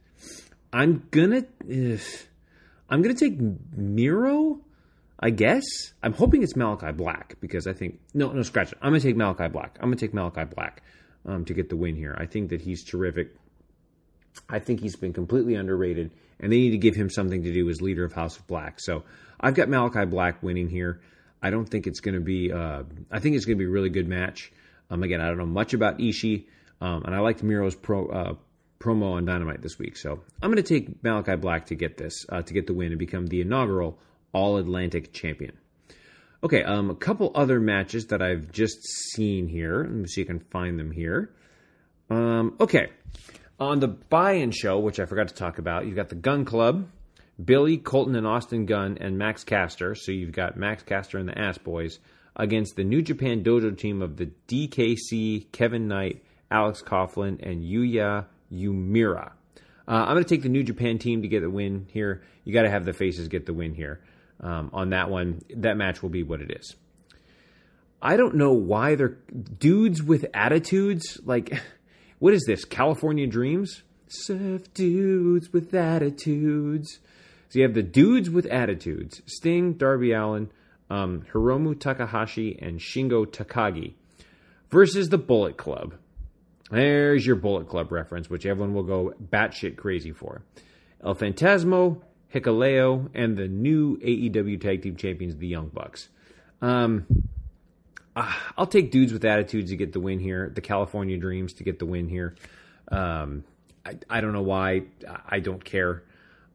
I'm 0.73 1.07
gonna 1.11 1.45
uh, 1.71 1.99
I'm 2.89 3.03
gonna 3.03 3.13
take 3.13 3.39
Miro. 3.77 4.61
I 5.21 5.29
guess 5.31 5.65
I'm 6.03 6.15
hoping 6.15 6.43
it's 6.43 6.57
Malachi 6.57 6.93
Black 6.93 7.37
because 7.41 7.67
I 7.67 7.75
think 7.75 8.01
no 8.15 8.33
no 8.33 8.41
scratch 8.41 8.73
it. 8.73 8.79
I'm 8.81 8.93
gonna 8.93 9.01
take 9.01 9.17
Malachi 9.19 9.49
Black. 9.49 9.77
I'm 9.81 9.89
gonna 9.89 9.97
take 9.97 10.15
Malachi 10.15 10.45
Black 10.45 10.83
um, 11.29 11.45
to 11.45 11.55
get 11.55 11.69
the 11.69 11.77
win 11.77 11.95
here. 11.95 12.17
I 12.19 12.27
think 12.27 12.51
that 12.51 12.61
he's 12.61 12.83
terrific. 12.83 13.37
I 14.49 14.59
think 14.59 14.81
he's 14.81 14.97
been 14.97 15.13
completely 15.13 15.55
underrated, 15.55 16.11
and 16.41 16.51
they 16.51 16.57
need 16.57 16.71
to 16.71 16.79
give 16.79 16.97
him 16.97 17.11
something 17.11 17.43
to 17.43 17.53
do 17.53 17.69
as 17.69 17.83
leader 17.83 18.05
of 18.05 18.13
House 18.13 18.39
of 18.39 18.47
Black. 18.47 18.81
So 18.81 19.05
I've 19.39 19.55
got 19.55 19.69
Malachi 19.69 20.07
Black 20.07 20.43
winning 20.43 20.69
here. 20.69 21.01
I 21.43 21.51
don't 21.51 21.67
think 21.67 21.87
it's 21.87 22.01
going 22.01 22.15
to 22.15 22.21
be. 22.21 22.51
Uh, 22.51 22.85
I 23.11 23.21
think 23.21 23.37
it's 23.37 23.45
going 23.45 23.59
to 23.59 23.63
be 23.63 23.67
a 23.67 23.71
really 23.71 23.91
good 23.91 24.09
match. 24.09 24.53
Um, 24.91 25.03
again, 25.03 25.21
I 25.21 25.29
don't 25.29 25.39
know 25.39 25.47
much 25.47 25.75
about 25.75 25.99
Ishii, 25.99 26.47
um, 26.81 27.05
and 27.05 27.15
I 27.15 27.19
liked 27.19 27.43
Miro's 27.43 27.75
pro, 27.75 28.09
uh, 28.09 28.35
promo 28.81 29.13
on 29.13 29.27
Dynamite 29.27 29.61
this 29.61 29.79
week. 29.79 29.97
So 29.97 30.21
I'm 30.43 30.51
going 30.51 30.63
to 30.63 30.81
take 30.81 31.03
Malachi 31.05 31.37
Black 31.37 31.67
to 31.67 31.75
get 31.75 31.99
this, 31.99 32.25
uh, 32.29 32.43
to 32.43 32.55
get 32.55 32.67
the 32.67 32.73
win 32.73 32.89
and 32.89 32.99
become 32.99 33.27
the 33.27 33.43
inaugural 33.43 33.99
All 34.33 34.57
Atlantic 34.57 35.13
champion. 35.13 35.59
Okay, 36.41 36.63
um, 36.63 36.89
a 36.89 36.95
couple 36.95 37.33
other 37.35 37.59
matches 37.59 38.07
that 38.07 38.23
I've 38.23 38.53
just 38.53 38.79
seen 39.13 39.49
here. 39.49 39.83
Let 39.83 39.91
me 39.91 40.07
see 40.07 40.23
if 40.23 40.29
I 40.29 40.35
can 40.35 40.41
find 40.41 40.79
them 40.79 40.93
here. 40.93 41.35
Um, 42.11 42.55
okay, 42.61 42.91
on 43.59 43.81
the 43.81 43.89
buy-in 43.89 44.53
show, 44.53 44.79
which 44.79 45.01
I 45.01 45.07
forgot 45.07 45.29
to 45.29 45.35
talk 45.35 45.59
about, 45.59 45.87
you've 45.87 45.97
got 45.97 46.11
the 46.11 46.15
Gun 46.15 46.45
Club, 46.45 46.89
Billy, 47.45 47.77
Colton, 47.77 48.15
and 48.15 48.25
Austin 48.25 48.67
Gunn, 48.67 48.99
and 49.01 49.19
Max 49.19 49.43
Caster. 49.43 49.97
So 49.97 50.13
you've 50.13 50.31
got 50.31 50.57
Max 50.57 50.85
Caster 50.85 51.19
and 51.19 51.29
the 51.29 51.37
Ass 51.37 51.59
Boys 51.59 51.99
against 52.37 52.77
the 52.77 52.85
New 52.85 53.03
Japan 53.03 53.43
Dojo 53.43 53.77
team 53.77 54.01
of 54.01 54.17
the 54.17 54.31
DKC, 54.47 55.51
Kevin 55.51 55.89
Knight, 55.89 56.23
Alex 56.53 56.83
Coughlin, 56.83 57.45
and 57.45 57.65
Yuya 57.65 58.27
Uemura. 58.53 59.33
Uh, 59.89 60.05
I'm 60.07 60.15
going 60.15 60.23
to 60.23 60.29
take 60.29 60.43
the 60.43 60.49
New 60.49 60.63
Japan 60.63 60.99
team 60.99 61.23
to 61.23 61.29
get 61.29 61.41
the 61.41 61.51
win 61.51 61.89
here. 61.91 62.23
You 62.45 62.53
got 62.53 62.63
to 62.63 62.71
have 62.71 62.85
the 62.85 62.93
faces 62.93 63.27
get 63.27 63.45
the 63.45 63.55
win 63.55 63.75
here. 63.75 64.01
Um, 64.41 64.71
on 64.73 64.91
that 64.91 65.11
one, 65.11 65.43
that 65.57 65.77
match 65.77 66.03
will 66.03 66.11
be 66.11 66.23
what 66.23 66.41
it 66.41 66.51
is. 66.51 66.77
I 68.01 68.17
don't 68.17 68.37
know 68.37 68.53
why 68.53 68.95
they're 68.95 69.19
dudes 69.59 70.03
with 70.03 70.27
attitudes. 70.33 71.21
Like, 71.25 71.61
what 72.19 72.35
is 72.35 72.45
this? 72.47 72.65
California 72.65 73.27
Dreams? 73.27 73.83
Surf 74.07 74.73
dudes 74.73 75.53
with 75.53 75.75
attitudes. 75.75 77.01
So 77.49 77.59
you 77.59 77.63
have 77.65 77.75
the 77.75 77.83
dudes 77.83 78.31
with 78.31 78.47
attitudes 78.47 79.23
Sting, 79.27 79.75
Darby 79.75 80.13
Allin, 80.13 80.51
um, 80.91 81.25
Hiromu 81.33 81.79
Takahashi, 81.79 82.59
and 82.61 82.79
Shingo 82.79 83.27
Takagi 83.27 83.95
versus 84.71 85.09
the 85.09 85.19
Bullet 85.19 85.57
Club. 85.57 85.95
There's 86.71 87.27
your 87.27 87.37
Bullet 87.37 87.69
Club 87.69 87.91
reference, 87.91 88.29
which 88.29 88.45
everyone 88.47 88.75
will 88.75 88.83
go 88.83 89.15
batshit 89.31 89.77
crazy 89.77 90.13
for. 90.13 90.43
El 91.03 91.15
Phantasmo, 91.15 92.03
Hikuleo, 92.35 93.09
and 93.15 93.37
the 93.37 93.49
new 93.49 93.97
AEW 93.99 94.61
Tag 94.61 94.83
Team 94.83 94.97
Champions, 94.97 95.37
the 95.37 95.47
Young 95.47 95.69
Bucks. 95.69 96.09
Um, 96.61 97.07
ah, 98.15 98.53
I'll 98.57 98.67
take 98.67 98.91
dudes 98.91 99.13
with 99.13 99.25
attitudes 99.25 99.71
to 99.71 99.77
get 99.77 99.93
the 99.93 100.01
win 100.01 100.19
here. 100.19 100.51
The 100.55 100.61
California 100.61 101.17
Dreams 101.17 101.55
to 101.55 101.65
get 101.65 101.79
the 101.79 101.87
win 101.87 102.09
here. 102.09 102.37
Um, 102.91 103.45
I, 103.85 103.97
I 104.11 104.21
don't 104.21 104.33
know 104.33 104.43
why. 104.43 104.83
I 105.27 105.41
don't 105.41 105.65
care. 105.65 106.03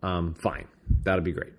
Um, 0.01 0.35
fine. 0.35 0.67
That'll 1.03 1.23
be 1.23 1.31
great. 1.31 1.53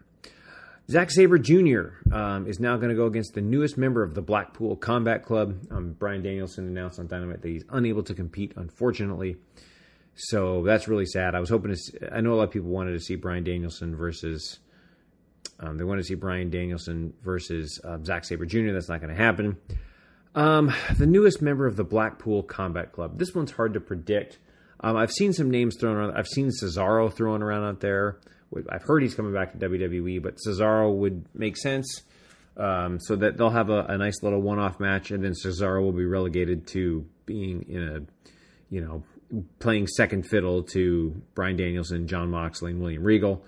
Zack 0.90 1.10
Sabre 1.10 1.38
Jr. 1.38 1.92
Um, 2.12 2.46
is 2.46 2.60
now 2.60 2.76
going 2.76 2.90
to 2.90 2.94
go 2.94 3.06
against 3.06 3.32
the 3.34 3.40
newest 3.40 3.78
member 3.78 4.02
of 4.02 4.14
the 4.14 4.20
Blackpool 4.20 4.76
Combat 4.76 5.24
Club. 5.24 5.56
Um, 5.70 5.92
Bryan 5.92 6.22
Danielson 6.22 6.68
announced 6.68 6.98
on 6.98 7.06
Dynamite 7.06 7.40
that 7.40 7.48
he's 7.48 7.64
unable 7.70 8.02
to 8.02 8.14
compete, 8.14 8.52
unfortunately. 8.56 9.36
So 10.16 10.62
that's 10.62 10.86
really 10.86 11.06
sad. 11.06 11.34
I 11.34 11.40
was 11.40 11.50
hoping 11.50 11.70
to. 11.70 11.76
See, 11.76 11.98
I 12.12 12.20
know 12.20 12.34
a 12.34 12.36
lot 12.36 12.44
of 12.44 12.50
people 12.50 12.70
wanted 12.70 12.92
to 12.92 13.00
see 13.00 13.16
Bryan 13.16 13.44
Danielson 13.44 13.96
versus. 13.96 14.60
Um, 15.60 15.78
they 15.78 15.84
wanted 15.84 16.02
to 16.02 16.08
see 16.08 16.14
Bryan 16.14 16.50
Danielson 16.50 17.14
versus 17.22 17.80
uh, 17.84 17.98
Zack 18.02 18.24
Sabre 18.24 18.46
Jr. 18.46 18.72
That's 18.72 18.88
not 18.88 19.00
going 19.00 19.14
to 19.14 19.22
happen. 19.22 19.56
Um, 20.34 20.72
the 20.96 21.06
newest 21.06 21.42
member 21.42 21.66
of 21.66 21.76
the 21.76 21.84
Blackpool 21.84 22.42
Combat 22.42 22.92
Club. 22.92 23.18
This 23.18 23.34
one's 23.34 23.52
hard 23.52 23.74
to 23.74 23.80
predict. 23.80 24.38
Um, 24.80 24.96
I've 24.96 25.12
seen 25.12 25.32
some 25.32 25.50
names 25.50 25.76
thrown 25.78 25.96
around. 25.96 26.16
I've 26.16 26.26
seen 26.26 26.50
Cesaro 26.50 27.12
thrown 27.12 27.42
around 27.42 27.64
out 27.64 27.80
there. 27.80 28.18
I've 28.68 28.82
heard 28.82 29.02
he's 29.02 29.14
coming 29.14 29.32
back 29.32 29.52
to 29.52 29.68
WWE, 29.68 30.22
but 30.22 30.36
Cesaro 30.36 30.94
would 30.94 31.26
make 31.34 31.56
sense. 31.56 32.02
Um, 32.56 33.00
so 33.00 33.16
that 33.16 33.36
they'll 33.36 33.50
have 33.50 33.70
a, 33.70 33.84
a 33.86 33.98
nice 33.98 34.22
little 34.22 34.40
one-off 34.40 34.78
match, 34.78 35.10
and 35.10 35.24
then 35.24 35.32
Cesaro 35.32 35.82
will 35.82 35.92
be 35.92 36.04
relegated 36.04 36.68
to 36.68 37.04
being 37.26 37.64
in 37.68 37.82
a, 37.82 38.30
you 38.70 38.80
know, 38.80 39.02
playing 39.58 39.86
second 39.86 40.24
fiddle 40.24 40.62
to 40.64 41.20
Bryan 41.34 41.56
Danielson, 41.56 42.06
Jon 42.06 42.30
Moxley, 42.30 42.72
and 42.72 42.80
William 42.80 43.02
Regal. 43.02 43.44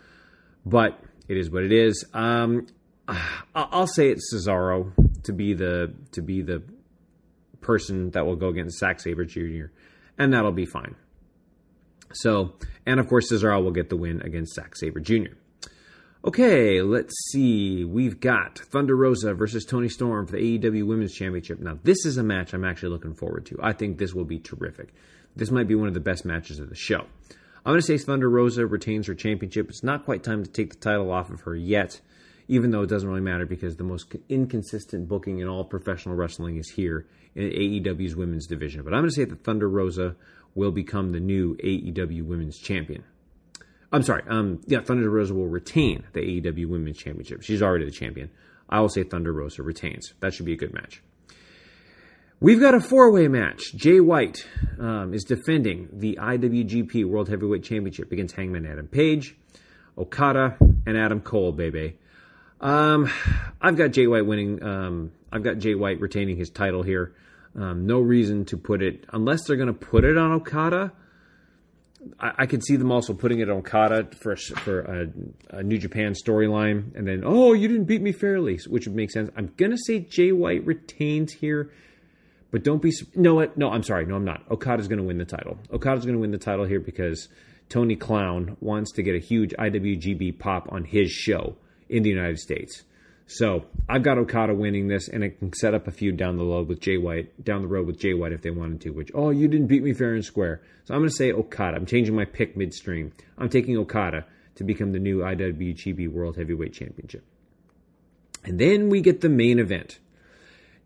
But 0.65 0.98
it 1.28 1.36
is 1.36 1.51
what 1.51 1.65
it 1.65 1.73
is. 1.73 2.05
Um, 2.12 2.66
I'll 3.55 3.86
say 3.86 4.11
it's 4.11 4.32
Cesaro 4.35 4.93
to 5.24 5.32
be 5.32 5.55
the 5.55 5.93
to 6.12 6.23
be 6.23 6.43
the 6.43 6.62
person 7.61 8.11
that 8.11 8.27
will 8.27 8.36
go 8.36 8.48
against 8.48 8.78
Zack 8.78 9.01
Sabre 9.01 9.24
Jr. 9.24 9.66
and 10.19 10.32
that'll 10.32 10.53
be 10.53 10.66
fine. 10.66 10.94
So, 12.12 12.55
and 12.86 13.01
of 13.01 13.09
course, 13.09 13.31
Cesaro 13.31 13.62
will 13.62 13.73
get 13.73 13.90
the 13.90 13.97
win 13.97 14.23
against 14.23 14.55
Zack 14.55 14.77
Sabre 14.77 15.01
Jr. 15.01 15.35
Okay, 16.24 16.82
let's 16.82 17.15
see. 17.31 17.85
We've 17.85 18.19
got 18.19 18.59
Thunder 18.59 18.97
Rosa 18.97 19.35
versus 19.35 19.65
Toni 19.65 19.89
Storm 19.89 20.27
for 20.27 20.32
the 20.32 20.59
AEW 20.59 20.86
Women's 20.86 21.15
Championship. 21.15 21.61
Now, 21.61 21.78
this 21.85 22.05
is 22.05 22.16
a 22.16 22.23
match 22.23 22.53
I'm 22.53 22.65
actually 22.65 22.89
looking 22.89 23.15
forward 23.15 23.47
to. 23.47 23.59
I 23.62 23.73
think 23.73 23.98
this 23.98 24.12
will 24.12 24.24
be 24.24 24.40
terrific. 24.40 24.93
This 25.37 25.51
might 25.51 25.69
be 25.69 25.75
one 25.75 25.89
of 25.89 25.95
the 25.95 26.01
best 26.01 26.25
matches 26.25 26.59
of 26.59 26.71
the 26.71 26.75
show. 26.75 27.05
I'm 27.65 27.73
going 27.73 27.81
to 27.81 27.87
say 27.87 27.99
Thunder 27.99 28.31
Rosa 28.31 28.67
retains 28.67 29.07
her 29.07 29.15
championship. 29.15 29.69
It's 29.69 29.83
not 29.83 30.05
quite 30.05 30.23
time 30.23 30.43
to 30.43 30.51
take 30.51 30.71
the 30.71 30.79
title 30.79 31.11
off 31.11 31.31
of 31.31 31.43
her 31.43 31.55
yet, 31.55 32.01
even 32.49 32.71
though 32.71 32.83
it 32.83 32.89
doesn't 32.89 33.09
really 33.09 33.21
matter 33.21 33.45
because 33.45 33.77
the 33.77 33.85
most 33.85 34.15
inconsistent 34.29 35.09
booking 35.09 35.41
in 35.41 35.49
all 35.49 35.65
professional 35.65 36.15
wrestling 36.15 36.57
is 36.57 36.71
here 36.71 37.07
in 37.35 37.51
AEW's 37.51 38.17
women's 38.17 38.47
division. 38.47 38.83
But 38.83 38.95
I'm 38.95 39.01
going 39.01 39.11
to 39.11 39.15
say 39.15 39.25
that 39.25 39.45
Thunder 39.45 39.69
Rosa 39.69 40.17
will 40.55 40.71
become 40.71 41.13
the 41.13 41.21
new 41.21 41.57
AEW 41.57 42.25
Women's 42.25 42.57
Champion. 42.57 43.05
I'm 43.93 44.03
sorry. 44.03 44.23
Um, 44.29 44.61
yeah, 44.67 44.81
Thunder 44.81 45.11
Rosa 45.11 45.35
will 45.35 45.49
retain 45.49 46.05
the 46.13 46.21
AEW 46.21 46.69
Women's 46.69 46.99
Championship. 46.99 47.43
She's 47.43 47.63
already 47.63 47.85
the 47.85 47.91
champion. 47.91 48.31
I 48.69 48.81
will 48.81 48.89
say 48.89 49.05
Thunder 49.05 49.33
Rosa 49.33 49.63
retains. 49.63 50.15
That 50.21 50.35
should 50.35 50.47
be 50.47 50.53
a 50.53 50.57
good 50.57 50.73
match. 50.73 51.03
We've 52.39 52.61
got 52.61 52.75
a 52.75 52.81
four 52.81 53.11
way 53.13 53.29
match. 53.29 53.75
Jay 53.75 53.99
White 53.99 54.47
um, 54.79 55.15
is 55.15 55.25
defending 55.25 55.89
the 55.91 56.19
IWGP 56.21 57.07
World 57.07 57.31
Heavyweight 57.31 57.65
Championship 57.65 58.13
against 58.13 58.37
Hangman 58.37 58.67
Adam 58.67 58.89
Page, 58.89 59.35
Okada, 59.97 60.59
and 60.87 60.99
Adam 60.99 61.23
Cole, 61.23 61.53
baby. 61.53 61.97
Um, 62.61 63.11
I've 63.59 63.77
got 63.77 63.93
Jay 63.93 64.07
White 64.07 64.27
winning. 64.27 64.63
Um, 64.63 65.13
I've 65.33 65.43
got 65.43 65.57
Jay 65.57 65.75
White 65.75 65.99
retaining 65.99 66.37
his 66.37 66.51
title 66.51 66.83
here. 66.83 67.15
Um, 67.55 67.87
no 67.87 68.01
reason 68.01 68.45
to 68.47 68.59
put 68.59 68.83
it, 68.83 69.07
unless 69.15 69.45
they're 69.47 69.57
going 69.57 69.69
to 69.69 69.73
put 69.73 70.05
it 70.05 70.19
on 70.19 70.33
Okada. 70.33 70.93
I, 72.21 72.33
I 72.41 72.47
could 72.47 72.63
see 72.63 72.77
them 72.77 72.93
also 72.93 73.15
putting 73.15 73.41
it 73.41 73.49
on 73.49 73.57
Okada 73.59 74.09
for 74.21 74.33
a, 74.33 74.37
for 74.37 74.81
a, 74.81 75.59
a 75.59 75.63
New 75.63 75.79
Japan 75.79 76.13
storyline, 76.13 76.95
and 76.97 77.09
then 77.09 77.23
oh, 77.25 77.55
you 77.55 77.67
didn't 77.67 77.85
beat 77.85 78.03
me 78.03 78.13
fairly, 78.13 78.59
which 78.69 78.87
would 78.87 78.95
make 78.95 79.11
sense. 79.11 79.31
I'm 79.39 79.55
gonna 79.57 79.79
say 79.79 80.01
Jay 80.01 80.33
White 80.33 80.67
retains 80.67 81.33
here, 81.33 81.73
but 82.51 82.62
don't 82.62 82.82
be 82.82 82.93
no 83.14 83.51
no 83.56 83.70
I'm 83.70 83.82
sorry 83.82 84.06
no 84.06 84.16
I'm 84.16 84.24
not. 84.24 84.43
Okada's 84.51 84.89
gonna 84.89 85.02
win 85.02 85.18
the 85.18 85.24
title. 85.24 85.59
Okada's 85.73 86.06
gonna 86.06 86.18
win 86.18 86.31
the 86.31 86.39
title 86.39 86.64
here 86.64 86.81
because 86.81 87.28
Tony 87.68 87.97
Clown 87.97 88.56
wants 88.60 88.93
to 88.93 89.02
get 89.02 89.14
a 89.14 89.18
huge 89.18 89.52
IWGP 89.59 90.39
pop 90.39 90.68
on 90.70 90.85
his 90.85 91.10
show 91.10 91.56
in 91.89 92.02
the 92.02 92.10
United 92.10 92.39
States. 92.39 92.82
So 93.27 93.64
I've 93.89 94.05
got 94.05 94.18
Okada 94.18 94.55
winning 94.55 94.86
this, 94.86 95.09
and 95.09 95.24
it 95.24 95.39
can 95.40 95.52
set 95.52 95.74
up 95.74 95.89
a 95.89 95.90
feud 95.90 96.16
down 96.16 96.36
the 96.36 96.44
road 96.44 96.68
with 96.68 96.81
Jay 96.81 96.97
White, 96.97 97.44
down 97.44 97.62
the 97.62 97.68
road 97.68 97.86
with 97.86 97.98
Jay 97.98 98.14
White 98.14 98.32
if 98.32 98.43
they 98.43 98.51
wanted 98.51 98.81
to. 98.82 98.90
Which 98.90 99.10
oh, 99.14 99.31
you 99.31 99.48
didn't 99.48 99.66
beat 99.66 99.82
me 99.82 99.93
fair 99.93 100.14
and 100.14 100.24
square. 100.24 100.62
So 100.85 100.94
I'm 100.94 101.01
going 101.01 101.10
to 101.10 101.16
say 101.16 101.32
Okada. 101.32 101.77
I'm 101.77 101.86
changing 101.86 102.14
my 102.14 102.24
pick 102.24 102.56
midstream. 102.56 103.12
I'm 103.36 103.48
taking 103.48 103.77
Okada 103.77 104.24
to 104.55 104.64
become 104.64 104.93
the 104.93 105.01
new 105.01 105.18
IWGP 105.18 106.09
World 106.10 106.36
Heavyweight 106.36 106.73
Championship. 106.73 107.24
And 108.44 108.60
then 108.60 108.89
we 108.89 109.01
get 109.01 109.23
the 109.23 109.28
main 109.28 109.59
event. 109.59 109.98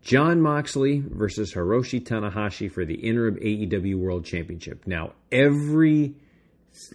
Jon 0.01 0.41
Moxley 0.41 1.03
versus 1.05 1.53
Hiroshi 1.53 2.01
Tanahashi 2.01 2.71
for 2.71 2.85
the 2.85 2.95
interim 2.95 3.35
AEW 3.35 3.97
World 3.97 4.25
Championship. 4.25 4.87
Now, 4.87 5.13
every 5.31 6.15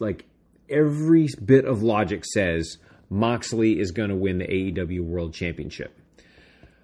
like 0.00 0.24
every 0.68 1.28
bit 1.44 1.64
of 1.64 1.82
logic 1.82 2.24
says 2.24 2.78
Moxley 3.08 3.78
is 3.78 3.92
going 3.92 4.10
to 4.10 4.16
win 4.16 4.38
the 4.38 4.46
AEW 4.46 5.02
World 5.02 5.34
Championship. 5.34 5.96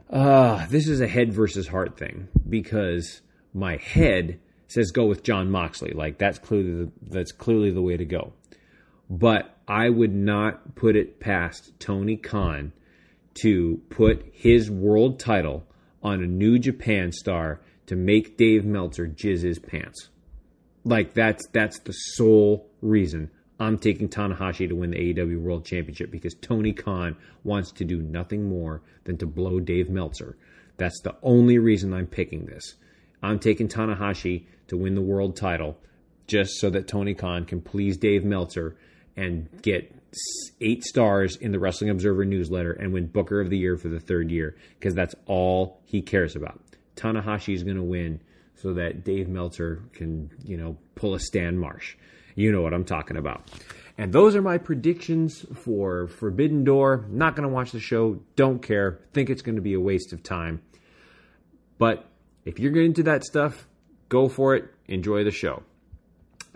Uh, 0.08 0.66
this 0.66 0.86
is 0.88 1.00
a 1.00 1.08
head 1.08 1.32
versus 1.32 1.66
heart 1.66 1.98
thing 1.98 2.28
because 2.48 3.22
my 3.52 3.76
head 3.76 4.38
says 4.68 4.92
go 4.92 5.06
with 5.06 5.24
Jon 5.24 5.50
Moxley. 5.50 5.92
Like 5.92 6.18
that's 6.18 6.38
clearly 6.38 6.84
the, 6.84 6.92
that's 7.02 7.32
clearly 7.32 7.70
the 7.70 7.82
way 7.82 7.96
to 7.96 8.04
go. 8.04 8.32
But 9.10 9.56
I 9.66 9.88
would 9.88 10.14
not 10.14 10.76
put 10.76 10.96
it 10.96 11.18
past 11.18 11.72
Tony 11.80 12.16
Khan 12.16 12.72
to 13.42 13.80
put 13.90 14.24
his 14.32 14.70
world 14.70 15.18
title 15.18 15.64
on 16.02 16.22
a 16.22 16.26
New 16.26 16.58
Japan 16.58 17.12
star 17.12 17.60
to 17.86 17.96
make 17.96 18.36
Dave 18.36 18.64
Meltzer 18.64 19.06
jizz 19.06 19.42
his 19.42 19.58
pants. 19.58 20.08
Like 20.84 21.14
that's 21.14 21.46
that's 21.52 21.78
the 21.80 21.92
sole 21.92 22.68
reason 22.80 23.30
I'm 23.60 23.78
taking 23.78 24.08
Tanahashi 24.08 24.68
to 24.68 24.74
win 24.74 24.90
the 24.90 25.14
AEW 25.14 25.40
World 25.40 25.64
Championship 25.64 26.10
because 26.10 26.34
Tony 26.34 26.72
Khan 26.72 27.16
wants 27.44 27.70
to 27.72 27.84
do 27.84 28.02
nothing 28.02 28.48
more 28.48 28.82
than 29.04 29.16
to 29.18 29.26
blow 29.26 29.60
Dave 29.60 29.88
Meltzer. 29.88 30.36
That's 30.78 31.00
the 31.02 31.14
only 31.22 31.58
reason 31.58 31.94
I'm 31.94 32.08
picking 32.08 32.46
this. 32.46 32.74
I'm 33.22 33.38
taking 33.38 33.68
Tanahashi 33.68 34.46
to 34.66 34.76
win 34.76 34.96
the 34.96 35.00
world 35.00 35.36
title 35.36 35.78
just 36.26 36.58
so 36.58 36.70
that 36.70 36.88
Tony 36.88 37.14
Khan 37.14 37.44
can 37.44 37.60
please 37.60 37.96
Dave 37.96 38.24
Meltzer 38.24 38.76
and 39.16 39.48
get 39.62 39.94
eight 40.60 40.84
stars 40.84 41.36
in 41.36 41.52
the 41.52 41.58
Wrestling 41.58 41.90
Observer 41.90 42.24
newsletter 42.24 42.72
and 42.72 42.92
win 42.92 43.06
Booker 43.06 43.40
of 43.40 43.50
the 43.50 43.58
Year 43.58 43.76
for 43.76 43.88
the 43.88 44.00
third 44.00 44.30
year 44.30 44.56
because 44.78 44.94
that's 44.94 45.14
all 45.26 45.80
he 45.84 46.02
cares 46.02 46.36
about. 46.36 46.60
Tanahashi 46.96 47.54
is 47.54 47.62
going 47.62 47.76
to 47.76 47.82
win 47.82 48.20
so 48.54 48.74
that 48.74 49.04
Dave 49.04 49.28
Meltzer 49.28 49.82
can, 49.92 50.30
you 50.44 50.56
know, 50.56 50.76
pull 50.94 51.14
a 51.14 51.20
Stan 51.20 51.58
Marsh. 51.58 51.96
You 52.34 52.52
know 52.52 52.62
what 52.62 52.72
I'm 52.72 52.84
talking 52.84 53.16
about. 53.16 53.50
And 53.98 54.12
those 54.12 54.34
are 54.36 54.42
my 54.42 54.58
predictions 54.58 55.44
for 55.54 56.08
Forbidden 56.08 56.64
Door. 56.64 57.06
Not 57.10 57.36
going 57.36 57.48
to 57.48 57.52
watch 57.52 57.72
the 57.72 57.80
show. 57.80 58.20
Don't 58.36 58.62
care. 58.62 59.00
Think 59.12 59.30
it's 59.30 59.42
going 59.42 59.56
to 59.56 59.62
be 59.62 59.74
a 59.74 59.80
waste 59.80 60.12
of 60.12 60.22
time. 60.22 60.62
But 61.78 62.06
if 62.44 62.58
you're 62.58 62.80
into 62.80 63.02
that 63.04 63.24
stuff, 63.24 63.66
go 64.08 64.28
for 64.28 64.54
it. 64.54 64.64
Enjoy 64.86 65.24
the 65.24 65.30
show. 65.30 65.62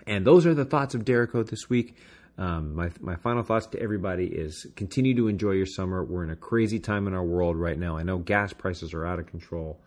And 0.07 0.27
those 0.27 0.47
are 0.47 0.55
the 0.55 0.65
thoughts 0.65 0.95
of 0.95 1.05
Dericho 1.05 1.43
this 1.43 1.69
week. 1.69 1.97
Um, 2.39 2.75
my, 2.75 2.91
my 3.01 3.17
final 3.17 3.43
thoughts 3.43 3.67
to 3.69 3.81
everybody 3.81 4.27
is 4.27 4.67
continue 4.77 5.15
to 5.17 5.29
enjoy 5.29 5.53
your 5.53 5.67
summer. 5.67 6.05
We're 6.05 6.25
in 6.25 6.31
a 6.31 6.37
crazy 6.37 6.79
time 6.79 7.07
in 7.07 7.15
our 7.15 7.25
world 7.25 7.57
right 7.57 7.79
now. 7.79 7.97
I 7.97 8.03
know 8.03 8.19
gas 8.19 8.53
prices 8.53 8.93
are 8.93 9.07
out 9.07 9.19
of 9.19 9.27
control. 9.27 9.81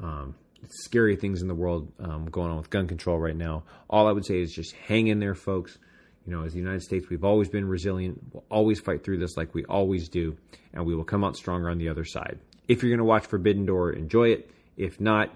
Um, 0.00 0.36
scary 0.68 1.16
things 1.16 1.42
in 1.42 1.48
the 1.48 1.54
world 1.54 1.90
um, 1.98 2.26
going 2.26 2.50
on 2.50 2.58
with 2.58 2.70
gun 2.70 2.86
control 2.86 3.18
right 3.18 3.36
now. 3.36 3.64
All 3.88 4.06
I 4.06 4.12
would 4.12 4.24
say 4.24 4.40
is 4.40 4.52
just 4.52 4.72
hang 4.72 5.08
in 5.08 5.18
there, 5.18 5.34
folks. 5.34 5.78
You 6.26 6.36
know, 6.36 6.44
as 6.44 6.52
the 6.52 6.58
United 6.58 6.82
States, 6.82 7.08
we've 7.08 7.24
always 7.24 7.48
been 7.48 7.66
resilient. 7.66 8.20
We'll 8.32 8.44
always 8.50 8.78
fight 8.78 9.02
through 9.02 9.18
this 9.18 9.36
like 9.36 9.54
we 9.54 9.64
always 9.64 10.08
do, 10.08 10.36
and 10.72 10.84
we 10.84 10.94
will 10.94 11.04
come 11.04 11.24
out 11.24 11.36
stronger 11.36 11.70
on 11.70 11.78
the 11.78 11.88
other 11.88 12.04
side. 12.04 12.38
If 12.68 12.82
you're 12.82 12.90
going 12.90 12.98
to 12.98 13.04
watch 13.04 13.26
Forbidden 13.26 13.66
Door, 13.66 13.94
enjoy 13.94 14.28
it. 14.28 14.50
If 14.76 15.00
not, 15.00 15.34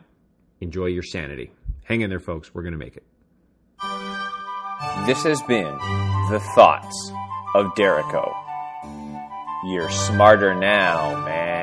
enjoy 0.60 0.86
your 0.86 1.02
sanity. 1.02 1.50
Hang 1.84 2.02
in 2.02 2.10
there, 2.10 2.20
folks. 2.20 2.54
We're 2.54 2.62
going 2.62 2.72
to 2.72 2.78
make 2.78 2.96
it. 2.96 3.02
This 5.06 5.22
has 5.24 5.42
been 5.42 5.76
The 6.30 6.40
Thoughts 6.54 7.12
of 7.54 7.74
Dericho. 7.74 8.34
You're 9.66 9.90
smarter 9.90 10.54
now, 10.54 11.22
man. 11.26 11.53